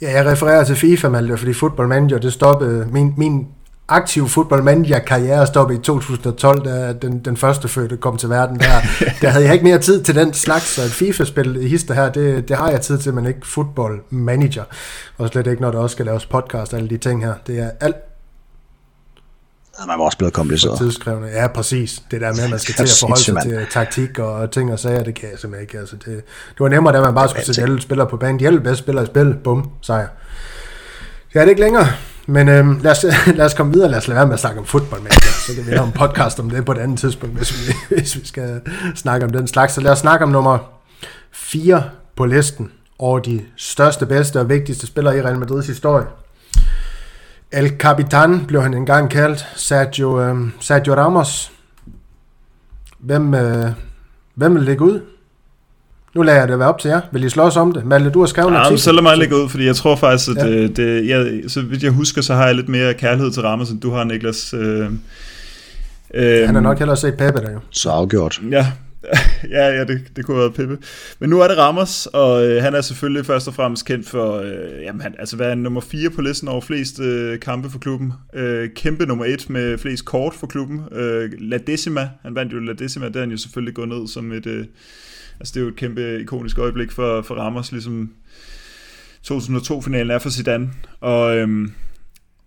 Ja, 0.02 0.12
jeg 0.12 0.26
refererer 0.32 0.64
til 0.64 0.76
FIFA, 0.76 1.10
Malte, 1.10 1.38
fordi 1.38 1.54
Football 1.54 1.88
Manager, 1.90 2.18
det 2.18 2.34
stoppede, 2.34 2.88
min, 2.92 3.14
min 3.18 3.48
aktive 3.88 4.30
Football 4.30 4.64
Manager 4.64 5.00
karriere 5.00 5.48
stoppede 5.48 5.80
i 5.80 5.82
2012, 5.82 6.66
da 6.66 6.94
den, 6.94 7.20
den 7.20 7.38
første 7.38 7.68
fødte 7.68 7.98
kom 7.98 8.18
til 8.18 8.30
verden. 8.30 8.60
Der, 8.60 8.66
der 9.22 9.30
havde 9.30 9.46
jeg 9.46 9.54
ikke 9.54 9.66
mere 9.66 9.80
tid 9.80 10.04
til 10.04 10.16
den 10.16 10.34
slags, 10.34 10.64
så 10.66 10.82
et 10.82 10.92
FIFA-spil 10.92 11.58
i 11.62 11.68
hister 11.68 11.94
her, 11.94 12.10
det, 12.12 12.50
det 12.50 12.58
har 12.58 12.70
jeg 12.70 12.82
tid 12.82 12.98
til, 12.98 13.14
men 13.14 13.26
ikke 13.26 13.48
Football 13.48 14.00
Manager. 14.10 14.64
Og 15.18 15.28
slet 15.30 15.48
ikke, 15.48 15.62
når 15.62 15.72
der 15.72 15.80
også 15.80 15.94
skal 15.94 16.06
laves 16.06 16.26
podcast 16.26 16.74
og 16.74 16.80
alle 16.80 16.90
de 16.90 16.98
ting 16.98 17.26
her. 17.26 17.34
Det 17.48 17.60
er 17.60 17.70
alt 17.82 17.96
Man 19.88 20.00
var 20.00 20.06
også 20.06 20.18
blevet 20.18 20.34
kompliceret. 20.34 20.78
tidskrævende. 20.78 21.28
Ja, 21.28 21.48
præcis. 21.48 22.04
Det 22.12 22.22
der 22.22 22.34
med, 22.34 22.44
at 22.44 22.50
man 22.50 22.60
skal 22.60 22.76
til 22.80 22.84
at 22.84 22.98
forholde 23.00 23.24
sig 23.24 23.42
til 23.44 23.68
taktik 23.72 24.20
og 24.20 24.52
ting 24.52 24.74
og 24.74 24.80
sager, 24.80 25.04
det 25.04 25.16
kan 25.16 25.30
jeg 25.32 25.40
simpelthen 25.40 25.68
ikke. 25.68 25.80
Altså, 25.80 25.96
det, 25.96 26.06
det 26.50 26.60
var 26.60 26.70
nemmere, 26.70 26.94
da 26.94 27.02
man 27.02 27.16
bare 27.16 27.30
skulle 27.30 27.46
sætte 27.46 27.62
alle 27.62 27.82
spillere 27.82 28.08
på 28.08 28.18
banen. 28.18 28.40
De 28.40 28.48
alle 28.48 28.60
bedste 28.60 28.84
spillere 28.84 29.04
i 29.04 29.08
spil. 29.08 29.36
Bum, 29.44 29.70
sejr. 29.82 30.08
Det 31.34 31.42
er 31.42 31.46
ikke 31.46 31.62
længere. 31.62 31.88
Men 32.28 32.50
øhm, 32.50 32.80
lad, 32.84 32.92
os, 32.92 33.06
lad 33.38 33.46
os 33.46 33.54
komme 33.54 33.74
videre. 33.74 33.90
Lad 33.92 33.98
os 33.98 34.08
lade 34.08 34.16
være 34.16 34.26
med 34.26 34.34
at 34.34 34.40
snakke 34.40 34.60
om 34.60 34.66
fodbold, 34.66 35.02
med 35.02 35.12
Så 35.48 35.56
kan 35.56 35.66
vi 35.66 35.72
have 35.72 35.86
en 35.86 35.92
podcast 35.92 36.40
om 36.40 36.50
det 36.50 36.66
på 36.66 36.72
et 36.72 36.78
andet 36.78 37.00
tidspunkt, 37.00 37.38
hvis 37.38 37.54
vi, 37.68 37.74
hvis 37.96 38.16
vi 38.16 38.28
skal 38.28 38.62
snakke 38.96 39.26
om 39.26 39.32
den 39.32 39.48
slags. 39.48 39.74
Så 39.74 39.82
lad 39.82 39.92
os 39.92 40.00
snakke 40.00 40.26
om 40.26 40.32
nummer 40.32 40.58
4 41.32 41.84
på 42.16 42.26
listen 42.26 42.72
over 43.00 43.20
de 43.20 43.42
største, 43.58 44.06
bedste 44.06 44.40
og 44.40 44.50
vigtigste 44.50 44.88
spillere 44.88 45.18
i 45.18 45.22
Real 45.22 45.40
Madrids 45.40 45.68
historie. 45.68 46.06
El 47.56 47.70
Capitan 47.80 48.46
blev 48.48 48.62
han 48.62 48.74
engang 48.74 49.10
kaldt. 49.10 49.46
Sergio, 49.56 50.22
øh, 50.22 50.36
Sergio 50.60 50.94
Ramos. 50.96 51.52
Hvem, 53.00 53.34
øh, 53.34 53.66
hvem 54.36 54.56
vil 54.56 54.64
lægge 54.64 54.84
ud? 54.84 55.00
Nu 56.16 56.22
lader 56.22 56.40
jeg 56.40 56.48
det 56.48 56.60
være 56.60 56.68
op 56.68 56.80
til 56.80 56.90
jer. 56.90 57.02
Vil 57.12 57.24
I 57.24 57.30
slås 57.30 57.58
om 57.58 57.72
det? 57.72 57.86
Malte, 57.86 58.10
du 58.10 58.20
har 58.20 58.26
skrevet 58.26 58.48
en 58.50 58.54
Ja, 58.54 58.60
artikel. 58.60 58.80
så 58.80 58.92
lad 58.92 59.04
mig 59.04 59.18
lægge 59.18 59.36
ud, 59.36 59.50
fordi 59.50 59.66
jeg 59.66 59.76
tror 59.76 59.96
faktisk, 59.96 60.30
at 60.30 60.36
Ja. 60.38 60.46
ja. 60.46 60.52
det, 60.62 60.78
det, 60.78 61.08
jeg, 61.10 61.42
så 61.48 61.62
vidt 61.62 61.84
jeg 61.84 61.92
husker, 61.92 62.22
så 62.22 62.34
har 62.34 62.46
jeg 62.46 62.56
lidt 62.56 62.70
mere 62.70 62.94
kærlighed 62.94 63.32
til 63.32 63.42
Ramos, 63.42 63.70
end 63.70 63.82
du 63.82 63.92
har, 63.92 64.04
Niklas. 64.04 64.54
Øh, 64.54 64.90
øh, 66.14 66.46
Han 66.46 66.56
har 66.56 66.62
nok 66.62 66.80
hellere 66.80 66.98
set 66.98 67.14
Pepe 67.18 67.40
der 67.42 67.52
jo. 67.52 67.60
Så 67.72 67.90
afgjort. 67.90 68.42
Ja, 68.52 68.68
ja, 69.58 69.68
ja 69.68 69.84
det, 69.84 70.12
det 70.16 70.26
kunne 70.26 70.38
have 70.38 70.42
været 70.42 70.54
Pippe. 70.54 70.78
Men 71.20 71.30
nu 71.30 71.42
er 71.42 71.48
det 71.48 71.58
Ramos, 71.58 72.06
og 72.06 72.48
øh, 72.48 72.64
han 72.64 72.76
er 72.76 72.82
selvfølgelig 72.82 73.26
først 73.26 73.48
og 73.48 73.54
fremmest 73.54 73.86
kendt 73.86 74.10
for, 74.10 74.38
øh, 74.38 74.84
jamen 74.84 75.02
han, 75.02 75.16
altså 75.20 75.36
hvad 75.36 75.46
er 75.46 75.50
han, 75.50 75.58
nummer 75.58 75.82
4 75.82 76.10
på 76.10 76.22
listen 76.22 76.48
over 76.48 76.62
flest 76.62 77.00
øh, 77.00 77.40
kampe 77.40 77.70
for 77.70 77.80
klubben. 77.80 78.14
Øh, 78.34 78.70
kæmpe 78.76 79.06
nummer 79.06 79.26
1 79.26 79.50
med 79.50 79.78
flest 79.78 80.06
kort 80.06 80.34
for 80.34 80.48
klubben. 80.48 80.82
Øh, 80.92 81.32
La 81.40 81.58
Decima, 81.58 82.10
han 82.22 82.36
vandt 82.36 82.54
jo 82.54 82.60
La 82.60 82.74
Decima, 82.74 83.10
der 83.10 83.16
er 83.16 83.20
han 83.20 83.32
jo 83.32 83.38
selvfølgelig 83.38 83.74
gået 83.76 83.90
ned 83.90 84.08
som 84.08 84.32
et, 84.32 84.46
øh, 84.46 84.66
altså 85.40 85.52
det 85.54 85.60
er 85.60 85.64
jo 85.64 85.70
et 85.70 85.76
kæmpe 85.76 86.20
ikonisk 86.22 86.58
øjeblik 86.58 86.92
for, 86.92 87.22
for 87.22 87.36
Ramos, 87.36 87.72
ligesom 87.72 88.12
2002-finalen 89.28 90.12
er 90.12 90.20
for 90.20 90.30
Zidane. 90.30 90.70
Og, 91.00 91.38
Øh, 91.38 91.68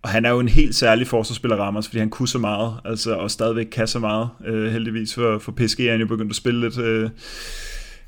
og 0.09 0.13
han 0.13 0.25
er 0.25 0.31
jo 0.31 0.41
en 0.41 0.49
helt 0.49 0.75
særlig 0.75 1.07
forsvarsspiller, 1.07 1.57
Ramos, 1.57 1.87
fordi 1.87 1.99
han 1.99 2.11
kunne 2.11 2.29
så 2.29 2.39
meget, 2.39 2.73
altså, 2.85 3.15
og 3.15 3.31
stadigvæk 3.31 3.67
kan 3.73 3.87
så 3.87 3.99
meget. 3.99 4.29
Øh, 4.47 4.73
heldigvis 4.73 5.15
for, 5.15 5.39
for 5.39 5.53
PSG 5.53 5.81
er 5.81 5.91
han 5.91 6.01
jo 6.01 6.07
begyndt 6.07 6.31
at 6.31 6.37
spille 6.37 6.61
lidt. 6.61 6.79
Øh, 6.79 7.11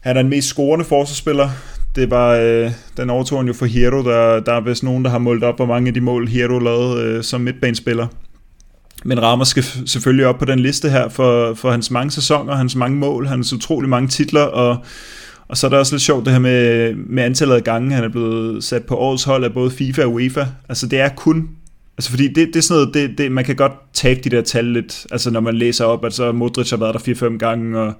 han 0.00 0.16
er 0.16 0.22
den 0.22 0.30
mest 0.30 0.48
scorende 0.48 0.84
forsvarsspiller. 0.84 1.50
Det 1.96 2.10
var, 2.10 2.34
øh, 2.34 2.70
den 2.96 3.10
overtog 3.10 3.38
han 3.38 3.46
jo 3.46 3.52
for 3.52 3.66
Hero, 3.66 4.04
der, 4.04 4.40
der 4.40 4.52
er 4.52 4.60
vist 4.60 4.82
nogen, 4.82 5.04
der 5.04 5.10
har 5.10 5.18
målt 5.18 5.44
op, 5.44 5.56
hvor 5.56 5.66
mange 5.66 5.88
af 5.88 5.94
de 5.94 6.00
mål 6.00 6.28
Hero 6.28 6.58
lavede 6.58 7.04
øh, 7.04 7.22
som 7.22 7.40
midtbanespiller. 7.40 8.06
Men 9.04 9.22
Ramos 9.22 9.48
skal 9.48 9.62
selvfølgelig 9.86 10.26
op 10.26 10.38
på 10.38 10.44
den 10.44 10.58
liste 10.58 10.90
her 10.90 11.08
for, 11.08 11.54
for 11.54 11.70
hans 11.70 11.90
mange 11.90 12.10
sæsoner, 12.10 12.54
hans 12.54 12.76
mange 12.76 12.96
mål, 12.96 13.26
hans 13.26 13.52
utrolig 13.52 13.90
mange 13.90 14.08
titler, 14.08 14.42
og, 14.42 14.78
og 15.48 15.56
så 15.56 15.66
er 15.66 15.68
det 15.68 15.78
også 15.78 15.94
lidt 15.94 16.02
sjovt 16.02 16.24
det 16.24 16.32
her 16.32 16.40
med, 16.40 16.94
med 16.94 17.22
antallet 17.22 17.54
af 17.54 17.64
gange, 17.64 17.94
han 17.94 18.04
er 18.04 18.08
blevet 18.08 18.64
sat 18.64 18.84
på 18.84 18.96
årets 18.96 19.24
hold 19.24 19.44
af 19.44 19.52
både 19.52 19.70
FIFA 19.70 20.04
og 20.04 20.12
UEFA. 20.12 20.46
Altså 20.68 20.86
det 20.86 21.00
er 21.00 21.08
kun 21.08 21.48
Altså 22.00 22.10
fordi 22.10 22.28
det, 22.28 22.46
det 22.46 22.56
er 22.56 22.60
sådan 22.60 22.80
noget, 22.80 22.94
det, 22.94 23.18
det, 23.18 23.32
man 23.32 23.44
kan 23.44 23.56
godt 23.56 23.72
tabe 23.92 24.20
de 24.24 24.30
der 24.30 24.42
tal 24.42 24.64
lidt, 24.64 25.06
altså 25.10 25.30
når 25.30 25.40
man 25.40 25.54
læser 25.54 25.84
op, 25.84 26.04
at 26.04 26.12
så 26.12 26.32
Modric 26.32 26.70
har 26.70 26.76
været 26.76 27.06
der 27.06 27.28
4-5 27.30 27.38
gange, 27.38 27.78
og 27.78 27.92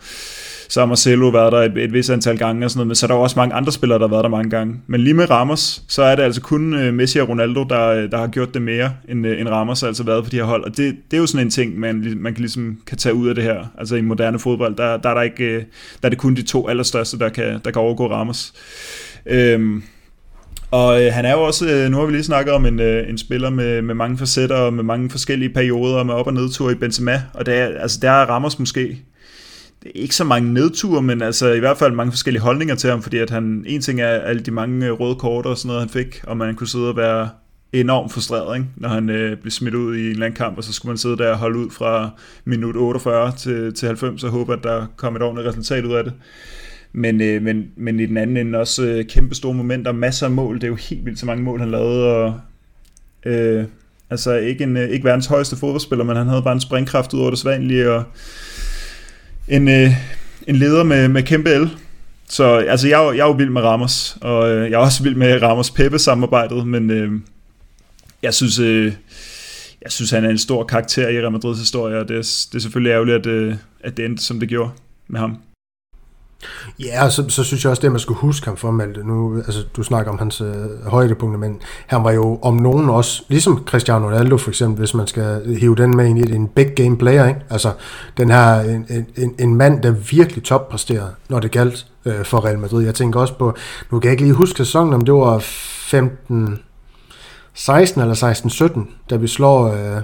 så 0.68 0.80
har 0.80 0.86
Marcelo 0.86 1.28
været 1.28 1.53
der 1.53 1.59
et, 1.59 1.84
et 1.84 1.92
vis 1.92 2.11
antal 2.11 2.38
gange 2.38 2.66
og 2.66 2.70
sådan 2.70 2.78
noget, 2.78 2.86
men 2.86 2.94
så 2.94 3.07
er 3.07 3.09
der 3.09 3.14
jo 3.14 3.20
også 3.20 3.38
mange 3.38 3.55
andre 3.55 3.72
spillere, 3.72 3.98
der 3.98 4.09
har 4.09 4.11
været 4.11 4.24
der 4.24 4.30
mange 4.30 4.51
gange. 4.51 4.80
Men 4.86 5.01
lige 5.01 5.14
med 5.14 5.30
Ramos, 5.30 5.82
så 5.88 6.03
er 6.03 6.16
det 6.16 6.22
altså 6.22 6.40
kun 6.40 6.74
øh, 6.74 6.94
Messi 6.94 7.18
og 7.18 7.28
Ronaldo, 7.28 7.64
der, 7.64 7.86
øh, 7.86 8.11
der 8.11 8.18
har 8.18 8.26
gjort 8.26 8.55
det 8.55 8.62
mere, 8.62 8.92
end, 9.09 9.26
øh, 9.26 9.40
end 9.40 9.48
Ramos 9.48 9.80
har 9.80 9.88
altså 9.88 10.03
været 10.03 10.24
på 10.24 10.30
de 10.30 10.36
her 10.36 10.44
hold. 10.44 10.64
Og 10.64 10.76
det, 10.76 10.96
det 11.11 11.16
er 11.16 11.20
jo 11.20 11.26
sådan 11.26 11.46
en 11.46 11.51
ting, 11.51 11.78
man, 11.78 12.14
man 12.16 12.34
kan 12.34 12.40
ligesom 12.40 12.78
kan 12.86 12.98
tage 12.98 13.14
ud 13.14 13.28
af 13.28 13.34
det 13.34 13.44
her. 13.44 13.64
Altså 13.78 13.96
i 13.96 14.01
moderne 14.01 14.38
fodbold, 14.38 14.76
der, 14.76 14.96
der, 14.96 15.11
er, 15.11 15.14
der, 15.14 15.22
ikke, 15.22 15.57
der 16.03 16.03
er 16.03 16.09
det 16.09 16.18
kun 16.18 16.34
de 16.34 16.42
to 16.42 16.68
allerstørste, 16.68 17.18
der 17.18 17.28
kan, 17.28 17.61
der 17.64 17.70
kan 17.70 17.82
overgå 17.82 18.11
Ramos. 18.11 18.53
Øhm, 19.26 19.82
og 20.71 21.03
øh, 21.03 21.12
han 21.12 21.25
er 21.25 21.33
jo 21.33 21.43
også, 21.43 21.68
øh, 21.68 21.91
nu 21.91 21.97
har 21.97 22.05
vi 22.05 22.12
lige 22.12 22.25
snakket 22.25 22.55
om 22.55 22.66
en, 22.66 22.81
øh, 22.81 23.09
en 23.09 23.18
spiller 23.18 23.51
med, 23.51 23.83
med 23.83 23.95
mange 23.95 24.18
facetter 24.18 24.57
og 24.57 24.73
med 24.73 24.85
mange 24.85 25.11
forskellige 25.11 25.55
perioder 25.55 26.05
med 26.05 26.14
op- 26.14 26.27
og 26.27 26.35
nedture 26.35 26.73
i 26.73 26.75
Benzema, 26.75 27.23
og 27.35 27.47
der, 27.47 27.53
altså 27.81 27.99
der 28.03 28.11
er 28.11 28.27
Ramos 28.27 28.59
måske 28.59 28.99
ikke 29.95 30.16
så 30.16 30.25
mange 30.25 30.53
nedture, 30.53 31.03
men 31.03 31.23
altså 31.23 31.53
i 31.53 31.59
hvert 31.59 31.79
fald 31.79 31.93
mange 31.93 32.12
forskellige 32.12 32.43
holdninger 32.43 32.75
til 32.75 32.91
ham, 32.91 33.03
fordi 33.03 33.18
at 33.18 33.31
han, 33.31 33.64
en 33.66 33.81
ting 33.81 34.01
er 34.01 34.09
alle 34.09 34.43
de 34.43 34.51
mange 34.51 34.87
øh, 34.87 34.93
røde 34.93 35.14
kort 35.14 35.47
og 35.47 35.59
sådan 35.59 35.68
noget, 35.68 35.81
han 35.81 35.91
fik, 35.91 36.21
og 36.27 36.37
man 36.37 36.55
kunne 36.55 36.68
sidde 36.68 36.89
og 36.89 36.97
være 36.97 37.29
enormt 37.73 38.12
frustreret, 38.12 38.57
ikke? 38.57 38.68
når 38.77 38.89
han 38.89 39.11
øh, 39.11 39.37
blev 39.37 39.51
smidt 39.51 39.75
ud 39.75 39.97
i 39.97 40.05
en 40.05 40.11
eller 40.11 40.27
anden 40.27 40.37
kamp, 40.37 40.57
og 40.57 40.64
så 40.64 40.73
skulle 40.73 40.91
man 40.91 40.99
sidde 40.99 41.16
der 41.16 41.31
og 41.31 41.39
holde 41.39 41.59
ud 41.59 41.71
fra 41.71 42.11
minut 42.45 42.77
48 42.77 43.33
til, 43.37 43.75
til 43.75 43.87
90 43.87 44.25
og 44.25 44.31
håbe, 44.31 44.53
at 44.53 44.62
der 44.62 44.87
kom 44.97 45.16
et 45.16 45.23
ordentligt 45.23 45.49
resultat 45.49 45.85
ud 45.85 45.93
af 45.93 46.05
det. 46.05 46.12
Men, 46.93 47.22
øh, 47.22 47.43
men, 47.43 47.70
men 47.76 48.01
i 48.01 48.07
den 48.07 48.16
anden 48.16 48.36
ende 48.36 48.59
også 48.59 48.82
øh, 48.82 49.05
kæmpe 49.05 49.34
store 49.34 49.55
momenter, 49.55 49.93
masser 49.93 50.26
af 50.26 50.32
mål, 50.32 50.55
det 50.55 50.64
er 50.64 50.68
jo 50.68 50.74
helt 50.74 51.05
vildt 51.05 51.18
så 51.18 51.26
mange 51.26 51.43
mål, 51.43 51.61
han 51.61 51.70
lavede, 51.70 52.14
og 52.14 52.41
øh, 53.26 53.64
altså 54.11 54.34
ikke, 54.34 54.64
en, 54.64 54.76
øh, 54.76 54.88
ikke 54.88 55.05
verdens 55.05 55.26
højeste 55.26 55.57
fodboldspiller, 55.57 56.05
men 56.05 56.16
han 56.16 56.26
havde 56.26 56.43
bare 56.43 56.55
en 56.55 56.61
springkraft 56.61 57.14
ud 57.14 57.20
over 57.20 57.30
det 57.30 57.38
svanlige, 57.38 57.91
og 57.91 58.05
en, 59.49 59.68
øh, 59.68 59.91
en 60.47 60.57
leder 60.57 60.84
med, 60.84 61.09
med 61.09 61.22
kæmpe 61.22 61.51
el. 61.51 61.70
Så 62.28 62.45
altså, 62.45 62.88
jeg, 62.88 63.12
jeg 63.16 63.22
er 63.22 63.26
jo 63.26 63.32
vild 63.32 63.51
med 63.51 63.62
Ramos, 63.62 64.18
og 64.20 64.51
øh, 64.51 64.70
jeg 64.70 64.76
er 64.76 64.84
også 64.84 65.03
vild 65.03 65.14
med 65.14 65.43
Ramos 65.43 65.70
Pepe 65.70 65.99
samarbejdet, 65.99 66.66
men 66.66 66.91
øh, 66.91 67.12
jeg 68.22 68.34
synes, 68.34 68.59
øh, 68.59 68.93
jeg 69.82 69.93
synes, 69.93 70.11
han 70.11 70.24
er 70.24 70.30
en 70.30 70.38
stor 70.38 70.64
karakter 70.64 71.09
i 71.09 71.20
Real 71.20 71.32
Madrids 71.32 71.59
historie, 71.59 71.99
og 71.99 72.09
det 72.09 72.16
er, 72.16 72.47
det 72.53 72.55
er 72.55 72.61
selvfølgelig 72.61 72.91
ærgerligt, 72.91 73.16
at, 73.16 73.26
øh, 73.26 73.55
at 73.80 73.97
det 73.97 74.05
endte, 74.05 74.24
som 74.24 74.41
det 74.41 74.49
gjorde 74.49 74.70
med 75.09 75.20
ham. 75.20 75.36
Ja, 76.78 77.05
og 77.05 77.12
så, 77.12 77.24
så 77.28 77.45
synes 77.45 77.64
jeg 77.64 77.70
også, 77.70 77.82
det 77.82 77.93
man 77.93 78.01
skulle 78.01 78.18
huske 78.20 78.47
ham 78.47 78.57
for, 78.57 78.70
Malte. 78.70 79.05
Nu, 79.05 79.36
altså, 79.36 79.64
du 79.76 79.82
snakker 79.82 80.12
om 80.12 80.18
hans 80.18 80.41
øh, 80.41 80.86
højdepunkter, 80.86 81.38
men 81.38 81.61
han 81.86 82.05
var 82.05 82.12
jo 82.12 82.38
om 82.43 82.57
nogen 82.57 82.88
også, 82.88 83.22
ligesom 83.28 83.62
Cristiano 83.66 84.07
Ronaldo 84.07 84.36
for 84.36 84.51
eksempel, 84.51 84.78
hvis 84.78 84.95
man 84.95 85.07
skal 85.07 85.57
hive 85.57 85.76
den 85.76 85.97
med 85.97 86.07
ind 86.07 86.18
i 86.18 86.34
en 86.34 86.49
big 86.49 86.74
game 86.76 86.97
player, 86.97 87.26
ikke? 87.28 87.41
Altså, 87.51 87.72
den 88.16 88.30
her, 88.30 88.61
en, 88.61 89.07
en, 89.16 89.34
en 89.38 89.55
mand, 89.55 89.82
der 89.82 89.91
virkelig 89.91 90.45
toppræsterede, 90.45 91.11
når 91.28 91.41
det 91.41 91.51
galt 91.51 91.86
øh, 92.05 92.24
for 92.24 92.45
Real 92.45 92.59
Madrid. 92.59 92.84
Jeg 92.84 92.95
tænker 92.95 93.20
også 93.20 93.34
på, 93.34 93.55
nu 93.91 94.01
kan 94.01 94.09
jeg 94.09 94.12
ikke 94.12 94.24
lige 94.24 94.34
huske 94.34 94.57
sæsonen, 94.57 94.95
om 94.95 95.01
det 95.01 95.14
var 95.14 95.38
15, 95.38 96.59
16 97.55 98.01
eller 98.01 98.14
16, 98.14 98.51
17, 98.51 98.88
da 99.11 99.16
vi 99.16 99.28
slår 99.28 99.66
øh, 99.66 100.03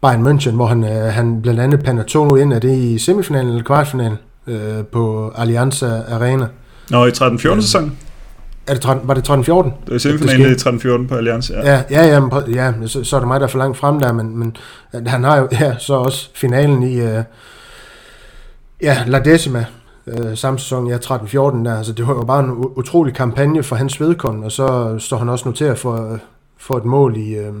Bayern 0.00 0.26
München, 0.26 0.50
hvor 0.50 0.66
han, 0.66 0.84
øh, 0.84 1.12
han 1.12 1.42
blandt 1.42 1.60
andet 1.60 1.84
pander 1.84 2.36
ind, 2.36 2.52
er 2.52 2.58
det 2.58 2.76
i 2.76 2.98
semifinalen 2.98 3.48
eller 3.48 3.64
kvartfinalen? 3.64 4.18
Øh, 4.50 4.84
på 4.84 5.32
Allianz 5.36 5.82
Arena. 5.82 6.46
Nå, 6.90 7.06
i 7.06 7.10
13-14 7.10 7.60
sæson? 7.60 7.96
Er 8.66 8.72
det 8.72 8.82
13, 8.82 9.08
var 9.08 9.14
det 9.14 9.30
13-14? 9.30 9.34
Det 9.34 9.72
var 9.88 9.98
semifinalen 9.98 10.52
i 10.52 10.54
13-14 10.54 11.08
på 11.08 11.14
Allianz, 11.14 11.50
ja. 11.50 11.72
Ja, 11.72 11.82
ja, 11.90 12.06
ja, 12.06 12.40
ja 12.48 12.72
så, 12.86 13.04
så 13.04 13.16
er 13.16 13.20
det 13.20 13.28
mig, 13.28 13.40
der 13.40 13.46
er 13.46 13.50
for 13.50 13.58
langt 13.58 13.76
frem 13.76 14.00
der, 14.00 14.12
men, 14.12 14.38
men 14.38 14.56
han 15.06 15.24
har 15.24 15.36
jo 15.36 15.48
ja, 15.52 15.78
så 15.78 15.94
også 15.94 16.30
finalen 16.34 16.82
i 16.82 17.00
øh, 17.00 17.24
ja, 18.82 19.04
La 19.06 19.18
Decima, 19.18 19.64
øh, 20.06 20.36
samme 20.36 20.58
sæson, 20.58 20.86
ja, 20.86 20.96
13-14 20.96 21.38
der. 21.38 21.76
Altså, 21.76 21.92
det 21.92 22.06
var 22.06 22.14
jo 22.14 22.24
bare 22.24 22.44
en 22.44 22.50
utrolig 22.50 23.14
kampagne 23.14 23.62
for 23.62 23.76
hans 23.76 24.00
vedkommende, 24.00 24.46
og 24.46 24.52
så 24.52 24.96
står 24.98 25.16
han 25.16 25.28
også 25.28 25.48
noteret 25.48 25.78
for, 25.78 26.18
for 26.58 26.76
et 26.76 26.84
mål 26.84 27.16
i, 27.16 27.34
øh, 27.34 27.52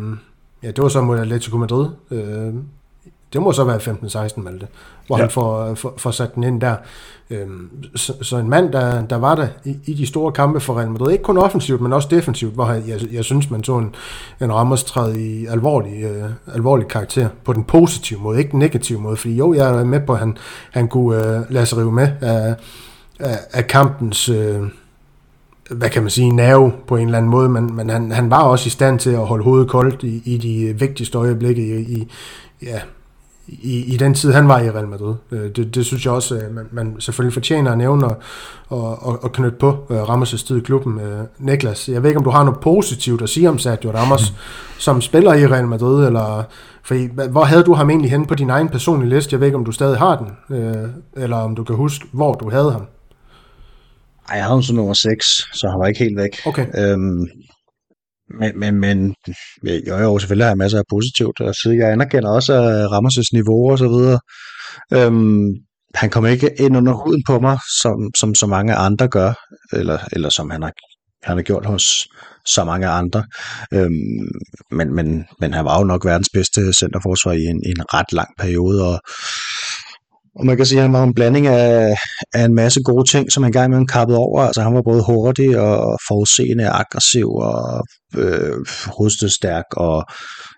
ja, 0.62 0.68
det 0.68 0.82
var 0.82 0.88
så 0.88 1.00
mod 1.00 1.18
Atletico 1.18 1.56
Madrid, 1.56 1.88
øh, 2.10 2.54
det 3.32 3.42
må 3.42 3.52
så 3.52 3.64
være 3.64 3.76
15-16, 3.76 4.40
Malte, 4.40 4.66
hvor 5.06 5.16
ja. 5.16 5.22
han 5.22 5.30
får, 5.30 5.74
får, 5.74 5.94
får 5.96 6.10
sat 6.10 6.34
den 6.34 6.44
ind 6.44 6.60
der. 6.60 6.76
Øhm, 7.30 7.68
så, 7.96 8.12
så 8.22 8.36
en 8.36 8.50
mand, 8.50 8.72
der, 8.72 9.06
der 9.06 9.16
var 9.16 9.34
der 9.34 9.46
i, 9.64 9.76
i 9.86 9.94
de 9.94 10.06
store 10.06 10.32
kampe 10.32 10.60
for 10.60 10.78
Real 10.78 10.90
Madrid, 10.90 11.12
ikke 11.12 11.24
kun 11.24 11.38
offensivt, 11.38 11.80
men 11.80 11.92
også 11.92 12.08
defensivt, 12.10 12.54
hvor 12.54 12.72
jeg, 12.72 12.82
jeg, 12.88 13.00
jeg 13.12 13.24
synes, 13.24 13.50
man 13.50 13.64
så 13.64 13.78
en, 13.78 13.94
en 14.40 14.52
rammerstræd 14.52 15.14
i 15.14 15.46
alvorlig, 15.46 16.02
øh, 16.02 16.30
alvorlig 16.54 16.88
karakter, 16.88 17.28
på 17.44 17.52
den 17.52 17.64
positive 17.64 18.20
måde, 18.20 18.38
ikke 18.38 18.50
den 18.50 18.58
negative 18.58 19.00
måde, 19.00 19.16
fordi 19.16 19.36
jo, 19.36 19.54
jeg 19.54 19.78
er 19.78 19.84
med 19.84 20.00
på, 20.00 20.12
at 20.12 20.18
han, 20.18 20.36
han 20.70 20.88
kunne 20.88 21.36
øh, 21.36 21.42
lade 21.50 21.66
sig 21.66 21.78
rive 21.78 21.92
med 21.92 22.08
af, 22.20 22.54
af, 23.18 23.38
af 23.52 23.66
kampens... 23.66 24.28
Øh, 24.28 24.60
hvad 25.70 25.90
kan 25.90 26.02
man 26.02 26.10
sige, 26.10 26.30
nerve 26.30 26.72
på 26.86 26.96
en 26.96 27.06
eller 27.06 27.18
anden 27.18 27.30
måde, 27.30 27.48
men, 27.48 27.76
men 27.76 27.90
han, 27.90 28.12
han 28.12 28.30
var 28.30 28.42
også 28.42 28.66
i 28.66 28.70
stand 28.70 28.98
til 28.98 29.10
at 29.10 29.26
holde 29.26 29.44
hovedet 29.44 29.68
koldt 29.68 30.02
i, 30.02 30.22
i 30.24 30.38
de 30.38 30.80
vigtigste 30.80 31.18
øjeblikke 31.18 31.62
i, 31.62 31.80
i, 31.80 32.08
ja, 32.62 32.80
i, 33.52 33.94
i 33.94 33.96
den 33.96 34.14
tid, 34.14 34.32
han 34.32 34.48
var 34.48 34.60
i 34.60 34.70
Real 34.70 34.88
Madrid. 34.88 35.14
Øh, 35.32 35.50
det, 35.56 35.74
det 35.74 35.86
synes 35.86 36.04
jeg 36.04 36.12
også, 36.12 36.34
øh, 36.36 36.54
man, 36.54 36.66
man 36.70 36.96
selvfølgelig 36.98 37.32
fortjener 37.32 37.72
at 37.72 37.78
nævne 37.78 38.06
og, 38.06 38.16
og, 38.68 39.06
og, 39.06 39.24
og 39.24 39.32
knytte 39.32 39.58
på 39.58 39.86
uh, 39.88 40.02
Ramos' 40.02 40.46
tid 40.46 40.56
i 40.56 40.60
klubben. 40.60 40.94
Uh, 40.94 41.46
Niklas, 41.46 41.88
jeg 41.88 42.02
ved 42.02 42.10
ikke, 42.10 42.18
om 42.18 42.24
du 42.24 42.30
har 42.30 42.44
noget 42.44 42.60
positivt 42.60 43.22
at 43.22 43.28
sige 43.28 43.48
om 43.48 43.58
Sergio 43.58 43.90
Ramos, 43.90 44.32
som 44.78 45.00
spiller 45.00 45.34
i 45.34 45.46
Real 45.46 45.66
Madrid, 45.66 46.06
eller 46.06 46.42
for 46.82 47.28
hvor 47.28 47.44
havde 47.44 47.62
du 47.62 47.74
ham 47.74 47.90
egentlig 47.90 48.10
hen 48.10 48.26
på 48.26 48.34
din 48.34 48.50
egen 48.50 48.68
personlige 48.68 49.14
liste? 49.14 49.34
Jeg 49.34 49.40
ved 49.40 49.46
ikke, 49.46 49.58
om 49.58 49.64
du 49.64 49.72
stadig 49.72 49.98
har 49.98 50.16
den, 50.16 50.58
uh, 50.58 50.88
eller 51.22 51.36
om 51.36 51.56
du 51.56 51.64
kan 51.64 51.76
huske, 51.76 52.06
hvor 52.12 52.34
du 52.34 52.50
havde 52.50 52.72
ham. 52.72 52.86
Ej, 54.28 54.36
jeg 54.36 54.44
havde 54.44 54.54
ham 54.54 54.62
som 54.62 54.76
nummer 54.76 54.94
6, 54.94 55.26
så 55.52 55.68
han 55.68 55.80
var 55.80 55.86
ikke 55.86 56.04
helt 56.04 56.16
væk. 56.16 56.46
Okay. 56.46 56.66
Øhm, 56.78 57.26
men, 58.38 58.58
men, 58.58 58.80
men 58.80 59.14
jo, 59.88 59.96
jo, 59.96 60.18
selvfølgelig 60.18 60.44
har 60.44 60.50
jeg 60.50 60.58
masser 60.58 60.78
af 60.78 60.84
positivt. 60.90 61.40
Altså, 61.40 61.70
jeg 61.70 61.92
anerkender 61.92 62.30
også 62.30 62.52
Ramos' 62.92 63.30
niveau 63.32 63.70
og 63.70 63.78
så 63.78 63.88
videre. 63.88 64.20
Øhm, 64.92 65.48
han 65.94 66.10
kommer 66.10 66.30
ikke 66.30 66.50
ind 66.58 66.76
under 66.76 66.92
huden 66.92 67.22
på 67.26 67.40
mig, 67.40 67.58
som, 67.82 68.10
som 68.18 68.34
så 68.34 68.46
mange 68.46 68.74
andre 68.74 69.08
gør, 69.08 69.32
eller, 69.72 69.98
eller 70.12 70.28
som 70.28 70.50
han 70.50 70.62
har, 70.62 70.72
han 71.22 71.36
har 71.36 71.42
gjort 71.42 71.66
hos 71.66 72.08
så 72.46 72.64
mange 72.64 72.88
andre. 72.88 73.24
Øhm, 73.74 74.28
men, 74.70 74.94
men, 74.94 75.24
men 75.40 75.54
han 75.54 75.64
var 75.64 75.78
jo 75.78 75.84
nok 75.84 76.04
verdens 76.04 76.30
bedste 76.32 76.72
centerforsvar 76.72 77.32
i 77.32 77.44
en, 77.44 77.60
i 77.66 77.70
en 77.70 77.94
ret 77.94 78.12
lang 78.12 78.28
periode, 78.38 78.88
og 78.88 79.00
og 80.40 80.46
man 80.46 80.56
kan 80.56 80.66
sige, 80.66 80.78
at 80.78 80.82
han 80.82 80.92
var 80.92 81.04
en 81.04 81.14
blanding 81.14 81.46
af, 81.46 81.96
af 82.34 82.44
en 82.44 82.54
masse 82.54 82.80
gode 82.82 83.10
ting, 83.10 83.32
som 83.32 83.42
han 83.42 83.52
gang 83.52 83.66
imellem 83.66 83.86
kappede 83.86 84.18
over. 84.18 84.40
Altså 84.42 84.62
han 84.62 84.74
var 84.74 84.82
både 84.82 85.04
hurtig 85.06 85.58
og 85.58 85.98
forudseende 86.08 86.68
aggressiv 86.68 87.28
og 87.28 87.84
øh, 88.16 88.56
hovedstødstærk 88.98 89.64
og, 89.76 90.04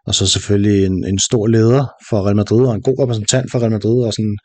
og 0.07 0.14
så 0.14 0.26
selvfølgelig 0.26 0.87
en, 0.87 1.05
en 1.05 1.18
stor 1.18 1.47
leder 1.47 1.85
for 2.09 2.26
Real 2.26 2.37
Madrid 2.37 2.66
og 2.66 2.74
en 2.74 2.83
god 2.83 3.03
repræsentant 3.03 3.51
for 3.51 3.59
Real 3.59 3.70
Madrid 3.70 4.05
og 4.07 4.12
sådan 4.12 4.37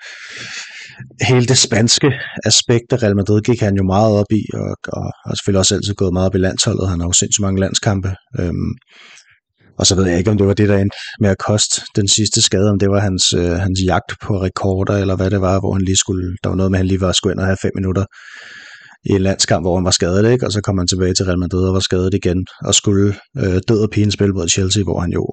hele 1.21 1.45
det 1.45 1.57
spanske 1.57 2.11
aspekt 2.45 2.93
af 2.93 3.03
Real 3.03 3.15
Madrid 3.15 3.41
gik 3.41 3.59
han 3.59 3.75
jo 3.75 3.83
meget 3.83 4.13
op 4.19 4.31
i 4.31 4.43
og, 4.53 4.75
og 4.87 5.11
og 5.25 5.37
selvfølgelig 5.37 5.59
også 5.59 5.75
altid 5.75 5.93
gået 5.93 6.13
meget 6.13 6.29
op 6.29 6.35
i 6.35 6.45
landsholdet. 6.47 6.89
Han 6.89 6.99
har 6.99 7.07
jo 7.07 7.13
sindssygt 7.13 7.45
mange 7.45 7.59
landskampe. 7.59 8.11
Øhm, 8.39 8.71
og 9.79 9.85
så 9.87 9.95
ved 9.95 10.05
jeg 10.05 10.17
ikke, 10.17 10.31
om 10.31 10.37
det 10.37 10.47
var 10.47 10.53
det, 10.53 10.69
der 10.69 10.77
endte 10.77 10.97
med 11.19 11.29
at 11.29 11.37
koste 11.37 11.81
den 11.95 12.07
sidste 12.07 12.41
skade, 12.41 12.69
om 12.69 12.79
det 12.79 12.89
var 12.89 12.99
hans, 12.99 13.33
øh, 13.33 13.51
hans 13.51 13.79
jagt 13.85 14.11
på 14.21 14.41
rekorder, 14.41 14.97
eller 14.97 15.15
hvad 15.15 15.29
det 15.29 15.41
var, 15.41 15.59
hvor 15.59 15.73
han 15.73 15.81
lige 15.81 15.97
skulle, 15.97 16.37
der 16.43 16.49
var 16.49 16.55
noget 16.55 16.71
med, 16.71 16.79
at 16.79 16.83
han 16.83 16.87
lige 16.87 17.01
var 17.01 17.11
skulle 17.11 17.33
ind 17.33 17.39
og 17.39 17.45
have 17.45 17.57
fem 17.61 17.71
minutter 17.75 18.05
i 19.05 19.11
en 19.11 19.21
landskamp, 19.21 19.63
hvor 19.63 19.75
han 19.75 19.85
var 19.85 19.91
skadet, 19.91 20.31
ikke? 20.31 20.45
og 20.45 20.51
så 20.51 20.61
kom 20.61 20.77
han 20.77 20.87
tilbage 20.87 21.13
til 21.13 21.25
Real 21.25 21.39
Madrid 21.39 21.67
og 21.67 21.73
var 21.73 21.79
skadet 21.79 22.13
igen, 22.13 22.47
og 22.65 22.75
skulle 22.75 23.15
øh, 23.37 23.61
død 23.67 23.81
og 23.81 23.89
pine 23.89 24.11
spille 24.11 24.33
mod 24.33 24.49
Chelsea, 24.49 24.83
hvor 24.83 24.99
han 24.99 25.11
jo 25.11 25.27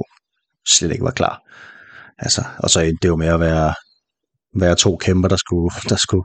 slet 0.68 0.92
ikke 0.92 1.05
var 1.05 1.11
klar. 1.11 1.38
Altså, 2.18 2.42
og 2.59 2.70
så 2.70 2.80
endte 2.80 3.03
det 3.03 3.09
jo 3.09 3.16
med 3.16 3.26
at 3.26 3.40
være, 3.40 3.74
være 4.61 4.74
to 4.74 4.97
kæmper, 4.97 5.28
der 5.28 5.36
skulle, 5.36 5.70
der 5.88 5.97
skulle, 5.97 6.24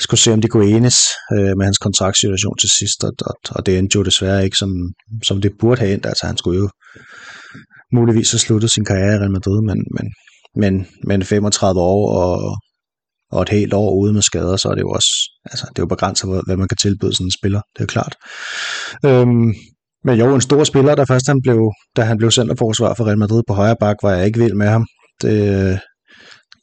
skulle 0.00 0.20
se, 0.20 0.32
om 0.32 0.40
de 0.40 0.48
kunne 0.48 0.66
enes 0.66 0.96
øh, 1.32 1.56
med 1.56 1.64
hans 1.64 1.78
kontraktsituation 1.78 2.56
til 2.56 2.70
sidst, 2.78 3.04
og, 3.04 3.12
og, 3.20 3.34
og 3.50 3.66
det 3.66 3.78
endte 3.78 3.96
jo 3.96 4.02
desværre 4.02 4.44
ikke, 4.44 4.56
som, 4.56 4.70
som 5.24 5.40
det 5.40 5.52
burde 5.60 5.80
have 5.80 5.92
endt. 5.92 6.06
Altså, 6.06 6.26
han 6.26 6.36
skulle 6.36 6.60
jo 6.60 6.68
muligvis 7.92 8.30
har 8.30 8.38
sluttet 8.38 8.70
sin 8.70 8.84
karriere 8.84 9.14
i 9.14 9.18
Real 9.18 9.30
Madrid, 9.30 9.60
men, 9.62 9.84
men, 9.96 10.06
men, 10.56 10.86
men 11.04 11.22
35 11.22 11.80
år 11.80 12.12
og, 12.22 12.56
og 13.32 13.42
et 13.42 13.48
helt 13.48 13.74
år 13.74 13.94
ude 13.94 14.12
med 14.12 14.22
skader, 14.22 14.56
så 14.56 14.68
er 14.68 14.74
det 14.74 14.82
jo 14.82 14.90
også 14.90 15.10
altså, 15.50 15.66
det 15.68 15.78
er 15.78 15.82
jo 15.82 15.86
begrænset, 15.86 16.42
hvad 16.46 16.56
man 16.56 16.68
kan 16.68 16.76
tilbyde 16.76 17.14
sådan 17.14 17.26
en 17.26 17.38
spiller, 17.38 17.60
det 17.60 17.80
er 17.80 17.84
jo 17.84 17.94
klart. 17.96 18.14
Øhm, 19.04 19.54
men 20.04 20.18
jo, 20.18 20.34
en 20.34 20.40
stor 20.40 20.64
spiller, 20.64 20.94
der 20.94 21.04
først 21.04 21.26
han 21.26 21.40
blev, 21.42 21.72
da 21.96 22.02
han 22.02 22.18
blev 22.18 22.30
centerforsvar 22.30 22.94
for 22.94 23.04
Real 23.04 23.18
Madrid 23.18 23.42
på 23.48 23.54
højre 23.54 23.76
bak, 23.80 23.96
var 24.02 24.12
jeg 24.12 24.26
ikke 24.26 24.38
vild 24.38 24.54
med 24.54 24.66
ham. 24.66 24.86
Det, 25.22 25.80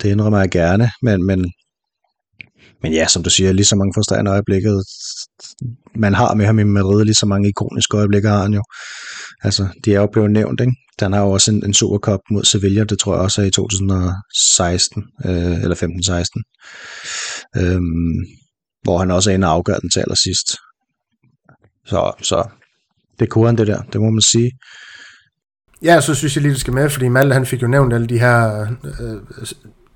det 0.01 0.09
indrømmer 0.09 0.39
jeg 0.39 0.49
gerne, 0.49 0.91
men, 1.01 1.25
men, 1.25 1.51
men 2.81 2.93
ja, 2.93 3.07
som 3.07 3.23
du 3.23 3.29
siger, 3.29 3.51
lige 3.51 3.65
så 3.65 3.75
mange 3.75 3.93
frustrerende 3.95 4.31
øjeblikke, 4.31 4.69
man 5.95 6.13
har 6.13 6.33
med 6.33 6.45
ham 6.45 6.59
i 6.59 6.63
Madrid, 6.63 7.05
lige 7.05 7.15
så 7.15 7.25
mange 7.25 7.49
ikoniske 7.49 7.97
øjeblikke 7.97 8.27
har 8.27 8.41
han 8.41 8.53
jo. 8.53 8.63
Altså, 9.43 9.67
de 9.85 9.95
er 9.95 9.99
jo 9.99 10.07
blevet 10.07 10.31
nævnt, 10.31 10.61
ikke? 10.61 10.73
Den 10.99 11.13
har 11.13 11.21
jo 11.21 11.31
også 11.31 11.51
en, 11.51 11.65
en 11.65 11.73
Supercup 11.73 12.19
mod 12.31 12.43
Sevilla, 12.43 12.83
det 12.83 12.99
tror 12.99 13.13
jeg 13.13 13.21
også 13.21 13.41
er 13.41 13.45
i 13.45 13.51
2016, 13.51 15.03
øh, 15.25 15.61
eller 15.63 15.75
15-16, 17.55 17.61
øhm, 17.61 18.25
hvor 18.83 18.97
han 18.97 19.11
også 19.11 19.29
er 19.29 19.33
inde 19.33 19.47
og 19.47 19.53
afgør 19.53 19.77
den 19.77 19.89
til 19.89 19.99
allersidst. 19.99 20.47
Så, 21.85 22.11
så 22.21 22.49
det 23.19 23.29
kunne 23.29 23.45
han 23.45 23.57
det 23.57 23.67
der, 23.67 23.81
det 23.81 24.01
må 24.01 24.09
man 24.09 24.21
sige. 24.21 24.51
Ja, 25.83 26.01
så 26.01 26.15
synes 26.15 26.35
jeg 26.35 26.41
lige, 26.41 26.51
det 26.51 26.59
skal 26.61 26.73
med, 26.73 26.89
fordi 26.89 27.07
Malte 27.07 27.33
han 27.33 27.45
fik 27.45 27.61
jo 27.61 27.67
nævnt 27.67 27.93
alle 27.93 28.07
de 28.07 28.19
her 28.19 28.61
øh, 28.83 29.21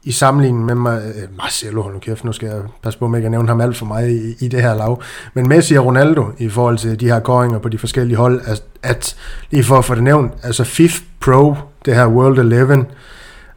i 0.08 0.12
sammenligning 0.12 0.66
med 0.66 0.76
Mar- 0.76 1.08
øh, 1.08 1.38
Marcelo, 1.38 1.82
hold 1.82 1.94
nu 1.94 2.00
kæft, 2.00 2.24
nu 2.24 2.32
skal 2.32 2.48
jeg 2.48 2.62
passe 2.84 3.00
på 3.00 3.08
med 3.08 3.20
ikke 3.20 3.26
at 3.26 3.32
nævne 3.32 3.48
ham 3.48 3.62
alt 3.62 3.78
for 3.78 3.86
mig 3.86 4.12
i, 4.12 4.36
i 4.40 4.48
det 4.48 4.62
her 4.62 4.76
lav, 4.76 5.02
men 5.34 5.50
Messi 5.50 5.76
og 5.76 5.86
Ronaldo 5.86 6.26
i 6.38 6.50
forhold 6.50 6.78
til 6.78 7.00
de 7.00 7.06
her 7.06 7.20
koringer 7.20 7.60
på 7.60 7.70
de 7.70 7.78
forskellige 7.78 8.18
hold, 8.18 8.42
at, 8.46 8.64
at 8.84 9.16
lige 9.52 9.64
for 9.64 9.78
at 9.78 9.86
få 9.86 9.96
det 9.96 10.04
nævnt, 10.04 10.34
altså 10.44 10.64
FIF 10.64 11.02
Pro, 11.20 11.56
det 11.86 11.96
her 11.96 12.08
World 12.08 12.40
11, 12.40 12.86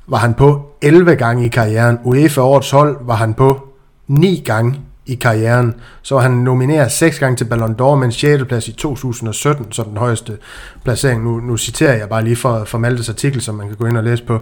var 0.07 0.19
han 0.19 0.35
på 0.35 0.67
11 0.83 1.15
gange 1.15 1.45
i 1.45 1.49
karrieren. 1.49 1.99
UEFA 2.05 2.41
Årets 2.41 2.71
Hold 2.71 2.97
var 3.01 3.15
han 3.15 3.35
på 3.35 3.69
9 4.09 4.43
gange 4.47 4.81
i 5.07 5.15
karrieren. 5.15 5.75
Så 6.03 6.19
han 6.19 6.31
nomineret 6.31 6.93
6 6.93 7.19
gange 7.19 7.37
til 7.37 7.45
Ballon 7.45 7.77
d'Or, 7.81 7.95
men 7.95 8.13
6. 8.13 8.45
plads 8.45 8.69
i 8.69 8.73
2017, 8.73 9.73
så 9.73 9.83
den 9.83 9.97
højeste 9.97 10.39
placering. 10.85 11.25
Nu, 11.25 11.41
nu 11.41 11.57
citerer 11.57 11.97
jeg 11.97 12.09
bare 12.09 12.25
lige 12.25 12.37
for, 12.37 12.65
for 12.65 12.79
Maltes 12.79 13.09
artikel, 13.09 13.41
som 13.41 13.55
man 13.55 13.69
kan 13.69 13.77
gå 13.77 13.87
ind 13.87 13.97
og 13.97 14.05
læse 14.05 14.25
på, 14.25 14.41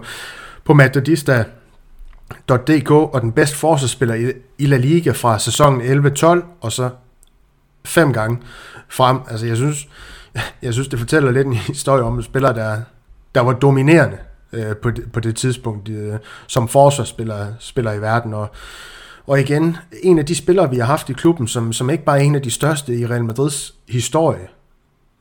på 0.65 0.73
DK 2.49 2.91
og 2.91 3.21
den 3.21 3.31
bedste 3.31 3.57
forsvarsspiller 3.57 4.15
i, 4.15 4.31
i 4.57 4.65
La 4.65 4.77
Liga 4.77 5.11
fra 5.11 5.39
sæsonen 5.39 6.05
11-12, 6.05 6.45
og 6.61 6.71
så 6.71 6.89
fem 7.85 8.13
gange 8.13 8.39
frem. 8.89 9.19
Altså 9.29 9.45
jeg 9.45 9.57
synes, 9.57 9.87
jeg 10.61 10.73
synes 10.73 10.87
det 10.87 10.99
fortæller 10.99 11.31
lidt 11.31 11.47
en 11.47 11.53
historie 11.53 12.03
om 12.03 12.17
en 12.17 12.23
spiller, 12.23 12.51
der, 12.51 12.81
der 13.35 13.41
var 13.41 13.53
dominerende 13.53 14.17
øh, 14.53 14.75
på, 14.75 14.91
det, 14.91 15.11
på 15.11 15.19
det 15.19 15.35
tidspunkt 15.35 15.89
øh, 15.89 16.13
som 16.47 16.67
forsvarsspiller 16.67 17.47
spiller 17.59 17.93
i 17.93 18.01
verden, 18.01 18.33
og 18.33 18.49
og 19.29 19.39
igen, 19.39 19.77
en 20.03 20.19
af 20.19 20.25
de 20.25 20.35
spillere, 20.35 20.69
vi 20.69 20.77
har 20.77 20.85
haft 20.85 21.09
i 21.09 21.13
klubben, 21.13 21.47
som, 21.47 21.73
som 21.73 21.89
ikke 21.89 22.03
bare 22.03 22.19
er 22.19 22.23
en 22.23 22.35
af 22.35 22.41
de 22.41 22.51
største 22.51 22.95
i 22.95 23.05
Real 23.05 23.23
Madrids 23.23 23.75
historie, 23.89 24.47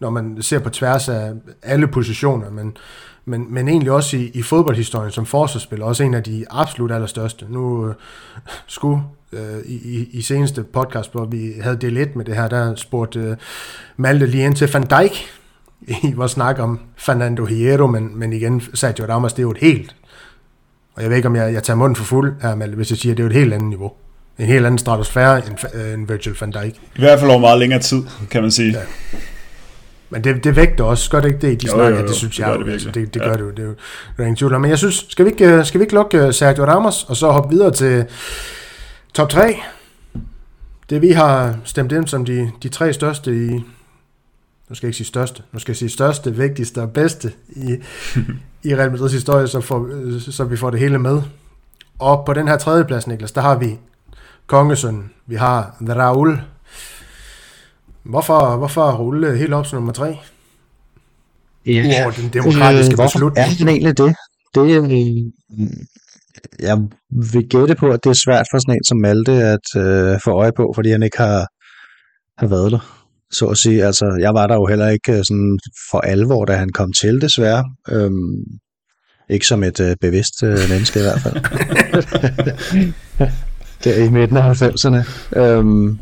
når 0.01 0.11
man 0.11 0.43
ser 0.43 0.59
på 0.59 0.71
tværs 0.71 1.09
af 1.09 1.33
alle 1.63 1.87
positioner, 1.87 2.51
men, 2.51 2.77
men, 3.25 3.55
men 3.55 3.69
egentlig 3.69 3.93
også 3.93 4.17
i, 4.17 4.31
i 4.35 4.43
fodboldhistorien 4.43 5.11
som 5.11 5.27
forsvarsspiller, 5.27 5.87
også 5.87 6.03
en 6.03 6.15
af 6.15 6.23
de 6.23 6.45
absolut 6.51 6.93
allerstørste. 6.93 7.47
Nu 7.49 7.87
uh, 7.87 7.95
skulle 8.67 9.03
uh, 9.33 9.39
i, 9.65 10.09
i 10.13 10.23
seneste 10.23 10.63
podcast, 10.63 11.13
hvor 11.13 11.25
vi 11.25 11.53
havde 11.63 11.77
del 11.77 11.97
1 11.97 12.17
med 12.17 12.25
det 12.25 12.37
her, 12.37 12.49
der 12.49 12.75
spurgte 12.75 13.31
uh, 13.31 13.37
Malte 13.97 14.27
lige 14.27 14.45
ind 14.45 14.55
til 14.55 14.73
Van 14.73 14.83
Dijk 14.83 15.13
i 16.03 16.13
vores 16.13 16.33
snak 16.33 16.59
om 16.59 16.81
Fernando 16.97 17.45
Hierro, 17.45 17.87
men, 17.87 18.19
men 18.19 18.33
igen, 18.33 18.63
Sergio 18.75 19.07
Ramos, 19.09 19.33
det 19.33 19.39
er 19.39 19.43
jo 19.43 19.51
et 19.51 19.59
helt 19.59 19.95
og 20.99 21.03
jeg 21.03 21.11
ved 21.11 21.17
ikke, 21.17 21.29
om 21.29 21.37
jeg, 21.37 21.53
jeg 21.53 21.63
tager 21.63 21.77
munden 21.77 21.97
for 21.97 22.05
fuld 22.05 22.35
her, 22.43 22.55
Malte, 22.55 22.77
hvis 22.77 22.91
jeg 22.91 22.99
siger, 22.99 23.13
at 23.13 23.17
det 23.17 23.23
er 23.23 23.25
jo 23.25 23.31
et 23.31 23.37
helt 23.37 23.53
andet 23.55 23.69
niveau. 23.69 23.93
En 24.39 24.47
helt 24.47 24.67
anden 24.67 24.79
stratosfære 24.79 25.47
end, 25.47 25.57
øh, 25.75 25.95
end 25.95 26.09
Virgil 26.09 26.37
van 26.41 26.51
Dijk. 26.51 26.75
I 26.97 27.01
hvert 27.01 27.19
fald 27.19 27.31
over 27.31 27.41
meget 27.41 27.59
længere 27.59 27.81
tid, 27.81 28.03
kan 28.31 28.43
man 28.43 28.51
sige. 28.51 28.73
Ja. 28.73 28.83
Men 30.11 30.25
det, 30.25 30.45
det 30.45 30.57
vægter 30.57 30.85
også, 30.85 31.11
gør 31.11 31.21
det 31.21 31.29
ikke 31.29 31.47
det, 31.47 31.63
de 31.63 31.67
jo, 31.67 31.73
snakker, 31.73 31.91
jo, 31.91 32.03
jo, 32.03 32.09
det 32.09 32.17
synes 32.17 32.37
det 32.37 32.43
jeg 32.43 32.59
det, 32.59 32.73
altså, 32.73 32.91
det, 32.91 33.15
det 33.15 33.23
gør 33.23 33.31
ja. 33.31 33.37
det 33.37 33.41
jo, 33.41 33.51
det 33.51 33.59
er 33.59 33.75
jo, 34.19 34.23
ingen 34.25 34.37
tvivl 34.37 34.61
Men 34.61 34.71
jeg 34.71 34.79
synes, 34.79 35.07
skal 35.09 35.25
vi 35.25 35.31
ikke, 35.31 35.65
skal 35.65 35.81
vi 35.81 35.83
ikke 35.83 35.95
lukke 35.95 36.19
øh, 36.19 36.35
Sergio 36.35 36.65
Ramos, 36.65 37.05
og 37.05 37.17
så 37.17 37.31
hoppe 37.31 37.51
videre 37.51 37.71
til 37.71 38.05
top 39.15 39.29
3? 39.29 39.57
Det 40.91 41.03
vi 41.03 41.11
har 41.11 41.57
stemt 41.65 41.93
ind 41.93 42.07
som 42.07 42.25
de, 42.25 42.51
de 42.63 42.69
tre 42.69 42.93
største 42.93 43.47
i, 43.47 43.51
nu 44.69 44.75
skal 44.75 44.87
jeg 44.87 44.89
ikke 44.89 44.97
sige 44.97 45.07
største, 45.07 45.43
nu 45.53 45.59
skal 45.59 45.73
jeg 45.73 45.77
sige 45.77 45.89
største, 45.89 46.35
vigtigste 46.35 46.83
og 46.83 46.91
bedste 46.91 47.33
i, 47.49 47.77
i 48.69 48.75
Real 48.75 48.91
Madrids 48.91 49.13
historie, 49.13 49.49
så, 49.49 49.61
får, 49.61 49.91
så 50.31 50.45
vi 50.45 50.57
får 50.57 50.71
det 50.71 50.81
hele 50.81 50.99
med. 50.99 51.23
Og 51.99 52.25
på 52.27 52.33
den 52.33 52.49
her 52.49 52.57
tredje 52.57 52.85
plads, 52.85 53.07
Niklas, 53.07 53.33
der 53.33 53.41
har 53.41 53.59
vi 53.59 53.79
Kongesøn, 54.47 55.11
vi 55.27 55.35
har 55.35 55.77
Raul. 55.81 56.41
Hvorfor, 58.09 58.57
hvorfor 58.57 58.93
rulle 58.93 59.37
helt 59.37 59.55
op 59.55 59.67
som 59.67 59.77
nummer 59.77 59.93
tre? 59.93 60.19
Ja. 61.67 61.83
Uover 61.87 62.11
den 62.11 62.29
demokratiske 62.29 62.93
øh, 62.93 63.07
beslutning. 63.07 63.47
Er 63.47 63.51
den 63.59 63.69
egentlig 63.69 63.99
det? 63.99 64.15
Det 64.55 64.75
er, 64.75 64.83
øh, 64.83 65.69
jeg 66.61 66.79
vil 67.33 67.49
gætte 67.49 67.75
på, 67.75 67.87
at 67.89 68.05
det 68.05 68.11
er 68.11 68.21
svært 68.25 68.47
for 68.53 68.59
sådan 68.59 68.75
en 68.75 68.85
som 68.85 68.99
Malte 68.99 69.33
at 69.33 69.67
øh, 69.77 70.21
få 70.25 70.31
øje 70.31 70.53
på, 70.57 70.73
fordi 70.75 70.91
han 70.91 71.03
ikke 71.03 71.19
har, 71.19 71.47
har 72.39 72.47
været 72.47 72.73
der 72.73 73.05
så 73.31 73.47
at 73.47 73.57
sige. 73.57 73.85
Altså, 73.85 74.19
jeg 74.21 74.35
var 74.35 74.47
der 74.47 74.55
jo 74.55 74.67
heller 74.67 74.89
ikke 74.89 75.13
øh, 75.13 75.25
sådan 75.25 75.59
for 75.91 76.01
alvor, 76.01 76.45
da 76.45 76.57
han 76.57 76.69
kom 76.69 76.93
til, 76.93 77.21
desværre. 77.21 77.65
Øhm, 77.89 78.45
ikke 79.31 79.47
som 79.47 79.63
et 79.63 79.81
øh, 79.81 79.97
bevidst 80.01 80.43
øh, 80.43 80.59
menneske 80.71 80.99
i 80.99 81.03
hvert 81.03 81.21
fald. 81.21 81.37
det 83.85 84.01
er 84.01 84.05
i 84.05 84.11
midten 84.11 84.37
af 84.37 84.63
90'erne. 84.63 85.39
Øhm, 85.39 85.99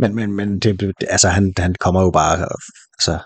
men 0.00 0.14
men, 0.14 0.32
men 0.32 0.58
det, 0.58 0.94
altså, 1.08 1.28
han, 1.28 1.52
han 1.58 1.74
kommer 1.80 2.02
jo 2.02 2.10
bare... 2.10 2.48
Altså, 2.98 3.18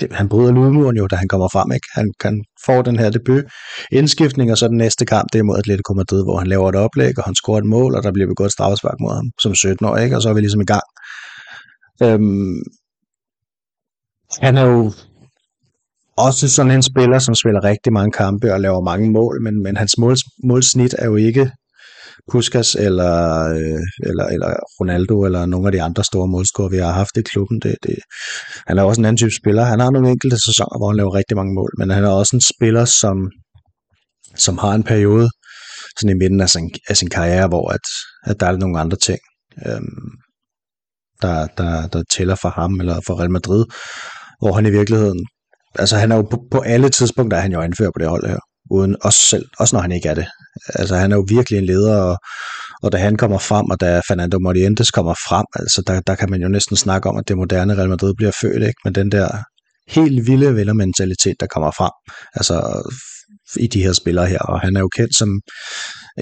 det, 0.00 0.12
han 0.12 0.28
bryder 0.28 0.52
lydmuren 0.52 0.96
jo, 0.96 1.06
da 1.06 1.16
han 1.16 1.28
kommer 1.28 1.48
frem. 1.52 1.72
Ikke? 1.72 1.88
Han, 1.92 2.12
han 2.22 2.44
får 2.66 2.82
den 2.82 2.98
her 2.98 3.10
debut 3.10 3.44
indskiftning, 3.92 4.50
og 4.50 4.58
så 4.58 4.68
den 4.68 4.76
næste 4.76 5.04
kamp, 5.04 5.28
det 5.32 5.38
er 5.38 5.42
mod 5.42 5.58
Atletico 5.58 5.94
Madrid, 5.94 6.22
hvor 6.24 6.38
han 6.38 6.46
laver 6.46 6.68
et 6.68 6.74
oplæg, 6.74 7.18
og 7.18 7.24
han 7.24 7.34
scorer 7.34 7.58
et 7.58 7.66
mål, 7.66 7.94
og 7.94 8.02
der 8.02 8.12
bliver 8.12 8.28
begået 8.28 8.46
et 8.46 8.52
straffespark 8.52 9.00
mod 9.00 9.14
ham 9.14 9.30
som 9.42 9.54
17 9.54 9.86
år, 9.86 9.96
ikke? 9.96 10.16
og 10.16 10.22
så 10.22 10.28
er 10.28 10.34
vi 10.34 10.40
ligesom 10.40 10.60
i 10.60 10.64
gang. 10.64 10.86
Øhm, 12.02 12.62
han 14.40 14.56
er 14.56 14.64
jo 14.64 14.92
også 16.16 16.48
sådan 16.48 16.72
en 16.72 16.82
spiller, 16.82 17.18
som 17.18 17.34
spiller 17.34 17.64
rigtig 17.64 17.92
mange 17.92 18.12
kampe 18.12 18.52
og 18.54 18.60
laver 18.60 18.80
mange 18.80 19.10
mål, 19.10 19.42
men, 19.42 19.62
men 19.62 19.76
hans 19.76 19.98
mål, 19.98 20.16
målsnit 20.44 20.94
er 20.98 21.06
jo 21.06 21.16
ikke 21.16 21.50
Puskas 22.32 22.74
eller, 22.74 23.14
øh, 23.54 23.80
eller, 24.08 24.24
eller 24.34 24.50
Ronaldo 24.80 25.24
eller 25.24 25.46
nogle 25.46 25.68
af 25.68 25.72
de 25.72 25.82
andre 25.82 26.04
store 26.04 26.28
målscorer, 26.28 26.68
vi 26.68 26.76
har 26.76 26.92
haft 26.92 27.16
i 27.16 27.22
klubben. 27.22 27.60
Det, 27.60 27.74
det, 27.82 27.96
han 28.66 28.78
er 28.78 28.82
også 28.82 29.00
en 29.00 29.04
anden 29.04 29.16
type 29.16 29.34
spiller. 29.40 29.64
Han 29.64 29.80
har 29.80 29.90
nogle 29.90 30.10
enkelte 30.10 30.38
sæsoner, 30.46 30.78
hvor 30.78 30.88
han 30.88 30.96
laver 30.96 31.14
rigtig 31.14 31.36
mange 31.36 31.54
mål, 31.54 31.70
men 31.78 31.90
han 31.90 32.04
er 32.04 32.08
også 32.08 32.36
en 32.36 32.42
spiller, 32.54 32.84
som, 32.84 33.16
som 34.36 34.58
har 34.58 34.74
en 34.74 34.82
periode 34.82 35.28
sådan 35.98 36.16
i 36.16 36.18
midten 36.18 36.40
af 36.40 36.50
sin, 36.50 36.70
af 36.88 36.96
sin 36.96 37.10
karriere, 37.10 37.48
hvor 37.48 37.68
at, 37.68 37.86
at 38.30 38.40
der 38.40 38.46
er 38.46 38.56
nogle 38.56 38.80
andre 38.80 38.96
ting. 38.96 39.18
Øhm, 39.66 40.10
der, 41.22 41.46
der, 41.46 41.86
der 41.86 42.02
tæller 42.16 42.34
for 42.34 42.48
ham 42.48 42.80
eller 42.80 43.00
for 43.06 43.20
Real 43.20 43.30
Madrid, 43.30 43.64
hvor 44.40 44.52
han 44.52 44.66
i 44.66 44.70
virkeligheden, 44.70 45.26
altså 45.74 45.96
han 45.96 46.12
er 46.12 46.16
jo 46.16 46.22
på, 46.22 46.38
på 46.50 46.60
alle 46.60 46.88
tidspunkter, 46.88 47.36
er 47.36 47.40
han 47.40 47.52
jo 47.52 47.60
anfører 47.60 47.90
på 47.90 47.98
det 47.98 48.08
hold 48.08 48.26
her, 48.26 48.38
uden 48.70 48.96
os 49.00 49.14
selv, 49.14 49.46
også 49.58 49.76
når 49.76 49.80
han 49.80 49.92
ikke 49.92 50.08
er 50.08 50.14
det. 50.14 50.26
Altså 50.74 50.96
han 50.96 51.12
er 51.12 51.16
jo 51.16 51.26
virkelig 51.28 51.58
en 51.58 51.66
leder, 51.66 51.96
og, 51.96 52.18
og 52.82 52.92
da 52.92 52.96
han 52.96 53.16
kommer 53.16 53.38
frem, 53.38 53.66
og 53.70 53.80
da 53.80 54.00
Fernando 54.08 54.38
Morientes 54.38 54.90
kommer 54.90 55.14
frem, 55.28 55.46
altså 55.54 55.82
der, 55.86 56.00
der 56.00 56.14
kan 56.14 56.30
man 56.30 56.42
jo 56.42 56.48
næsten 56.48 56.76
snakke 56.76 57.08
om, 57.08 57.16
at 57.16 57.28
det 57.28 57.36
moderne 57.36 57.76
Real 57.76 57.88
Madrid 57.88 58.14
bliver 58.16 58.32
født, 58.40 58.62
ikke? 58.62 58.80
men 58.84 58.94
den 58.94 59.12
der 59.12 59.28
helt 59.88 60.26
vilde 60.26 60.54
vindermentalitet, 60.54 61.36
der 61.40 61.46
kommer 61.46 61.70
frem. 61.70 62.12
Altså 62.34 62.82
i 63.56 63.66
de 63.66 63.82
her 63.82 63.92
spillere 63.92 64.26
her, 64.26 64.38
og 64.38 64.60
han 64.60 64.76
er 64.76 64.80
jo 64.80 64.88
kendt 64.96 65.16
som 65.16 65.40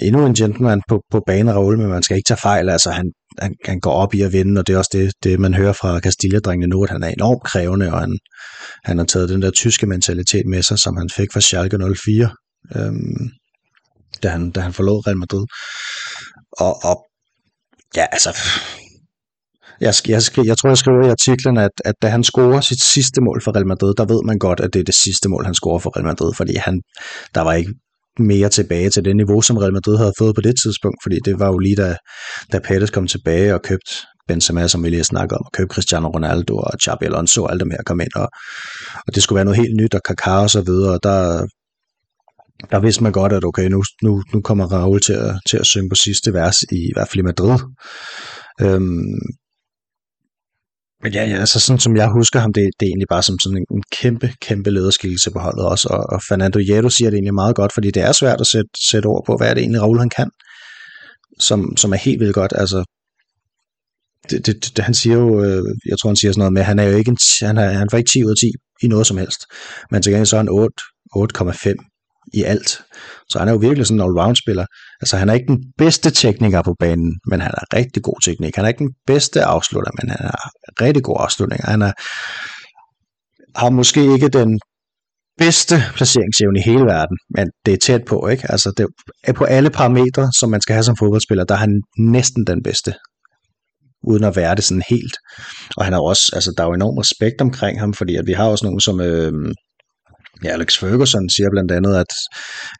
endnu 0.02 0.26
en 0.26 0.34
gentleman 0.34 0.82
på, 0.88 1.00
på 1.10 1.22
banen, 1.26 1.54
Raul, 1.54 1.78
men 1.78 1.88
man 1.88 2.02
skal 2.02 2.16
ikke 2.16 2.26
tage 2.26 2.40
fejl, 2.42 2.70
altså 2.70 2.90
han, 2.90 3.12
han, 3.38 3.54
han 3.64 3.80
går 3.80 3.92
op 3.92 4.14
i 4.14 4.20
at 4.22 4.32
vinde, 4.32 4.58
og 4.58 4.66
det 4.66 4.72
er 4.74 4.78
også 4.78 4.90
det, 4.92 5.12
det 5.22 5.40
man 5.40 5.54
hører 5.54 5.72
fra 5.72 6.00
Castilla-drengene 6.00 6.66
nu, 6.66 6.84
at 6.84 6.90
han 6.90 7.02
er 7.02 7.08
enormt 7.08 7.42
krævende, 7.44 7.92
og 7.92 8.00
han, 8.00 8.18
han 8.84 8.98
har 8.98 9.04
taget 9.04 9.28
den 9.28 9.42
der 9.42 9.50
tyske 9.50 9.86
mentalitet 9.86 10.46
med 10.46 10.62
sig, 10.62 10.78
som 10.78 10.96
han 10.96 11.10
fik 11.16 11.28
fra 11.32 11.40
Schalke 11.40 11.78
04, 11.78 12.30
øhm, 12.76 13.30
da, 14.22 14.28
han, 14.28 14.50
da 14.50 14.60
han 14.60 14.72
forlod 14.72 15.06
Real 15.06 15.18
Madrid. 15.18 15.46
Og, 16.52 16.84
og 16.84 17.06
ja, 17.96 18.06
altså, 18.12 18.30
jeg, 19.80 19.94
jeg, 20.08 20.22
jeg 20.46 20.58
tror, 20.58 20.68
jeg 20.68 20.78
skriver 20.78 21.06
i 21.06 21.10
artiklen, 21.10 21.56
at, 21.56 21.70
at 21.84 21.94
da 22.02 22.08
han 22.08 22.24
scorer 22.24 22.60
sit 22.60 22.82
sidste 22.84 23.20
mål 23.20 23.42
for 23.44 23.54
Real 23.56 23.66
Madrid, 23.66 23.94
der 23.96 24.04
ved 24.04 24.22
man 24.24 24.38
godt, 24.38 24.60
at 24.60 24.74
det 24.74 24.80
er 24.80 24.84
det 24.84 24.94
sidste 24.94 25.28
mål, 25.28 25.44
han 25.44 25.54
scorer 25.54 25.78
for 25.78 25.96
Real 25.96 26.06
Madrid, 26.06 26.34
fordi 26.36 26.54
han, 26.56 26.80
der 27.34 27.40
var 27.40 27.52
ikke 27.52 27.74
mere 28.18 28.48
tilbage 28.48 28.90
til 28.90 29.04
det 29.04 29.16
niveau, 29.16 29.42
som 29.42 29.56
Real 29.56 29.72
Madrid 29.72 29.96
havde 29.96 30.12
fået 30.18 30.34
på 30.34 30.40
det 30.40 30.54
tidspunkt, 30.62 30.96
fordi 31.02 31.18
det 31.24 31.38
var 31.38 31.46
jo 31.46 31.58
lige 31.58 31.76
da, 31.76 31.96
da 32.52 32.58
Pettis 32.58 32.90
kom 32.90 33.06
tilbage 33.06 33.54
og 33.54 33.62
købte 33.62 33.92
Benzema, 34.28 34.68
som 34.68 34.84
vi 34.84 34.88
lige 34.88 34.98
har 34.98 35.04
snakket 35.04 35.38
om, 35.38 35.44
og 35.44 35.52
købte 35.52 35.74
Cristiano 35.74 36.08
Ronaldo 36.08 36.56
og 36.56 36.72
Xabi 36.84 37.04
Alonso 37.04 37.42
og 37.44 37.52
alt 37.52 37.60
dem 37.60 37.70
her 37.70 37.82
kom 37.86 38.00
ind, 38.00 38.14
og, 38.14 38.28
og 39.06 39.14
det 39.14 39.22
skulle 39.22 39.36
være 39.36 39.44
noget 39.44 39.60
helt 39.60 39.76
nyt, 39.76 39.94
og 39.94 40.00
Kaká 40.10 40.30
og 40.30 40.50
så 40.50 40.60
videre, 40.60 40.92
og 40.92 41.02
der, 41.02 41.46
der 42.70 42.80
vidste 42.80 43.02
man 43.02 43.12
godt, 43.12 43.32
at 43.32 43.44
okay, 43.44 43.68
nu, 43.68 43.82
nu, 44.02 44.22
nu 44.34 44.40
kommer 44.40 44.66
Raul 44.66 45.00
til 45.00 45.12
at, 45.12 45.34
til 45.50 45.56
at 45.56 45.66
synge 45.66 45.88
på 45.88 45.94
sidste 45.94 46.32
vers, 46.32 46.62
i, 46.62 46.76
i 46.76 46.92
hvert 46.94 47.08
fald 47.08 47.18
i 47.18 47.22
Madrid. 47.22 47.58
Øhm, 48.60 49.18
ja, 51.04 51.24
ja, 51.24 51.36
altså 51.36 51.60
sådan 51.60 51.80
som 51.80 51.96
jeg 51.96 52.08
husker 52.08 52.40
ham, 52.40 52.52
det, 52.52 52.70
det 52.80 52.86
er 52.86 52.90
egentlig 52.90 53.08
bare 53.08 53.22
som 53.22 53.38
sådan 53.38 53.58
en, 53.58 53.66
en 53.76 53.82
kæmpe, 53.92 54.32
kæmpe 54.40 54.70
lederskikkelse 54.70 55.30
på 55.30 55.38
holdet 55.38 55.64
også, 55.64 55.88
og, 55.90 56.02
og 56.14 56.22
Fernando 56.28 56.58
Hierro 56.58 56.90
siger 56.90 57.10
det 57.10 57.16
egentlig 57.16 57.34
meget 57.34 57.56
godt, 57.56 57.72
fordi 57.74 57.90
det 57.90 58.02
er 58.02 58.12
svært 58.12 58.40
at 58.40 58.46
sætte, 58.46 58.70
sætte 58.90 59.06
ord 59.06 59.24
på, 59.26 59.36
hvad 59.36 59.50
er 59.50 59.54
det 59.54 59.60
egentlig 59.60 59.82
Raul 59.82 59.98
han 59.98 60.10
kan, 60.10 60.30
som, 61.40 61.76
som 61.76 61.92
er 61.92 61.96
helt 61.96 62.20
vildt 62.20 62.34
godt, 62.34 62.52
altså. 62.56 62.84
Det, 64.30 64.46
det, 64.46 64.76
det, 64.76 64.84
han 64.84 64.94
siger 64.94 65.16
jo, 65.16 65.44
øh, 65.44 65.62
jeg 65.86 65.98
tror 65.98 66.08
han 66.10 66.16
siger 66.16 66.32
sådan 66.32 66.38
noget 66.38 66.52
med, 66.52 66.62
han 66.62 66.78
er 66.78 66.84
jo 66.84 66.96
ikke 66.96 67.10
en, 67.10 67.18
han, 67.42 67.58
er, 67.58 67.68
han 67.68 67.88
var 67.92 67.98
ikke 67.98 68.10
10 68.10 68.24
ud 68.24 68.30
af 68.30 68.36
10 68.36 68.52
i 68.82 68.88
noget 68.88 69.06
som 69.06 69.16
helst, 69.16 69.40
men 69.90 70.02
til 70.02 70.12
gengæld 70.12 70.26
så 70.26 70.36
er 70.36 70.40
han 70.40 70.48
8, 70.48 70.74
8,5 71.16 71.93
i 72.32 72.42
alt. 72.42 72.82
Så 73.28 73.38
han 73.38 73.48
er 73.48 73.52
jo 73.52 73.58
virkelig 73.58 73.86
sådan 73.86 74.00
en 74.00 74.06
all-round-spiller. 74.06 74.66
Altså 75.00 75.16
han 75.16 75.28
er 75.28 75.34
ikke 75.34 75.46
den 75.46 75.64
bedste 75.78 76.10
tekniker 76.10 76.62
på 76.62 76.74
banen, 76.78 77.12
men 77.30 77.40
han 77.40 77.50
er 77.54 77.76
rigtig 77.76 78.02
god 78.02 78.20
teknik. 78.24 78.56
Han 78.56 78.64
er 78.64 78.68
ikke 78.68 78.84
den 78.84 78.94
bedste 79.06 79.44
afslutter, 79.44 79.90
men 80.02 80.10
han 80.10 80.26
er 80.26 80.36
rigtig 80.80 81.02
god 81.02 81.16
afslutning. 81.20 81.60
Han 81.64 81.82
er, 81.82 81.92
har 83.58 83.70
måske 83.70 84.12
ikke 84.14 84.28
den 84.28 84.60
bedste 85.38 85.74
placeringsevne 85.94 86.58
i 86.58 86.62
hele 86.62 86.84
verden, 86.84 87.18
men 87.36 87.50
det 87.66 87.74
er 87.74 87.78
tæt 87.78 88.04
på, 88.08 88.28
ikke? 88.28 88.52
Altså 88.52 88.72
det 88.76 88.86
er 89.24 89.32
på 89.32 89.44
alle 89.44 89.70
parametre, 89.70 90.30
som 90.38 90.50
man 90.50 90.60
skal 90.60 90.72
have 90.72 90.84
som 90.84 90.96
fodboldspiller, 90.96 91.44
der 91.44 91.54
er 91.54 91.58
han 91.58 91.82
næsten 91.98 92.46
den 92.46 92.62
bedste 92.62 92.94
uden 94.06 94.24
at 94.24 94.36
være 94.36 94.54
det 94.54 94.64
sådan 94.64 94.82
helt. 94.88 95.16
Og 95.76 95.84
han 95.84 95.92
har 95.92 96.00
også, 96.00 96.30
altså 96.34 96.54
der 96.56 96.62
er 96.62 96.68
jo 96.68 96.74
enorm 96.74 96.98
respekt 96.98 97.40
omkring 97.40 97.80
ham, 97.80 97.94
fordi 97.94 98.16
at 98.16 98.26
vi 98.26 98.32
har 98.32 98.48
også 98.48 98.64
nogen 98.66 98.80
som, 98.80 99.00
øh, 99.00 99.32
Ja, 100.44 100.48
Alex 100.48 100.78
Ferguson 100.78 101.28
siger 101.28 101.50
blandt 101.50 101.72
andet, 101.72 101.96
at 101.96 102.12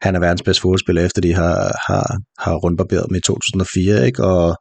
han 0.01 0.15
er 0.15 0.19
verdens 0.19 0.43
bedste 0.43 0.61
fodboldspiller, 0.61 1.05
efter 1.05 1.21
de 1.21 1.33
har, 1.33 1.57
har, 1.87 2.17
har 2.39 2.55
rundbarberet 2.55 3.11
med 3.11 3.19
i 3.19 3.21
2004, 3.21 4.05
ikke? 4.05 4.23
og 4.23 4.57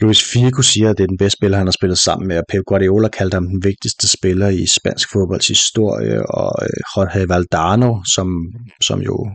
Luis 0.00 0.22
Figo 0.32 0.62
siger, 0.62 0.90
at 0.90 0.98
det 0.98 1.04
er 1.04 1.08
den 1.08 1.18
bedste 1.18 1.36
spiller, 1.36 1.58
han 1.58 1.66
har 1.66 1.72
spillet 1.72 1.98
sammen 1.98 2.28
med, 2.28 2.36
og 2.38 2.44
Pep 2.48 2.62
Guardiola 2.66 3.08
kaldte 3.08 3.34
ham 3.34 3.48
den 3.48 3.64
vigtigste 3.64 4.08
spiller 4.08 4.48
i 4.48 4.66
spansk 4.66 5.12
fodbolds 5.12 5.48
historie, 5.48 6.26
og 6.26 6.52
øh, 6.62 6.80
Jorge 6.90 7.28
Valdano, 7.28 7.92
som, 8.14 8.28
som 8.82 9.00
jo 9.00 9.30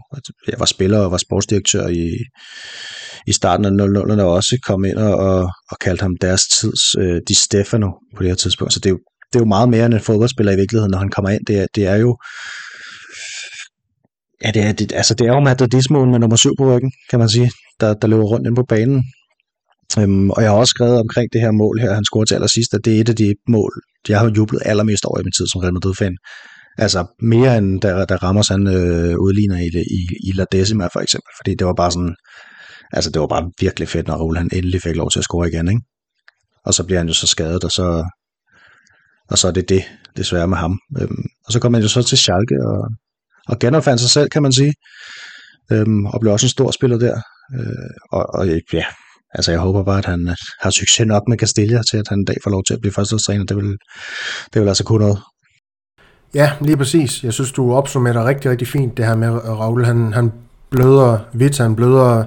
ja, 0.48 0.54
var 0.58 0.66
spiller 0.66 1.00
og 1.00 1.12
var 1.12 1.18
sportsdirektør 1.18 1.88
i, 1.88 2.10
i 3.28 3.34
starten 3.34 3.66
af 3.66 3.88
00'erne, 3.88 4.22
også 4.22 4.60
kom 4.68 4.86
ind 4.86 4.98
og, 4.98 5.16
og, 5.16 5.50
og 5.72 5.78
kaldte 5.82 6.02
ham 6.02 6.16
deres 6.22 6.42
tids 6.48 6.96
øh, 7.00 7.22
Di 7.28 7.34
Stefano 7.34 7.90
på 8.16 8.24
det 8.24 8.30
her 8.30 8.36
tidspunkt. 8.36 8.74
Så 8.74 8.80
det 8.80 8.86
er 8.86 8.94
jo, 8.94 9.00
det 9.34 9.40
er 9.40 9.44
jo 9.44 9.56
meget 9.56 9.70
mere 9.70 9.86
end 9.86 9.94
en 9.94 10.00
fodboldspiller 10.00 10.54
i 10.54 10.56
virkeligheden, 10.56 10.92
når 10.92 10.98
han 10.98 11.10
kommer 11.10 11.30
ind. 11.30 11.46
Det 11.46 11.60
er, 11.60 11.68
det 11.76 11.86
er 11.88 11.96
jo 11.96 12.18
Ja, 14.44 14.52
det 14.52 14.62
er, 14.62 14.72
det, 14.72 14.92
altså 14.92 15.14
det 15.14 15.28
er 15.28 15.34
jo 15.34 15.40
Madridismoen 15.40 16.12
med 16.12 16.20
nummer 16.20 16.38
7 16.38 16.50
på 16.60 16.76
ryggen, 16.76 16.92
kan 17.10 17.20
man 17.20 17.30
sige, 17.30 17.52
der, 17.80 17.94
der 17.94 18.08
løber 18.08 18.24
rundt 18.24 18.48
ind 18.48 18.56
på 18.56 18.64
banen. 18.64 19.04
Øhm, 20.00 20.30
og 20.30 20.42
jeg 20.44 20.52
har 20.52 20.58
også 20.58 20.72
skrevet 20.72 21.00
omkring 21.00 21.28
det 21.34 21.42
her 21.42 21.52
mål 21.52 21.80
her, 21.80 21.94
han 21.94 22.06
scorede 22.06 22.30
til 22.30 22.36
allersidst, 22.36 22.74
at 22.74 22.86
det 22.86 22.96
er 22.96 23.02
et 23.02 23.10
af 23.10 23.16
de 23.16 23.36
mål, 23.48 23.72
jeg 24.10 24.20
har 24.20 24.32
jublet 24.38 24.62
allermest 24.66 25.06
over 25.06 25.20
i 25.20 25.24
min 25.24 25.32
tid 25.32 25.48
som 25.48 25.62
Real 25.62 25.74
Madrid-fan. 25.74 26.16
Altså 26.78 27.06
mere 27.22 27.58
end 27.58 27.82
da, 27.82 28.06
da 28.06 28.16
rammer 28.16 28.54
han 28.54 28.68
øh, 28.68 29.16
udligner 29.20 29.58
i, 29.58 29.70
det, 29.76 29.84
i, 29.98 30.30
i 30.30 30.32
La 30.32 30.46
Decima 30.52 30.88
for 30.94 31.00
eksempel, 31.00 31.32
fordi 31.40 31.56
det 31.56 31.68
var 31.68 31.74
bare 31.74 31.92
sådan, 31.92 32.16
altså 32.94 33.10
det 33.10 33.22
var 33.22 33.28
bare 33.28 33.52
virkelig 33.60 33.88
fedt, 33.88 34.08
når 34.08 34.16
Raul 34.16 34.38
han 34.38 34.50
endelig 34.54 34.82
fik 34.82 34.96
lov 34.96 35.10
til 35.12 35.20
at 35.20 35.24
score 35.24 35.48
igen, 35.48 35.68
ikke? 35.68 35.82
Og 36.66 36.74
så 36.74 36.84
bliver 36.84 37.00
han 37.00 37.08
jo 37.08 37.14
så 37.14 37.28
skadet, 37.28 37.64
og 37.64 37.72
så, 37.72 38.10
og 39.30 39.38
så 39.38 39.48
er 39.48 39.52
det 39.52 39.70
det, 39.70 39.84
desværre 40.18 40.48
med 40.48 40.58
ham. 40.58 40.80
Øhm, 41.02 41.26
og 41.46 41.54
så 41.54 41.60
kommer 41.60 41.78
han 41.78 41.84
jo 41.84 41.90
så 41.90 42.04
til 42.04 42.18
Schalke 42.18 42.56
og, 42.66 42.90
og 43.48 43.60
genopfandt 43.60 44.02
sig 44.02 44.10
selv, 44.10 44.30
kan 44.30 44.42
man 44.44 44.52
sige, 44.52 44.74
øhm, 45.72 46.06
og 46.06 46.20
blev 46.22 46.34
også 46.34 46.46
en 46.46 46.50
stor 46.50 46.72
spiller 46.72 46.98
der. 46.98 47.22
Øh, 47.60 47.90
og, 48.12 48.26
og 48.34 48.48
ja, 48.74 48.86
Altså 49.36 49.52
jeg 49.52 49.60
håber 49.60 49.84
bare, 49.84 49.98
at 49.98 50.06
han 50.06 50.28
øh, 50.28 50.36
har 50.62 50.70
succes 50.70 51.08
nok 51.08 51.24
med 51.28 51.38
Castilla 51.38 51.82
til, 51.92 51.98
at 51.98 52.08
han 52.10 52.20
en 52.20 52.26
dag 52.26 52.36
får 52.44 52.52
lov 52.52 52.64
til 52.64 52.74
at 52.74 52.82
blive 52.82 52.94
førsteårstræner. 52.94 53.46
Det 53.46 53.58
vil, 53.58 53.78
det 54.54 54.62
vil 54.62 54.68
altså 54.68 54.84
kunne 54.84 55.00
noget. 55.00 55.20
Ja, 56.34 56.52
lige 56.62 56.78
præcis. 56.78 57.24
Jeg 57.24 57.34
synes, 57.34 57.52
du 57.52 57.74
opsummerer 57.74 58.26
rigtig, 58.26 58.52
rigtig 58.52 58.68
fint 58.68 58.98
det 58.98 59.06
her 59.06 59.16
med 59.16 59.30
Raul. 59.30 59.86
Han, 59.86 60.14
han 60.14 60.32
bløder 60.70 61.20
Vita, 61.34 61.64
han 61.64 61.76
bløder 61.76 62.24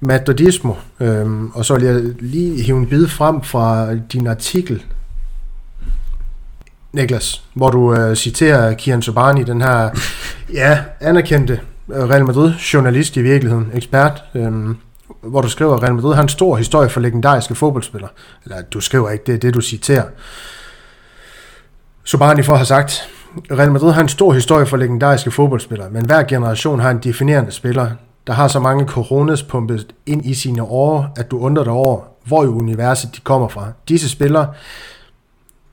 Madridismo. 0.00 0.74
Øhm, 1.00 1.50
og 1.50 1.64
så 1.64 1.74
vil 1.74 1.84
jeg 1.84 2.02
lige 2.20 2.62
hive 2.62 2.78
en 2.78 2.86
bid 2.86 3.06
frem 3.06 3.42
fra 3.42 3.94
din 3.94 4.26
artikel, 4.26 4.84
Niklas, 6.96 7.42
hvor 7.54 7.70
du 7.70 7.94
øh, 7.94 8.16
citerer 8.16 8.74
Kian 8.74 9.02
Sobani, 9.02 9.42
den 9.42 9.62
her 9.62 9.90
ja, 10.52 10.78
anerkendte 11.00 11.60
øh, 11.92 12.08
Real 12.08 12.24
Madrid 12.24 12.52
journalist 12.54 13.16
i 13.16 13.22
virkeligheden, 13.22 13.70
ekspert, 13.74 14.24
øhm, 14.34 14.76
hvor 15.22 15.40
du 15.40 15.48
skriver, 15.48 15.74
at 15.74 15.82
Real 15.82 15.94
Madrid 15.94 16.14
har 16.14 16.22
en 16.22 16.28
stor 16.28 16.56
historie 16.56 16.88
for 16.88 17.00
legendariske 17.00 17.54
fodboldspillere. 17.54 18.10
Eller 18.44 18.62
du 18.62 18.80
skriver 18.80 19.10
ikke, 19.10 19.24
det 19.26 19.34
er 19.34 19.38
det, 19.38 19.54
du 19.54 19.60
citerer. 19.60 20.04
Sobani 22.04 22.42
for 22.42 22.54
have 22.54 22.66
sagt, 22.66 23.08
Real 23.50 23.72
Madrid 23.72 23.92
har 23.92 24.02
en 24.02 24.08
stor 24.08 24.32
historie 24.32 24.66
for 24.66 24.76
legendariske 24.76 25.30
fodboldspillere, 25.30 25.90
men 25.90 26.06
hver 26.06 26.22
generation 26.22 26.80
har 26.80 26.90
en 26.90 26.98
definerende 26.98 27.52
spiller, 27.52 27.90
der 28.26 28.32
har 28.32 28.48
så 28.48 28.60
mange 28.60 28.86
coronas 28.86 29.42
pumpet 29.42 29.86
ind 30.06 30.26
i 30.26 30.34
sine 30.34 30.62
år, 30.62 31.12
at 31.16 31.30
du 31.30 31.38
undrer 31.38 31.64
dig 31.64 31.72
over, 31.72 32.00
hvor 32.24 32.44
i 32.44 32.46
universet 32.46 33.16
de 33.16 33.20
kommer 33.20 33.48
fra. 33.48 33.72
Disse 33.88 34.08
spillere, 34.08 34.48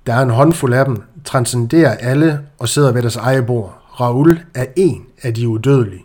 der 0.06 0.14
er 0.14 0.22
en 0.22 0.30
håndfuld 0.30 0.74
af 0.74 0.86
dem, 0.86 1.04
transcenderer 1.26 1.96
alle 1.96 2.40
og 2.60 2.70
sidder 2.70 2.92
ved 2.92 3.02
deres 3.02 3.16
eget 3.16 3.46
bord. 3.46 3.80
Raul 4.00 4.40
er 4.54 4.66
en 4.76 5.06
af 5.22 5.34
de 5.34 5.48
udødelige. 5.48 6.04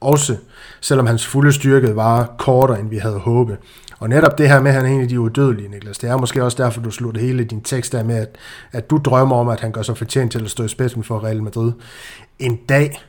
Også 0.00 0.36
selvom 0.80 1.06
hans 1.06 1.26
fulde 1.26 1.52
styrke 1.52 1.96
var 1.96 2.34
kortere, 2.38 2.80
end 2.80 2.90
vi 2.90 2.98
havde 2.98 3.18
håbet. 3.18 3.56
Og 3.98 4.08
netop 4.08 4.38
det 4.38 4.48
her 4.48 4.60
med, 4.60 4.70
at 4.70 4.76
han 4.76 4.86
er 4.86 4.90
en 4.90 5.00
af 5.00 5.08
de 5.08 5.20
udødelige, 5.20 5.68
Niklas, 5.68 5.98
det 5.98 6.10
er 6.10 6.16
måske 6.16 6.44
også 6.44 6.62
derfor, 6.62 6.80
du 6.80 6.90
slutter 6.90 7.20
hele 7.20 7.44
din 7.44 7.60
tekst 7.60 7.92
der 7.92 8.04
med, 8.04 8.16
at, 8.16 8.36
at 8.72 8.90
du 8.90 9.00
drømmer 9.04 9.36
om, 9.36 9.48
at 9.48 9.60
han 9.60 9.72
gør 9.72 9.82
sig 9.82 9.96
fortjent 9.96 10.32
til 10.32 10.44
at 10.44 10.50
stå 10.50 10.64
i 10.64 10.68
spidsen 10.68 11.04
for 11.04 11.24
Real 11.24 11.42
Madrid. 11.42 11.72
En 12.38 12.56
dag 12.68 13.02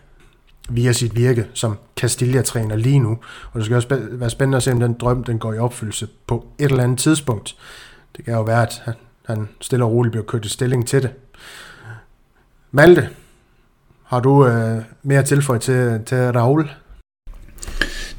via 0.70 0.92
sit 0.92 1.16
virke 1.16 1.48
som 1.54 1.78
Castilla-træner 2.00 2.76
lige 2.76 3.00
nu. 3.00 3.18
Og 3.52 3.56
det 3.56 3.66
skal 3.66 3.76
også 3.76 3.88
være 4.12 4.30
spændende 4.30 4.56
at 4.56 4.64
se, 4.64 4.72
om 4.72 4.80
den 4.80 4.94
drøm 4.94 5.24
den 5.24 5.40
går 5.40 5.54
i 5.54 5.58
opfyldelse 5.58 6.08
på 6.28 6.46
et 6.60 6.72
eller 6.72 6.84
andet 6.84 7.00
tidspunkt. 7.00 7.56
Det 8.18 8.26
kan 8.26 8.34
jo 8.34 8.42
være, 8.42 8.62
at 8.62 8.82
han, 9.36 9.48
stille 9.62 9.86
og 9.86 9.92
roligt 9.92 10.12
bliver 10.12 10.26
kørt 10.26 10.46
i 10.46 10.50
stilling 10.50 10.88
til 10.88 11.02
det. 11.02 11.10
Malte, 12.72 13.10
har 14.04 14.20
du 14.20 14.48
øh, 14.48 14.82
mere 15.04 15.24
tilføj 15.24 15.58
til, 15.58 16.00
til 16.06 16.18
Raul? 16.18 16.70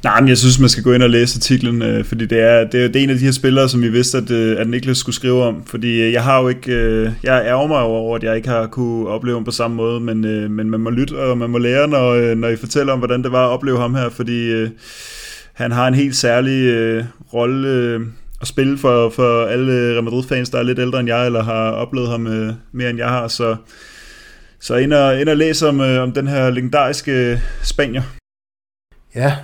Nej, 0.03 0.21
men 0.21 0.29
jeg 0.29 0.37
synes, 0.37 0.59
man 0.59 0.69
skal 0.69 0.83
gå 0.83 0.93
ind 0.93 1.03
og 1.03 1.09
læse 1.09 1.37
artiklen, 1.37 1.81
øh, 1.81 2.05
fordi 2.05 2.25
det 2.25 2.39
er, 2.39 2.63
det 2.63 2.83
er, 2.83 2.87
det 2.87 2.95
er 2.95 3.03
en 3.03 3.09
af 3.09 3.15
de 3.15 3.25
her 3.25 3.31
spillere, 3.31 3.69
som 3.69 3.81
vi 3.81 3.89
vidste, 3.89 4.17
at, 4.17 4.31
øh, 4.31 4.59
at 4.59 4.69
Niklas 4.69 4.97
skulle 4.97 5.15
skrive 5.15 5.43
om. 5.43 5.65
Fordi 5.65 6.01
øh, 6.01 6.13
jeg 6.13 6.23
har 6.23 6.41
jo 6.41 6.47
ikke, 6.47 6.71
øh, 6.71 7.11
jeg 7.23 7.43
ærger 7.45 7.67
mig 7.67 7.79
over, 7.79 8.15
at 8.15 8.23
jeg 8.23 8.35
ikke 8.35 8.49
har 8.49 8.67
kunne 8.67 9.07
opleve 9.07 9.35
ham 9.35 9.43
på 9.43 9.51
samme 9.51 9.77
måde, 9.77 9.99
men, 9.99 10.25
øh, 10.25 10.51
men 10.51 10.69
man 10.69 10.79
må 10.79 10.89
lytte, 10.89 11.19
og 11.19 11.37
man 11.37 11.49
må 11.49 11.57
lære, 11.57 11.87
når, 11.87 12.09
øh, 12.09 12.37
når 12.37 12.47
I 12.47 12.55
fortæller 12.55 12.93
om, 12.93 12.99
hvordan 12.99 13.23
det 13.23 13.31
var 13.31 13.45
at 13.45 13.51
opleve 13.51 13.79
ham 13.79 13.95
her, 13.95 14.09
fordi 14.09 14.51
øh, 14.51 14.69
han 15.53 15.71
har 15.71 15.87
en 15.87 15.93
helt 15.93 16.15
særlig 16.15 16.63
øh, 16.63 17.03
rolle 17.33 17.67
øh, 17.67 18.01
at 18.43 18.47
spille 18.47 18.77
for, 18.77 19.09
for 19.09 19.45
alle 19.45 19.93
Real 19.93 20.03
Madrid-fans, 20.03 20.49
der 20.49 20.59
er 20.59 20.63
lidt 20.63 20.79
ældre 20.79 20.99
end 20.99 21.09
jeg, 21.09 21.25
eller 21.25 21.43
har 21.43 21.71
oplevet 21.71 22.09
ham 22.09 22.27
øh, 22.27 22.53
mere 22.71 22.89
end 22.89 22.97
jeg 22.97 23.09
har, 23.09 23.27
så 23.27 23.55
så 24.59 24.75
ind 24.75 24.93
og, 24.93 25.21
ind 25.21 25.29
og 25.29 25.37
læse 25.37 25.67
om, 25.67 25.81
øh, 25.81 26.03
om 26.03 26.11
den 26.11 26.27
her 26.27 26.49
legendariske 26.49 27.41
spanier. 27.61 28.01
Ja, 29.15 29.35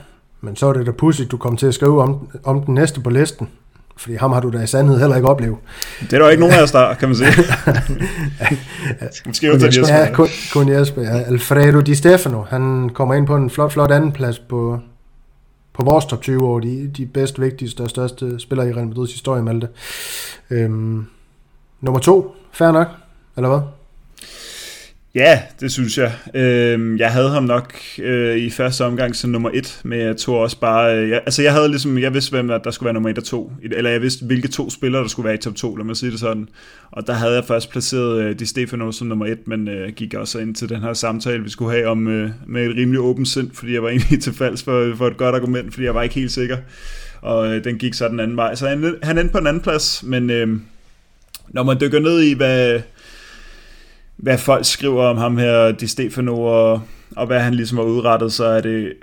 men 0.42 0.56
så 0.56 0.68
er 0.68 0.74
det 0.74 0.86
da 0.86 0.92
pudsigt, 0.92 1.32
du 1.32 1.38
kom 1.38 1.58
til 1.58 1.68
at 1.68 1.74
skrive 1.74 2.02
om, 2.02 2.28
om 2.44 2.64
den 2.64 2.74
næste 2.74 3.02
på 3.02 3.10
listen. 3.10 3.50
Fordi 3.98 4.16
ham 4.16 4.32
har 4.32 4.40
du 4.40 4.50
da 4.50 4.62
i 4.62 4.68
sandhed 4.68 5.00
heller 5.00 5.16
ikke 5.16 5.28
oplevet. 5.28 5.58
Det 6.02 6.14
er 6.14 6.20
der 6.20 6.30
ikke 6.30 6.42
nogen 6.42 6.56
af 6.56 6.64
os, 6.64 6.72
der 6.72 6.94
kan 6.94 7.10
man 7.10 7.16
sige. 7.16 7.30
Måske 9.28 9.50
kun, 9.52 9.66
Jesper. 9.66 9.96
Ja, 9.96 10.12
kun, 10.14 10.28
kun 10.54 10.70
Jesper. 10.70 11.02
Ja. 11.02 11.20
Alfredo 11.20 11.80
Di 11.80 11.96
Stefano, 11.96 12.42
han 12.42 12.90
kommer 12.90 13.16
ind 13.16 13.28
på 13.28 13.36
en 13.36 13.50
flot, 13.50 13.72
flot 13.72 13.92
anden 13.92 14.12
plads 14.12 14.40
på, 14.40 14.80
på 15.80 15.86
vores 15.86 16.06
top 16.06 16.22
20 16.22 16.44
over 16.44 16.60
de, 16.60 16.88
de 16.98 17.06
bedst, 17.06 17.42
vigtigste 17.42 17.82
og 17.82 17.90
største 17.90 18.40
spillere 18.40 18.70
i 18.70 18.74
Real 18.74 18.88
Madrid's 18.88 19.12
historie, 19.12 19.44
Malte. 19.44 19.68
Øhm, 20.50 21.06
nummer 21.82 22.00
to, 22.00 22.36
fair 22.52 22.72
nok, 22.72 22.88
eller 23.38 23.50
hvad? 23.50 23.79
Ja, 25.20 25.42
det 25.60 25.72
synes 25.72 25.98
jeg. 25.98 26.14
Øh, 26.34 27.00
jeg 27.00 27.12
havde 27.12 27.30
ham 27.30 27.44
nok 27.44 27.74
øh, 27.98 28.38
i 28.38 28.50
første 28.50 28.86
omgang 28.86 29.16
som 29.16 29.30
nummer 29.30 29.50
et, 29.54 29.82
men 29.84 30.00
jeg 30.00 30.18
tog 30.18 30.38
også 30.40 30.60
bare... 30.60 30.98
Øh, 30.98 31.10
jeg, 31.10 31.22
altså 31.26 31.42
jeg 31.42 31.54
havde 31.54 31.70
ligesom, 31.70 31.98
jeg 31.98 32.14
vidste, 32.14 32.32
hvem 32.32 32.48
der 32.48 32.72
skulle 32.72 32.86
være 32.86 32.94
nummer 32.94 33.10
et 33.10 33.18
og 33.18 33.24
to. 33.24 33.52
Eller 33.64 33.90
jeg 33.90 34.02
vidste, 34.02 34.26
hvilke 34.26 34.48
to 34.48 34.70
spillere, 34.70 35.02
der 35.02 35.08
skulle 35.08 35.26
være 35.26 35.34
i 35.34 35.38
top 35.38 35.56
2, 35.56 35.76
lad 35.76 35.86
mig 35.86 35.98
sige 35.98 36.12
det 36.12 36.20
sådan. 36.20 36.50
Og 36.92 37.08
der 37.08 37.14
havde 37.14 37.34
jeg 37.36 37.46
først 37.46 37.70
placeret 37.70 38.24
øh, 38.24 38.40
Di 38.40 38.46
Stefano 38.46 38.92
som 38.92 39.08
nummer 39.08 39.26
et, 39.26 39.48
men 39.48 39.68
øh, 39.68 39.94
gik 39.94 40.14
også 40.14 40.40
ind 40.40 40.56
til 40.56 40.70
den 40.70 40.82
her 40.82 40.94
samtale, 40.94 41.44
vi 41.44 41.50
skulle 41.50 41.72
have 41.72 41.88
om 41.88 42.08
øh, 42.08 42.30
med 42.48 42.66
et 42.66 42.76
rimelig 42.76 43.00
åbent 43.00 43.28
sind, 43.28 43.50
fordi 43.54 43.74
jeg 43.74 43.84
var 43.84 43.90
egentlig 44.00 44.22
til 44.22 44.34
falsk 44.34 44.66
for, 44.66 44.94
for 44.98 45.08
et 45.08 45.18
godt 45.18 45.36
argument, 45.36 45.74
fordi 45.74 45.86
jeg 45.86 45.96
var 45.96 46.04
ikke 46.04 46.16
helt 46.16 46.32
sikker. 46.32 46.58
Og 47.22 47.56
øh, 47.56 47.64
den 47.64 47.78
gik 47.78 47.94
så 47.94 48.08
den 48.08 48.20
anden 48.20 48.38
vej. 48.38 48.56
Så 48.56 48.68
han, 48.68 48.96
han 49.04 49.18
endte 49.18 49.32
på 49.32 49.38
en 49.38 49.48
anden 49.48 49.64
plads, 49.64 50.04
men 50.04 50.30
øh, 50.30 50.48
når 51.50 51.64
man 51.64 51.78
dykker 51.82 52.00
ned 52.00 52.22
i, 52.22 52.34
hvad 52.34 52.80
hvad 54.20 54.38
folk 54.38 54.66
skriver 54.66 55.04
om 55.04 55.18
ham 55.18 55.38
her, 55.38 55.72
Di 55.72 55.88
Stefano, 55.88 56.42
og, 56.42 56.82
og 57.16 57.28
hvad 57.28 57.40
han 57.40 57.54
ligesom 57.54 57.78
har 57.78 57.86
udrettet, 57.86 58.34
så 58.34 58.46
er 58.46 58.62
det, 58.62 58.94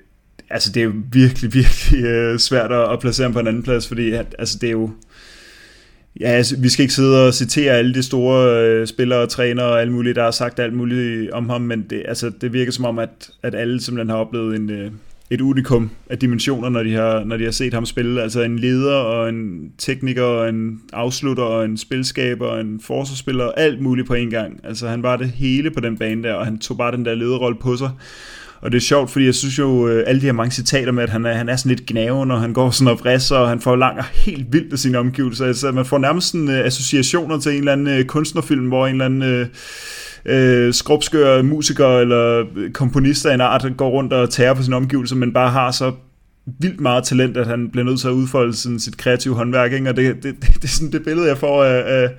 altså 0.50 0.72
det 0.72 0.80
er 0.80 0.84
jo 0.84 0.92
virkelig, 1.12 1.54
virkelig 1.62 2.04
øh, 2.04 2.38
svært 2.38 2.72
at, 2.72 2.92
at 2.92 3.00
placere 3.00 3.24
ham 3.24 3.32
på 3.32 3.38
en 3.38 3.46
anden 3.46 3.62
plads, 3.62 3.88
fordi 3.88 4.12
at, 4.12 4.34
altså 4.38 4.58
det 4.60 4.66
er 4.66 4.72
jo, 4.72 4.90
ja, 6.20 6.28
altså, 6.28 6.56
vi 6.58 6.68
skal 6.68 6.82
ikke 6.82 6.94
sidde 6.94 7.26
og 7.26 7.34
citere 7.34 7.72
alle 7.72 7.94
de 7.94 8.02
store 8.02 8.64
øh, 8.64 8.86
spillere 8.86 9.20
og 9.20 9.28
trænere 9.28 9.66
og 9.66 9.80
alle 9.80 9.92
muligt, 9.92 10.16
der 10.16 10.22
har 10.22 10.30
sagt 10.30 10.60
alt 10.60 10.74
muligt 10.74 11.30
om 11.30 11.48
ham, 11.48 11.60
men 11.60 11.86
det, 11.90 12.02
altså, 12.08 12.32
det 12.40 12.52
virker 12.52 12.72
som 12.72 12.84
om, 12.84 12.98
at, 12.98 13.30
at 13.42 13.54
alle 13.54 13.80
simpelthen 13.80 14.10
har 14.10 14.16
oplevet 14.16 14.56
en, 14.56 14.70
øh, 14.70 14.90
et 15.30 15.40
unikum 15.40 15.90
af 16.10 16.18
dimensioner, 16.18 16.68
når 16.68 16.82
de, 16.82 16.92
har, 16.92 17.24
når 17.24 17.36
de 17.36 17.44
har 17.44 17.50
set 17.50 17.74
ham 17.74 17.86
spille. 17.86 18.22
Altså 18.22 18.42
en 18.42 18.58
leder 18.58 18.94
og 18.94 19.28
en 19.28 19.70
tekniker 19.78 20.22
og 20.22 20.48
en 20.48 20.80
afslutter 20.92 21.42
og 21.42 21.64
en 21.64 21.76
spilskaber 21.76 22.46
og 22.46 22.60
en 22.60 22.80
forsvarsspiller 22.80 23.44
og 23.44 23.60
alt 23.60 23.80
muligt 23.80 24.06
på 24.06 24.14
en 24.14 24.30
gang. 24.30 24.60
Altså 24.64 24.88
han 24.88 25.02
var 25.02 25.16
det 25.16 25.28
hele 25.28 25.70
på 25.70 25.80
den 25.80 25.98
bane 25.98 26.22
der, 26.22 26.34
og 26.34 26.44
han 26.44 26.58
tog 26.58 26.76
bare 26.76 26.92
den 26.92 27.04
der 27.04 27.14
lederrolle 27.14 27.58
på 27.60 27.76
sig. 27.76 27.90
Og 28.60 28.72
det 28.72 28.76
er 28.76 28.82
sjovt, 28.82 29.10
fordi 29.10 29.24
jeg 29.24 29.34
synes 29.34 29.58
jo, 29.58 29.88
øh, 29.88 30.04
alle 30.06 30.20
de 30.20 30.26
her 30.26 30.32
mange 30.32 30.50
citater 30.50 30.92
med, 30.92 31.02
at 31.02 31.10
han 31.10 31.26
er, 31.26 31.32
han 31.32 31.48
er 31.48 31.56
sådan 31.56 31.68
lidt 31.68 31.86
gnaven, 31.86 32.30
og 32.30 32.40
han 32.40 32.52
går 32.52 32.70
sådan 32.70 32.92
og 32.92 33.00
vrisser, 33.00 33.36
og 33.36 33.48
han 33.48 33.60
får 33.60 33.76
langer 33.76 34.02
helt 34.02 34.52
vildt 34.52 34.72
af 34.72 34.78
sine 34.78 34.98
omgivelser. 34.98 35.46
Altså 35.46 35.72
man 35.72 35.84
får 35.84 35.98
nærmest 35.98 36.30
sådan, 36.30 36.48
uh, 36.48 36.54
associationer 36.54 37.38
til 37.38 37.52
en 37.52 37.58
eller 37.58 37.72
anden 37.72 37.98
uh, 37.98 38.04
kunstnerfilm, 38.04 38.68
hvor 38.68 38.86
en 38.86 38.92
eller 38.92 39.04
anden... 39.04 39.40
Uh, 39.40 39.46
øh, 40.26 40.74
skrubskøre 40.74 41.42
musikere 41.42 42.00
eller 42.00 42.44
komponister 42.74 43.30
af 43.30 43.34
en 43.34 43.40
art 43.40 43.62
der 43.62 43.70
går 43.70 43.90
rundt 43.90 44.12
og 44.12 44.30
tærer 44.30 44.54
på 44.54 44.62
sin 44.62 44.72
omgivelser, 44.72 45.16
men 45.16 45.32
bare 45.32 45.50
har 45.50 45.70
så 45.70 45.92
vildt 46.60 46.80
meget 46.80 47.04
talent, 47.04 47.36
at 47.36 47.46
han 47.46 47.70
bliver 47.70 47.84
nødt 47.84 48.00
til 48.00 48.08
at 48.08 48.12
udfolde 48.12 48.54
sådan 48.54 48.80
sit 48.80 48.96
kreative 48.96 49.34
håndværk, 49.34 49.72
ikke? 49.72 49.88
og 49.88 49.96
det, 49.96 50.14
det, 50.14 50.22
det, 50.22 50.54
det, 50.54 50.64
er 50.64 50.68
sådan 50.68 50.92
det 50.92 51.04
billede, 51.04 51.28
jeg 51.28 51.38
får 51.38 51.64
af, 51.64 52.02
af, 52.02 52.10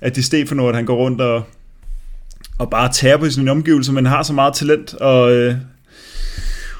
af 0.00 0.12
de 0.12 0.22
Stefano, 0.22 0.68
at 0.68 0.74
han 0.74 0.84
går 0.84 0.96
rundt 0.96 1.20
og, 1.20 1.42
og 2.58 2.70
bare 2.70 2.92
tærer 2.92 3.16
på 3.16 3.30
sin 3.30 3.48
omgivelser, 3.48 3.92
men 3.92 4.06
har 4.06 4.22
så 4.22 4.32
meget 4.32 4.54
talent, 4.54 4.94
og, 4.94 5.32
øh, 5.32 5.54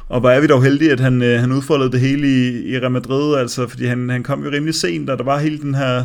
og 0.09 0.21
hvor 0.21 0.31
er 0.31 0.41
vi 0.41 0.47
dog 0.47 0.63
heldige, 0.63 0.93
at 0.93 1.01
han, 1.01 1.23
øh, 1.23 1.41
han 1.41 1.53
udfoldede 1.53 1.93
det 1.93 2.01
hele 2.01 2.29
i, 2.29 2.73
i 2.73 2.79
Real 2.79 2.91
Madrid, 2.91 3.37
altså, 3.37 3.69
fordi 3.69 3.87
han, 3.87 4.09
han 4.09 4.23
kom 4.23 4.45
jo 4.45 4.51
rimelig 4.51 4.75
sent, 4.75 5.11
og 5.11 5.19
der 5.19 5.25
var 5.25 5.39
hele 5.39 5.59
den 5.59 5.75
her 5.75 6.05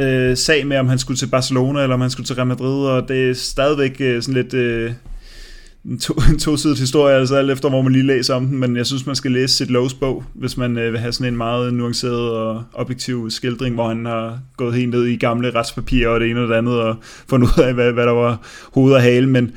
øh, 0.00 0.36
sag 0.36 0.66
med, 0.66 0.76
om 0.76 0.88
han 0.88 0.98
skulle 0.98 1.18
til 1.18 1.26
Barcelona, 1.26 1.82
eller 1.82 1.94
om 1.94 2.00
han 2.00 2.10
skulle 2.10 2.26
til 2.26 2.36
Real 2.36 2.46
Madrid, 2.46 2.86
og 2.86 3.08
det 3.08 3.30
er 3.30 3.34
stadigvæk 3.34 3.96
øh, 4.00 4.22
sådan 4.22 4.34
lidt... 4.34 4.54
Øh, 4.54 4.92
en, 5.84 5.98
to, 5.98 6.14
en 6.68 6.76
historie, 6.76 7.16
altså 7.16 7.36
alt 7.36 7.50
efter, 7.50 7.68
hvor 7.68 7.82
man 7.82 7.92
lige 7.92 8.06
læser 8.06 8.34
om 8.34 8.46
den, 8.46 8.58
men 8.58 8.76
jeg 8.76 8.86
synes, 8.86 9.06
man 9.06 9.16
skal 9.16 9.30
læse 9.30 9.54
sit 9.54 9.68
Lowe's 9.68 9.98
bog, 10.00 10.24
hvis 10.34 10.56
man 10.56 10.78
øh, 10.78 10.92
vil 10.92 11.00
have 11.00 11.12
sådan 11.12 11.32
en 11.32 11.36
meget 11.36 11.74
nuanceret 11.74 12.30
og 12.30 12.64
objektiv 12.72 13.30
skildring, 13.30 13.74
hvor 13.74 13.88
han 13.88 14.06
har 14.06 14.38
gået 14.56 14.74
helt 14.74 14.90
ned 14.90 15.04
i 15.04 15.16
gamle 15.16 15.50
retspapirer 15.50 16.08
og 16.08 16.20
det 16.20 16.30
ene 16.30 16.40
og 16.40 16.48
det 16.48 16.54
andet, 16.54 16.80
og 16.80 16.96
fundet 17.28 17.48
ud 17.48 17.62
af, 17.62 17.74
hvad, 17.74 17.92
hvad 17.92 18.06
der 18.06 18.12
var 18.12 18.38
hoved 18.74 18.92
og 18.94 19.02
hale, 19.02 19.26
men 19.26 19.52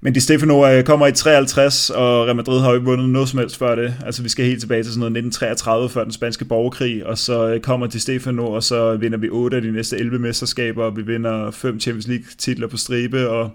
men 0.00 0.12
Di 0.12 0.20
Stefano 0.20 0.66
øh, 0.68 0.84
kommer 0.84 1.06
i 1.06 1.12
53, 1.12 1.90
og 1.90 2.24
Real 2.24 2.36
Madrid 2.36 2.60
har 2.60 2.68
jo 2.68 2.74
ikke 2.74 2.86
vundet 2.86 3.10
noget 3.10 3.28
som 3.28 3.38
helst 3.38 3.58
før 3.58 3.74
det. 3.74 3.94
Altså 4.06 4.22
vi 4.22 4.28
skal 4.28 4.44
helt 4.44 4.60
tilbage 4.60 4.82
til 4.82 4.92
sådan 4.92 4.98
noget 4.98 5.10
1933, 5.10 5.88
før 5.88 6.02
den 6.02 6.12
spanske 6.12 6.44
borgerkrig, 6.44 7.06
og 7.06 7.18
så 7.18 7.48
øh, 7.48 7.60
kommer 7.60 7.86
Di 7.86 7.98
Stefano, 7.98 8.52
og 8.52 8.62
så 8.62 8.96
vinder 8.96 9.18
vi 9.18 9.28
8 9.28 9.56
af 9.56 9.62
de 9.62 9.72
næste 9.72 9.98
11 9.98 10.18
mesterskaber, 10.18 10.84
og 10.84 10.96
vi 10.96 11.02
vinder 11.02 11.50
5 11.50 11.80
Champions 11.80 12.06
League 12.06 12.24
titler 12.38 12.66
på 12.66 12.76
stribe, 12.76 13.28
og 13.28 13.50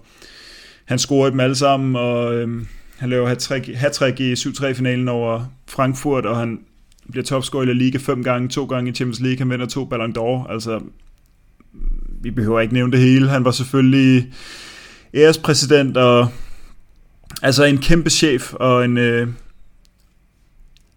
han 0.86 1.00
scorer 1.00 1.30
dem 1.30 1.40
alle 1.40 1.56
sammen, 1.56 1.96
og 1.96 2.36
øhm, 2.36 2.68
han 2.98 3.10
laver 3.10 3.28
hat-trick 3.76 4.20
i 4.20 4.34
7-3-finalen 4.34 5.08
over 5.08 5.46
Frankfurt, 5.68 6.26
og 6.26 6.38
han 6.38 6.60
bliver 7.12 7.24
topscorer 7.24 7.64
i 7.64 7.66
La 7.66 7.74
Liga 7.74 7.98
fem 7.98 8.24
gange, 8.24 8.50
to 8.50 8.66
gange 8.66 8.92
i 8.92 8.94
Champions 8.94 9.20
League, 9.20 9.38
han 9.38 9.50
vinder 9.50 9.66
to 9.66 9.86
Ballon 9.86 10.16
d'Or, 10.18 10.52
altså 10.52 10.80
vi 12.22 12.32
behøver 12.32 12.60
ikke 12.60 12.74
nævne 12.74 12.92
det 12.92 13.00
hele, 13.00 13.30
han 13.30 13.46
var 13.46 13.52
selvfølgelig 13.52 14.34
ærespræsident, 15.14 15.98
og 15.98 16.28
altså 17.42 17.64
en 17.64 17.78
kæmpe 17.78 18.10
chef, 18.10 18.54
og 18.54 18.86
en, 18.86 18.98
øh, 18.98 19.28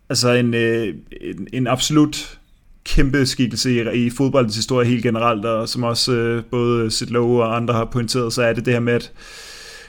altså 0.09 0.30
en, 0.30 0.55
øh, 0.55 0.94
en, 1.20 1.48
en 1.52 1.66
absolut 1.66 2.38
kæmpe 2.84 3.26
skikkelse 3.26 3.94
i, 3.94 4.06
i 4.06 4.10
fodboldens 4.10 4.56
historie 4.56 4.88
helt 4.88 5.02
generelt, 5.02 5.44
og 5.44 5.68
som 5.68 5.82
også 5.82 6.12
øh, 6.12 6.44
både 6.44 6.90
Sid 6.90 7.06
Lowe 7.06 7.43
og 7.43 7.56
andre 7.56 7.74
har 7.74 7.84
pointeret, 7.84 8.32
så 8.32 8.43
er 8.43 8.52
det 8.52 8.64
det 8.64 8.72
her 8.72 8.80
med, 8.80 8.93
at 8.93 9.12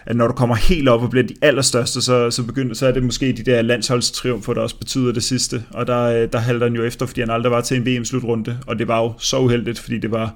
at 0.07 0.15
når 0.15 0.27
du 0.27 0.33
kommer 0.33 0.55
helt 0.55 0.89
op 0.89 1.03
og 1.03 1.09
bliver 1.09 1.27
de 1.27 1.35
allerstørste, 1.41 2.01
så, 2.01 2.31
så, 2.31 2.43
begynder, 2.43 2.75
så 2.75 2.87
er 2.87 2.91
det 2.91 3.03
måske 3.03 3.33
de 3.33 3.43
der 3.43 3.61
landsholdstriumfer, 3.61 4.53
der 4.53 4.61
også 4.61 4.75
betyder 4.75 5.11
det 5.11 5.23
sidste. 5.23 5.63
Og 5.69 5.87
der, 5.87 6.03
øh, 6.03 6.31
der 6.31 6.39
halter 6.39 6.65
han 6.65 6.75
jo 6.75 6.83
efter, 6.83 7.05
fordi 7.05 7.21
han 7.21 7.29
aldrig 7.29 7.51
var 7.51 7.61
til 7.61 7.77
en 7.77 7.85
VM-slutrunde. 7.85 8.57
Og 8.67 8.79
det 8.79 8.87
var 8.87 9.01
jo 9.01 9.13
så 9.19 9.39
uheldigt, 9.39 9.79
fordi 9.79 9.97
det 9.97 10.11
var, 10.11 10.35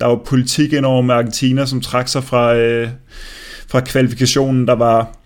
der 0.00 0.06
var 0.06 0.16
politik 0.26 0.72
ind 0.72 0.84
over 0.84 1.02
med 1.02 1.14
Argentina, 1.14 1.66
som 1.66 1.80
trak 1.80 2.08
sig 2.08 2.24
fra, 2.24 2.56
øh, 2.56 2.88
fra 3.68 3.80
kvalifikationen. 3.80 4.66
Der 4.66 4.74
var 4.74 5.16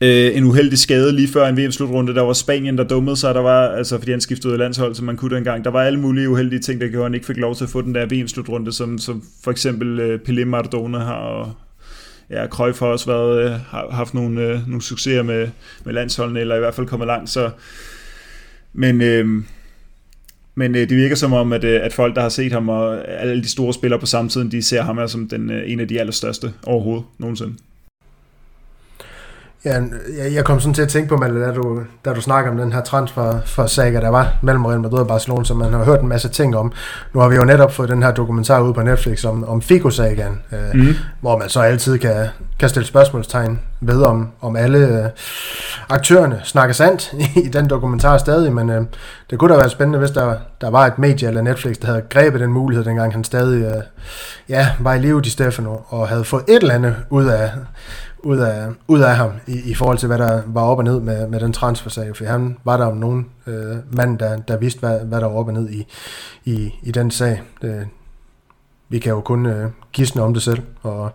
øh, 0.00 0.36
en 0.36 0.44
uheldig 0.44 0.78
skade 0.78 1.12
lige 1.12 1.28
før 1.28 1.46
en 1.46 1.56
VM-slutrunde. 1.56 2.14
Der 2.14 2.22
var 2.22 2.32
Spanien, 2.32 2.78
der 2.78 2.84
dummede 2.84 3.16
sig, 3.16 3.34
der 3.34 3.40
var, 3.40 3.68
altså 3.68 3.98
fordi 3.98 4.10
han 4.10 4.20
skiftede 4.20 4.58
landshold, 4.58 4.94
som 4.94 5.06
man 5.06 5.16
kunne 5.16 5.36
dengang. 5.36 5.64
Der 5.64 5.70
var 5.70 5.82
alle 5.82 6.00
mulige 6.00 6.28
uheldige 6.28 6.60
ting, 6.60 6.80
der 6.80 6.88
gjorde, 6.88 7.04
at 7.04 7.10
han 7.10 7.14
ikke 7.14 7.26
fik 7.26 7.36
lov 7.36 7.54
til 7.54 7.64
at 7.64 7.70
få 7.70 7.82
den 7.82 7.94
der 7.94 8.06
VM-slutrunde, 8.06 8.72
som, 8.72 8.98
som 8.98 9.22
for 9.44 9.50
eksempel 9.50 10.00
øh, 10.00 10.20
Pelé 10.28 10.44
Maradona 10.44 10.98
har, 10.98 11.14
og, 11.14 11.52
ja, 12.30 12.46
Cruyff 12.46 12.78
har 12.78 12.86
også 12.86 13.06
været, 13.06 13.44
øh, 13.44 13.50
har 13.50 13.90
haft 13.90 14.14
nogle, 14.14 14.40
øh, 14.40 14.68
nogle 14.68 14.82
succeser 14.82 15.22
med, 15.22 15.48
med 15.84 15.94
landsholdene, 15.94 16.40
eller 16.40 16.56
i 16.56 16.58
hvert 16.58 16.74
fald 16.74 16.86
kommet 16.86 17.06
langt, 17.06 17.30
så 17.30 17.50
men, 18.72 19.00
øh, 19.00 19.42
men 20.54 20.74
øh, 20.74 20.88
det 20.88 20.96
virker 20.96 21.16
som 21.16 21.32
om, 21.32 21.52
at, 21.52 21.64
øh, 21.64 21.80
at 21.82 21.92
folk, 21.92 22.14
der 22.14 22.22
har 22.22 22.28
set 22.28 22.52
ham, 22.52 22.68
og 22.68 23.08
alle 23.08 23.42
de 23.42 23.48
store 23.48 23.74
spillere 23.74 24.00
på 24.00 24.06
samme 24.06 24.28
tid, 24.28 24.50
de 24.50 24.62
ser 24.62 24.82
ham 24.82 25.08
som 25.08 25.28
den, 25.28 25.50
øh, 25.50 25.72
en 25.72 25.80
af 25.80 25.88
de 25.88 26.00
allerstørste 26.00 26.52
overhovedet 26.66 27.04
nogensinde. 27.18 27.54
Ja, 29.64 29.82
jeg 30.34 30.44
kom 30.44 30.60
sådan 30.60 30.74
til 30.74 30.82
at 30.82 30.88
tænke 30.88 31.08
på, 31.08 31.16
Malte, 31.16 31.40
da 31.40 31.52
du, 31.52 31.80
da 32.04 32.12
du 32.12 32.20
snakker 32.20 32.50
om 32.50 32.56
den 32.56 32.72
her 32.72 32.82
transfer 32.82 33.40
for 33.46 33.66
saga, 33.66 34.00
der 34.00 34.08
var 34.08 34.36
mellem 34.42 34.66
Real 34.66 34.80
Madrid 34.80 34.98
og 34.98 35.06
Barcelona, 35.06 35.44
som 35.44 35.56
man 35.56 35.72
har 35.72 35.84
hørt 35.84 36.00
en 36.00 36.08
masse 36.08 36.28
ting 36.28 36.56
om. 36.56 36.72
Nu 37.14 37.20
har 37.20 37.28
vi 37.28 37.36
jo 37.36 37.44
netop 37.44 37.72
fået 37.72 37.88
den 37.88 38.02
her 38.02 38.12
dokumentar 38.12 38.60
ud 38.60 38.74
på 38.74 38.82
Netflix 38.82 39.24
om, 39.24 39.44
om 39.44 39.62
Figo-sagaen, 39.62 40.42
øh, 40.52 40.80
mm. 40.80 40.94
hvor 41.20 41.38
man 41.38 41.48
så 41.48 41.60
altid 41.60 41.98
kan, 41.98 42.26
kan 42.58 42.68
stille 42.68 42.86
spørgsmålstegn 42.86 43.60
ved, 43.80 44.02
om, 44.02 44.28
om 44.40 44.56
alle 44.56 44.78
øh, 44.78 45.10
aktørerne 45.88 46.40
snakker 46.44 46.74
sandt 46.74 47.14
i 47.44 47.48
den 47.48 47.70
dokumentar 47.70 48.18
stadig, 48.18 48.52
men 48.52 48.70
øh, 48.70 48.82
det 49.30 49.38
kunne 49.38 49.54
da 49.54 49.58
være 49.58 49.70
spændende, 49.70 49.98
hvis 49.98 50.10
der, 50.10 50.34
der 50.60 50.70
var 50.70 50.86
et 50.86 50.98
medie 50.98 51.28
eller 51.28 51.42
Netflix, 51.42 51.76
der 51.76 51.86
havde 51.86 52.02
grebet 52.10 52.40
den 52.40 52.52
mulighed, 52.52 52.84
dengang 52.84 53.12
han 53.12 53.24
stadig 53.24 53.64
øh, 53.64 53.82
ja, 54.48 54.68
var 54.80 54.94
i 54.94 54.98
live 54.98 55.22
i 55.24 55.28
Stefano, 55.28 55.76
og 55.88 56.08
havde 56.08 56.24
fået 56.24 56.44
et 56.48 56.62
eller 56.62 56.74
andet 56.74 56.96
ud 57.10 57.24
af, 57.24 57.50
ud 58.24 58.38
af, 58.38 58.68
ud 58.88 59.00
af 59.00 59.16
ham 59.16 59.32
i, 59.46 59.70
i 59.70 59.74
forhold 59.74 59.98
til, 59.98 60.06
hvad 60.06 60.18
der 60.18 60.42
var 60.46 60.62
op 60.62 60.78
og 60.78 60.84
ned 60.84 61.00
med, 61.00 61.28
med 61.28 61.40
den 61.40 61.52
transfersag, 61.52 62.16
for 62.16 62.24
han 62.24 62.56
var 62.64 62.76
der 62.76 62.86
om 62.86 62.96
nogen 62.96 63.26
øh, 63.46 63.76
mand, 63.90 64.18
der, 64.18 64.36
der 64.36 64.56
vidste, 64.56 64.80
hvad, 64.80 65.00
hvad 65.00 65.20
der 65.20 65.26
var 65.26 65.34
op 65.34 65.46
og 65.46 65.52
ned 65.52 65.70
i, 65.70 65.86
i, 66.44 66.74
i 66.82 66.90
den 66.90 67.10
sag. 67.10 67.42
Det, 67.62 67.88
vi 68.88 68.98
kan 68.98 69.12
jo 69.12 69.20
kun 69.20 69.46
øh, 69.46 69.70
gisne 69.92 70.22
om 70.22 70.34
det 70.34 70.42
selv, 70.42 70.62
og 70.82 71.12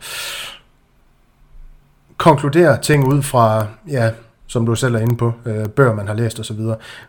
konkludere 2.18 2.82
ting 2.82 3.08
ud 3.08 3.22
fra, 3.22 3.68
ja, 3.88 4.12
som 4.48 4.66
du 4.66 4.76
selv 4.76 4.96
er 4.96 5.00
inde 5.00 5.18
på, 5.18 5.34
øh, 5.46 5.70
bøger, 5.70 5.96
man 5.96 6.08
har 6.08 6.14
læst 6.14 6.40
osv. 6.40 6.60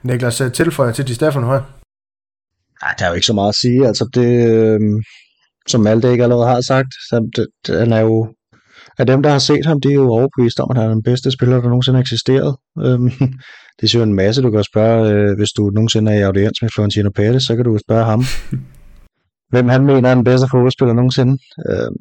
Niklas, 0.03 0.41
øh, 0.41 0.53
tilføjer 0.53 0.93
til 0.93 1.09
de 1.09 1.15
Stefan 1.15 1.45
her. 1.45 1.61
Nej, 2.83 2.95
der 2.99 3.05
er 3.05 3.09
jo 3.09 3.15
ikke 3.15 3.27
så 3.27 3.33
meget 3.33 3.49
at 3.49 3.55
sige. 3.55 3.87
Altså 3.87 4.11
det, 4.15 4.51
øh, 4.51 4.81
som 5.67 5.81
Malte 5.81 6.13
ikke 6.13 6.25
allerede 6.25 6.49
har 6.49 6.61
sagt, 6.61 6.95
så 7.09 7.31
det, 7.37 7.47
det, 7.67 7.79
han 7.79 7.93
er 7.93 8.01
jo 8.01 8.35
af 8.99 9.07
dem, 9.07 9.23
der 9.23 9.31
har 9.31 9.39
set 9.39 9.67
ham, 9.67 9.81
de 9.81 9.89
er 9.89 9.95
jo 9.95 10.09
overbevist 10.09 10.61
om, 10.61 10.71
at 10.71 10.77
han 10.77 10.87
er 10.87 10.95
den 10.95 11.03
bedste 11.03 11.31
spiller, 11.31 11.61
der 11.61 11.69
nogensinde 11.69 11.97
har 11.97 12.01
eksisteret. 12.01 12.57
Øhm, 12.85 13.11
det 13.81 13.95
er 13.95 13.99
jo 13.99 14.03
en 14.03 14.15
masse, 14.15 14.43
du 14.43 14.51
kan 14.51 14.65
spørge, 14.65 15.11
øh, 15.13 15.37
hvis 15.37 15.51
du 15.57 15.71
nogensinde 15.71 16.13
er 16.13 16.19
i 16.19 16.23
audiens 16.23 16.63
med 16.63 16.71
Florentino 16.75 17.11
Pérez, 17.19 17.41
så 17.47 17.57
kan 17.57 17.65
du 17.65 17.79
spørge 17.79 18.05
ham, 18.05 18.23
hvem 19.53 19.69
han 19.69 19.87
mener 19.87 20.11
er 20.11 20.15
den 20.15 20.25
bedste 20.25 20.47
fodboldspiller 20.51 20.95
nogensinde. 20.95 21.39
Øhm, 21.71 21.97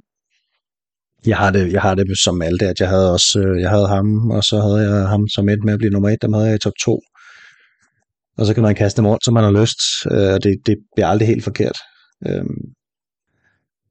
jeg 1.26 1.38
har 1.38 1.52
det, 1.52 1.74
jeg 1.74 1.82
har 1.82 1.95
det 1.95 2.20
som 2.24 2.41
alt 2.41 2.61
det, 2.61 2.66
at 2.66 2.80
jeg 2.80 2.90
havde 2.90 3.14
også, 3.14 3.40
øh, 3.40 3.61
jeg 3.61 3.70
havde 3.70 3.88
ham, 3.88 4.32
og 4.32 4.44
så 4.44 4.61
havde 4.61 4.82
jeg 4.90 5.07
ham 5.07 5.28
som 5.28 5.49
et 5.49 5.64
med 5.64 5.74
at 5.74 5.80
blive 5.80 5.91
nummer 5.91 6.10
et, 6.10 6.22
dem 6.22 6.34
havde 6.34 6.48
jeg 6.48 6.56
i 6.56 6.60
top 6.60 6.74
2. 6.86 7.02
Og 8.38 8.45
så 8.45 8.53
kan 8.53 8.64
man 8.64 8.76
kaste 8.76 8.98
dem 9.02 9.07
rundt, 9.07 9.26
som 9.26 9.34
man 9.34 9.44
har 9.44 9.52
lyst, 9.61 9.80
øh, 10.11 10.34
og 10.34 10.44
det, 10.44 10.56
det 10.66 10.76
bliver 10.95 11.07
aldrig 11.07 11.28
helt 11.28 11.44
forkert. 11.44 11.78
Øhm, 12.28 12.60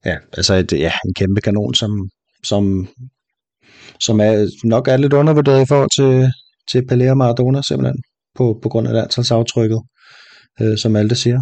ja, 0.05 0.17
altså 0.33 0.55
et, 0.55 0.73
ja, 0.73 0.93
en 1.07 1.15
kæmpe 1.15 1.41
kanon, 1.41 1.75
som, 1.75 1.91
som, 2.45 2.89
som 4.01 4.21
er, 4.21 4.47
nok 4.65 4.89
er 4.89 4.97
lidt 4.97 5.13
undervurderet 5.13 5.63
i 5.63 5.69
forhold 5.69 5.91
til, 5.97 6.33
til 6.71 6.87
Pelé 6.93 7.11
og 7.11 7.17
Maradona 7.17 7.63
simpelthen, 7.63 8.03
på, 8.37 8.59
på 8.63 8.69
grund 8.69 8.89
af 8.89 8.95
landsholdsaftrykket, 8.95 9.81
øh, 10.61 10.79
som 10.79 10.97
alle 10.97 11.15
siger. 11.15 11.41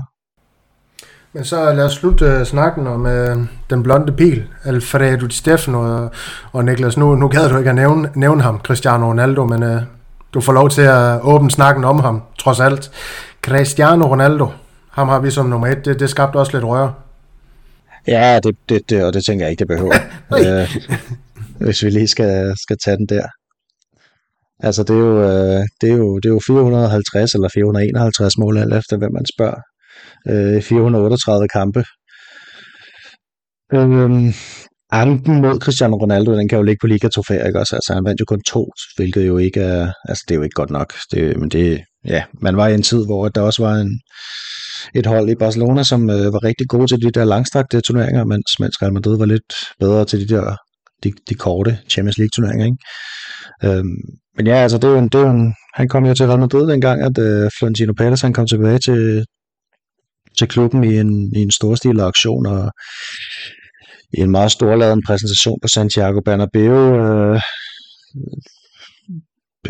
Men 1.33 1.45
så 1.45 1.73
lad 1.73 1.85
os 1.85 1.93
slutte 1.93 2.37
uh, 2.41 2.43
snakken 2.43 2.87
om 2.87 3.01
uh, 3.01 3.47
den 3.71 3.83
blonde 3.83 4.13
pil, 4.13 4.45
Alfredo 4.65 5.27
Di 5.27 5.35
Stefano 5.35 5.81
og, 5.81 6.11
og 6.53 6.65
Niklas. 6.65 6.97
Nu, 6.97 7.15
nu 7.15 7.29
gad 7.29 7.49
du 7.49 7.59
ikke 7.59 7.71
at 7.71 7.77
nævne, 7.77 8.11
nævne 8.15 8.43
ham, 8.43 8.61
Cristiano 8.61 9.07
Ronaldo, 9.09 9.45
men 9.45 9.63
uh, 9.63 9.83
du 10.35 10.41
får 10.41 10.53
lov 10.53 10.71
til 10.71 10.83
at 10.83 11.21
åbne 11.23 11.51
snakken 11.51 11.85
om 11.85 11.99
ham, 11.99 12.23
trods 12.39 12.61
alt. 12.61 12.91
Cristiano 13.43 14.07
Ronaldo, 14.07 14.49
ham 14.91 15.09
har 15.09 15.21
vi 15.21 15.31
som 15.31 15.47
nummer 15.47 15.67
et, 15.67 15.85
det, 15.85 16.01
det 16.01 16.11
skabte 16.11 16.37
også 16.37 16.53
lidt 16.53 16.65
røre. 16.65 16.93
Ja, 18.09 18.41
det, 18.43 18.57
det, 18.69 18.91
det, 18.91 19.05
og 19.05 19.13
det 19.13 19.25
tænker 19.25 19.45
jeg 19.45 19.51
ikke, 19.51 19.61
det 19.61 19.69
behøver. 19.69 19.95
øh, 20.43 20.77
hvis 21.61 21.83
vi 21.85 21.91
lige 21.91 22.09
skal, 22.09 22.55
skal 22.63 22.77
tage 22.85 22.97
den 22.97 23.07
der. 23.07 23.27
Altså, 24.61 24.83
det 24.83 24.91
er, 24.91 25.01
jo, 25.01 25.23
øh, 25.23 25.63
det, 25.81 25.91
er 25.91 25.97
jo, 25.97 26.19
det 26.19 26.29
er 26.29 26.33
jo 26.33 26.41
450 26.47 27.35
eller 27.35 27.49
451 27.55 28.39
mål, 28.39 28.59
alt 28.59 28.75
efter 28.75 28.97
hvem 28.97 29.13
man 29.13 29.27
spørger. 29.35 29.61
Øh, 30.29 30.63
438 30.63 31.49
kampe. 31.49 31.85
Øh, 33.75 34.35
anken 34.93 35.41
mod 35.41 35.61
Cristiano 35.61 35.97
Ronaldo, 35.97 36.37
den 36.37 36.49
kan 36.49 36.59
jo 36.59 36.63
ligge 36.63 36.79
på 36.81 36.87
liga 36.87 37.09
trofæer, 37.09 37.47
ikke 37.47 37.59
også? 37.59 37.77
Altså, 37.77 37.95
han 37.95 38.05
vandt 38.05 38.21
jo 38.21 38.25
kun 38.25 38.43
to, 38.43 38.71
hvilket 38.97 39.27
jo 39.27 39.39
ikke 39.39 39.61
er, 39.61 39.93
altså, 40.09 40.25
det 40.29 40.35
er 40.35 40.39
jo 40.39 40.43
ikke 40.43 40.55
godt 40.55 40.71
nok. 40.71 40.95
Det, 41.11 41.37
men 41.37 41.49
det, 41.49 41.81
ja, 42.05 42.23
man 42.43 42.57
var 42.57 42.69
i 42.69 42.75
en 42.75 42.83
tid, 42.83 43.05
hvor 43.07 43.29
der 43.29 43.41
også 43.41 43.63
var 43.63 43.75
en, 43.75 44.01
et 44.95 45.07
hold 45.07 45.31
i 45.31 45.35
Barcelona, 45.35 45.83
som 45.83 46.11
øh, 46.11 46.33
var 46.33 46.45
rigtig 46.45 46.69
gode 46.69 46.87
til 46.87 47.03
de 47.03 47.11
der 47.11 47.25
langstrakte 47.25 47.81
turneringer, 47.81 48.25
mens, 48.25 48.61
mens 48.61 48.83
Real 48.83 48.93
Madrid 48.93 49.19
var 49.19 49.27
lidt 49.27 49.55
bedre 49.81 50.05
til 50.05 50.29
de 50.29 50.35
der 50.35 50.57
de, 51.05 51.13
de 51.29 51.35
korte 51.35 51.79
Champions 51.89 52.19
League 52.19 52.31
turneringer. 52.35 52.67
Ikke? 52.67 52.79
Øhm, 53.65 53.97
men 54.37 54.47
ja, 54.47 54.55
altså 54.55 54.79
det 54.79 54.85
er 54.85 54.89
jo 54.89 54.99
en, 54.99 55.09
det 55.09 55.15
er 55.15 55.27
jo 55.27 55.31
en, 55.31 55.55
han 55.75 55.89
kom 55.89 56.07
jo 56.07 56.15
til 56.15 56.27
Real 56.27 56.41
Madrid 56.41 56.69
dengang, 56.69 57.03
at 57.03 57.19
øh, 57.19 57.51
Florentino 57.59 57.93
Pérez 58.01 58.23
han 58.23 58.33
kom 58.33 58.47
tilbage 58.47 58.79
til, 58.79 59.25
til 60.39 60.49
klubben 60.49 60.85
i 60.85 60.99
en, 60.99 61.33
i 61.37 61.43
en 61.43 61.51
storstilet 61.51 62.03
aktion, 62.03 62.47
og 62.47 62.73
i 64.19 64.21
en 64.21 64.31
meget 64.31 64.51
storladen 64.51 65.03
præsentation 65.07 65.59
på 65.63 65.69
Santiago 65.69 66.21
Bernabeu, 66.21 66.73
øh, 66.73 67.41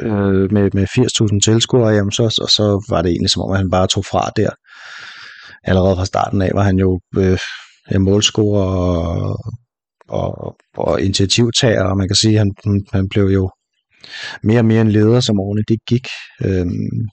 øh, 0.03 0.53
med, 0.53 0.71
med 0.73 0.87
80.000 1.35 1.41
tilskuere, 1.41 1.89
jamen 1.89 2.13
så, 2.13 2.23
og 2.23 2.51
så 2.51 2.87
var 2.89 3.03
det 3.03 3.11
egentlig 3.11 3.31
som 3.31 3.43
om, 3.43 3.53
at 3.53 3.59
han 3.59 3.71
bare 3.71 3.87
tog 3.87 4.05
fra 4.05 4.31
der 4.37 4.51
allerede 5.67 5.97
fra 5.97 6.05
starten 6.05 6.43
af 6.43 6.51
var 6.55 6.63
han 6.63 6.79
jo 6.79 7.01
øh, 7.19 7.39
målscorer 8.01 8.67
og 8.67 9.39
og, 10.09 10.57
og 10.77 11.01
initiativtager, 11.01 11.83
og 11.83 11.97
man 11.97 12.09
kan 12.09 12.17
sige, 12.17 12.33
at 12.35 12.39
han, 12.39 12.85
han 12.93 13.09
blev 13.09 13.25
jo 13.25 13.51
mere 14.43 14.59
og 14.59 14.65
mere 14.65 14.81
en 14.81 14.91
leder, 14.91 15.21
som 15.21 15.41
årene 15.41 15.63
det 15.69 15.79
gik. 15.89 16.07
Øhm, 16.45 17.09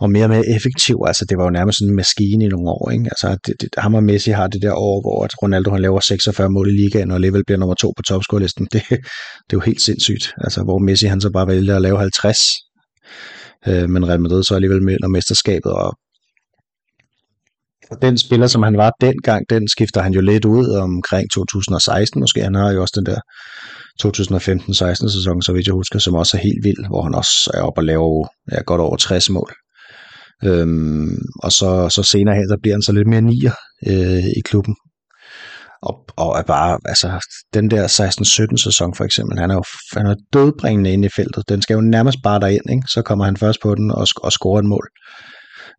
og 0.00 0.10
mere 0.10 0.24
og 0.24 0.30
mere 0.30 0.48
effektiv. 0.56 0.96
Altså, 1.06 1.24
det 1.28 1.38
var 1.38 1.44
jo 1.44 1.50
nærmest 1.50 1.78
sådan 1.78 1.90
en 1.90 1.96
maskine 1.96 2.44
i 2.44 2.48
nogle 2.48 2.70
år. 2.70 2.90
Ikke? 2.90 3.04
Altså, 3.04 3.38
det, 3.46 3.54
det, 3.60 3.68
ham 3.78 3.94
og 3.94 4.04
Messi 4.04 4.30
har 4.30 4.46
det 4.46 4.62
der 4.62 4.74
år, 4.74 5.00
hvor 5.00 5.24
at 5.24 5.42
Ronaldo 5.42 5.70
han 5.70 5.80
laver 5.80 6.00
46 6.00 6.50
mål 6.50 6.68
i 6.68 6.72
ligaen, 6.72 7.10
og 7.10 7.14
alligevel 7.14 7.44
bliver 7.44 7.58
nummer 7.58 7.74
to 7.74 7.92
på 7.96 8.02
topscorelisten. 8.02 8.68
Det, 8.72 8.82
det 8.88 9.52
er 9.52 9.58
jo 9.58 9.60
helt 9.60 9.82
sindssygt. 9.82 10.34
Altså, 10.44 10.62
hvor 10.62 10.78
Messi 10.78 11.06
han 11.06 11.20
så 11.20 11.30
bare 11.30 11.46
vælger 11.46 11.76
at 11.76 11.82
lave 11.82 11.98
50, 11.98 12.38
øh, 13.68 13.90
men 13.90 14.08
Real 14.08 14.20
Madrid 14.20 14.42
så 14.44 14.54
alligevel 14.54 14.82
med 14.82 15.08
mesterskabet, 15.08 15.72
og 15.72 15.98
den 18.02 18.18
spiller, 18.18 18.46
som 18.46 18.62
han 18.62 18.76
var 18.76 18.92
dengang, 19.00 19.44
den 19.50 19.68
skifter 19.68 20.00
han 20.02 20.12
jo 20.12 20.20
lidt 20.20 20.44
ud 20.44 20.68
omkring 20.68 21.30
2016 21.30 22.20
måske. 22.20 22.42
Han 22.42 22.54
har 22.54 22.70
jo 22.72 22.80
også 22.80 22.94
den 22.96 23.06
der 23.06 23.20
2015-16 24.04 25.12
sæson, 25.16 25.42
så 25.42 25.52
vidt 25.52 25.66
jeg 25.66 25.74
husker, 25.74 25.98
som 25.98 26.14
også 26.14 26.36
er 26.36 26.40
helt 26.40 26.64
vild, 26.64 26.88
hvor 26.88 27.02
han 27.02 27.14
også 27.14 27.50
er 27.54 27.62
oppe 27.62 27.78
og 27.78 27.84
laver 27.84 28.28
ja, 28.52 28.62
godt 28.62 28.80
over 28.80 28.96
60 28.96 29.30
mål. 29.30 29.52
Øhm, 30.44 31.18
og 31.42 31.52
så, 31.52 31.88
så 31.88 32.02
senere 32.02 32.34
hen, 32.34 32.48
der 32.48 32.56
bliver 32.62 32.74
han 32.74 32.82
så 32.82 32.92
lidt 32.92 33.08
mere 33.08 33.20
nier 33.20 33.52
øh, 33.86 34.24
i 34.24 34.40
klubben. 34.44 34.74
Og, 35.82 35.94
og 36.16 36.38
er 36.38 36.42
bare, 36.42 36.78
altså, 36.84 37.26
den 37.54 37.70
der 37.70 37.86
16-17 38.56 38.64
sæson 38.64 38.94
for 38.94 39.04
eksempel, 39.04 39.38
han 39.38 39.50
er 39.50 39.54
jo 39.54 39.64
han 39.96 40.06
er 40.06 40.14
dødbringende 40.32 40.92
inde 40.92 41.06
i 41.06 41.10
feltet. 41.16 41.48
Den 41.48 41.62
skal 41.62 41.74
jo 41.74 41.80
nærmest 41.80 42.18
bare 42.24 42.40
derind, 42.40 42.70
ikke? 42.70 42.82
Så 42.88 43.02
kommer 43.02 43.24
han 43.24 43.36
først 43.36 43.62
på 43.62 43.74
den 43.74 43.90
og, 43.90 44.06
og 44.16 44.32
scorer 44.32 44.58
et 44.58 44.64
mål. 44.64 44.88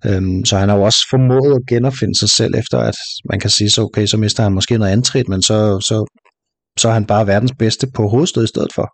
Øhm, 0.05 0.45
så 0.45 0.57
han 0.57 0.69
har 0.69 0.75
jo 0.75 0.83
også 0.83 0.99
formået 1.09 1.55
at 1.55 1.61
genopfinde 1.69 2.19
sig 2.19 2.29
selv 2.29 2.55
efter, 2.55 2.79
at 2.79 2.95
man 3.29 3.39
kan 3.39 3.49
sige, 3.49 3.69
så 3.69 3.81
okay, 3.81 4.05
så 4.05 4.17
mister 4.17 4.43
han 4.43 4.53
måske 4.53 4.77
noget 4.77 4.91
antrit, 4.91 5.27
men 5.27 5.41
så, 5.41 5.79
så, 5.79 6.05
så 6.79 6.89
er 6.89 6.93
han 6.93 7.05
bare 7.05 7.27
verdens 7.27 7.53
bedste 7.59 7.87
på 7.95 8.07
hovedstød 8.07 8.43
i 8.43 8.47
stedet 8.47 8.73
for. 8.75 8.87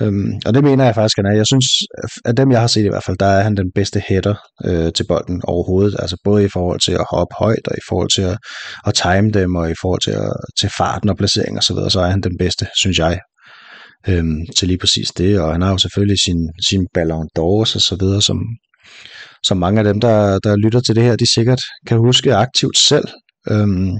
Øhm, 0.00 0.32
og 0.46 0.54
det 0.54 0.64
mener 0.64 0.84
jeg 0.84 0.94
faktisk, 0.94 1.16
han 1.16 1.26
er. 1.26 1.36
Jeg 1.36 1.46
synes, 1.46 1.66
at 2.24 2.36
dem 2.36 2.50
jeg 2.50 2.60
har 2.60 2.66
set 2.66 2.84
i 2.84 2.88
hvert 2.88 3.04
fald, 3.04 3.16
der 3.18 3.26
er 3.26 3.42
han 3.42 3.56
den 3.56 3.70
bedste 3.74 4.02
hætter 4.08 4.34
øh, 4.64 4.92
til 4.92 5.04
bolden 5.08 5.40
overhovedet. 5.44 5.96
Altså 5.98 6.16
både 6.24 6.44
i 6.44 6.48
forhold 6.48 6.80
til 6.80 6.92
at 6.92 7.06
hoppe 7.10 7.34
højt, 7.38 7.66
og 7.68 7.74
i 7.76 7.84
forhold 7.88 8.10
til 8.14 8.22
at, 8.22 8.38
at 8.86 8.94
time 8.94 9.30
dem, 9.30 9.54
og 9.54 9.70
i 9.70 9.74
forhold 9.80 10.00
til, 10.00 10.10
at, 10.10 10.32
til 10.60 10.70
farten 10.78 11.08
og 11.08 11.16
placering 11.16 11.56
og 11.56 11.62
så 11.62 11.74
videre, 11.74 11.90
så 11.90 12.00
er 12.00 12.10
han 12.10 12.20
den 12.20 12.36
bedste, 12.38 12.66
synes 12.76 12.98
jeg, 12.98 13.20
øhm, 14.08 14.40
til 14.56 14.68
lige 14.68 14.78
præcis 14.78 15.08
det. 15.08 15.40
Og 15.40 15.52
han 15.52 15.62
har 15.62 15.70
jo 15.70 15.78
selvfølgelig 15.78 16.18
sin, 16.26 16.40
sin 16.68 16.86
Ballon 16.94 17.28
d'Ors 17.38 17.74
og 17.78 17.82
så 17.88 17.96
videre, 18.00 18.22
som, 18.22 18.38
som 19.44 19.56
mange 19.56 19.78
af 19.78 19.84
dem, 19.84 20.00
der, 20.00 20.38
der 20.38 20.56
lytter 20.56 20.80
til 20.80 20.96
det 20.96 21.04
her, 21.04 21.16
de 21.16 21.32
sikkert 21.32 21.60
kan 21.86 21.98
huske 21.98 22.34
aktivt 22.34 22.78
selv. 22.78 23.08
Øhm, 23.50 23.92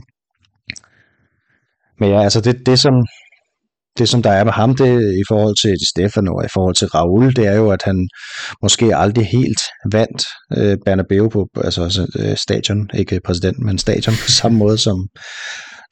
men 2.01 2.10
ja, 2.10 2.23
altså 2.23 2.40
det, 2.40 2.66
det 2.66 2.78
som, 2.78 2.94
det, 3.98 4.09
som 4.09 4.23
der 4.23 4.31
er 4.31 4.44
med 4.44 4.52
ham, 4.52 4.77
det 4.77 5.19
i 5.20 5.24
forhold 5.28 5.56
til 5.62 5.77
Stefano 5.89 6.35
og 6.35 6.44
i 6.44 6.52
forhold 6.55 6.74
til 6.74 6.89
Raul, 6.89 7.36
det 7.36 7.47
er 7.47 7.55
jo, 7.55 7.70
at 7.70 7.82
han 7.85 8.09
måske 8.62 8.97
aldrig 8.97 9.27
helt 9.27 9.60
vandt 9.93 10.23
øh, 10.56 10.77
Bernabeu 10.85 11.28
på 11.28 11.47
altså, 11.65 11.82
altså, 11.82 12.06
øh, 12.19 12.36
stadion, 12.36 12.90
ikke 12.94 13.20
præsident, 13.24 13.59
men 13.59 13.78
stadion 13.78 14.15
på 14.15 14.31
samme 14.31 14.59
måde 14.59 14.78
som, 14.78 15.09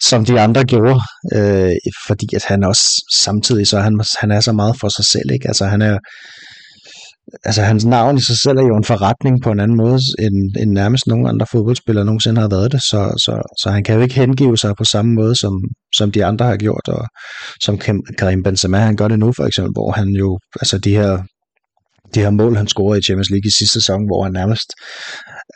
som 0.03 0.25
de 0.25 0.41
andre 0.41 0.65
gjorde, 0.65 1.01
øh, 1.35 1.73
fordi 2.07 2.27
at 2.37 2.45
han 2.45 2.65
også 2.65 2.85
samtidig 3.15 3.67
så 3.67 3.81
han, 3.81 4.01
han 4.21 4.31
er 4.31 4.41
så 4.41 4.53
meget 4.53 4.77
for 4.81 4.89
sig 4.89 5.05
selv, 5.05 5.31
ikke? 5.35 5.49
Altså 5.49 5.65
han 5.67 5.83
er 5.83 5.99
altså 7.45 7.63
hans 7.63 7.85
navn 7.85 8.17
i 8.17 8.21
sig 8.21 8.39
selv 8.39 8.59
er 8.59 8.63
jo 8.63 8.77
en 8.77 8.85
forretning 8.85 9.43
på 9.43 9.51
en 9.51 9.61
anden 9.61 9.77
måde, 9.77 9.99
end, 10.19 10.57
end 10.61 10.71
nærmest 10.71 11.07
nogen 11.07 11.27
andre 11.27 11.47
fodboldspillere 11.53 12.05
nogensinde 12.05 12.41
har 12.41 12.49
været 12.49 12.73
det, 12.73 12.83
så, 12.83 13.01
så, 13.25 13.55
så 13.63 13.71
han 13.71 13.85
kan 13.85 13.95
jo 13.95 14.01
ikke 14.01 14.15
hengive 14.15 14.57
sig 14.59 14.75
på 14.79 14.85
samme 14.85 15.15
måde, 15.15 15.37
som, 15.37 15.53
som 15.95 16.13
de 16.13 16.25
andre 16.25 16.47
har 16.47 16.57
gjort, 16.57 16.89
og 16.89 17.07
som 17.61 17.79
Karim 18.19 18.43
Benzema, 18.43 18.79
han 18.79 18.97
gør 18.97 19.09
det 19.09 19.19
nu 19.19 19.33
for 19.37 19.45
eksempel, 19.45 19.73
hvor 19.73 19.93
han 19.93 20.09
jo, 20.09 20.39
altså 20.61 20.79
de 20.79 20.91
her 20.91 21.23
de 22.15 22.21
her 22.21 22.31
mål, 22.31 22.57
han 22.57 22.69
scorede 22.69 22.99
i 22.99 23.03
Champions 23.03 23.31
League 23.31 23.49
i 23.49 23.57
sidste 23.59 23.73
sæson, 23.81 24.07
hvor 24.07 24.23
han 24.25 24.33
nærmest, 24.33 24.69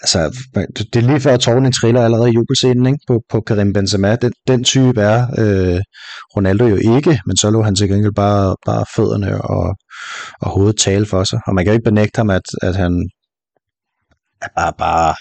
altså, 0.01 0.39
det 0.93 0.97
er 0.97 1.06
lige 1.06 1.20
før 1.20 1.36
tårnen 1.36 1.72
triller 1.72 2.02
allerede 2.05 2.31
i 2.31 2.35
jubelscenen 2.35 2.86
ikke? 2.86 2.98
På, 3.06 3.22
på 3.31 3.40
Karim 3.40 3.72
Benzema. 3.72 4.16
Den, 4.16 4.32
den 4.48 4.64
type 4.64 5.01
er 5.01 5.27
øh, 5.39 5.81
Ronaldo 6.36 6.66
jo 6.66 6.77
ikke, 6.77 7.20
men 7.27 7.36
så 7.36 7.51
lå 7.51 7.62
han 7.62 7.74
til 7.74 7.89
gengæld 7.89 8.14
bare, 8.14 8.56
bare 8.66 8.85
fødderne 8.97 9.43
og, 9.43 9.77
og 10.40 10.51
hovedet 10.51 10.77
tale 10.77 11.06
for 11.06 11.24
sig. 11.24 11.40
Og 11.47 11.55
man 11.55 11.64
kan 11.64 11.72
jo 11.72 11.74
ikke 11.74 11.90
benægte 11.90 12.18
ham, 12.18 12.31
at, 12.31 12.47
at 12.62 12.77
han 12.77 13.09
er 14.43 14.48
bare, 14.56 14.72
bare 14.78 15.14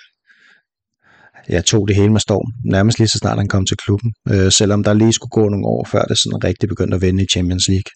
jeg 1.49 1.65
tog 1.65 1.87
det 1.87 1.95
hele 1.95 2.11
med 2.11 2.19
storm, 2.19 2.71
nærmest 2.71 2.99
lige 2.99 3.07
så 3.07 3.17
snart 3.17 3.37
han 3.37 3.47
kom 3.47 3.65
til 3.65 3.77
klubben, 3.77 4.13
øh, 4.29 4.51
selvom 4.51 4.83
der 4.83 4.93
lige 4.93 5.13
skulle 5.13 5.29
gå 5.31 5.49
nogle 5.49 5.65
år, 5.67 5.87
før 5.91 6.01
det 6.01 6.17
sådan 6.17 6.43
rigtig 6.43 6.69
begyndte 6.69 6.95
at 6.95 7.01
vende 7.01 7.23
i 7.23 7.27
Champions 7.31 7.67
League. 7.67 7.91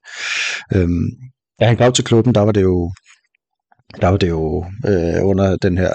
Øhm, 0.76 1.10
da 1.60 1.66
han 1.66 1.78
kom 1.78 1.94
til 1.94 2.04
klubben, 2.04 2.36
der 2.36 2.42
var 2.42 2.52
det 2.52 2.62
jo 2.62 2.92
der 4.02 4.08
var 4.08 4.18
det 4.18 4.30
jo 4.30 4.66
øh, 4.88 5.26
under 5.26 5.58
den 5.58 5.78
her 5.78 5.94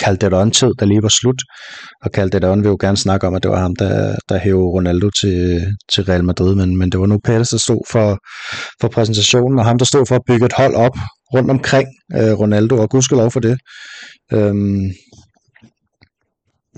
Calderon-tid, 0.00 0.70
der 0.78 0.86
lige 0.86 1.02
var 1.02 1.14
slut. 1.20 1.42
Og 2.02 2.10
Calderon 2.14 2.62
vil 2.62 2.68
jo 2.68 2.76
gerne 2.80 2.96
snakke 2.96 3.26
om, 3.26 3.34
at 3.34 3.42
det 3.42 3.50
var 3.50 3.60
ham, 3.60 3.76
der, 3.76 4.16
der 4.28 4.38
hævde 4.38 4.64
Ronaldo 4.76 5.10
til, 5.20 5.66
til 5.92 6.04
Real 6.04 6.24
Madrid, 6.24 6.54
men, 6.54 6.76
men 6.76 6.92
det 6.92 7.00
var 7.00 7.06
nu 7.06 7.18
Pérez, 7.28 7.50
der 7.50 7.58
stod 7.66 7.82
for, 7.92 8.18
for 8.80 8.88
præsentationen, 8.88 9.58
og 9.58 9.64
ham, 9.64 9.78
der 9.78 9.84
stod 9.84 10.06
for 10.06 10.16
at 10.16 10.22
bygge 10.26 10.46
et 10.46 10.52
hold 10.52 10.74
op 10.74 10.96
rundt 11.34 11.50
omkring 11.50 11.88
øh, 12.14 12.32
Ronaldo, 12.32 12.76
og 12.82 12.90
gudskelov 12.90 13.30
for 13.30 13.40
det. 13.40 13.58
Øhm, 14.32 14.90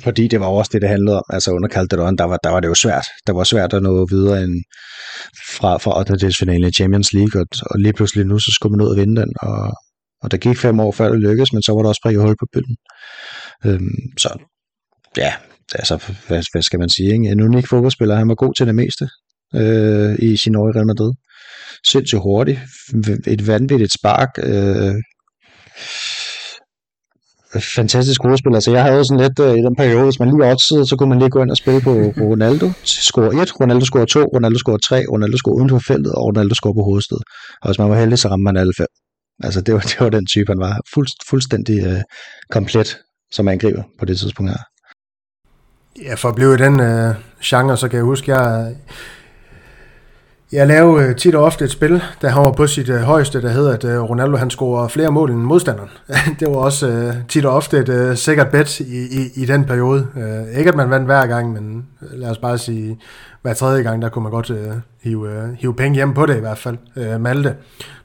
fordi 0.04 0.28
det 0.28 0.40
var 0.40 0.46
også 0.46 0.70
det, 0.72 0.82
det 0.82 0.88
handlede 0.90 1.16
om. 1.16 1.24
Altså 1.30 1.50
under 1.50 1.68
Calderon, 1.68 2.16
der 2.16 2.24
var, 2.24 2.38
der 2.44 2.50
var 2.50 2.60
det 2.60 2.68
jo 2.68 2.74
svært. 2.74 3.06
Der 3.26 3.32
var 3.32 3.44
svært 3.44 3.72
at 3.72 3.82
nå 3.82 4.06
videre 4.10 4.44
end 4.44 4.54
fra, 5.56 5.76
fra 5.76 5.98
8. 5.98 6.30
finalen 6.38 6.68
i 6.68 6.72
Champions 6.72 7.12
League, 7.12 7.40
og, 7.40 7.46
og 7.70 7.78
lige 7.78 7.92
pludselig 7.92 8.26
nu, 8.26 8.38
så 8.38 8.50
skulle 8.54 8.70
man 8.76 8.84
ud 8.84 8.90
og 8.90 8.96
vinde 8.96 9.20
den, 9.20 9.32
og, 9.42 9.72
og 10.22 10.30
der 10.30 10.36
gik 10.36 10.58
fem 10.58 10.80
år 10.80 10.92
før 10.92 11.08
det 11.08 11.20
lykkedes, 11.20 11.52
men 11.52 11.62
så 11.62 11.72
var 11.72 11.82
der 11.82 11.88
også 11.88 12.00
prikket 12.04 12.22
hul 12.22 12.36
på 12.40 12.46
bølgen. 12.52 12.76
Øhm, 13.66 14.18
så 14.18 14.38
ja, 15.16 15.32
altså, 15.74 15.96
hvad, 16.28 16.42
hvad 16.52 16.62
skal 16.62 16.78
man 16.78 16.88
sige? 16.88 17.12
Ikke? 17.12 17.28
En 17.28 17.40
unik 17.40 17.66
fodboldspiller, 17.66 18.16
han 18.16 18.28
var 18.28 18.34
god 18.34 18.54
til 18.54 18.66
det 18.66 18.74
meste 18.74 19.08
øh, 19.54 20.18
i 20.18 20.36
sin 20.36 20.56
år 20.56 20.68
i 20.68 20.72
Real 20.72 20.86
Madrid. 20.86 21.12
Sindssygt 21.86 22.22
hurtigt, 22.22 22.58
et 23.26 23.46
vanvittigt 23.46 23.92
spark, 23.92 24.30
øh, 24.42 24.94
fantastisk 27.60 28.20
hovedspiller. 28.22 28.56
Altså 28.56 28.72
jeg 28.72 28.82
havde 28.82 29.04
sådan 29.04 29.22
lidt 29.26 29.38
øh, 29.46 29.54
i 29.60 29.62
den 29.66 29.76
periode, 29.76 30.04
hvis 30.04 30.18
man 30.20 30.28
lige 30.28 30.50
oddsede, 30.50 30.88
så 30.88 30.96
kunne 30.96 31.08
man 31.08 31.18
lige 31.18 31.30
gå 31.30 31.42
ind 31.42 31.50
og 31.50 31.56
spille 31.56 31.80
på 31.80 31.92
Ronaldo. 32.20 32.66
Score 32.84 33.42
1, 33.42 33.60
Ronaldo 33.60 33.84
score 33.84 34.06
2, 34.06 34.20
Ronaldo 34.20 34.58
score 34.58 34.78
3, 34.78 35.04
Ronaldo 35.12 35.36
score 35.36 35.54
uden 35.54 35.68
for 35.68 35.78
feltet, 35.78 36.12
og 36.12 36.22
Ronaldo 36.28 36.54
score 36.54 36.74
på 36.74 36.82
hovedsted. 36.82 37.20
Og 37.62 37.68
hvis 37.68 37.78
man 37.78 37.90
var 37.90 37.98
heldig, 38.00 38.18
så 38.18 38.28
ramte 38.28 38.44
man 38.44 38.56
alle 38.56 38.72
fem. 38.76 38.86
Altså 39.42 39.60
det 39.60 39.74
var, 39.74 39.80
det 39.90 40.00
var 40.00 40.08
den 40.08 40.26
type, 40.26 40.48
han 40.52 40.60
var. 40.66 40.74
Fuld, 40.94 41.08
fuldstændig 41.30 41.78
øh, 41.86 42.02
komplet 42.50 42.98
som 43.32 43.48
angriber 43.48 43.82
på 43.98 44.04
det 44.04 44.18
tidspunkt 44.18 44.50
her. 44.50 44.58
Ja, 46.02 46.14
for 46.14 46.28
at 46.28 46.34
blive 46.34 46.54
i 46.54 46.56
den 46.56 46.80
øh, 46.80 47.14
genre, 47.44 47.76
så 47.76 47.88
kan 47.88 47.96
jeg 47.96 48.04
huske, 48.04 48.34
jeg, 48.34 48.74
jeg 50.52 50.66
lavede 50.66 51.04
øh, 51.04 51.16
tit 51.16 51.34
og 51.34 51.44
ofte 51.44 51.64
et 51.64 51.70
spil, 51.70 52.02
der 52.22 52.28
han 52.28 52.42
var 52.42 52.52
på 52.52 52.66
sit 52.66 52.88
øh, 52.88 53.00
højeste, 53.00 53.42
der 53.42 53.48
hedder, 53.48 53.72
at 53.72 53.84
øh, 53.84 54.00
Ronaldo 54.00 54.36
han 54.36 54.50
scorer 54.50 54.88
flere 54.88 55.10
mål 55.10 55.30
end 55.30 55.38
modstanderen. 55.38 55.90
det 56.40 56.48
var 56.48 56.56
også 56.56 56.88
øh, 56.88 57.14
tit 57.28 57.44
og 57.44 57.54
ofte 57.54 57.78
et 57.78 57.88
øh, 57.88 58.16
sikkert 58.16 58.48
bet 58.50 58.80
i, 58.80 59.22
i, 59.22 59.42
i 59.42 59.44
den 59.46 59.64
periode. 59.64 60.06
Øh, 60.16 60.58
ikke 60.58 60.70
at 60.70 60.76
man 60.76 60.90
vandt 60.90 61.06
hver 61.06 61.26
gang, 61.26 61.52
men 61.52 61.86
øh, 62.02 62.18
lad 62.18 62.30
os 62.30 62.38
bare 62.38 62.58
sige, 62.58 62.98
hver 63.42 63.54
tredje 63.54 63.82
gang, 63.82 64.02
der 64.02 64.08
kunne 64.08 64.22
man 64.22 64.32
godt 64.32 64.50
øh, 64.50 64.72
hive, 65.02 65.32
øh, 65.32 65.52
hive 65.52 65.74
penge 65.74 65.94
hjem 65.94 66.14
på 66.14 66.26
det 66.26 66.36
i 66.36 66.40
hvert 66.40 66.58
fald. 66.58 66.78
Øh, 66.96 67.20
Malte, 67.20 67.54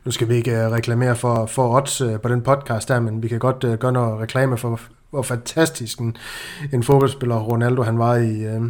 nu 0.06 0.12
skal 0.12 0.30
vi 0.30 0.36
ikke 0.36 0.52
øh, 0.52 0.72
reklamere 0.72 1.16
for, 1.16 1.45
for 1.45 1.76
odds 1.76 2.02
øh, 2.02 2.20
på 2.20 2.30
den 2.30 2.41
podcast 2.41 2.90
der, 2.90 2.99
men 2.99 3.24
vi 3.24 3.28
kan 3.28 3.40
godt 3.40 3.64
øh, 3.64 3.74
gøre 3.74 3.91
noget 3.91 4.22
reklame 4.22 4.58
for, 4.58 4.80
hvor 5.09 5.21
fantastisk 5.21 5.99
en, 5.99 6.17
en 6.73 6.84
fodboldspiller 6.84 7.39
Ronaldo 7.39 7.81
han 7.81 7.99
var 7.99 8.15
i, 8.15 8.45
øh, 8.45 8.61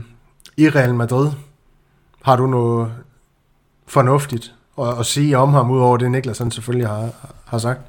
i 0.57 0.69
Real 0.69 0.95
Madrid. 0.95 1.31
Har 2.23 2.35
du 2.35 2.47
noget 2.47 2.93
fornuftigt 3.87 4.53
at, 4.79 4.99
at 4.99 5.05
sige 5.05 5.37
om 5.37 5.53
ham, 5.53 5.71
udover 5.71 5.97
det 5.97 6.11
Niklas 6.11 6.37
han 6.37 6.51
selvfølgelig 6.51 6.87
har, 6.87 7.09
har 7.45 7.57
sagt? 7.57 7.81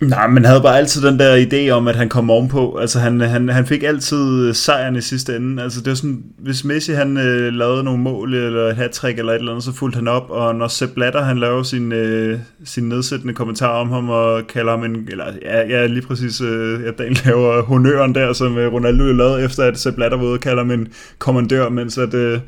Nej, 0.00 0.26
men 0.26 0.44
havde 0.44 0.60
bare 0.60 0.78
altid 0.78 1.02
den 1.02 1.18
der 1.18 1.46
idé 1.46 1.70
om, 1.70 1.88
at 1.88 1.96
han 1.96 2.08
kom 2.08 2.30
ovenpå. 2.30 2.76
Altså, 2.76 2.98
han, 2.98 3.20
han, 3.20 3.48
han 3.48 3.66
fik 3.66 3.82
altid 3.82 4.48
øh, 4.48 4.54
sejren 4.54 4.96
i 4.96 5.00
sidste 5.00 5.36
ende. 5.36 5.62
Altså, 5.62 5.80
det 5.80 5.88
var 5.88 5.94
sådan, 5.94 6.22
hvis 6.38 6.64
Messi 6.64 6.92
han 6.92 7.16
øh, 7.16 7.52
lavede 7.52 7.84
nogle 7.84 8.02
mål, 8.02 8.34
eller 8.34 8.68
et 8.68 8.76
hat 8.76 9.04
eller 9.04 9.32
et 9.32 9.38
eller 9.38 9.52
andet, 9.52 9.64
så 9.64 9.72
fulgte 9.72 9.96
han 9.96 10.08
op. 10.08 10.30
Og 10.30 10.54
når 10.54 10.68
Sepp 10.68 10.92
Blatter, 10.94 11.22
han 11.22 11.38
laver 11.38 11.62
sin, 11.62 11.92
øh, 11.92 12.38
sin 12.64 12.88
nedsættende 12.88 13.34
kommentar 13.34 13.68
om 13.68 13.90
ham, 13.90 14.08
og 14.08 14.46
kalder 14.46 14.70
ham 14.70 14.84
en, 14.84 15.08
eller 15.10 15.24
ja, 15.42 15.60
ja 15.68 15.86
lige 15.86 16.06
præcis, 16.06 16.40
øh, 16.40 16.80
ja, 16.84 16.90
Dan 16.90 17.16
laver 17.24 17.62
honøren 17.62 18.14
der, 18.14 18.32
som 18.32 18.58
øh, 18.58 18.72
Ronaldo 18.72 19.04
lavede, 19.04 19.44
efter 19.44 19.64
at 19.64 19.78
Sepp 19.78 19.96
Blatter 19.96 20.18
var 20.18 20.24
ude 20.24 20.34
og 20.34 20.40
kalder 20.40 20.62
ham 20.62 20.70
en 20.70 20.88
kommandør, 21.18 21.68
mens 21.68 21.98
at, 21.98 22.14
øh, 22.14 22.40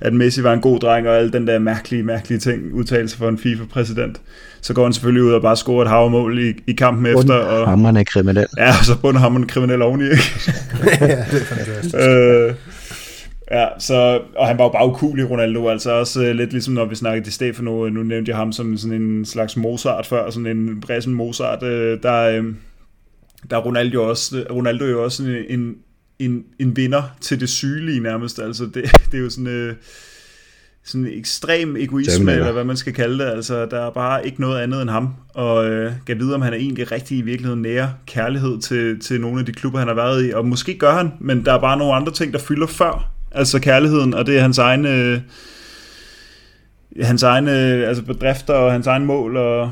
at 0.00 0.12
Messi 0.12 0.42
var 0.42 0.52
en 0.52 0.60
god 0.60 0.80
dreng, 0.80 1.08
og 1.08 1.16
alle 1.16 1.32
den 1.32 1.46
der 1.46 1.58
mærkelige, 1.58 2.02
mærkelige 2.02 2.38
ting, 2.38 2.74
udtalelse 2.74 3.16
for 3.16 3.28
en 3.28 3.38
FIFA-præsident 3.38 4.20
så 4.64 4.74
går 4.74 4.84
han 4.84 4.92
selvfølgelig 4.92 5.22
ud 5.22 5.32
og 5.32 5.42
bare 5.42 5.56
scorer 5.56 5.82
et 5.82 5.88
havmål 5.88 6.38
i, 6.38 6.52
i 6.66 6.72
kampen 6.72 7.04
Bund 7.04 7.18
efter. 7.18 7.34
Og, 7.34 7.68
hammeren 7.68 7.96
er 7.96 8.04
kriminel. 8.04 8.46
Ja, 8.58 8.68
og 8.68 8.84
så 8.84 8.98
bunder 8.98 9.20
hammeren 9.20 9.46
kriminel 9.46 9.82
oveni. 9.82 10.04
ja, 10.04 10.10
det 10.10 11.40
er 11.40 11.44
fantastisk. 11.44 11.94
øh, 11.94 12.54
Ja, 13.50 13.66
så, 13.78 14.20
og 14.36 14.46
han 14.46 14.58
var 14.58 14.64
jo 14.64 14.70
bare 14.70 14.88
ukulig, 14.88 15.30
Ronaldo, 15.30 15.68
altså 15.68 15.92
også 15.92 16.20
uh, 16.20 16.26
lidt 16.26 16.52
ligesom 16.52 16.74
når 16.74 16.84
vi 16.84 16.94
snakkede 16.94 17.26
til 17.26 17.32
Stefano, 17.32 17.88
nu 17.88 18.02
nævnte 18.02 18.28
jeg 18.28 18.36
ham 18.36 18.52
som 18.52 18.76
sådan 18.76 19.02
en 19.02 19.24
slags 19.24 19.56
Mozart 19.56 20.06
før, 20.06 20.30
sådan 20.30 20.46
en 20.46 20.80
Bressen 20.80 21.14
Mozart, 21.14 21.62
uh, 21.62 21.68
der, 21.68 22.40
uh, 22.40 22.46
der 23.50 23.56
er 23.56 23.60
Ronaldo, 23.60 24.08
også, 24.08 24.44
Ronaldo 24.50 24.84
jo 24.84 25.04
også 25.04 25.22
en, 25.48 25.74
en, 26.18 26.44
en 26.60 26.76
vinder 26.76 27.02
til 27.20 27.40
det 27.40 27.48
sygelige 27.48 28.00
nærmest, 28.00 28.38
altså 28.38 28.64
det, 28.64 28.84
det 29.10 29.18
er 29.18 29.22
jo 29.22 29.30
sådan... 29.30 29.68
Uh, 29.68 29.74
sådan 30.84 31.06
en 31.06 31.18
ekstrem 31.18 31.76
egoisme, 31.76 32.32
eller 32.32 32.52
hvad 32.52 32.64
man 32.64 32.76
skal 32.76 32.92
kalde 32.94 33.24
det. 33.24 33.30
Altså, 33.30 33.66
der 33.66 33.86
er 33.86 33.90
bare 33.90 34.26
ikke 34.26 34.40
noget 34.40 34.60
andet 34.60 34.82
end 34.82 34.90
ham. 34.90 35.14
Og 35.34 35.66
øh, 35.66 35.92
kan 36.06 36.18
vide, 36.18 36.34
om 36.34 36.42
han 36.42 36.52
er 36.52 36.56
egentlig 36.56 36.92
rigtig 36.92 37.18
i 37.18 37.22
virkeligheden 37.22 37.62
nære 37.62 37.92
kærlighed 38.06 38.60
til, 38.60 39.00
til 39.00 39.20
nogle 39.20 39.40
af 39.40 39.46
de 39.46 39.52
klubber, 39.52 39.78
han 39.78 39.88
har 39.88 39.94
været 39.94 40.28
i. 40.28 40.32
Og 40.32 40.46
måske 40.46 40.78
gør 40.78 40.92
han, 40.92 41.12
men 41.20 41.44
der 41.44 41.52
er 41.52 41.60
bare 41.60 41.78
nogle 41.78 41.94
andre 41.94 42.12
ting, 42.12 42.32
der 42.32 42.38
fylder 42.38 42.66
før. 42.66 43.10
Altså 43.30 43.60
kærligheden, 43.60 44.14
og 44.14 44.26
det 44.26 44.36
er 44.36 44.40
hans 44.40 44.58
egne... 44.58 44.90
Øh, 44.90 45.20
hans 47.02 47.22
egne 47.22 47.50
altså 47.50 48.02
bedrifter 48.02 48.54
og 48.54 48.72
hans 48.72 48.86
egen 48.86 49.04
mål 49.04 49.36
og 49.36 49.70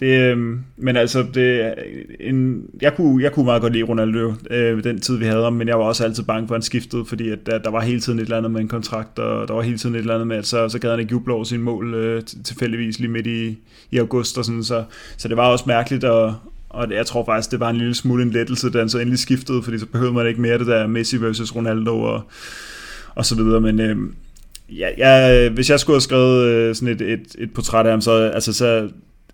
det, 0.00 0.20
øh, 0.20 0.58
men 0.76 0.96
altså, 0.96 1.26
det, 1.34 1.74
en, 2.20 2.64
jeg, 2.82 2.96
kunne, 2.96 3.22
jeg 3.22 3.32
kunne 3.32 3.44
meget 3.44 3.62
godt 3.62 3.72
lide 3.72 3.84
Ronaldo 3.84 4.34
øh, 4.50 4.84
den 4.84 5.00
tid, 5.00 5.16
vi 5.16 5.24
havde 5.24 5.42
ham, 5.42 5.52
men 5.52 5.68
jeg 5.68 5.78
var 5.78 5.84
også 5.84 6.04
altid 6.04 6.22
bange 6.22 6.48
for, 6.48 6.54
at 6.54 6.58
han 6.58 6.62
skiftede, 6.62 7.04
fordi 7.04 7.30
at, 7.30 7.46
der, 7.46 7.58
der 7.58 7.70
var 7.70 7.80
hele 7.80 8.00
tiden 8.00 8.18
et 8.18 8.22
eller 8.22 8.36
andet 8.36 8.52
med 8.52 8.60
en 8.60 8.68
kontrakt, 8.68 9.18
og 9.18 9.48
der 9.48 9.54
var 9.54 9.62
hele 9.62 9.78
tiden 9.78 9.94
et 9.94 9.98
eller 9.98 10.14
andet 10.14 10.26
med, 10.26 10.36
at 10.36 10.46
så, 10.46 10.68
så 10.68 10.78
gad 10.78 10.90
han 10.90 11.00
ikke 11.00 11.12
juble 11.12 11.34
over 11.34 11.44
sin 11.44 11.62
mål 11.62 11.94
øh, 11.94 12.22
tilfældigvis 12.44 12.98
lige 12.98 13.10
midt 13.10 13.26
i, 13.26 13.58
i 13.90 13.98
august, 13.98 14.38
og 14.38 14.44
sådan, 14.44 14.64
så, 14.64 14.84
så 15.16 15.28
det 15.28 15.36
var 15.36 15.48
også 15.48 15.64
mærkeligt, 15.66 16.04
og, 16.04 16.34
og 16.68 16.90
jeg 16.90 17.06
tror 17.06 17.24
faktisk, 17.24 17.50
det 17.50 17.60
var 17.60 17.70
en 17.70 17.76
lille 17.76 17.94
smule 17.94 18.22
en 18.22 18.30
lettelse, 18.30 18.70
da 18.70 18.78
han 18.78 18.88
så 18.88 18.98
endelig 18.98 19.18
skiftede, 19.18 19.62
fordi 19.62 19.78
så 19.78 19.86
behøvede 19.86 20.14
man 20.14 20.26
ikke 20.26 20.40
mere 20.40 20.58
det 20.58 20.66
der 20.66 20.86
Messi 20.86 21.16
versus 21.16 21.56
Ronaldo 21.56 22.02
og, 22.02 22.22
og 23.14 23.26
så 23.26 23.34
videre, 23.34 23.60
men... 23.60 23.80
Øh, 23.80 23.96
Ja, 24.68 24.88
jeg, 24.98 25.50
hvis 25.50 25.70
jeg 25.70 25.80
skulle 25.80 25.94
have 25.94 26.00
skrevet 26.00 26.44
øh, 26.44 26.74
sådan 26.74 26.88
et, 26.88 27.00
et, 27.00 27.36
et 27.38 27.52
portræt 27.54 27.86
af 27.86 27.92
ham, 27.92 28.00
så, 28.00 28.12
altså, 28.12 28.52
så 28.52 28.88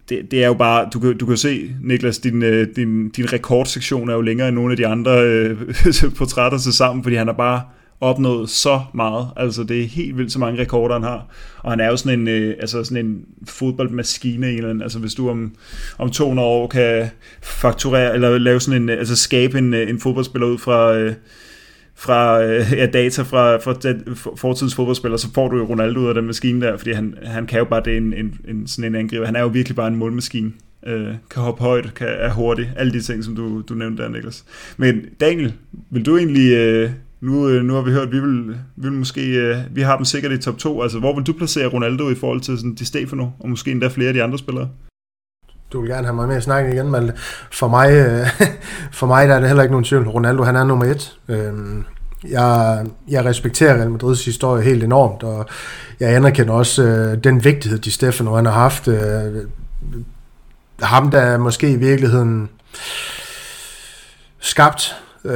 det, 0.09 0.31
det 0.31 0.43
er 0.43 0.47
jo 0.47 0.55
bare, 0.55 0.89
du 0.93 1.01
kan, 1.01 1.19
du 1.19 1.27
kan 1.27 1.37
se, 1.37 1.71
Niklas, 1.83 2.19
din, 2.19 2.43
øh, 2.43 2.67
din, 2.77 3.09
din 3.09 3.33
rekordsektion 3.33 4.09
er 4.09 4.15
jo 4.15 4.21
længere 4.21 4.49
end 4.49 4.57
nogle 4.57 4.73
af 4.73 4.77
de 4.77 4.87
andre 4.87 5.23
øh, 5.23 5.57
portrætter 6.19 6.59
til 6.59 6.73
sammen, 6.73 7.03
fordi 7.03 7.17
han 7.17 7.27
har 7.27 7.35
bare 7.35 7.63
opnået 8.01 8.51
så 8.51 8.81
meget. 8.95 9.29
Altså, 9.37 9.65
det 9.65 9.81
er 9.81 9.87
helt 9.87 10.19
vildt, 10.19 10.33
så 10.33 10.39
mange 10.39 10.61
rekorder 10.61 10.95
han 10.95 11.03
har. 11.03 11.27
Og 11.59 11.73
han 11.73 11.81
er 11.81 11.87
jo 11.87 11.97
sådan 11.97 12.21
en, 12.21 12.29
øh, 12.29 12.57
altså 12.61 12.85
sådan 12.85 13.07
en 13.07 13.25
fodboldmaskine 13.49 14.51
en 14.51 14.57
eller 14.57 14.71
anden. 14.71 14.83
Altså, 14.83 14.99
hvis 14.99 15.15
du 15.15 15.31
om, 15.31 15.55
om 15.99 16.11
200 16.11 16.49
år 16.49 16.67
kan 16.67 17.11
fakturere, 17.43 18.15
eller 18.15 18.39
lave 18.39 18.61
sådan 18.61 18.83
en, 18.83 18.89
øh, 18.89 18.99
altså 18.99 19.17
skabe 19.17 19.59
en, 19.59 19.75
øh, 19.75 19.91
en 19.91 20.01
fodboldspiller 20.01 20.49
ud 20.49 20.59
fra... 20.59 20.95
Øh, 20.95 21.15
fra 21.95 22.43
øh, 22.43 22.73
ja, 22.73 22.87
data 22.87 23.23
fra, 23.23 23.57
fra 23.57 23.73
den, 23.73 24.17
fortidens 24.37 24.75
fodboldspiller, 24.75 25.17
så 25.17 25.29
får 25.35 25.49
du 25.49 25.57
jo 25.57 25.65
Ronaldo 25.65 26.01
ud 26.01 26.09
af 26.09 26.15
den 26.15 26.27
maskine 26.27 26.67
der, 26.67 26.77
fordi 26.77 26.93
han, 26.93 27.15
han 27.23 27.47
kan 27.47 27.59
jo 27.59 27.65
bare 27.65 27.83
det 27.85 27.97
en, 27.97 28.15
en, 28.15 28.41
en, 28.49 28.67
sådan 28.67 28.95
en 28.95 29.01
angriber. 29.01 29.27
Han 29.27 29.37
er 29.37 29.41
jo 29.41 29.47
virkelig 29.47 29.77
bare 29.77 29.89
en 29.89 29.97
målmaskine. 29.97 30.53
Øh, 30.87 31.15
kan 31.31 31.43
hoppe 31.43 31.63
højt, 31.63 31.95
kan, 31.95 32.07
er 32.11 32.31
hurtig. 32.31 32.73
Alle 32.77 32.93
de 32.93 33.01
ting, 33.01 33.25
som 33.25 33.37
du, 33.37 33.61
du 33.61 33.75
nævnte 33.75 34.03
der, 34.03 34.09
Niklas. 34.09 34.45
Men 34.77 35.05
Daniel, 35.21 35.53
vil 35.91 36.07
du 36.07 36.17
egentlig... 36.17 36.53
Øh, 36.53 36.91
nu, 37.21 37.49
øh, 37.49 37.65
nu 37.65 37.75
har 37.75 37.83
vi 37.83 37.91
hørt, 37.91 38.07
at 38.07 38.13
vi 38.13 38.21
vil, 38.21 38.49
vi 38.49 38.55
vil 38.77 38.93
måske, 38.93 39.37
øh, 39.37 39.57
vi 39.71 39.81
har 39.81 39.97
dem 39.97 40.05
sikkert 40.05 40.33
i 40.33 40.39
top 40.39 40.59
2. 40.59 40.83
Altså, 40.83 40.99
hvor 40.99 41.15
vil 41.15 41.27
du 41.27 41.33
placere 41.33 41.67
Ronaldo 41.67 42.11
i 42.11 42.15
forhold 42.15 42.41
til 42.41 42.59
sådan, 42.59 42.75
Di 42.75 42.85
Stefano, 42.85 43.27
og 43.41 43.51
måske 43.51 43.71
endda 43.71 43.89
flere 43.89 44.09
af 44.09 44.15
de 44.15 44.23
andre 44.23 44.39
spillere? 44.39 44.69
Du 45.73 45.81
vil 45.81 45.91
gerne 45.91 46.07
have 46.07 46.15
mig 46.15 46.29
med 46.29 46.37
at 46.37 46.43
snakke 46.43 46.73
igen, 46.73 46.91
Malte. 46.91 47.13
For 47.51 47.69
mig, 47.69 47.91
øh, 47.93 48.27
for 48.99 49.07
mig 49.07 49.29
der 49.29 49.35
er 49.35 49.39
det 49.39 49.49
heller 49.49 49.63
ikke 49.63 49.73
nogen 49.73 49.85
tvivl. 49.85 50.09
Ronaldo, 50.09 50.43
han 50.43 50.57
er 50.57 50.65
nummer 50.65 50.85
et. 50.85 51.19
Øh, 51.29 51.53
jeg, 52.29 52.85
jeg 53.09 53.25
respekterer 53.25 53.75
Real 53.75 53.91
Madrids 53.91 54.25
historie 54.25 54.63
helt 54.63 54.85
enormt, 54.85 55.23
og 55.23 55.47
jeg 56.01 56.15
anerkender 56.15 56.55
også 56.55 56.83
øh, 56.83 57.25
den 57.25 57.45
vigtighed, 57.45 57.79
de 57.79 57.91
Stefano 57.91 58.35
han 58.35 58.47
har 58.47 58.53
haft. 58.53 58.89
Øh, 58.89 59.47
ham, 60.83 61.11
der 61.11 61.39
måske 61.39 61.71
i 61.71 61.77
virkeligheden 61.77 62.49
skabt 64.41 64.97
øh, 65.25 65.33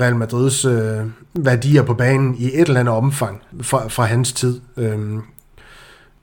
Real 0.00 0.16
Madrids 0.16 0.64
øh, 0.64 1.00
værdier 1.34 1.82
på 1.82 1.94
banen 1.94 2.34
i 2.38 2.44
et 2.44 2.68
eller 2.68 2.80
andet 2.80 2.94
omfang 2.94 3.42
fra, 3.62 3.88
fra 3.88 4.04
hans 4.04 4.32
tid. 4.32 4.60
Øh, 4.76 4.98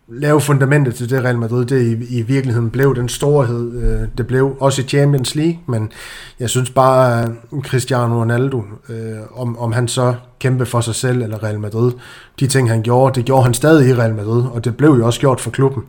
lave 0.09 0.41
fundamentet 0.41 0.95
til 0.95 1.09
det 1.09 1.23
Real 1.23 1.37
Madrid, 1.37 1.65
det 1.65 1.81
i, 1.81 2.17
i 2.19 2.21
virkeligheden 2.21 2.69
blev 2.69 2.95
den 2.95 3.09
storhed, 3.09 3.83
øh, 3.83 4.07
det 4.17 4.27
blev 4.27 4.57
også 4.59 4.81
i 4.81 4.85
Champions 4.85 5.35
League, 5.35 5.59
men 5.65 5.91
jeg 6.39 6.49
synes 6.49 6.69
bare, 6.69 7.23
at 7.23 7.29
Cristiano 7.63 8.21
Ronaldo, 8.21 8.63
øh, 8.89 9.17
om, 9.35 9.57
om 9.57 9.71
han 9.71 9.87
så 9.87 10.15
kæmpe 10.39 10.65
for 10.65 10.81
sig 10.81 10.95
selv 10.95 11.21
eller 11.21 11.43
Real 11.43 11.59
Madrid, 11.59 11.91
de 12.39 12.47
ting 12.47 12.69
han 12.69 12.81
gjorde, 12.81 13.15
det 13.15 13.25
gjorde 13.25 13.43
han 13.43 13.53
stadig 13.53 13.89
i 13.89 13.93
Real 13.93 14.15
Madrid, 14.15 14.43
og 14.53 14.65
det 14.65 14.77
blev 14.77 14.89
jo 14.89 15.05
også 15.05 15.19
gjort 15.19 15.41
for 15.41 15.51
klubben. 15.51 15.83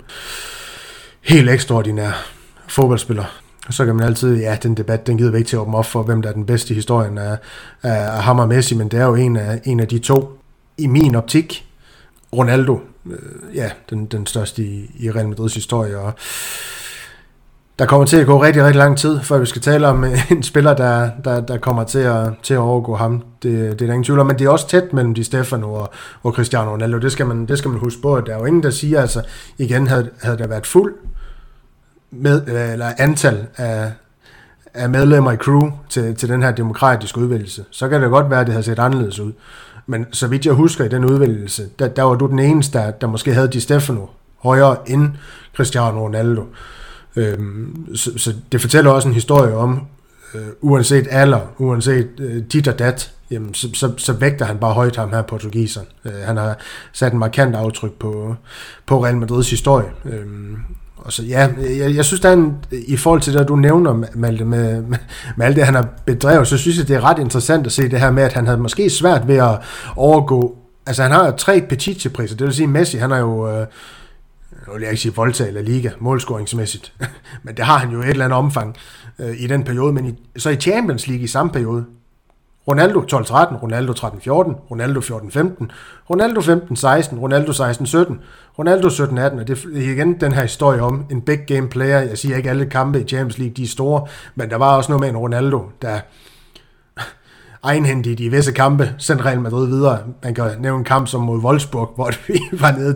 Helt 1.21 1.51
ekstraordinær 1.51 2.11
fodboldspiller. 2.69 3.25
Og 3.67 3.75
så 3.75 3.85
kan 3.85 3.97
man 3.97 4.07
altid, 4.07 4.37
ja, 4.37 4.57
den 4.63 4.75
debat, 4.77 5.07
den 5.07 5.19
gider 5.19 5.31
vi 5.31 5.39
ikke 5.39 5.49
til 5.49 5.57
at 5.57 5.61
åbne 5.61 5.77
op 5.77 5.87
for, 5.87 6.03
hvem 6.03 6.23
der 6.23 6.29
er 6.29 6.33
den 6.33 6.47
bedste 6.47 6.73
i 6.73 6.75
historien 6.75 7.19
af, 7.19 7.37
af, 7.83 8.17
af 8.17 8.23
ham 8.23 8.39
og 8.39 8.49
Messi, 8.49 8.75
men 8.75 8.89
det 8.89 9.01
er 9.01 9.05
jo 9.05 9.15
en 9.15 9.37
af, 9.37 9.61
en 9.65 9.81
af 9.81 9.89
de 9.89 9.99
to, 9.99 10.39
i 10.79 10.87
min 10.87 11.15
optik, 11.15 11.67
Ronaldo, 12.33 12.81
øh, 13.11 13.57
ja, 13.57 13.71
den, 13.91 14.07
den 14.07 14.27
største 14.27 14.63
i, 14.63 14.91
i 14.99 15.11
Real 15.11 15.29
Madrids 15.29 15.55
historie, 15.55 15.99
og 15.99 16.13
der 17.79 17.87
kommer 17.87 18.07
til 18.07 18.17
at 18.17 18.27
gå 18.27 18.43
rigtig, 18.43 18.65
rigtig 18.65 18.79
lang 18.79 18.99
tid, 18.99 19.21
før 19.21 19.39
vi 19.39 19.47
skal 19.47 19.63
tale 19.63 19.87
om 19.87 20.05
øh, 20.05 20.31
en 20.31 20.43
spiller, 20.43 20.75
der, 20.75 21.11
der, 21.25 21.41
der 21.41 21.59
kommer 21.59 21.85
til 21.85 21.99
at, 21.99 22.33
til 22.43 22.55
at 22.55 22.61
overgå 22.61 22.97
ham. 22.97 23.25
Det, 23.43 23.53
det 23.53 23.71
er 23.71 23.75
der 23.75 23.85
ingen 23.85 24.05
tvivl 24.05 24.19
om, 24.19 24.27
men 24.27 24.39
det 24.39 24.45
er 24.45 24.51
også 24.51 24.69
tæt 24.69 24.93
mellem 24.93 25.15
Di 25.15 25.25
Stefano 25.25 25.73
og, 25.73 25.91
og 26.23 26.33
Cristiano 26.33 26.71
Ronaldo. 26.71 26.99
Det 26.99 27.13
skal, 27.13 27.27
man, 27.27 27.47
det 27.47 27.59
skal 27.59 27.71
man 27.71 27.81
huske 27.81 28.03
på, 28.03 28.17
at 28.17 28.27
der 28.27 28.35
er 28.35 28.39
jo 28.39 28.45
ingen, 28.45 28.63
der 28.63 28.71
siger, 28.71 29.01
altså 29.01 29.23
igen, 29.59 29.87
havde, 29.87 30.11
havde 30.23 30.39
der 30.39 30.47
været 30.47 30.67
fuld 30.67 30.95
med, 32.11 32.43
øh, 32.49 32.73
eller 32.73 32.93
antal 32.99 33.47
af, 33.57 33.93
af 34.75 34.91
medlemmer 34.91 35.33
i 35.33 35.37
crew 35.37 35.71
til, 35.89 36.15
til 36.15 36.29
den 36.29 36.43
her 36.43 36.51
demokratiske 36.51 37.19
udvælgelse, 37.19 37.65
så 37.71 37.89
kan 37.89 38.03
det 38.03 38.11
godt 38.11 38.31
være, 38.31 38.41
at 38.41 38.47
det 38.47 38.53
havde 38.53 38.65
set 38.65 38.79
anderledes 38.79 39.21
ud. 39.21 39.33
Men 39.91 40.07
så 40.13 40.27
vidt 40.27 40.47
jeg 40.47 40.55
husker 40.55 40.85
i 40.85 40.89
den 40.89 41.05
udvælgelse, 41.05 41.69
der, 41.79 41.89
der 41.89 42.03
var 42.03 42.15
du 42.15 42.27
den 42.27 42.39
eneste, 42.39 42.79
der, 42.79 42.91
der 42.91 43.07
måske 43.07 43.35
havde 43.35 43.49
Di 43.49 43.61
Stefano 43.61 44.07
højere 44.39 44.91
end 44.91 45.11
Cristiano 45.57 46.05
Ronaldo. 46.05 46.47
Øhm, 47.17 47.97
så, 47.97 48.19
så 48.19 48.35
det 48.53 48.61
fortæller 48.61 48.91
også 48.91 49.09
en 49.09 49.15
historie 49.15 49.55
om, 49.55 49.87
øh, 50.35 50.49
uanset 50.61 51.07
alder, 51.11 51.41
uanset 51.59 52.09
øh, 52.19 52.43
dit 52.53 52.69
og 52.69 52.79
dat, 52.79 53.13
jamen, 53.31 53.55
så, 53.55 53.69
så, 53.75 53.93
så 53.97 54.13
vægter 54.13 54.45
han 54.45 54.59
bare 54.59 54.75
højt 54.75 54.97
ham 54.97 55.11
her 55.11 55.23
portugiseren. 55.23 55.87
Øh, 56.05 56.13
han 56.25 56.37
har 56.37 56.59
sat 56.93 57.13
en 57.13 57.19
markant 57.19 57.57
aftryk 57.57 57.93
på, 57.93 58.35
på 58.87 59.05
Real 59.05 59.17
Madrids 59.17 59.51
historie. 59.51 59.89
Øh, 60.05 60.27
og 60.99 61.13
så 61.13 61.23
ja, 61.23 61.49
jeg, 61.79 61.95
jeg 61.97 62.05
synes, 62.05 62.21
der 62.21 62.29
er 62.29 62.33
en, 62.33 62.57
i 62.73 62.97
forhold 62.97 63.21
til 63.21 63.35
det, 63.35 63.49
du 63.49 63.57
nævner, 63.57 64.05
Malte, 64.15 64.45
med, 64.45 64.83
med, 64.83 64.99
med 65.37 65.47
alt 65.47 65.57
det, 65.57 65.65
han 65.65 65.75
har 65.75 65.89
bedrevet, 66.07 66.49
så 66.49 66.59
synes 66.59 66.79
jeg, 66.79 66.89
det 66.89 66.97
er 66.97 67.05
ret 67.05 67.19
interessant 67.19 67.67
at 67.67 67.73
se 67.73 67.89
det 67.89 68.01
her 68.01 68.11
med, 68.11 68.23
at 68.23 68.33
han 68.33 68.47
havde 68.47 68.59
måske 68.59 68.91
svært 68.91 69.29
ved 69.29 69.37
at 69.37 69.59
overgå, 69.97 70.57
altså 70.87 71.03
han 71.03 71.13
har 71.13 71.31
tre 71.31 71.61
Petitje-priser, 71.69 72.37
det 72.37 72.47
vil 72.47 72.55
sige, 72.55 72.67
Messi, 72.67 72.97
han 72.97 73.11
har 73.11 73.19
jo, 73.19 73.49
øh, 73.49 73.67
nu 74.67 74.73
vil 74.73 74.83
ikke 74.83 74.97
sige 74.97 75.15
Volta 75.15 75.47
eller 75.47 75.63
Liga, 75.63 75.91
målscoringsmæssigt, 75.99 76.93
men 77.45 77.57
det 77.57 77.65
har 77.65 77.79
han 77.79 77.91
jo 77.91 78.01
et 78.01 78.09
eller 78.09 78.25
andet 78.25 78.39
omfang 78.39 78.77
øh, 79.19 79.41
i 79.41 79.47
den 79.47 79.65
periode, 79.65 79.93
men 79.93 80.07
i, 80.07 80.15
så 80.39 80.51
i 80.51 80.57
Champions 80.57 81.07
League 81.07 81.25
i 81.25 81.27
samme 81.27 81.53
periode, 81.53 81.85
Ronaldo 82.69 83.01
12-13, 83.01 83.63
Ronaldo 83.63 83.93
13-14, 83.93 84.29
Ronaldo 84.71 85.01
14-15, 85.01 85.67
Ronaldo 86.11 86.41
15-16, 86.41 87.21
Ronaldo 87.21 87.53
16-17, 87.53 88.15
Ronaldo 88.59 88.89
17-18, 88.89 89.41
og 89.41 89.49
det 89.49 89.65
er 89.65 89.93
igen 89.93 90.21
den 90.21 90.33
her 90.33 90.43
historie 90.43 90.83
om 90.83 91.07
en 91.11 91.23
big 91.23 91.39
game 91.47 91.69
player. 91.69 91.99
Jeg 91.99 92.19
siger 92.19 92.37
ikke 92.37 92.51
alle 92.51 92.67
kampe 92.67 93.01
i 93.01 93.05
Champions 93.05 93.39
League, 93.39 93.55
de 93.55 93.63
er 93.63 93.67
store, 93.67 94.07
men 94.35 94.51
der 94.51 94.57
var 94.57 94.77
også 94.77 94.93
noget 94.93 95.01
med 95.01 95.09
en 95.09 95.17
Ronaldo, 95.17 95.65
der 95.83 96.01
egenhændigt 97.63 98.21
i 98.21 98.29
visse 98.29 98.53
kampe 98.53 98.95
sendt 98.99 99.25
Real 99.25 99.41
Madrid 99.41 99.67
videre. 99.67 99.99
Man 100.23 100.35
kan 100.35 100.45
nævne 100.61 100.79
en 100.79 100.85
kamp 100.85 101.09
som 101.09 101.21
mod 101.21 101.39
Wolfsburg, 101.39 101.93
hvor 101.97 102.11
vi 102.27 102.41
var 102.53 102.73
nede 102.73 102.95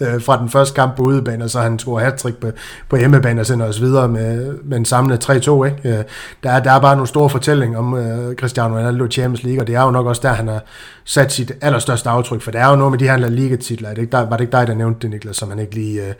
2-0 0.00 0.04
øh, 0.04 0.22
fra 0.22 0.40
den 0.40 0.48
første 0.48 0.74
kamp 0.74 0.96
på 0.96 1.02
udebane, 1.02 1.44
og 1.44 1.50
så 1.50 1.60
han 1.60 1.78
scorer 1.78 2.04
hat 2.04 2.26
på, 2.40 2.50
på 2.88 2.96
hjemmebane 2.96 3.40
og 3.40 3.46
sender 3.46 3.66
os 3.66 3.80
videre 3.80 4.08
med, 4.08 4.58
med 4.64 4.78
en 4.78 4.84
samlet 4.84 5.30
3-2. 5.30 5.30
Ikke? 5.64 5.76
Øh, 5.84 6.04
der, 6.42 6.50
er, 6.50 6.62
der 6.62 6.72
er 6.72 6.80
bare 6.80 6.96
nogle 6.96 7.08
store 7.08 7.30
fortællinger 7.30 7.78
om 7.78 7.94
øh, 7.94 8.34
Cristiano 8.34 8.76
Ronaldo 8.76 9.04
i 9.04 9.10
Champions 9.10 9.42
League, 9.42 9.62
og 9.62 9.66
det 9.66 9.74
er 9.74 9.82
jo 9.82 9.90
nok 9.90 10.06
også 10.06 10.22
der, 10.22 10.32
han 10.32 10.48
har 10.48 10.62
sat 11.04 11.32
sit 11.32 11.52
allerstørste 11.60 12.10
aftryk, 12.10 12.42
for 12.42 12.50
det 12.50 12.60
er 12.60 12.70
jo 12.70 12.76
noget 12.76 12.90
med 12.90 12.98
de 12.98 13.08
her 13.08 13.28
Liga-titler. 13.28 13.88
Er 13.88 13.94
det 13.94 14.02
ikke 14.02 14.12
der, 14.12 14.28
var 14.28 14.36
det 14.36 14.40
ikke 14.40 14.52
dig, 14.52 14.66
der 14.66 14.74
nævnte 14.74 15.00
det, 15.00 15.10
Niklas, 15.10 15.36
som 15.36 15.48
han 15.48 15.58
ikke 15.58 15.74
lige 15.74 16.06
øh, 16.06 16.14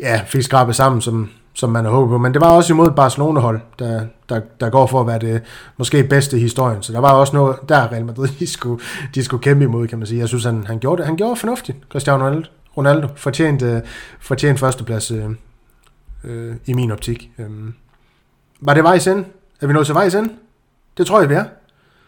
ja, 0.00 0.20
fik 0.26 0.42
skrabet 0.42 0.76
sammen, 0.76 1.00
som, 1.00 1.28
som 1.54 1.70
man 1.70 1.84
har 1.84 1.92
håbet 1.92 2.10
på. 2.10 2.18
Men 2.18 2.34
det 2.34 2.40
var 2.40 2.50
også 2.50 2.72
imod 2.72 2.86
et 2.86 2.94
Barcelona-hold, 2.94 3.60
der, 3.78 4.06
der, 4.28 4.40
der 4.60 4.70
går 4.70 4.86
for 4.86 5.00
at 5.00 5.06
være 5.06 5.18
det 5.18 5.42
måske 5.76 6.04
bedste 6.04 6.36
i 6.36 6.40
historien. 6.40 6.82
Så 6.82 6.92
der 6.92 6.98
var 6.98 7.12
også 7.12 7.36
noget, 7.36 7.56
der 7.68 7.92
Real 7.92 8.04
Madrid, 8.04 8.28
de 8.38 8.46
skulle, 8.46 8.82
de 9.14 9.24
skulle 9.24 9.42
kæmpe 9.42 9.64
imod, 9.64 9.88
kan 9.88 9.98
man 9.98 10.06
sige. 10.06 10.20
Jeg 10.20 10.28
synes, 10.28 10.44
han, 10.44 10.64
han 10.66 10.78
gjorde 10.78 10.98
det. 10.98 11.06
Han 11.06 11.16
gjorde 11.16 11.36
fornuftigt, 11.36 11.78
Cristiano 11.90 12.24
Ronaldo. 12.24 12.48
Ronaldo 12.76 13.08
fortjente, 13.16 13.82
fortjente 14.20 14.60
førsteplads 14.60 15.10
øh, 15.10 15.24
øh, 16.24 16.54
i 16.66 16.72
min 16.72 16.90
optik. 16.90 17.30
Øh. 17.38 17.46
var 18.60 18.74
det 18.74 18.84
vejs 18.84 19.06
ind? 19.06 19.24
Er 19.60 19.66
vi 19.66 19.72
nået 19.72 19.86
til 19.86 19.94
vejs 19.94 20.14
ind? 20.14 20.30
Det 20.98 21.06
tror 21.06 21.20
jeg, 21.20 21.28
vi 21.28 21.34
er. 21.34 21.44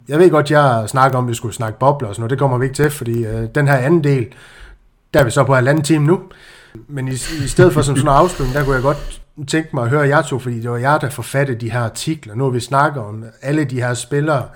jeg 0.09 0.19
ved 0.19 0.31
godt, 0.31 0.51
jeg 0.51 0.85
snakker 0.87 1.19
om, 1.19 1.25
at 1.25 1.29
vi 1.29 1.35
skulle 1.35 1.55
snakke 1.55 1.79
bobler 1.79 2.09
og 2.09 2.15
sådan 2.15 2.21
noget. 2.21 2.31
Det 2.31 2.39
kommer 2.39 2.59
vi 2.59 2.65
ikke 2.65 2.77
til, 2.77 2.91
fordi 2.91 3.25
øh, 3.25 3.49
den 3.55 3.69
her 3.69 3.77
anden 3.77 4.05
del, 4.05 4.27
der 5.15 5.21
er 5.21 5.25
vi 5.25 5.31
så 5.31 5.45
på 5.45 5.55
halvanden 5.55 5.85
time 5.85 6.07
nu. 6.07 6.21
Men 6.89 7.09
i, 7.09 7.13
i 7.45 7.49
stedet 7.49 7.73
for 7.73 7.83
som 7.83 7.97
sådan 7.97 8.11
en 8.11 8.17
afslutning, 8.17 8.55
der 8.55 8.65
kunne 8.65 8.75
jeg 8.75 8.83
godt 8.83 9.24
tænke 9.49 9.71
mig 9.75 9.85
at 9.85 9.91
høre 9.91 10.09
jer 10.09 10.23
to, 10.23 10.39
fordi 10.39 10.61
det 10.61 10.71
var 10.71 10.77
jer, 10.77 10.99
der 10.99 11.11
forfattede 11.11 11.61
de 11.61 11.71
her 11.71 11.81
artikler. 11.81 12.35
Nu 12.35 12.45
har 12.45 12.51
vi 12.51 12.61
snakket 12.61 13.03
om 13.03 13.25
alle 13.43 13.65
de 13.65 13.81
her 13.81 13.95
spillere. 13.95 14.49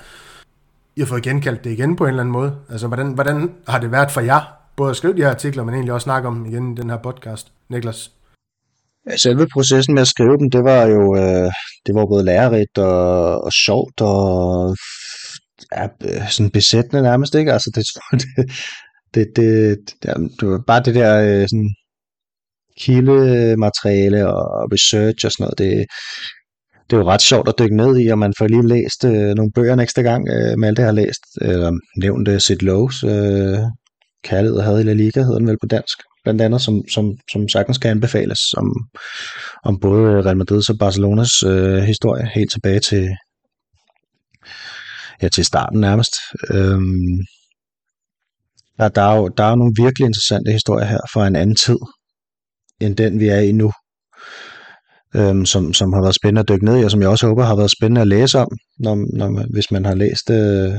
I 0.96 1.00
har 1.00 1.06
fået 1.06 1.22
genkaldt 1.22 1.64
det 1.64 1.70
igen 1.70 1.96
på 1.96 2.05
en 2.05 2.09
eller 2.09 2.22
anden 2.22 2.32
måde. 2.32 2.55
Altså, 2.70 2.86
hvordan, 2.86 3.12
hvordan 3.12 3.55
har 3.68 3.80
det 3.80 3.92
været 3.92 4.10
for 4.10 4.20
jer, 4.20 4.40
både 4.76 4.90
at 4.90 4.96
skrive 4.96 5.16
de 5.16 5.22
her 5.22 5.30
artikler, 5.30 5.64
men 5.64 5.74
egentlig 5.74 5.92
også 5.92 6.05
snakke 6.05 6.28
om 6.28 6.34
dem 6.34 6.46
igen 6.46 6.72
i 6.72 6.80
den 6.80 6.90
her 6.90 6.96
podcast, 6.96 7.52
Niklas? 7.68 8.10
Selve 9.16 9.46
processen 9.52 9.94
med 9.94 10.02
at 10.02 10.09
skrive 10.09 10.36
dem, 10.38 10.50
det 10.50 10.64
var 10.64 10.82
jo 10.86 11.16
øh, 11.16 11.50
det 11.86 11.94
var 11.94 12.06
både 12.06 12.24
lærerigt 12.24 12.78
og, 12.78 13.44
og 13.44 13.52
sjovt 13.52 14.00
og 14.00 14.76
ja, 15.76 15.86
sådan 16.28 16.50
besættende 16.50 17.02
nærmest, 17.02 17.34
ikke? 17.34 17.52
Altså, 17.52 17.70
det, 17.74 17.84
det, 18.12 18.26
det, 19.14 19.36
det, 19.36 19.78
det, 20.02 20.30
det 20.40 20.48
var 20.48 20.62
bare 20.66 20.82
det 20.82 20.94
der 20.94 21.40
øh, 21.40 21.48
sådan 21.48 21.74
kildemateriale 22.80 24.28
og 24.28 24.72
research 24.72 25.26
og 25.26 25.32
sådan 25.32 25.44
noget, 25.44 25.59
det, 25.59 25.86
det 26.90 26.96
er 26.96 27.00
jo 27.00 27.10
ret 27.10 27.22
sjovt 27.22 27.48
at 27.48 27.59
dykke 27.59 27.76
ned 27.76 28.00
i, 28.00 28.06
og 28.09 28.18
man 28.18 28.34
får 28.38 28.46
lige 28.46 28.68
læst 28.68 29.05
øh, 29.05 29.34
nogle 29.34 29.52
bøger 29.55 29.74
næste 29.74 30.02
gang 30.02 30.28
øh, 30.28 30.59
med 30.59 30.68
alt 30.68 30.76
det, 30.76 30.82
jeg 30.82 30.88
har 30.88 31.00
læst. 31.02 31.22
Eller 31.40 31.72
nævnt 31.96 32.28
øh, 32.28 32.40
Sid 32.40 32.62
Lowe's 32.62 33.06
øh, 33.06 33.59
Kærlighed 34.24 34.59
og 34.59 34.64
had 34.64 34.80
i 34.80 34.82
La 34.82 34.92
Liga, 34.92 35.20
hedder 35.22 35.38
den 35.38 35.48
vel 35.48 35.59
på 35.62 35.66
dansk, 35.66 35.98
blandt 36.24 36.40
andet, 36.40 36.60
som, 36.60 36.82
som, 36.94 37.05
som 37.32 37.48
sagtens 37.48 37.78
kan 37.78 37.90
anbefales 37.90 38.40
om, 38.56 38.68
om 39.64 39.80
både 39.80 40.22
Real 40.22 40.40
Madrid's 40.40 40.72
og 40.72 40.78
Barcelonas 40.78 41.42
øh, 41.46 41.82
historie, 41.82 42.30
helt 42.34 42.52
tilbage 42.52 42.80
til, 42.80 43.09
ja, 45.22 45.28
til 45.28 45.44
starten 45.44 45.80
nærmest. 45.80 46.12
Øhm, 46.50 47.18
der, 48.78 48.88
der, 48.88 49.02
er 49.02 49.16
jo, 49.16 49.28
der 49.28 49.44
er 49.44 49.50
jo 49.50 49.56
nogle 49.56 49.74
virkelig 49.82 50.06
interessante 50.06 50.52
historier 50.52 50.86
her 50.86 51.00
fra 51.12 51.26
en 51.26 51.36
anden 51.36 51.56
tid, 51.56 51.78
end 52.80 52.96
den 52.96 53.20
vi 53.20 53.28
er 53.28 53.40
i 53.40 53.52
nu. 53.52 53.72
Øhm, 55.16 55.46
som, 55.46 55.72
som 55.72 55.92
har 55.92 56.02
været 56.02 56.14
spændende 56.14 56.40
at 56.40 56.48
dykke 56.48 56.64
ned 56.64 56.80
i, 56.80 56.84
og 56.84 56.90
som 56.90 57.00
jeg 57.00 57.09
også 57.09 57.26
håber 57.26 57.44
har 57.44 57.56
været 57.56 57.70
spændende 57.70 58.00
at 58.00 58.09
læse 58.09 58.38
om, 58.38 58.48
når, 58.78 59.16
når 59.18 59.30
man, 59.30 59.46
hvis 59.52 59.70
man 59.70 59.84
har 59.84 59.94
læst 59.94 60.30
øh, 60.30 60.72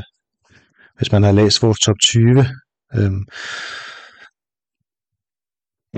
hvis 1.00 1.12
man 1.12 1.24
har 1.24 1.32
læst 1.32 1.62
vores 1.64 1.80
top 1.80 1.96
20. 2.02 2.46
Øhm, 2.96 3.24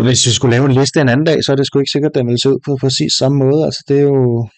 hvis 0.06 0.26
vi 0.28 0.32
skulle 0.32 0.56
lave 0.56 0.65
en 0.65 0.78
liste 0.80 1.02
en 1.02 1.10
anden 1.10 1.26
dag, 1.26 1.44
så 1.44 1.52
er 1.52 1.56
det 1.56 1.68
sgu 1.68 1.80
ikke 1.80 1.91
sikkert, 1.91 2.11
at 2.11 2.15
den 2.15 2.28
ville 2.28 2.41
se 2.41 2.49
ud 2.49 2.60
på 2.65 2.78
præcis 2.82 3.14
samme 3.14 3.38
måde. 3.38 3.65
Altså, 3.65 3.84
det 3.88 3.98
er 3.98 4.02
jo, 4.02 4.49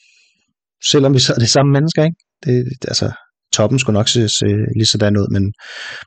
selvom 0.92 1.14
vi 1.14 1.20
så 1.20 1.34
er 1.34 1.40
det 1.40 1.50
samme 1.50 1.72
mennesker, 1.72 2.04
ikke? 2.04 2.18
Det, 2.46 2.88
altså, 2.88 3.12
toppen 3.54 3.80
skulle 3.80 3.98
nok 4.00 4.08
se, 4.08 4.30
se 4.30 4.46
lige 4.76 4.86
sådan 4.86 5.18
ud, 5.18 5.28
men, 5.32 5.54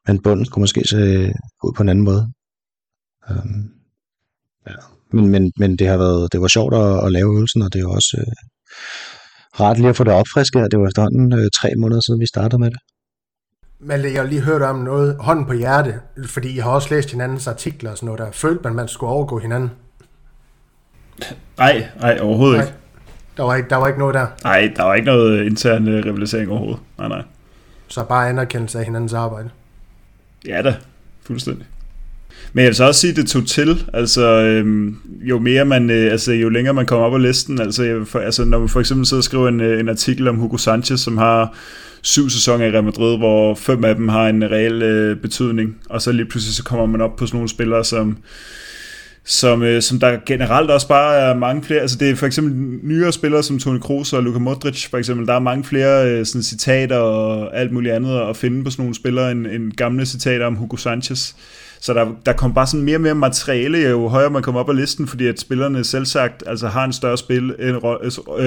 men 0.07 0.23
bunden 0.23 0.47
skulle 0.47 0.63
måske 0.63 0.83
se 0.89 1.33
ud 1.65 1.73
på 1.77 1.83
en 1.83 1.89
anden 1.89 2.05
måde. 2.05 2.33
Øhm, 3.31 3.65
ja 4.67 4.96
men, 5.13 5.29
men, 5.29 5.53
men 5.59 5.77
det 5.77 5.87
har 5.87 5.97
været, 5.97 6.33
det 6.33 6.41
var 6.41 6.49
sjovt 6.49 6.75
at, 6.75 7.05
at 7.05 7.13
lave 7.13 7.35
øvelsen, 7.37 7.63
og 7.63 7.73
det 7.73 7.81
er 7.81 7.89
også 7.89 8.17
øh, 8.21 8.33
rart 9.61 9.77
lige 9.79 9.89
at 9.89 9.97
få 9.97 10.05
det 10.05 10.13
opfrisket, 10.13 10.69
det 10.71 10.79
var 10.81 10.87
efterhånden 10.87 11.33
øh, 11.33 11.51
tre 11.55 11.69
måneder 11.79 12.01
siden, 12.01 12.21
vi 12.21 12.27
startede 12.27 12.61
med 12.61 12.71
det. 12.71 12.79
Malte, 13.81 14.13
jeg 14.13 14.23
har 14.23 14.29
lige 14.29 14.41
hørt 14.41 14.63
om 14.63 14.79
noget, 14.79 15.17
hånden 15.21 15.47
på 15.47 15.53
hjerte, 15.53 15.95
fordi 16.27 16.49
I 16.49 16.59
har 16.59 16.71
også 16.71 16.95
læst 16.95 17.11
hinandens 17.11 17.47
artikler 17.47 17.91
og 17.91 17.97
sådan 17.97 18.07
noget 18.07 18.19
der. 18.19 18.31
Følte 18.33 18.63
man, 18.65 18.75
man 18.75 18.89
skulle 18.89 19.13
overgå 19.13 19.39
hinanden? 19.39 19.71
Nej, 21.59 21.89
nej, 22.01 22.19
overhovedet 22.21 22.59
nej. 22.59 22.67
ikke. 22.67 22.79
Der 23.37 23.43
var 23.43 23.55
ikke, 23.55 23.69
der 23.69 23.77
var 23.77 23.87
ikke 23.87 23.99
noget 23.99 24.15
der? 24.15 24.27
Nej, 24.45 24.73
der 24.77 24.83
var 24.83 24.95
ikke 24.95 25.07
noget 25.07 25.45
intern 25.45 25.89
øh, 25.89 26.05
rivalisering 26.05 26.51
overhovedet. 26.51 26.81
Nej, 26.99 27.09
nej. 27.09 27.23
Så 27.89 28.05
bare 28.05 28.29
anerkendelse 28.29 28.79
af 28.79 28.85
hinandens 28.85 29.13
arbejde? 29.13 29.51
Ja 30.49 30.63
da, 30.63 30.75
fuldstændig. 31.23 31.67
Men 32.53 32.63
jeg 32.63 32.69
vil 32.69 32.77
så 32.77 32.85
også 32.85 33.01
sige, 33.01 33.11
at 33.11 33.17
det 33.17 33.27
tog 33.27 33.47
til. 33.47 33.85
Altså, 33.93 34.23
øhm, 34.27 34.97
jo 35.21 35.39
mere 35.39 35.65
man, 35.65 35.91
øh, 35.91 36.13
altså, 36.13 36.33
jo 36.33 36.49
længere 36.49 36.75
man 36.75 36.87
kommer 36.87 37.07
op 37.07 37.13
på 37.13 37.19
listen, 37.19 37.61
altså, 37.61 37.83
jeg, 37.83 37.97
for, 38.07 38.19
altså 38.19 38.45
når 38.45 38.59
man 38.59 38.69
for 38.69 38.81
eksempel 38.81 39.07
sidder 39.07 39.21
og 39.21 39.25
skriver 39.25 39.49
en, 39.49 39.61
øh, 39.61 39.81
en 39.81 39.89
artikel 39.89 40.29
om 40.29 40.37
Hugo 40.37 40.57
Sanchez, 40.57 41.01
som 41.01 41.19
har 41.19 41.57
syv 42.03 42.31
sæsoner 42.31 42.65
i 42.65 42.71
Real 42.71 42.85
Madrid, 42.85 43.19
hvor 43.19 43.55
fem 43.55 43.85
af 43.85 43.95
dem 43.95 44.09
har 44.09 44.29
en 44.29 44.51
reel 44.51 44.83
øh, 44.83 45.17
betydning, 45.17 45.77
og 45.91 46.03
så 46.03 46.13
lige 46.13 46.27
pludselig 46.27 46.55
så 46.55 46.65
kommer 46.65 46.87
man 46.87 47.01
op 47.01 47.17
på 47.17 47.27
sådan 47.27 47.37
nogle 47.37 47.49
spillere, 47.49 47.85
som 47.85 48.17
som, 49.29 49.63
øh, 49.63 49.83
som 49.83 50.01
der 50.01 50.19
generelt 50.27 50.71
også 50.71 50.89
bare 50.89 51.17
er 51.17 51.35
mange 51.35 51.63
flere, 51.63 51.81
altså 51.81 51.97
det 51.99 52.11
er 52.11 52.15
for 52.15 52.27
eksempel 52.27 52.79
nyere 52.83 53.13
spillere 53.13 53.43
som 53.43 53.59
Toni 53.59 53.79
Kroos 53.79 54.13
og 54.13 54.23
Luka 54.23 54.39
Modric 54.39 54.87
for 54.91 54.99
eksempel, 54.99 55.27
der 55.27 55.35
er 55.35 55.39
mange 55.39 55.65
flere 55.65 56.11
øh, 56.11 56.27
sådan 56.27 56.43
citater 56.43 56.97
og 56.97 57.59
alt 57.59 57.73
muligt 57.73 57.95
andet 57.95 58.21
at 58.21 58.37
finde 58.37 58.65
på 58.65 58.71
sådan 58.71 58.83
nogle 58.83 58.95
spillere 58.95 59.31
end, 59.31 59.47
end 59.47 59.73
gamle 59.73 60.07
citater 60.07 60.47
om 60.47 60.55
Hugo 60.55 60.77
Sanchez. 60.77 61.35
Så 61.87 61.95
der, 61.95 62.07
der 62.27 62.33
kom 62.33 62.55
bare 62.55 62.67
sådan 62.67 62.85
mere 62.85 62.97
og 62.97 63.01
mere 63.01 63.15
materiale, 63.15 63.79
jo 63.79 64.09
højere 64.09 64.31
man 64.31 64.43
kommer 64.43 64.61
op 64.61 64.67
på 64.67 64.73
listen, 64.73 65.07
fordi 65.07 65.27
at 65.27 65.41
spillerne 65.41 65.85
selv 65.85 66.07
sagt 66.07 66.43
altså 66.47 66.69
har 66.69 66.85
en 66.85 66.93
større 66.93 67.19
spil, 67.19 67.55
en 67.59 67.69
øh, 67.69 67.81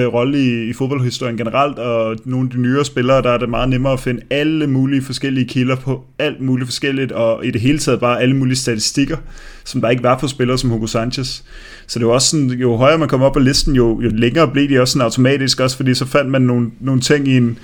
rolle 0.06 0.38
i, 0.38 0.70
i 0.70 0.72
fodboldhistorien 0.72 1.36
generelt, 1.36 1.78
og 1.78 2.16
nogle 2.24 2.46
af 2.46 2.50
de 2.50 2.60
nyere 2.60 2.84
spillere, 2.84 3.22
der 3.22 3.30
er 3.30 3.38
det 3.38 3.48
meget 3.48 3.68
nemmere 3.68 3.92
at 3.92 4.00
finde 4.00 4.22
alle 4.30 4.66
mulige 4.66 5.02
forskellige 5.02 5.48
kilder 5.48 5.76
på 5.76 6.04
alt 6.18 6.40
muligt 6.40 6.66
forskelligt, 6.66 7.12
og 7.12 7.46
i 7.46 7.50
det 7.50 7.60
hele 7.60 7.78
taget 7.78 8.00
bare 8.00 8.20
alle 8.20 8.36
mulige 8.36 8.56
statistikker, 8.56 9.16
som 9.64 9.80
der 9.80 9.90
ikke 9.90 10.02
var 10.02 10.18
på 10.18 10.28
spillere 10.28 10.58
som 10.58 10.70
Hugo 10.70 10.86
Sanchez. 10.86 11.42
Så 11.86 11.98
det 11.98 12.06
var 12.06 12.12
også 12.12 12.28
sådan, 12.28 12.50
jo 12.50 12.76
højere 12.76 12.98
man 12.98 13.08
kom 13.08 13.22
op 13.22 13.32
på 13.32 13.38
listen, 13.38 13.74
jo, 13.74 14.00
jo 14.00 14.10
længere 14.12 14.48
blev 14.48 14.68
de 14.68 14.80
også 14.80 14.92
sådan 14.92 15.04
automatisk, 15.04 15.60
også 15.60 15.76
fordi 15.76 15.94
så 15.94 16.06
fandt 16.06 16.30
man 16.30 16.42
nogle, 16.42 16.70
nogle 16.80 17.00
ting 17.00 17.28
i 17.28 17.36
en, 17.36 17.58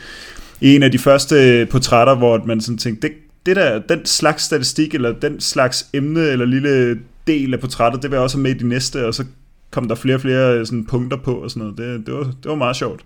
i 0.60 0.74
en 0.74 0.82
af 0.82 0.92
de 0.92 0.98
første 0.98 1.66
portrætter, 1.70 2.14
hvor 2.14 2.42
man 2.46 2.60
sådan 2.60 2.78
tænkte, 2.78 3.08
det, 3.08 3.16
det 3.46 3.56
der, 3.56 3.78
den 3.78 4.06
slags 4.06 4.42
statistik, 4.42 4.94
eller 4.94 5.12
den 5.12 5.40
slags 5.40 5.86
emne, 5.92 6.20
eller 6.20 6.44
lille 6.44 6.98
del 7.26 7.54
af 7.54 7.60
portrættet, 7.60 8.02
det 8.02 8.10
vil 8.10 8.16
jeg 8.16 8.22
også 8.22 8.36
have 8.36 8.42
med 8.42 8.50
i 8.50 8.58
de 8.58 8.68
næste, 8.68 9.06
og 9.06 9.14
så 9.14 9.24
kom 9.70 9.88
der 9.88 9.94
flere 9.94 10.16
og 10.16 10.20
flere 10.20 10.58
øh, 10.58 10.66
sådan, 10.66 10.86
punkter 10.86 11.16
på 11.16 11.34
og 11.34 11.50
sådan 11.50 11.62
noget. 11.62 11.78
Det, 11.78 12.06
det, 12.06 12.14
var, 12.14 12.22
det 12.22 12.44
var 12.44 12.54
meget 12.54 12.76
sjovt. 12.76 13.04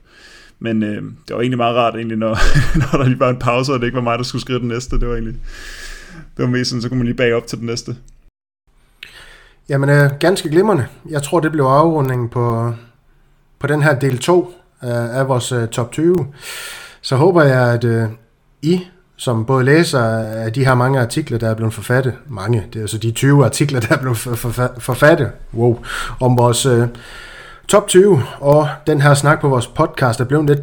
Men 0.59 0.83
øh, 0.83 1.03
det 1.29 1.35
var 1.35 1.41
egentlig 1.41 1.59
meget 1.59 1.77
rart, 1.77 1.95
egentlig, 1.95 2.19
når, 2.19 2.39
når 2.79 3.03
der 3.03 3.09
lige 3.09 3.21
var 3.21 3.31
en 3.31 3.39
pause, 3.39 3.73
og 3.73 3.81
det 3.81 3.87
ikke 3.87 3.97
var 3.97 4.03
mig, 4.03 4.19
der 4.19 4.25
skulle 4.25 4.43
skrive 4.43 4.59
den 4.59 4.69
næste. 4.69 5.01
Det 5.01 5.09
var 5.09 5.15
egentlig 5.15 5.37
det 6.37 6.45
var 6.45 6.51
mest 6.51 6.71
sådan, 6.71 6.83
så 6.83 6.89
kunne 6.89 6.99
man 6.99 7.07
lige 7.07 7.17
bag 7.17 7.35
op 7.35 7.47
til 7.47 7.59
den 7.59 7.67
næste. 7.67 7.97
Jamen, 9.69 9.91
øh, 9.91 10.11
ganske 10.21 10.51
glimrende. 10.51 10.87
Jeg 11.09 11.23
tror, 11.23 11.41
det 11.41 11.53
blev 11.53 11.65
afrundingen 11.65 12.29
på, 12.29 12.75
på 13.59 13.67
den 13.67 13.83
her 13.83 13.99
del 13.99 14.19
2 14.19 14.53
af, 14.81 14.89
øh, 14.89 15.19
af 15.19 15.29
vores 15.29 15.53
øh, 15.53 15.69
top 15.69 15.93
20. 15.93 16.17
Så 17.01 17.17
håber 17.17 17.43
jeg, 17.43 17.73
at 17.73 17.85
øh, 17.85 18.09
I 18.63 18.81
som 19.21 19.45
både 19.45 19.65
læser 19.65 20.03
af 20.19 20.53
de 20.53 20.65
her 20.65 20.75
mange 20.75 21.01
artikler, 21.01 21.39
der 21.39 21.51
er 21.51 21.55
blevet 21.55 21.75
forfattet, 21.75 22.15
mange, 22.29 22.67
det 22.73 22.79
er 22.79 22.83
altså 22.83 22.99
de 22.99 23.11
20 23.11 23.45
artikler, 23.45 23.81
der 23.81 23.95
er 23.97 24.01
blevet 24.01 24.19
forfattet, 24.79 25.31
wow, 25.55 25.79
om 26.21 26.39
vores 26.39 26.67
øh, 26.67 26.89
top 27.69 27.89
20, 27.89 28.23
og 28.39 28.69
den 28.87 29.01
her 29.01 29.15
snak 29.15 29.41
på 29.41 29.49
vores 29.49 29.67
podcast 29.67 30.21
er 30.21 30.25
blevet 30.25 30.47
lidt 30.47 30.61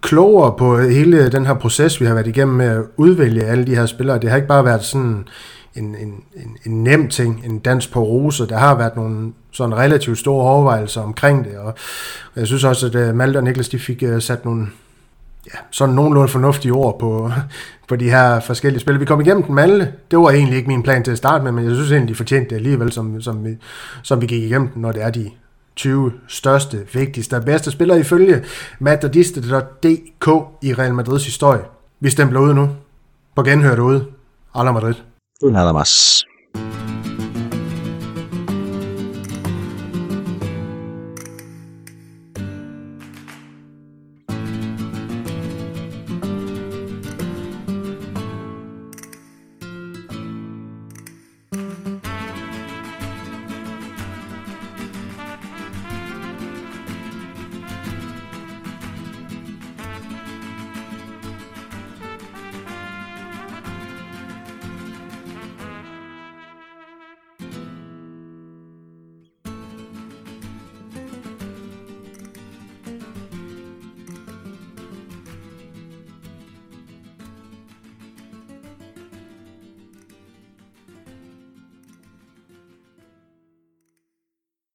klogere 0.00 0.54
på 0.58 0.78
hele 0.78 1.28
den 1.28 1.46
her 1.46 1.54
proces, 1.54 2.00
vi 2.00 2.06
har 2.06 2.14
været 2.14 2.26
igennem 2.26 2.56
med 2.56 2.66
at 2.66 2.82
udvælge 2.96 3.44
alle 3.44 3.64
de 3.64 3.76
her 3.76 3.86
spillere. 3.86 4.18
Det 4.18 4.30
har 4.30 4.36
ikke 4.36 4.48
bare 4.48 4.64
været 4.64 4.84
sådan 4.84 5.28
en, 5.74 5.84
en, 5.84 6.14
en, 6.36 6.56
en 6.66 6.84
nem 6.84 7.08
ting, 7.08 7.42
en 7.44 7.58
dans 7.58 7.86
på 7.86 8.02
rose. 8.02 8.48
Der 8.48 8.58
har 8.58 8.74
været 8.74 8.96
nogle 8.96 9.32
sådan 9.52 9.76
relativt 9.76 10.18
store 10.18 10.44
overvejelser 10.44 11.00
omkring 11.00 11.44
det, 11.44 11.58
og 11.58 11.74
jeg 12.36 12.46
synes 12.46 12.64
også, 12.64 12.86
at 12.86 12.94
øh, 12.94 13.14
Malte 13.14 13.36
og 13.36 13.44
Niklas 13.44 13.68
de 13.68 13.78
fik 13.78 14.02
øh, 14.02 14.22
sat 14.22 14.44
nogle 14.44 14.66
ja, 15.46 15.58
sådan 15.70 15.94
nogenlunde 15.94 16.28
fornuftige 16.28 16.72
ord 16.72 16.98
på, 16.98 17.30
på 17.88 17.96
de 17.96 18.10
her 18.10 18.40
forskellige 18.40 18.80
spil. 18.80 19.00
Vi 19.00 19.04
kom 19.04 19.20
igennem 19.20 19.42
dem 19.42 19.58
alle. 19.58 19.92
Det 20.10 20.18
var 20.18 20.30
egentlig 20.30 20.56
ikke 20.56 20.68
min 20.68 20.82
plan 20.82 21.04
til 21.04 21.10
at 21.10 21.18
starte 21.18 21.44
med, 21.44 21.52
men 21.52 21.64
jeg 21.64 21.74
synes 21.74 21.92
egentlig, 21.92 22.08
de 22.08 22.14
fortjente 22.14 22.50
det 22.50 22.56
alligevel, 22.56 22.92
som, 22.92 23.20
som, 23.20 23.44
vi, 23.44 23.50
som 24.02 24.20
vi 24.20 24.26
gik 24.26 24.42
igennem 24.42 24.70
når 24.76 24.92
det 24.92 25.02
er 25.02 25.10
de 25.10 25.30
20 25.76 26.12
største, 26.28 26.86
vigtigste 26.92 27.36
og 27.36 27.44
bedste 27.44 27.70
spillere 27.70 28.00
ifølge 28.00 28.44
madridiste.dk 28.78 30.28
i 30.62 30.74
Real 30.74 30.94
Madrids 30.94 31.24
historie. 31.24 31.62
Vi 32.00 32.10
stempler 32.10 32.40
ud 32.40 32.54
nu. 32.54 32.68
På 33.36 33.42
genhør 33.42 33.74
derude. 33.74 34.04
Alla 34.54 34.72
Madrid. 34.72 34.94
Nada 35.42 35.72
más. 35.72 36.22